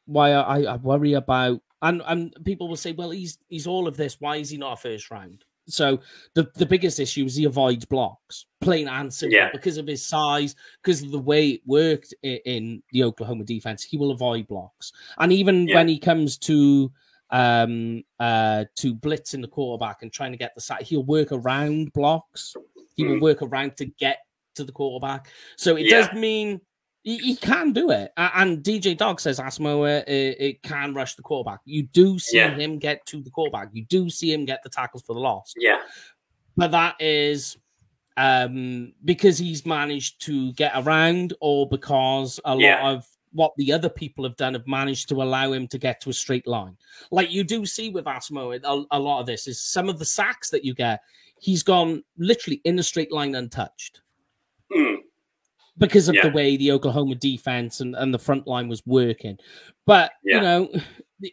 why 0.07 0.33
I, 0.35 0.75
I 0.75 0.77
worry 0.77 1.15
about 1.15 1.61
and 1.83 2.03
and 2.07 2.35
people 2.45 2.69
will 2.69 2.77
say, 2.77 2.93
well, 2.93 3.11
he's 3.11 3.39
he's 3.49 3.67
all 3.67 3.87
of 3.87 3.97
this. 3.97 4.17
Why 4.21 4.37
is 4.37 4.51
he 4.51 4.57
not 4.57 4.75
a 4.75 4.77
first 4.77 5.11
round? 5.11 5.45
So 5.69 6.01
the, 6.35 6.51
the 6.57 6.67
biggest 6.67 6.99
issue 6.99 7.25
is 7.25 7.37
he 7.37 7.45
avoids 7.45 7.85
blocks, 7.85 8.47
plain 8.61 8.89
and 8.89 9.13
simple, 9.13 9.37
yeah. 9.37 9.51
because 9.53 9.77
of 9.77 9.87
his 9.87 10.05
size, 10.05 10.57
because 10.83 11.03
of 11.03 11.13
the 11.13 11.19
way 11.21 11.51
it 11.51 11.61
worked 11.67 12.13
in, 12.23 12.39
in 12.45 12.83
the 12.91 13.05
Oklahoma 13.05 13.45
defense. 13.45 13.85
He 13.85 13.97
will 13.97 14.11
avoid 14.11 14.49
blocks, 14.49 14.93
and 15.19 15.33
even 15.33 15.69
yeah. 15.69 15.77
when 15.77 15.89
he 15.89 15.99
comes 15.99 16.39
to 16.39 16.91
um 17.31 18.03
uh 18.21 18.65
to 18.77 18.95
blitzing 18.95 19.41
the 19.41 19.49
quarterback 19.49 20.03
and 20.03 20.13
trying 20.13 20.33
to 20.33 20.39
get 20.39 20.55
the 20.55 20.61
sack, 20.61 20.83
he'll 20.83 21.05
work 21.05 21.29
around 21.33 21.93
blocks. 21.93 22.55
He 22.95 23.05
mm. 23.05 23.11
will 23.11 23.21
work 23.21 23.43
around 23.43 23.77
to 23.79 23.87
get 23.87 24.19
to 24.57 24.65
the 24.65 24.73
quarterback. 24.73 25.29
So 25.57 25.77
it 25.77 25.87
yeah. 25.87 26.03
does 26.03 26.13
mean 26.13 26.61
he, 27.03 27.19
he, 27.19 27.37
can 27.37 27.73
do 27.73 27.91
it. 27.91 28.13
And 28.17 28.63
DJ 28.63 28.97
Dog 28.97 29.21
says 29.21 29.39
Asamoah 29.41 30.07
it, 30.09 30.37
it, 30.41 30.63
can 30.63 30.95
rush 30.95 31.17
the 31.17 31.23
quarterback. 31.23 31.61
You 31.65 31.85
do 31.85 32.19
see 32.19 32.37
yeah. 32.37 32.55
him 32.55 32.79
get 32.79 33.05
to 33.07 33.21
the 33.21 33.31
quarterback. 33.31 33.71
You 33.73 33.85
do 33.85 34.09
see 34.09 34.33
him 34.33 34.45
get 34.45 34.63
the 34.63 34.69
tackles 34.69 35.03
for 35.03 35.15
the 35.15 35.21
loss. 35.21 35.53
Yeah. 35.57 35.81
But 36.57 36.71
that 36.71 37.01
is 37.01 37.57
um, 38.17 38.93
because 39.05 39.39
he's 39.39 39.67
managed 39.67 40.25
to 40.27 40.53
get 40.53 40.73
around 40.75 41.35
or 41.41 41.69
because 41.69 42.39
a 42.45 42.57
yeah. 42.57 42.83
lot 42.83 42.95
of 42.95 43.07
what 43.33 43.53
the 43.57 43.73
other 43.73 43.89
people 43.89 44.25
have 44.25 44.37
done 44.37 44.53
have 44.53 44.67
managed 44.67 45.09
to 45.09 45.23
allow 45.23 45.53
him 45.53 45.67
to 45.67 45.79
get 45.79 46.01
to 46.03 46.11
a 46.11 46.13
straight 46.13 46.47
line. 46.47 46.77
Like 47.11 47.33
you 47.33 47.43
do 47.43 47.67
see 47.67 47.89
with 47.89 48.05
Asamoah, 48.05 48.61
a, 48.63 48.97
a 48.97 49.01
lot 49.01 49.21
of 49.21 49.27
this 49.27 49.49
is 49.49 49.61
some 49.61 49.89
of 49.89 49.99
the 49.99 50.05
sacks 50.05 50.51
that 50.51 50.65
you 50.65 50.75
get, 50.75 51.01
he's 51.41 51.63
gone 51.63 52.05
literally 52.17 52.61
in 52.65 52.79
a 52.79 52.83
straight 52.83 53.11
line 53.11 53.35
untouched. 53.35 54.03
Mm 54.71 55.02
because 55.79 56.09
of 56.09 56.15
yeah. 56.15 56.23
the 56.23 56.31
way 56.31 56.57
the 56.57 56.73
Oklahoma 56.73 57.15
defense 57.15 57.81
and, 57.81 57.95
and 57.97 58.13
the 58.13 58.19
front 58.19 58.47
line 58.47 58.69
was 58.69 58.83
working. 58.87 59.39
But, 59.87 60.13
yeah. 60.25 60.37
you 60.37 60.41
know, 60.43 60.69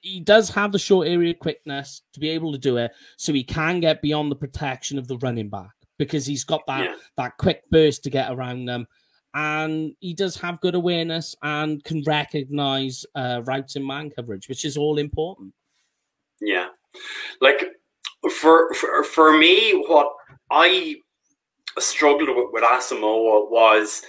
he 0.02 0.20
does 0.20 0.50
have 0.50 0.72
the 0.72 0.80
short 0.80 1.08
area 1.08 1.34
quickness 1.34 2.04
to 2.14 2.20
be 2.20 2.30
able 2.30 2.52
to 2.52 2.58
do 2.58 2.78
it, 2.78 2.92
so 3.18 3.34
he 3.34 3.44
can 3.44 3.80
get 3.80 4.02
beyond 4.02 4.32
the 4.32 4.36
protection 4.36 4.98
of 4.98 5.08
the 5.08 5.18
running 5.18 5.50
back 5.50 5.72
because 5.98 6.26
he's 6.26 6.44
got 6.44 6.66
that, 6.68 6.84
yeah. 6.86 6.96
that 7.18 7.38
quick 7.38 7.64
burst 7.72 8.04
to 8.04 8.10
get 8.10 8.32
around 8.32 8.66
them. 8.66 8.88
And 9.36 9.94
he 10.00 10.16
does 10.16 10.36
have 10.38 10.60
good 10.62 10.74
awareness 10.74 11.36
and 11.44 11.84
can 11.84 12.04
recognize 12.04 13.06
uh, 13.14 13.42
routes 13.46 13.76
in 13.76 13.86
man 13.86 14.10
coverage, 14.10 14.50
which 14.50 14.66
is 14.66 14.76
all 14.76 14.98
important. 14.98 15.54
Yeah, 16.42 16.70
like 17.40 17.64
for 18.40 18.74
for 18.74 19.04
for 19.04 19.38
me, 19.38 19.84
what 19.88 20.12
I 20.50 20.96
struggled 21.78 22.30
with 22.30 22.48
with 22.52 22.64
Asamoah 22.64 23.52
was, 23.52 24.02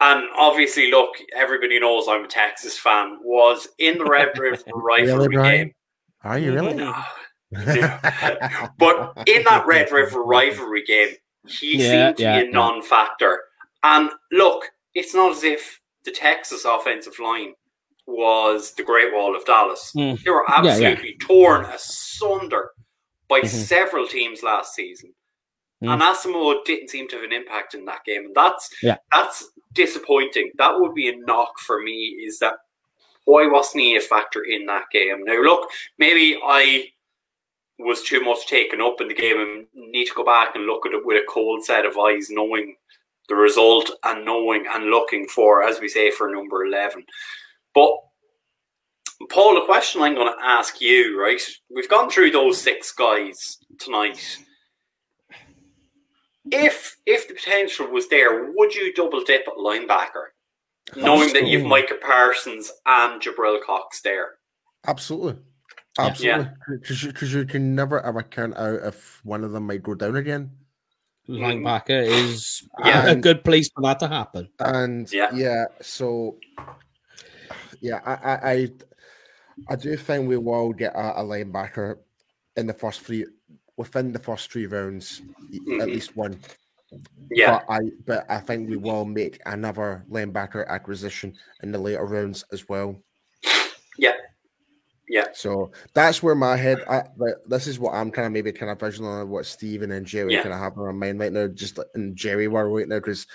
and 0.00 0.24
obviously, 0.38 0.90
look, 0.90 1.16
everybody 1.34 1.80
knows 1.80 2.06
I'm 2.08 2.24
a 2.24 2.28
Texas 2.28 2.78
fan. 2.78 3.18
Was 3.22 3.68
in 3.78 3.98
the 3.98 4.04
Red 4.04 4.38
River 4.38 4.62
rivalry 4.74 5.28
really, 5.36 5.48
game. 5.48 5.72
Are 6.22 6.38
you 6.38 6.52
really? 6.52 6.76
but 8.78 9.22
in 9.26 9.44
that 9.44 9.64
Red 9.66 9.90
River 9.92 10.22
rivalry 10.22 10.84
game, 10.84 11.14
he 11.46 11.78
yeah, 11.78 12.08
seemed 12.08 12.16
to 12.18 12.22
yeah, 12.22 12.42
be 12.42 12.48
a 12.48 12.50
non-factor. 12.50 13.40
And 13.82 14.10
look, 14.32 14.64
it's 14.94 15.14
not 15.14 15.32
as 15.32 15.44
if 15.44 15.80
the 16.04 16.10
Texas 16.10 16.64
offensive 16.64 17.18
line 17.18 17.52
was 18.06 18.72
the 18.74 18.82
Great 18.82 19.12
Wall 19.14 19.36
of 19.36 19.44
Dallas. 19.44 19.92
Mm. 19.96 20.22
They 20.22 20.30
were 20.30 20.50
absolutely 20.50 21.16
yeah, 21.20 21.26
torn 21.26 21.64
asunder 21.66 22.70
by 23.28 23.40
mm-hmm. 23.40 23.48
several 23.48 24.06
teams 24.06 24.42
last 24.42 24.74
season. 24.74 25.12
Mm. 25.82 25.92
And 25.92 26.02
Asamoah 26.02 26.64
didn't 26.64 26.88
seem 26.88 27.08
to 27.08 27.16
have 27.16 27.24
an 27.24 27.32
impact 27.32 27.74
in 27.74 27.84
that 27.84 28.04
game. 28.04 28.26
And 28.26 28.34
that's 28.34 28.70
yeah. 28.82 28.96
that's 29.12 29.50
disappointing. 29.72 30.50
That 30.56 30.78
would 30.78 30.94
be 30.94 31.08
a 31.08 31.16
knock 31.16 31.58
for 31.58 31.82
me, 31.82 32.22
is 32.24 32.38
that 32.38 32.54
why 33.24 33.46
wasn't 33.46 33.82
he 33.82 33.96
a 33.96 34.00
factor 34.00 34.44
in 34.44 34.66
that 34.66 34.84
game? 34.92 35.24
Now 35.24 35.40
look, 35.42 35.68
maybe 35.98 36.38
I 36.42 36.88
was 37.78 38.02
too 38.02 38.20
much 38.20 38.46
taken 38.46 38.80
up 38.80 39.00
in 39.00 39.08
the 39.08 39.14
game 39.14 39.38
and 39.38 39.66
need 39.92 40.06
to 40.06 40.14
go 40.14 40.24
back 40.24 40.54
and 40.54 40.64
look 40.64 40.86
at 40.86 40.92
it 40.92 41.04
with 41.04 41.22
a 41.22 41.26
cold 41.30 41.64
set 41.64 41.84
of 41.84 41.98
eyes, 41.98 42.28
knowing 42.30 42.76
the 43.28 43.34
result 43.34 43.90
and 44.04 44.24
knowing 44.24 44.64
and 44.72 44.86
looking 44.86 45.26
for, 45.26 45.62
as 45.62 45.80
we 45.80 45.88
say, 45.88 46.10
for 46.10 46.30
number 46.30 46.64
11. 46.64 47.04
But, 47.74 47.90
Paul, 49.30 49.54
the 49.54 49.66
question 49.66 50.00
I'm 50.00 50.14
going 50.14 50.32
to 50.32 50.44
ask 50.44 50.80
you, 50.80 51.20
right? 51.20 51.42
We've 51.74 51.88
gone 51.88 52.08
through 52.08 52.30
those 52.30 52.60
six 52.60 52.92
guys 52.92 53.58
tonight. 53.78 54.38
If 56.52 56.96
if 57.06 57.28
the 57.28 57.34
potential 57.34 57.88
was 57.88 58.08
there, 58.08 58.52
would 58.52 58.74
you 58.74 58.92
double 58.94 59.22
dip 59.22 59.46
at 59.48 59.54
linebacker, 59.54 60.26
knowing 60.96 61.32
that 61.32 61.46
you've 61.46 61.66
Micah 61.66 61.98
Parsons 62.00 62.72
and 62.84 63.20
Jabril 63.20 63.62
Cox 63.62 64.02
there? 64.02 64.34
Absolutely. 64.86 65.36
Absolutely, 65.98 66.48
because 66.68 67.02
yeah. 67.02 67.12
you, 67.22 67.38
you, 67.38 67.46
can 67.46 67.74
never 67.74 68.04
ever 68.04 68.22
count 68.22 68.54
out 68.56 68.80
if 68.84 69.24
one 69.24 69.42
of 69.42 69.52
them 69.52 69.66
might 69.66 69.82
go 69.82 69.94
down 69.94 70.16
again. 70.16 70.50
Mm. 71.28 71.38
Linebacker 71.38 72.06
is 72.06 72.68
yeah. 72.84 73.06
a 73.06 73.16
good 73.16 73.42
place 73.42 73.70
for 73.74 73.82
that 73.82 73.98
to 74.00 74.08
happen. 74.08 74.48
And 74.60 75.10
yeah, 75.10 75.34
yeah 75.34 75.64
so 75.80 76.36
yeah, 77.80 78.00
I, 78.04 78.12
I, 78.12 78.50
I, 78.52 78.70
I 79.70 79.76
do 79.76 79.96
think 79.96 80.28
we 80.28 80.36
will 80.36 80.72
get 80.72 80.94
a, 80.94 81.20
a, 81.20 81.24
linebacker 81.24 81.98
in 82.56 82.66
the 82.66 82.74
first 82.74 83.00
three, 83.00 83.26
within 83.76 84.12
the 84.12 84.18
first 84.18 84.50
three 84.50 84.66
rounds, 84.66 85.22
mm-hmm. 85.52 85.80
at 85.80 85.88
least 85.88 86.16
one. 86.16 86.38
Yeah, 87.30 87.60
but 87.66 87.74
I, 87.74 87.80
but 88.06 88.30
I 88.30 88.38
think 88.38 88.68
we 88.68 88.76
will 88.76 89.04
make 89.04 89.40
another 89.46 90.04
linebacker 90.10 90.66
acquisition 90.68 91.34
in 91.62 91.72
the 91.72 91.78
later 91.78 92.04
rounds 92.04 92.44
as 92.52 92.68
well. 92.68 92.96
Yeah, 93.98 94.12
yeah. 95.08 95.26
So 95.34 95.72
that's 95.94 96.22
where 96.22 96.34
my 96.34 96.56
head. 96.56 96.78
I, 96.88 97.04
this 97.46 97.66
is 97.66 97.78
what 97.78 97.94
I'm 97.94 98.10
kind 98.10 98.26
of 98.26 98.32
maybe 98.32 98.52
kind 98.52 98.70
of 98.70 98.80
visioning 98.80 99.28
what 99.28 99.46
Stephen 99.46 99.90
and 99.92 100.06
Jerry 100.06 100.34
yeah. 100.34 100.42
kind 100.42 100.54
of 100.54 100.60
have 100.60 100.74
in 100.74 100.82
our 100.82 100.92
mind 100.92 101.20
right 101.20 101.32
now, 101.32 101.48
just 101.48 101.78
in 101.94 102.14
Jerry 102.14 102.48
world 102.48 102.76
right 102.76 102.88
now, 102.88 102.98
because 102.98 103.26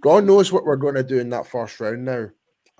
God 0.00 0.24
knows 0.24 0.52
what 0.52 0.64
we're 0.64 0.76
going 0.76 0.94
to 0.94 1.02
do 1.02 1.18
in 1.18 1.30
that 1.30 1.46
first 1.46 1.78
round 1.80 2.04
now. 2.04 2.28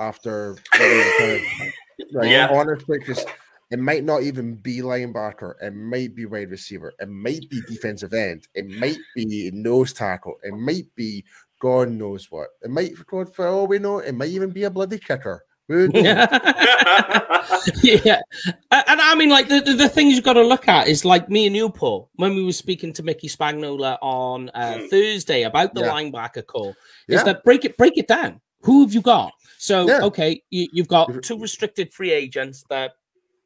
After, 0.00 0.56
right, 0.78 1.42
yeah, 2.22 2.48
honestly, 2.52 2.98
because 3.00 3.24
it 3.70 3.78
might 3.78 4.04
not 4.04 4.22
even 4.22 4.54
be 4.54 4.78
linebacker. 4.78 5.54
It 5.60 5.74
might 5.74 6.14
be 6.14 6.24
wide 6.26 6.50
receiver. 6.50 6.94
It 6.98 7.08
might 7.08 7.48
be 7.50 7.60
defensive 7.68 8.14
end. 8.14 8.48
It 8.54 8.66
might 8.68 8.98
be 9.14 9.50
nose 9.52 9.92
tackle. 9.92 10.36
It 10.42 10.54
might 10.54 10.86
be 10.94 11.24
God 11.60 11.90
knows 11.90 12.30
what. 12.30 12.48
It 12.62 12.70
might, 12.70 12.92
God, 13.06 13.34
for 13.34 13.46
all 13.48 13.66
we 13.66 13.78
know, 13.78 13.98
it 13.98 14.12
might 14.12 14.30
even 14.30 14.50
be 14.50 14.64
a 14.64 14.70
bloody 14.70 14.98
kicker. 14.98 15.44
yeah, 15.68 16.26
and 17.82 19.00
I 19.02 19.14
mean, 19.14 19.28
like 19.28 19.48
the, 19.48 19.60
the, 19.60 19.74
the 19.74 19.88
things 19.88 20.14
you've 20.14 20.24
got 20.24 20.32
to 20.32 20.42
look 20.42 20.66
at 20.66 20.88
is 20.88 21.04
like 21.04 21.28
me 21.28 21.46
and 21.46 21.54
you, 21.54 21.68
Paul, 21.68 22.08
when 22.14 22.34
we 22.34 22.42
were 22.42 22.52
speaking 22.52 22.94
to 22.94 23.02
Mickey 23.02 23.28
Spagnola 23.28 23.98
on 24.00 24.50
uh, 24.54 24.78
mm. 24.78 24.88
Thursday 24.88 25.42
about 25.42 25.74
the 25.74 25.82
yeah. 25.82 25.90
linebacker 25.90 26.46
call, 26.46 26.70
is 26.70 27.16
yeah. 27.16 27.22
that 27.24 27.44
break 27.44 27.66
it 27.66 27.76
break 27.76 27.98
it 27.98 28.08
down. 28.08 28.40
Who 28.62 28.80
have 28.80 28.94
you 28.94 29.02
got? 29.02 29.34
So 29.58 29.86
yeah. 29.86 30.00
okay, 30.04 30.42
you, 30.48 30.68
you've 30.72 30.88
got 30.88 31.22
two 31.22 31.38
restricted 31.38 31.92
free 31.92 32.12
agents 32.12 32.64
that 32.70 32.92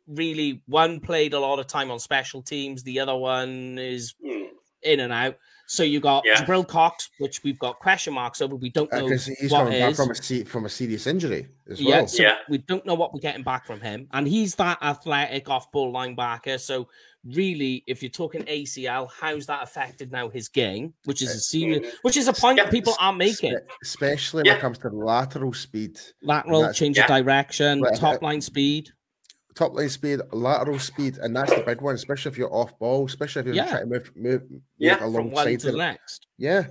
really 0.06 0.62
one 0.66 1.00
played 1.00 1.34
a 1.34 1.40
lot 1.40 1.58
of 1.58 1.66
time 1.66 1.90
on 1.90 1.98
special 1.98 2.42
teams, 2.42 2.82
the 2.82 3.00
other 3.00 3.16
one 3.16 3.78
is 3.78 4.14
mm. 4.24 4.48
in 4.82 5.00
and 5.00 5.12
out. 5.12 5.36
So 5.66 5.82
you 5.82 6.00
got 6.00 6.24
yeah. 6.26 6.34
Jabril 6.34 6.68
Cox, 6.68 7.08
which 7.18 7.42
we've 7.44 7.58
got 7.58 7.78
question 7.78 8.12
marks 8.12 8.42
over. 8.42 8.56
We 8.56 8.68
don't 8.68 8.92
uh, 8.92 8.98
know 8.98 9.04
because 9.06 9.28
uh, 9.28 9.32
he's 9.40 9.50
coming 9.50 9.80
back 9.80 9.94
from 9.94 10.10
a 10.10 10.44
from 10.44 10.64
a 10.66 10.68
serious 10.68 11.06
injury 11.06 11.48
as 11.66 11.78
well. 11.78 11.88
Yeah, 11.88 12.06
so 12.06 12.22
yeah, 12.22 12.36
we 12.48 12.58
don't 12.58 12.84
know 12.84 12.94
what 12.94 13.14
we're 13.14 13.20
getting 13.20 13.42
back 13.42 13.66
from 13.66 13.80
him, 13.80 14.06
and 14.12 14.28
he's 14.28 14.54
that 14.56 14.76
athletic 14.82 15.48
off-ball 15.48 15.90
linebacker. 15.90 16.60
So 16.60 16.88
really, 17.24 17.84
if 17.86 18.02
you're 18.02 18.10
talking 18.10 18.42
ACL, 18.42 19.08
how's 19.18 19.46
that 19.46 19.62
affected 19.62 20.12
now 20.12 20.28
his 20.28 20.48
game, 20.48 20.92
which 21.04 21.22
is 21.22 21.30
a 21.30 21.40
senior, 21.40 21.80
mm. 21.80 21.90
which 22.02 22.18
is 22.18 22.28
a 22.28 22.34
point 22.34 22.58
yeah. 22.58 22.64
that 22.64 22.70
people 22.70 22.94
aren't 23.00 23.16
making, 23.16 23.56
especially 23.82 24.42
when 24.42 24.56
it 24.56 24.60
comes 24.60 24.76
to 24.78 24.90
lateral 24.90 25.54
speed, 25.54 25.98
lateral 26.22 26.70
change 26.72 26.98
of 26.98 27.06
direction, 27.06 27.82
top 27.96 28.20
line 28.20 28.40
speed 28.42 28.90
top 29.54 29.74
line 29.74 29.88
speed, 29.88 30.20
lateral 30.32 30.78
speed, 30.78 31.18
and 31.18 31.34
that's 31.34 31.54
the 31.54 31.62
big 31.62 31.80
one, 31.80 31.94
especially 31.94 32.30
if 32.30 32.38
you're 32.38 32.52
off 32.52 32.78
ball, 32.78 33.06
especially 33.06 33.40
if 33.40 33.46
you're 33.46 33.54
yeah. 33.54 33.70
trying 33.70 33.82
to 33.82 33.86
move, 33.86 34.12
move, 34.16 34.50
move 34.50 34.60
yeah, 34.78 35.04
alongside 35.04 35.60
to 35.60 35.72
the 35.72 35.78
next. 35.78 36.26
Yeah. 36.38 36.66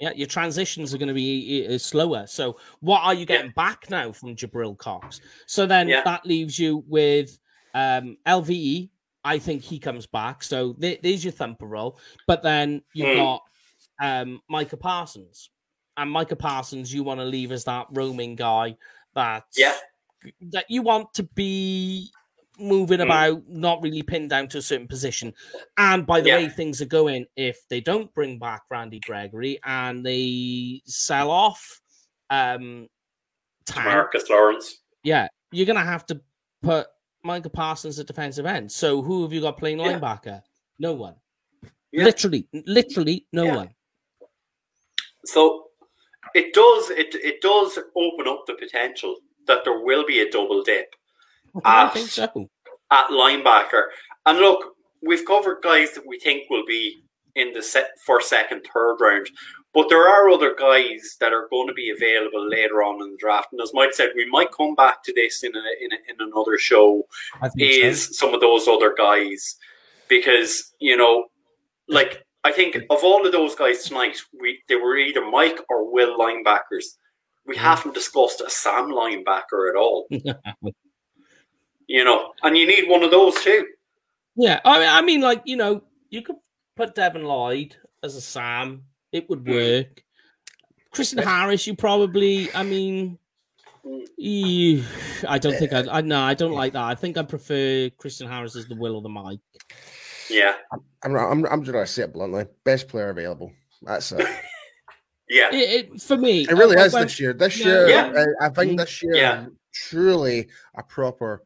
Yeah, 0.00 0.12
your 0.12 0.28
transitions 0.28 0.94
are 0.94 0.98
going 0.98 1.08
to 1.08 1.14
be 1.14 1.76
slower. 1.76 2.26
So, 2.26 2.56
what 2.80 3.02
are 3.02 3.12
you 3.12 3.26
getting 3.26 3.52
yeah. 3.54 3.64
back 3.64 3.90
now 3.90 4.12
from 4.12 4.34
Jabril 4.34 4.78
Cox? 4.78 5.20
So 5.46 5.66
then 5.66 5.88
yeah. 5.88 6.02
that 6.04 6.24
leaves 6.24 6.58
you 6.58 6.82
with 6.88 7.38
um, 7.74 8.16
LVE. 8.26 8.88
I 9.24 9.38
think 9.38 9.62
he 9.62 9.78
comes 9.78 10.06
back. 10.06 10.42
So 10.42 10.72
th- 10.72 11.00
there's 11.02 11.22
your 11.22 11.34
thumper 11.34 11.66
role. 11.66 11.98
But 12.26 12.42
then 12.42 12.80
you've 12.94 13.08
mm. 13.08 13.16
got 13.16 13.42
um, 14.00 14.40
Micah 14.48 14.78
Parsons, 14.78 15.50
and 15.98 16.10
Micah 16.10 16.36
Parsons, 16.36 16.94
you 16.94 17.04
want 17.04 17.20
to 17.20 17.26
leave 17.26 17.52
as 17.52 17.64
that 17.64 17.86
roaming 17.90 18.36
guy 18.36 18.76
that 19.14 19.44
yeah 19.56 19.74
that 20.40 20.66
you 20.68 20.82
want 20.82 21.12
to 21.14 21.22
be 21.22 22.10
moving 22.60 23.00
mm. 23.00 23.04
about, 23.04 23.42
not 23.48 23.82
really 23.82 24.02
pinned 24.02 24.30
down 24.30 24.48
to 24.48 24.58
a 24.58 24.62
certain 24.62 24.86
position. 24.86 25.32
And 25.76 26.06
by 26.06 26.20
the 26.20 26.28
yeah. 26.28 26.36
way 26.36 26.48
things 26.48 26.80
are 26.80 26.86
going, 26.86 27.26
if 27.36 27.58
they 27.68 27.80
don't 27.80 28.12
bring 28.14 28.38
back 28.38 28.62
Randy 28.70 29.00
Gregory 29.00 29.58
and 29.64 30.04
they 30.04 30.82
sell 30.84 31.30
off 31.30 31.80
um 32.30 32.88
Marcus 33.74 34.28
Lawrence, 34.28 34.78
yeah, 35.02 35.28
you're 35.52 35.66
gonna 35.66 35.84
have 35.84 36.06
to 36.06 36.20
put 36.62 36.86
Michael 37.22 37.50
Parsons 37.50 37.98
at 37.98 38.06
defensive 38.06 38.46
end. 38.46 38.70
So 38.70 39.02
who 39.02 39.22
have 39.22 39.32
you 39.32 39.40
got 39.40 39.58
playing 39.58 39.78
linebacker? 39.78 40.42
No 40.78 40.94
one. 40.94 41.14
Yeah. 41.92 42.04
Literally, 42.04 42.46
literally 42.66 43.26
no 43.32 43.46
one. 43.46 43.70
So 45.24 45.66
it 46.34 46.54
does 46.54 46.90
it 46.90 47.14
it 47.14 47.40
does 47.40 47.78
open 47.96 48.28
up 48.28 48.44
the 48.46 48.54
potential 48.54 49.16
that 49.46 49.64
there 49.64 49.80
will 49.80 50.06
be 50.06 50.20
a 50.20 50.30
double 50.30 50.62
dip 50.62 50.94
I 51.64 51.86
at, 51.86 51.94
think 51.94 52.08
so. 52.08 52.48
at 52.90 53.08
linebacker. 53.08 53.84
And 54.26 54.38
look, 54.38 54.74
we've 55.02 55.26
covered 55.26 55.62
guys 55.62 55.92
that 55.92 56.06
we 56.06 56.18
think 56.18 56.48
will 56.50 56.66
be 56.66 57.02
in 57.36 57.52
the 57.52 57.62
set 57.62 57.90
for 58.04 58.20
second, 58.20 58.66
third 58.72 58.96
round. 59.00 59.30
But 59.72 59.88
there 59.88 60.08
are 60.08 60.28
other 60.28 60.54
guys 60.58 61.16
that 61.20 61.32
are 61.32 61.46
going 61.48 61.68
to 61.68 61.74
be 61.74 61.90
available 61.90 62.48
later 62.48 62.82
on 62.82 63.00
in 63.02 63.12
the 63.12 63.16
draft. 63.16 63.48
And 63.52 63.60
as 63.60 63.70
Mike 63.72 63.92
said, 63.92 64.10
we 64.16 64.28
might 64.28 64.50
come 64.52 64.74
back 64.74 65.04
to 65.04 65.12
this 65.14 65.44
in 65.44 65.54
a, 65.54 65.60
in, 65.80 65.92
a, 65.92 65.96
in 66.10 66.28
another 66.28 66.58
show. 66.58 67.06
Is 67.56 68.06
so. 68.06 68.12
some 68.12 68.34
of 68.34 68.40
those 68.40 68.66
other 68.66 68.94
guys 68.98 69.56
because 70.10 70.74
you 70.80 70.98
know, 70.98 71.26
like 71.88 72.26
I 72.44 72.52
think 72.52 72.76
of 72.90 73.02
all 73.02 73.24
of 73.24 73.32
those 73.32 73.54
guys 73.54 73.84
tonight, 73.84 74.18
we 74.38 74.60
they 74.68 74.76
were 74.76 74.98
either 74.98 75.24
Mike 75.24 75.58
or 75.70 75.90
Will 75.90 76.18
linebackers. 76.18 76.96
We 77.46 77.54
mm. 77.54 77.60
haven't 77.60 77.94
discussed 77.94 78.42
a 78.42 78.50
Sam 78.50 78.90
linebacker 78.90 79.70
at 79.70 79.76
all. 79.76 80.06
you 81.90 82.04
know, 82.04 82.32
and 82.44 82.56
you 82.56 82.68
need 82.68 82.88
one 82.88 83.02
of 83.02 83.10
those 83.10 83.34
too. 83.42 83.66
Yeah, 84.36 84.60
I 84.64 84.78
mean, 84.78 84.88
I 84.88 85.02
mean, 85.02 85.20
like 85.22 85.42
you 85.44 85.56
know, 85.56 85.82
you 86.08 86.22
could 86.22 86.36
put 86.76 86.94
Devin 86.94 87.24
Lloyd 87.24 87.76
as 88.04 88.14
a 88.14 88.20
Sam; 88.20 88.84
it 89.10 89.28
would 89.28 89.40
hmm. 89.40 89.50
work. 89.50 90.04
Christian 90.92 91.18
Harris, 91.18 91.66
you 91.66 91.74
probably, 91.74 92.52
I 92.52 92.62
mean, 92.62 93.18
you, 94.16 94.84
I 95.28 95.38
don't 95.38 95.56
think 95.56 95.72
I, 95.72 95.84
I 95.90 96.00
no, 96.00 96.20
I 96.20 96.34
don't 96.34 96.52
like 96.52 96.72
that. 96.74 96.82
I 96.82 96.94
think 96.94 97.18
I 97.18 97.22
prefer 97.22 97.90
Christian 97.98 98.28
Harris 98.28 98.54
as 98.54 98.66
the 98.66 98.76
Will 98.76 98.94
or 98.94 99.02
the 99.02 99.08
Mike. 99.08 99.40
Yeah, 100.28 100.54
I'm, 101.02 101.16
I'm, 101.16 101.44
I'm 101.46 101.62
just 101.64 101.72
gonna 101.72 101.86
say 101.86 102.04
it 102.04 102.12
bluntly: 102.12 102.46
best 102.62 102.86
player 102.86 103.10
available. 103.10 103.52
That's 103.82 104.12
it. 104.12 104.26
Yeah, 105.32 105.48
it, 105.52 105.92
it, 105.92 106.02
for 106.02 106.16
me, 106.16 106.40
it 106.40 106.54
really 106.54 106.76
I, 106.76 106.86
is 106.86 106.92
I, 106.92 107.04
this 107.04 107.20
year. 107.20 107.32
This 107.32 107.64
year, 107.64 107.88
yeah. 107.88 108.24
I, 108.40 108.46
I 108.46 108.48
think 108.48 108.70
mm-hmm. 108.70 108.76
this 108.78 109.00
year, 109.00 109.14
yeah. 109.14 109.46
truly 109.72 110.48
a 110.74 110.82
proper 110.82 111.44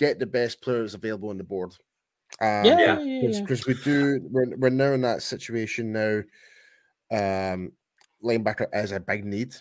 get 0.00 0.18
the 0.18 0.26
best 0.26 0.62
players 0.62 0.94
available 0.94 1.28
on 1.28 1.36
the 1.36 1.44
board. 1.44 1.76
Um, 2.40 2.64
yeah, 2.64 2.94
because 2.94 3.38
yeah, 3.38 3.44
yeah. 3.48 3.62
we 3.66 3.74
do. 3.84 4.20
We're, 4.30 4.56
we're 4.56 4.70
now 4.70 4.92
in 4.94 5.02
that 5.02 5.22
situation 5.22 5.92
now. 5.92 6.22
Um, 7.12 7.72
linebacker 8.24 8.66
is 8.72 8.92
a 8.92 9.00
big 9.00 9.24
need. 9.24 9.54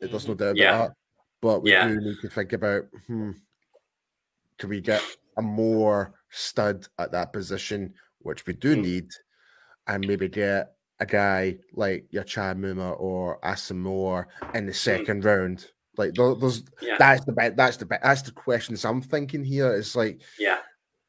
It 0.00 0.12
does 0.12 0.28
no 0.28 0.34
doubt 0.34 0.56
yeah. 0.56 0.74
about 0.74 0.88
that. 0.88 0.96
But 1.40 1.62
we 1.62 1.70
do 1.70 2.00
need 2.00 2.16
to 2.20 2.28
think 2.28 2.52
about 2.52 2.84
hmm, 3.06 3.30
can 4.58 4.68
we 4.68 4.82
get 4.82 5.02
a 5.38 5.42
more 5.42 6.12
stud 6.28 6.86
at 6.98 7.12
that 7.12 7.32
position, 7.32 7.94
which 8.18 8.44
we 8.46 8.52
do 8.52 8.76
mm. 8.76 8.82
need, 8.82 9.08
and 9.86 10.06
maybe 10.06 10.28
get 10.28 10.74
a 10.98 11.06
guy 11.06 11.56
like 11.72 12.04
your 12.10 12.24
Chad 12.24 12.58
Muma 12.58 13.00
or 13.00 13.40
Asamoah 13.40 14.26
in 14.54 14.66
the 14.66 14.72
mm. 14.72 14.76
second 14.76 15.22
mm. 15.22 15.24
round. 15.24 15.66
Like 16.00 16.14
those, 16.14 16.64
yeah. 16.80 16.96
that's 16.98 17.24
the 17.26 17.32
best. 17.32 17.56
That's 17.56 17.76
the 17.76 17.84
best. 17.84 18.02
That's 18.02 18.22
the 18.22 18.32
questions 18.32 18.84
I'm 18.84 19.02
thinking 19.02 19.44
here. 19.44 19.74
It's 19.74 19.94
like, 19.94 20.22
yeah, 20.38 20.58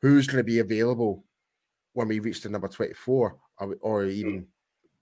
who's 0.01 0.27
going 0.27 0.37
to 0.37 0.43
be 0.43 0.59
available 0.59 1.23
when 1.93 2.09
we 2.09 2.19
reach 2.19 2.41
the 2.41 2.49
number 2.49 2.67
24, 2.67 3.37
or, 3.59 3.77
or 3.81 4.03
mm. 4.03 4.11
even 4.11 4.41
mm. 4.41 4.45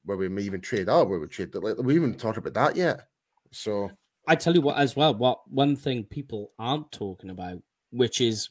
where 0.05 0.17
we 0.17 0.29
may 0.29 0.43
even 0.43 0.61
trade? 0.61 0.89
up, 0.89 1.07
where 1.07 1.19
we 1.19 1.27
trade. 1.27 1.53
Like, 1.55 1.77
we 1.79 1.95
haven't 1.95 2.19
talked 2.19 2.37
about 2.37 2.53
that 2.53 2.75
yet. 2.75 3.07
So 3.51 3.89
I 4.27 4.35
tell 4.35 4.53
you 4.53 4.61
what, 4.61 4.77
as 4.77 4.95
well, 4.95 5.15
what 5.15 5.39
one 5.49 5.75
thing 5.75 6.03
people 6.03 6.51
aren't 6.59 6.91
talking 6.91 7.31
about, 7.31 7.63
which 7.91 8.21
is 8.21 8.49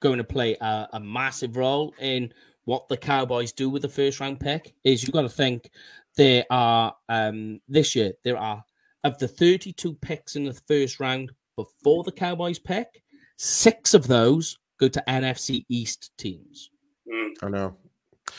going 0.00 0.18
to 0.18 0.24
play 0.24 0.56
a, 0.60 0.88
a 0.94 1.00
massive 1.00 1.56
role 1.56 1.94
in 2.00 2.32
what 2.64 2.88
the 2.88 2.96
Cowboys 2.96 3.52
do 3.52 3.70
with 3.70 3.82
the 3.82 3.88
first 3.88 4.18
round 4.18 4.40
pick 4.40 4.74
is 4.82 5.02
you've 5.02 5.12
got 5.12 5.22
to 5.22 5.28
think 5.28 5.70
there 6.16 6.44
are 6.50 6.94
um 7.08 7.60
this 7.68 7.94
year 7.94 8.12
there 8.24 8.36
are 8.36 8.64
of 9.04 9.18
the 9.18 9.28
32 9.28 9.94
picks 9.94 10.36
in 10.36 10.44
the 10.44 10.60
first 10.68 11.00
round 11.00 11.32
before 11.56 12.04
the 12.04 12.12
Cowboys 12.12 12.58
pick, 12.58 13.02
six 13.36 13.94
of 13.94 14.06
those 14.06 14.58
go 14.78 14.88
to 14.88 15.02
NFC 15.08 15.64
East 15.68 16.10
teams. 16.18 16.70
Mm. 17.10 17.30
I 17.42 17.48
know. 17.48 17.76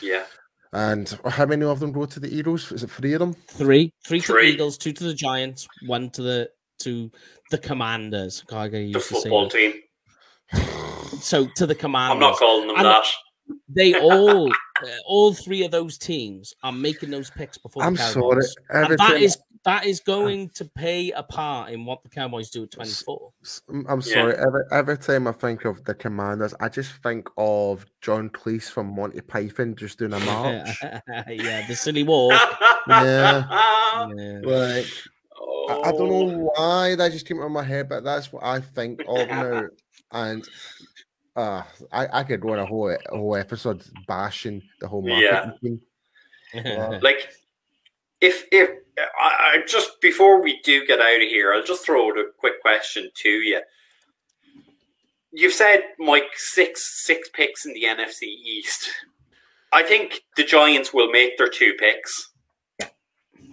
Yeah. 0.00 0.24
And 0.72 1.18
how 1.28 1.44
many 1.44 1.64
of 1.64 1.80
them 1.80 1.92
go 1.92 2.06
to 2.06 2.20
the 2.20 2.34
Eagles? 2.34 2.72
Is 2.72 2.82
it 2.82 2.90
three 2.90 3.12
of 3.12 3.20
them? 3.20 3.34
Three. 3.48 3.92
Three, 4.06 4.20
to 4.20 4.32
the 4.32 4.40
Eagles, 4.40 4.78
two 4.78 4.92
to 4.92 5.04
the 5.04 5.14
Giants, 5.14 5.68
one 5.86 6.08
to 6.10 6.22
the 6.22 6.50
to 6.80 7.10
the 7.50 7.58
Commanders. 7.58 8.42
God, 8.46 8.72
the 8.72 9.00
football 9.00 9.48
team. 9.48 9.74
So 11.20 11.46
to 11.56 11.66
the 11.66 11.74
Commanders. 11.74 12.14
I'm 12.14 12.20
not 12.20 12.38
calling 12.38 12.66
them 12.66 12.76
and 12.78 12.86
that. 12.86 13.04
They 13.68 13.94
all, 13.94 14.50
uh, 14.50 14.86
all 15.06 15.32
three 15.32 15.62
of 15.62 15.70
those 15.70 15.96
teams 15.96 16.52
are 16.64 16.72
making 16.72 17.10
those 17.10 17.30
picks 17.30 17.56
before. 17.58 17.82
Cowboys. 17.82 18.00
I'm 18.00 18.12
sorry. 18.12 18.44
And 18.70 18.98
that 18.98 19.20
is 19.20 19.38
that 19.64 19.86
is 19.86 20.00
going 20.00 20.48
to 20.50 20.64
play 20.64 21.12
a 21.12 21.22
part 21.22 21.70
in 21.70 21.84
what 21.84 22.02
the 22.02 22.08
Cowboys 22.08 22.50
do 22.50 22.64
at 22.64 22.72
24. 22.72 23.32
I'm 23.88 24.02
sorry. 24.02 24.32
Yeah. 24.32 24.44
Every, 24.46 24.62
every 24.72 24.98
time 24.98 25.28
I 25.28 25.32
think 25.32 25.64
of 25.64 25.84
the 25.84 25.94
Commanders, 25.94 26.54
I 26.58 26.68
just 26.68 26.92
think 27.02 27.28
of 27.36 27.86
John 28.00 28.28
Cleese 28.30 28.70
from 28.70 28.94
Monty 28.94 29.20
Python 29.20 29.76
just 29.76 29.98
doing 29.98 30.14
a 30.14 30.20
march. 30.26 30.68
yeah, 31.28 31.66
the 31.66 31.76
silly 31.76 32.02
walk. 32.02 32.32
yeah. 32.88 33.44
yeah. 34.16 34.40
Like, 34.42 34.86
oh. 35.40 35.82
I, 35.84 35.88
I, 35.88 35.92
don't 35.92 36.08
know 36.08 36.50
oh. 36.50 36.50
why 36.54 36.96
that 36.96 37.12
just 37.12 37.26
came 37.26 37.38
out 37.38 37.46
of 37.46 37.52
my 37.52 37.62
head, 37.62 37.88
but 37.88 38.02
that's 38.02 38.32
what 38.32 38.42
I 38.44 38.60
think 38.60 39.02
of 39.06 39.28
now. 39.28 39.62
And 40.14 40.46
uh, 41.36 41.62
I, 41.90 42.20
I 42.20 42.24
could 42.24 42.42
go 42.42 42.52
on 42.52 42.58
a 42.58 42.66
whole 42.66 42.90
a 42.90 43.16
whole 43.16 43.34
episode 43.34 43.82
bashing 44.06 44.60
the 44.78 44.86
whole 44.86 45.00
marketing 45.00 45.80
yeah. 46.52 46.90
team. 46.92 47.00
like 47.02 47.32
if 48.22 48.44
if 48.52 48.70
I, 48.98 49.56
I, 49.56 49.58
just 49.66 50.00
before 50.00 50.40
we 50.40 50.60
do 50.62 50.86
get 50.86 51.00
out 51.00 51.16
of 51.20 51.28
here, 51.28 51.52
I'll 51.52 51.64
just 51.64 51.84
throw 51.84 52.08
out 52.08 52.18
a 52.18 52.26
quick 52.38 52.62
question 52.62 53.10
to 53.14 53.28
you. 53.28 53.60
You've 55.32 55.52
said 55.52 55.80
Mike 55.98 56.30
six 56.36 57.04
six 57.04 57.28
picks 57.34 57.66
in 57.66 57.74
the 57.74 57.84
NFC 57.84 58.22
East. 58.22 58.88
I 59.72 59.82
think 59.82 60.22
the 60.36 60.44
Giants 60.44 60.94
will 60.94 61.10
make 61.10 61.36
their 61.36 61.48
two 61.48 61.74
picks. 61.78 62.30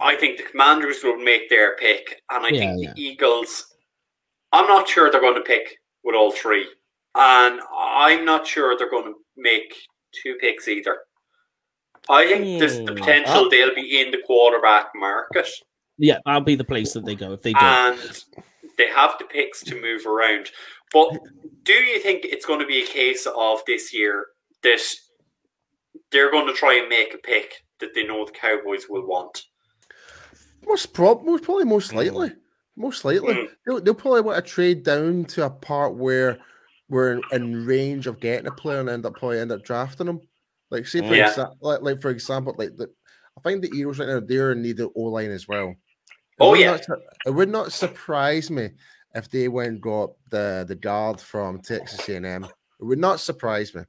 I 0.00 0.14
think 0.14 0.38
the 0.38 0.44
Commanders 0.44 1.02
will 1.02 1.18
make 1.18 1.50
their 1.50 1.76
pick, 1.76 2.22
and 2.30 2.46
I 2.46 2.50
yeah, 2.50 2.58
think 2.58 2.82
yeah. 2.82 2.92
the 2.94 3.02
Eagles. 3.02 3.66
I'm 4.52 4.66
not 4.66 4.88
sure 4.88 5.10
they're 5.10 5.20
going 5.20 5.34
to 5.34 5.40
pick 5.42 5.78
with 6.04 6.14
all 6.14 6.32
three, 6.32 6.66
and 7.14 7.60
I'm 7.76 8.24
not 8.24 8.46
sure 8.46 8.76
they're 8.76 8.90
going 8.90 9.12
to 9.12 9.14
make 9.36 9.74
two 10.22 10.36
picks 10.40 10.68
either. 10.68 10.98
I 12.08 12.26
think 12.26 12.58
there's 12.58 12.76
the 12.76 12.92
hmm. 12.92 12.98
potential 12.98 13.50
they'll 13.50 13.74
be 13.74 14.00
in 14.00 14.10
the 14.10 14.22
quarterback 14.26 14.86
market. 14.94 15.48
Yeah, 15.98 16.18
that'll 16.24 16.40
be 16.40 16.54
the 16.54 16.64
place 16.64 16.94
that 16.94 17.04
they 17.04 17.14
go 17.14 17.32
if 17.32 17.42
they 17.42 17.52
do. 17.52 17.58
And 17.60 17.98
they 18.78 18.88
have 18.88 19.16
the 19.18 19.26
picks 19.26 19.62
to 19.64 19.80
move 19.80 20.06
around. 20.06 20.50
But 20.92 21.18
do 21.62 21.74
you 21.74 22.00
think 22.00 22.24
it's 22.24 22.46
going 22.46 22.60
to 22.60 22.66
be 22.66 22.82
a 22.82 22.86
case 22.86 23.26
of 23.26 23.60
this 23.66 23.92
year 23.92 24.26
that 24.62 24.80
they're 26.10 26.30
going 26.30 26.46
to 26.46 26.54
try 26.54 26.78
and 26.78 26.88
make 26.88 27.14
a 27.14 27.18
pick 27.18 27.64
that 27.80 27.94
they 27.94 28.04
know 28.04 28.24
the 28.24 28.32
Cowboys 28.32 28.86
will 28.88 29.06
want? 29.06 29.42
Most, 30.66 30.92
prob- 30.92 31.24
most 31.24 31.44
probably, 31.44 31.64
most 31.64 31.94
likely. 31.94 32.30
Mm. 32.30 32.36
Most 32.76 33.04
likely. 33.04 33.34
Mm. 33.34 33.48
They'll, 33.66 33.80
they'll 33.80 33.94
probably 33.94 34.22
want 34.22 34.44
to 34.44 34.50
trade 34.50 34.82
down 34.82 35.26
to 35.26 35.44
a 35.44 35.50
part 35.50 35.94
where 35.94 36.38
we're 36.88 37.12
in, 37.12 37.22
in 37.32 37.66
range 37.66 38.06
of 38.06 38.20
getting 38.20 38.46
a 38.46 38.52
player 38.52 38.80
and 38.80 38.88
end 38.88 39.06
up 39.06 39.14
probably 39.14 39.38
end 39.38 39.52
up 39.52 39.62
drafting 39.64 40.06
them. 40.06 40.20
Like, 40.70 40.86
say 40.86 41.00
for 41.00 41.14
yeah. 41.14 41.28
example, 41.28 41.56
like, 41.60 41.82
like, 41.82 42.00
for 42.00 42.10
example, 42.10 42.54
like 42.56 42.76
the, 42.76 42.88
I 43.36 43.40
think 43.48 43.62
the 43.62 43.76
Eagles 43.76 43.98
right 43.98 44.08
now 44.08 44.20
they're 44.20 44.52
in 44.52 44.62
need 44.62 44.80
of 44.80 44.90
O 44.94 45.02
line 45.02 45.30
as 45.30 45.48
well. 45.48 45.68
It 45.68 45.76
oh 46.38 46.54
yeah, 46.54 46.78
not, 46.88 46.98
it 47.26 47.30
would 47.30 47.48
not 47.48 47.72
surprise 47.72 48.50
me 48.50 48.70
if 49.14 49.28
they 49.30 49.48
went 49.48 49.68
and 49.68 49.80
got 49.80 50.10
the 50.28 50.64
the 50.66 50.76
guard 50.76 51.20
from 51.20 51.60
Texas 51.60 52.08
A&M. 52.08 52.44
It 52.44 52.84
would 52.84 52.98
not 52.98 53.20
surprise 53.20 53.74
me. 53.74 53.82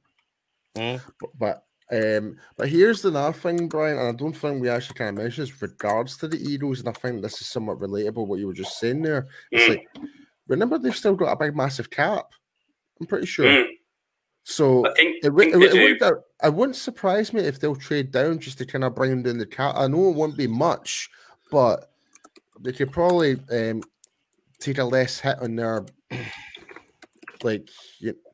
Mm. 0.76 1.00
But, 1.20 1.30
but 1.38 1.64
um, 1.92 2.36
but 2.56 2.68
here's 2.68 3.04
another 3.04 3.36
thing, 3.36 3.68
Brian, 3.68 3.98
and 3.98 4.08
I 4.08 4.12
don't 4.12 4.32
think 4.32 4.62
we 4.62 4.70
actually 4.70 4.94
kind 4.94 5.10
of 5.10 5.22
mentioned 5.22 5.48
this 5.48 5.62
regards 5.62 6.16
to 6.18 6.28
the 6.28 6.38
Eagles, 6.38 6.80
and 6.80 6.88
I 6.88 6.92
think 6.92 7.20
this 7.20 7.40
is 7.40 7.48
somewhat 7.48 7.80
relatable 7.80 8.26
what 8.26 8.38
you 8.38 8.46
were 8.46 8.54
just 8.54 8.78
saying 8.78 9.02
there. 9.02 9.26
It's 9.50 9.64
mm. 9.64 9.68
like 9.76 9.88
remember 10.48 10.78
they've 10.78 10.96
still 10.96 11.14
got 11.14 11.32
a 11.32 11.36
big 11.36 11.54
massive 11.54 11.90
cap. 11.90 12.26
I'm 13.00 13.06
pretty 13.06 13.26
sure. 13.26 13.46
Mm. 13.46 13.66
So 14.44 14.86
I 14.86 14.92
think, 14.94 15.16
it, 15.22 15.32
think 15.36 15.54
it, 15.54 15.54
it, 15.54 15.58
wouldn't, 15.58 16.22
it, 16.42 16.54
wouldn't, 16.54 16.76
surprise 16.76 17.32
me 17.32 17.42
if 17.42 17.60
they'll 17.60 17.76
trade 17.76 18.10
down 18.10 18.38
just 18.38 18.58
to 18.58 18.66
kind 18.66 18.82
of 18.82 18.94
bring 18.94 19.10
them 19.10 19.22
down 19.22 19.38
the 19.38 19.46
cap. 19.46 19.74
I 19.76 19.86
know 19.86 20.08
it 20.08 20.16
won't 20.16 20.36
be 20.36 20.48
much, 20.48 21.08
but 21.50 21.90
they 22.60 22.72
could 22.72 22.90
probably 22.90 23.36
um, 23.52 23.82
take 24.58 24.78
a 24.78 24.84
less 24.84 25.20
hit 25.20 25.38
on 25.40 25.56
their 25.56 25.86
like 27.42 27.68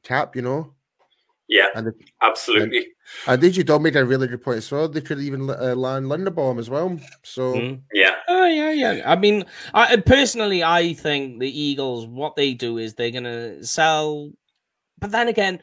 cap, 0.03 0.35
you 0.35 0.43
know. 0.43 0.75
Yeah, 1.49 1.69
and 1.75 1.93
absolutely. 2.21 2.89
And, 3.27 3.43
and 3.43 3.55
DJ 3.55 3.65
Dog 3.65 3.81
made 3.81 3.97
a 3.97 4.05
really 4.05 4.29
good 4.29 4.43
point 4.43 4.59
as 4.59 4.71
well. 4.71 4.87
They 4.87 5.01
could 5.01 5.19
even 5.19 5.49
uh, 5.49 5.75
land 5.75 6.07
Linderbaum 6.07 6.59
as 6.59 6.69
well. 6.69 6.99
So 7.23 7.55
mm, 7.55 7.81
yeah, 7.95 8.17
oh 8.29 8.47
yeah, 8.47 8.71
yeah. 8.71 9.03
I 9.07 9.17
mean, 9.17 9.47
I, 9.73 9.97
personally, 9.97 10.63
I 10.63 10.93
think 10.93 11.41
the 11.41 11.49
Eagles, 11.49 12.07
what 12.07 12.37
they 12.37 12.53
do 12.53 12.77
is 12.77 12.95
they're 12.95 13.11
gonna 13.11 13.65
sell, 13.65 14.31
but 14.99 15.11
then 15.11 15.29
again, 15.29 15.61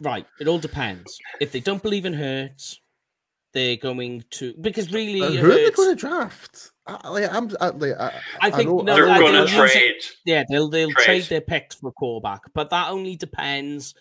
right, 0.00 0.26
it 0.40 0.48
all 0.48 0.58
depends. 0.58 1.18
If 1.40 1.52
they 1.52 1.60
don't 1.60 1.82
believe 1.82 2.04
in 2.04 2.12
Hurts, 2.12 2.80
they're 3.52 3.76
going 3.76 4.24
to 4.30 4.54
because 4.60 4.92
really, 4.92 5.20
uh, 5.20 5.30
who 5.30 5.48
Hurts, 5.48 5.54
are 5.54 5.58
they 5.58 5.70
going 5.70 5.96
to 5.96 6.00
draft? 6.00 6.70
I, 6.86 7.08
like, 7.08 7.32
I'm, 7.32 7.50
I, 7.60 7.68
like, 7.68 7.92
I, 7.98 8.20
I 8.40 8.50
think 8.50 8.68
I 8.68 8.72
no, 8.72 8.94
they're 8.94 9.06
going 9.06 9.46
to 9.46 9.52
trade. 9.52 9.94
yeah, 10.24 10.44
they'll 10.48 10.68
they'll 10.68 10.90
trade. 10.92 11.04
trade 11.04 11.24
their 11.24 11.40
picks 11.40 11.76
for 11.76 11.92
quarterback, 11.92 12.42
but 12.54 12.70
that 12.70 12.90
only 12.90 13.16
depends 13.16 13.94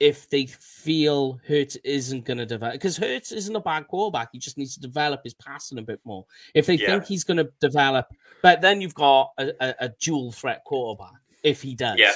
if 0.00 0.30
they 0.30 0.46
feel 0.46 1.40
Hurts 1.46 1.76
isn't 1.84 2.24
going 2.24 2.38
to 2.38 2.46
develop 2.46 2.74
because 2.74 2.96
Hurts 2.96 3.32
isn't 3.32 3.54
a 3.54 3.60
bad 3.60 3.88
quarterback. 3.88 4.30
He 4.32 4.38
just 4.38 4.56
needs 4.56 4.74
to 4.74 4.80
develop 4.80 5.22
his 5.24 5.34
passing 5.34 5.78
a 5.78 5.82
bit 5.82 6.00
more. 6.04 6.24
If 6.54 6.66
they 6.66 6.74
yeah. 6.74 6.86
think 6.86 7.06
he's 7.06 7.24
going 7.24 7.38
to 7.38 7.50
develop, 7.60 8.06
but 8.42 8.60
then 8.60 8.80
you've 8.80 8.94
got 8.94 9.32
a, 9.38 9.52
a, 9.60 9.74
a, 9.80 9.88
dual 10.00 10.30
threat 10.30 10.62
quarterback 10.64 11.20
if 11.42 11.62
he 11.62 11.74
does. 11.74 11.98
Yeah. 11.98 12.12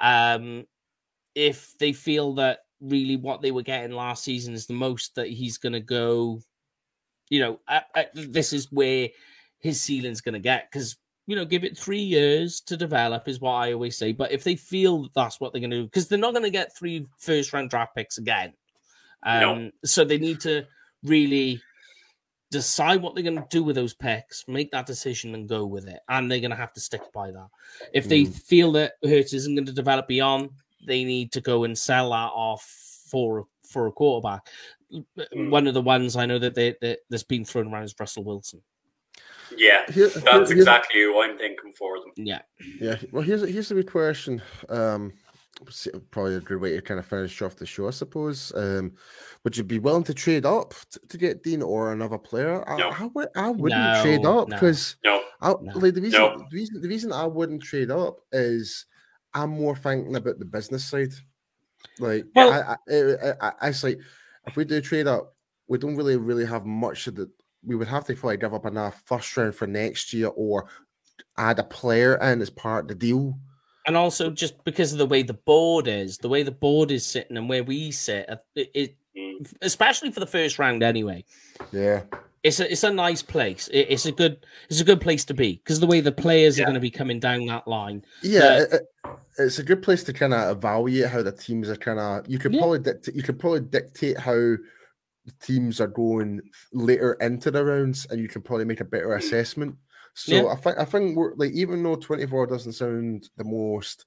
Um, 0.00 0.66
if 1.34 1.74
they 1.78 1.92
feel 1.92 2.34
that 2.34 2.60
really 2.80 3.16
what 3.16 3.40
they 3.40 3.50
were 3.50 3.62
getting 3.62 3.92
last 3.96 4.24
season 4.24 4.54
is 4.54 4.66
the 4.66 4.74
most 4.74 5.14
that 5.14 5.28
he's 5.28 5.58
going 5.58 5.72
to 5.72 5.80
go, 5.80 6.40
you 7.30 7.40
know, 7.40 7.60
this 8.14 8.52
is 8.52 8.70
where 8.70 9.08
his 9.58 9.80
ceiling's 9.80 10.20
going 10.20 10.34
to 10.34 10.40
get 10.40 10.70
because 10.70 10.96
you 11.26 11.36
know, 11.36 11.44
give 11.44 11.64
it 11.64 11.78
three 11.78 12.02
years 12.02 12.60
to 12.60 12.76
develop 12.76 13.28
is 13.28 13.40
what 13.40 13.52
I 13.52 13.72
always 13.72 13.96
say. 13.96 14.12
But 14.12 14.32
if 14.32 14.44
they 14.44 14.56
feel 14.56 15.04
that 15.04 15.14
that's 15.14 15.40
what 15.40 15.52
they're 15.52 15.60
going 15.60 15.70
to 15.70 15.78
do, 15.78 15.84
because 15.84 16.06
they're 16.06 16.18
not 16.18 16.34
going 16.34 16.44
to 16.44 16.50
get 16.50 16.76
three 16.76 17.06
first 17.18 17.52
round 17.52 17.70
draft 17.70 17.94
picks 17.94 18.18
again, 18.18 18.52
um, 19.22 19.40
no. 19.40 19.70
so 19.84 20.04
they 20.04 20.18
need 20.18 20.40
to 20.40 20.66
really 21.02 21.62
decide 22.50 23.00
what 23.00 23.14
they're 23.14 23.24
going 23.24 23.36
to 23.36 23.46
do 23.50 23.64
with 23.64 23.74
those 23.74 23.94
picks, 23.94 24.44
make 24.46 24.70
that 24.72 24.86
decision, 24.86 25.34
and 25.34 25.48
go 25.48 25.64
with 25.64 25.88
it. 25.88 26.00
And 26.08 26.30
they're 26.30 26.40
going 26.40 26.50
to 26.50 26.56
have 26.56 26.74
to 26.74 26.80
stick 26.80 27.00
by 27.12 27.30
that. 27.30 27.48
If 27.92 28.06
they 28.06 28.24
mm. 28.24 28.34
feel 28.34 28.72
that 28.72 28.92
Hurts 29.02 29.32
isn't 29.32 29.54
going 29.54 29.66
to 29.66 29.72
develop 29.72 30.06
beyond, 30.06 30.50
they 30.86 31.04
need 31.04 31.32
to 31.32 31.40
go 31.40 31.64
and 31.64 31.76
sell 31.76 32.10
that 32.10 32.30
off 32.34 32.62
for 33.10 33.46
for 33.68 33.86
a 33.86 33.92
quarterback. 33.92 34.46
Mm. 34.92 35.50
One 35.50 35.66
of 35.66 35.74
the 35.74 35.82
ones 35.82 36.16
I 36.16 36.26
know 36.26 36.38
that, 36.38 36.54
they, 36.54 36.76
that 36.80 37.00
that's 37.10 37.22
been 37.22 37.44
thrown 37.44 37.72
around 37.72 37.84
is 37.84 37.94
Russell 37.98 38.24
Wilson. 38.24 38.62
Yeah, 39.56 39.84
that's 39.88 40.50
exactly 40.50 41.00
who 41.02 41.20
I'm 41.20 41.36
thinking 41.36 41.72
for 41.76 41.98
them. 42.00 42.12
Yeah, 42.16 42.42
yeah. 42.80 42.96
Well, 43.12 43.22
here's 43.22 43.42
here's 43.42 43.70
a 43.70 43.74
good 43.74 43.90
question. 43.90 44.42
Um, 44.68 45.12
probably 46.10 46.36
a 46.36 46.40
good 46.40 46.60
way 46.60 46.74
to 46.74 46.82
kind 46.82 46.98
of 46.98 47.06
finish 47.06 47.40
off 47.42 47.56
the 47.56 47.66
show, 47.66 47.86
I 47.86 47.90
suppose. 47.90 48.52
Um, 48.56 48.92
would 49.44 49.56
you 49.56 49.62
be 49.62 49.78
willing 49.78 50.02
to 50.04 50.14
trade 50.14 50.46
up 50.46 50.74
to, 50.90 51.00
to 51.08 51.18
get 51.18 51.42
Dean 51.42 51.62
or 51.62 51.92
another 51.92 52.18
player? 52.18 52.64
No. 52.76 52.90
I, 52.90 53.02
I, 53.04 53.10
would, 53.14 53.28
I 53.36 53.50
wouldn't 53.50 53.80
No, 53.80 54.02
trade 54.02 54.26
up 54.26 54.48
no. 54.48 54.56
because 54.56 54.96
No. 55.04 55.22
I, 55.40 55.54
No. 55.60 55.78
like 55.78 55.94
the 55.94 56.00
reason, 56.00 56.20
No. 56.20 56.38
the 56.38 56.56
reason 56.56 56.80
the 56.80 56.88
reason 56.88 57.12
I 57.12 57.26
wouldn't 57.26 57.62
trade 57.62 57.90
up 57.90 58.20
is 58.32 58.86
I'm 59.34 59.50
more 59.50 59.76
thinking 59.76 60.14
about 60.16 60.38
the 60.38 60.44
business 60.44 60.84
side. 60.84 61.12
Like, 61.98 62.24
Well- 62.34 62.52
I, 62.52 62.76
I, 62.92 62.94
I, 62.94 63.30
I, 63.48 63.52
I 63.60 63.68
it's 63.68 63.84
like 63.84 63.98
if 64.46 64.56
we 64.56 64.64
do 64.64 64.80
trade 64.80 65.06
up, 65.06 65.34
we 65.68 65.78
don't 65.78 65.96
really 65.96 66.16
really 66.16 66.46
have 66.46 66.64
much 66.66 67.06
of 67.06 67.14
the. 67.16 67.30
We 67.66 67.76
would 67.76 67.88
have 67.88 68.04
to 68.06 68.14
probably 68.14 68.36
give 68.36 68.52
up 68.52 68.66
enough 68.66 69.02
first 69.06 69.34
round 69.36 69.54
for 69.54 69.66
next 69.66 70.12
year 70.12 70.28
or 70.28 70.66
add 71.38 71.58
a 71.58 71.64
player 71.64 72.16
in 72.16 72.42
as 72.42 72.50
part 72.50 72.84
of 72.84 72.88
the 72.88 72.94
deal. 72.94 73.38
And 73.86 73.96
also, 73.96 74.30
just 74.30 74.62
because 74.64 74.92
of 74.92 74.98
the 74.98 75.06
way 75.06 75.22
the 75.22 75.34
board 75.34 75.88
is, 75.88 76.18
the 76.18 76.28
way 76.28 76.42
the 76.42 76.50
board 76.50 76.90
is 76.90 77.04
sitting, 77.06 77.36
and 77.36 77.48
where 77.48 77.64
we 77.64 77.90
sit, 77.90 78.28
uh, 78.28 78.36
it, 78.54 78.70
it 78.74 78.96
Mm. 79.16 79.46
especially 79.62 80.10
for 80.10 80.18
the 80.18 80.26
first 80.26 80.58
round, 80.58 80.82
anyway. 80.82 81.24
Yeah, 81.70 82.02
It's 82.44 82.60
a 82.60 82.70
it's 82.70 82.84
a 82.84 82.92
nice 82.92 83.22
place. 83.22 83.68
It, 83.68 83.86
it's 83.90 84.06
a 84.06 84.12
good 84.12 84.44
it's 84.68 84.80
a 84.80 84.84
good 84.84 85.00
place 85.00 85.24
to 85.24 85.34
be 85.34 85.54
because 85.56 85.80
the 85.80 85.86
way 85.86 86.00
the 86.00 86.12
players 86.12 86.60
are 86.60 86.64
going 86.64 86.74
to 86.74 86.80
be 86.80 86.90
coming 86.90 87.18
down 87.18 87.46
that 87.46 87.66
line. 87.66 88.04
yeah. 88.22 88.60
it- 88.62 88.72
it- 88.74 88.82
it's 89.36 89.58
a 89.58 89.64
good 89.64 89.82
place 89.82 90.04
to 90.04 90.12
kind 90.12 90.32
of 90.32 90.56
evaluate 90.56 91.10
how 91.10 91.20
the 91.20 91.32
teams 91.32 91.68
are 91.68 91.76
kind 91.76 91.98
of. 91.98 92.28
You 92.30 92.38
could 92.38 92.54
Yeah. 92.54 92.60
probably 92.60 92.78
dictate. 92.78 93.14
You 93.16 93.22
could 93.24 93.38
probably 93.40 93.60
dictate 93.60 94.16
how 94.16 94.54
teams 95.42 95.80
are 95.80 95.88
going 95.88 96.40
later 96.72 97.14
into 97.14 97.50
the 97.50 97.64
rounds, 97.64 98.06
and 98.10 98.20
you 98.20 98.28
can 98.28 98.42
probably 98.42 98.64
make 98.64 98.80
a 98.80 98.84
better 98.84 99.08
mm. 99.08 99.16
assessment. 99.18 99.74
So 100.14 100.34
Yeah. 100.34 100.46
I 100.46 100.54
think 100.56 100.78
I 100.78 100.84
think 100.84 101.16
we're 101.16 101.34
like 101.34 101.50
even 101.52 101.82
though 101.82 101.96
twenty 101.96 102.26
four 102.26 102.46
doesn't 102.46 102.74
sound 102.74 103.28
the 103.36 103.44
most 103.44 104.06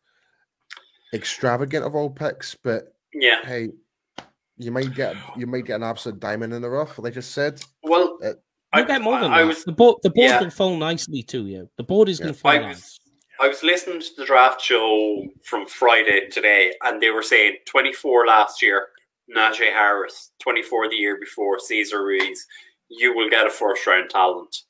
extravagant 1.14 1.86
of 1.86 1.94
all 1.96 2.10
picks, 2.10 2.56
but 2.56 2.94
Yeah. 3.14 3.42
hey, 3.44 3.70
you 4.58 4.72
might 4.72 4.94
get 4.94 5.16
you 5.36 5.48
might 5.48 5.66
get 5.66 5.76
an 5.78 5.84
absolute 5.84 6.20
diamond 6.20 6.54
in 6.54 6.62
the 6.62 6.70
rough, 6.70 6.98
like 7.00 7.18
I 7.18 7.22
said. 7.22 7.62
Well, 7.84 8.18
Uh, 8.24 8.34
You 8.76 8.86
get 8.86 9.02
more 9.02 9.20
than 9.20 9.32
I 9.32 9.42
that. 9.42 9.48
was 9.48 9.64
the 9.64 9.72
board 9.72 9.98
the 10.04 10.10
board 10.10 10.30
yeah. 10.30 10.40
can 10.40 10.50
fall 10.52 10.76
nicely 10.78 11.24
to 11.24 11.46
you. 11.46 11.70
The 11.78 11.84
board 11.84 12.10
is 12.10 12.20
Yeah. 12.20 12.26
going 12.26 12.34
to 12.36 12.40
fall 12.40 12.52
I 12.52 12.58
nice. 12.60 12.76
was 12.76 13.00
I 13.40 13.48
was 13.48 13.62
listening 13.62 14.00
to 14.02 14.08
the 14.18 14.26
draft 14.26 14.60
show 14.62 15.24
from 15.44 15.68
Friday 15.68 16.28
today, 16.30 16.74
and 16.84 17.00
they 17.02 17.12
were 17.12 17.22
saying 17.22 17.58
24 17.66 18.26
last 18.26 18.64
year, 18.64 18.88
Najee 19.36 19.72
Harris, 19.72 20.32
24 20.40 20.90
the 20.90 20.96
year 20.96 21.20
before, 21.20 21.60
Cesar 21.60 22.04
Ruiz. 22.04 22.48
You 22.90 23.16
will 23.16 23.30
get 23.30 23.46
a 23.46 23.50
first 23.52 23.86
round 23.86 24.10
talent. 24.10 24.64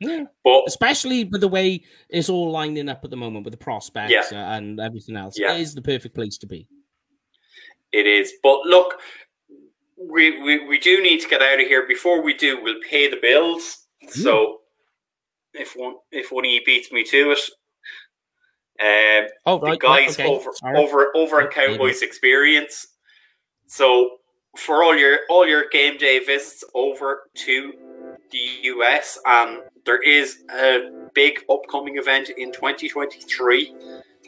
Yeah. 0.00 0.24
But 0.44 0.64
Especially 0.66 1.24
with 1.24 1.40
the 1.40 1.48
way 1.48 1.82
it's 2.10 2.28
all 2.28 2.50
lining 2.50 2.88
up 2.90 3.02
at 3.04 3.10
the 3.10 3.16
moment 3.16 3.44
with 3.46 3.52
the 3.52 3.58
prospects 3.58 4.12
Yeah. 4.12 4.54
and 4.54 4.78
everything 4.80 5.16
else. 5.16 5.38
Yeah. 5.38 5.54
It 5.54 5.60
is 5.62 5.74
the 5.74 5.82
perfect 5.82 6.14
place 6.14 6.36
to 6.38 6.46
be. 6.46 6.66
it 7.92 8.06
is. 8.06 8.32
But 8.42 8.60
look, 8.66 9.00
we, 10.00 10.40
we, 10.42 10.66
we 10.66 10.78
do 10.78 11.02
need 11.02 11.20
to 11.20 11.28
get 11.28 11.42
out 11.42 11.60
of 11.60 11.66
here. 11.66 11.86
Before 11.86 12.22
we 12.22 12.34
do, 12.34 12.62
we'll 12.62 12.80
pay 12.88 13.08
the 13.10 13.18
bills. 13.20 13.86
So 14.08 14.58
if 15.52 15.74
one 15.76 15.96
if 16.10 16.32
one 16.32 16.44
of 16.46 16.50
you 16.50 16.60
beats 16.64 16.90
me 16.90 17.04
to 17.04 17.32
it, 17.32 17.38
um, 18.80 19.28
Oh, 19.46 19.58
the 19.58 19.66
right. 19.66 19.78
guys 19.78 20.18
right, 20.18 20.26
okay. 20.26 20.28
over 20.28 20.50
Sorry. 20.54 20.78
over 20.78 21.14
over 21.14 21.40
at 21.42 21.50
Cowboys 21.52 22.02
Experience. 22.02 22.86
So 23.66 24.16
for 24.56 24.82
all 24.82 24.96
your 24.96 25.18
all 25.28 25.46
your 25.46 25.64
game 25.70 25.98
day 25.98 26.18
visits 26.20 26.64
over 26.74 27.22
to 27.34 27.72
the 28.30 28.38
US, 28.62 29.18
um, 29.26 29.62
there 29.84 30.02
is 30.02 30.42
a 30.50 31.08
big 31.14 31.40
upcoming 31.50 31.98
event 31.98 32.30
in 32.38 32.52
2023. 32.52 33.74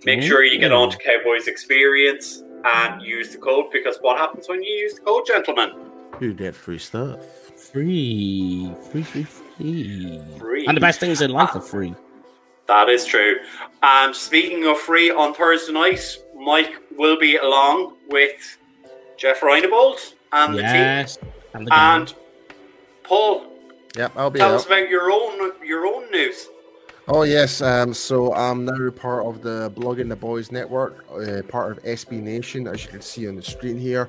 Make 0.05 0.23
sure 0.23 0.43
you 0.44 0.59
get 0.59 0.70
Mm. 0.73 0.78
on 0.81 0.90
to 0.90 0.99
Cowboys 0.99 1.47
Experience 1.49 2.43
and 2.64 3.02
use 3.02 3.30
the 3.30 3.39
code 3.39 3.66
because 3.72 3.98
what 4.01 4.18
happens 4.18 4.48
when 4.48 4.62
you 4.62 4.70
use 4.72 4.94
the 4.94 5.01
code, 5.02 5.26
gentlemen? 5.26 5.72
You 6.20 6.34
get 6.34 6.55
free 6.55 6.78
stuff. 6.78 7.24
Free. 7.56 8.70
Free, 8.90 9.02
free, 9.02 9.22
free. 9.24 10.20
Free. 10.39 10.66
And 10.66 10.76
the 10.76 10.80
best 10.80 11.01
things 11.01 11.20
in 11.20 11.30
life 11.30 11.55
are 11.55 11.60
free. 11.60 11.94
That 12.68 12.89
is 12.89 13.05
true. 13.05 13.36
And 13.82 14.14
speaking 14.14 14.66
of 14.66 14.78
free, 14.78 15.10
on 15.10 15.34
Thursday 15.34 15.72
night, 15.72 16.16
Mike 16.36 16.74
will 16.97 17.18
be 17.18 17.36
along 17.36 17.94
with 18.09 18.59
Jeff 19.16 19.40
Reinebold 19.40 20.14
and 20.32 20.55
yes. 20.56 21.16
The 21.16 21.24
the 21.52 21.59
team. 21.59 21.64
gang. 21.66 22.01
And 22.01 22.14
Paul, 23.05 23.47
Yep, 23.97 24.12
I'll 24.16 24.30
be 24.30 24.39
tell 24.39 24.51
out. 24.52 24.55
us 24.56 24.66
about 24.66 24.89
your 24.89 25.10
own 25.10 25.52
your 25.64 25.86
own 25.86 26.10
news. 26.10 26.48
Oh 27.08 27.24
yes, 27.24 27.60
um, 27.60 27.92
so 27.92 28.32
I'm 28.32 28.64
now 28.64 28.90
part 28.90 29.26
of 29.26 29.42
the 29.42 29.72
Blogging 29.74 30.08
the 30.08 30.14
Boys 30.14 30.52
network, 30.52 31.04
uh, 31.10 31.42
part 31.48 31.72
of 31.72 31.82
SB 31.82 32.22
Nation, 32.22 32.68
as 32.68 32.84
you 32.84 32.90
can 32.90 33.00
see 33.00 33.26
on 33.26 33.34
the 33.34 33.42
screen 33.42 33.76
here. 33.76 34.08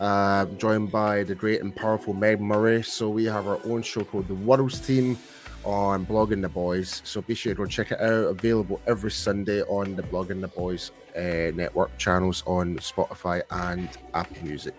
Uh, 0.00 0.46
joined 0.58 0.90
by 0.90 1.22
the 1.22 1.36
great 1.36 1.60
and 1.60 1.74
powerful 1.74 2.12
Meg 2.12 2.40
Murray. 2.40 2.82
So 2.82 3.08
we 3.08 3.24
have 3.26 3.46
our 3.46 3.60
own 3.64 3.82
show 3.82 4.02
called 4.02 4.26
The 4.26 4.34
World's 4.34 4.80
Team 4.80 5.16
on 5.64 6.04
Blogging 6.04 6.42
the 6.42 6.48
Boys. 6.48 7.00
So 7.04 7.22
be 7.22 7.36
sure 7.36 7.54
to 7.54 7.58
go 7.58 7.66
check 7.66 7.92
it 7.92 8.00
out. 8.00 8.26
Available 8.26 8.80
every 8.88 9.12
Sunday 9.12 9.62
on 9.62 9.94
the 9.94 10.02
Blogging 10.02 10.40
the 10.40 10.48
Boys 10.48 10.90
uh, 11.16 11.54
network 11.54 11.96
channels 11.96 12.42
on 12.44 12.76
Spotify 12.78 13.42
and 13.52 13.88
Apple 14.14 14.42
Music. 14.42 14.74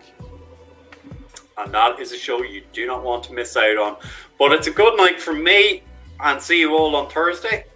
And 1.56 1.72
that 1.72 1.98
is 1.98 2.12
a 2.12 2.18
show 2.18 2.42
you 2.42 2.62
do 2.74 2.86
not 2.86 3.02
want 3.02 3.24
to 3.24 3.32
miss 3.32 3.56
out 3.56 3.78
on. 3.78 3.96
But 4.38 4.52
it's 4.52 4.66
a 4.66 4.72
good 4.72 4.98
night 4.98 5.18
for 5.18 5.32
me, 5.32 5.82
and 6.20 6.40
see 6.40 6.60
you 6.60 6.74
all 6.76 6.94
on 6.96 7.10
Thursday. 7.10 7.66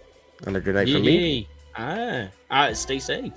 And 0.45 0.55
a 0.55 0.61
good 0.61 0.75
night 0.75 0.89
for 0.89 0.99
me. 0.99 1.47
Ah. 1.75 2.27
ah, 2.49 2.73
stay 2.73 2.99
safe. 2.99 3.33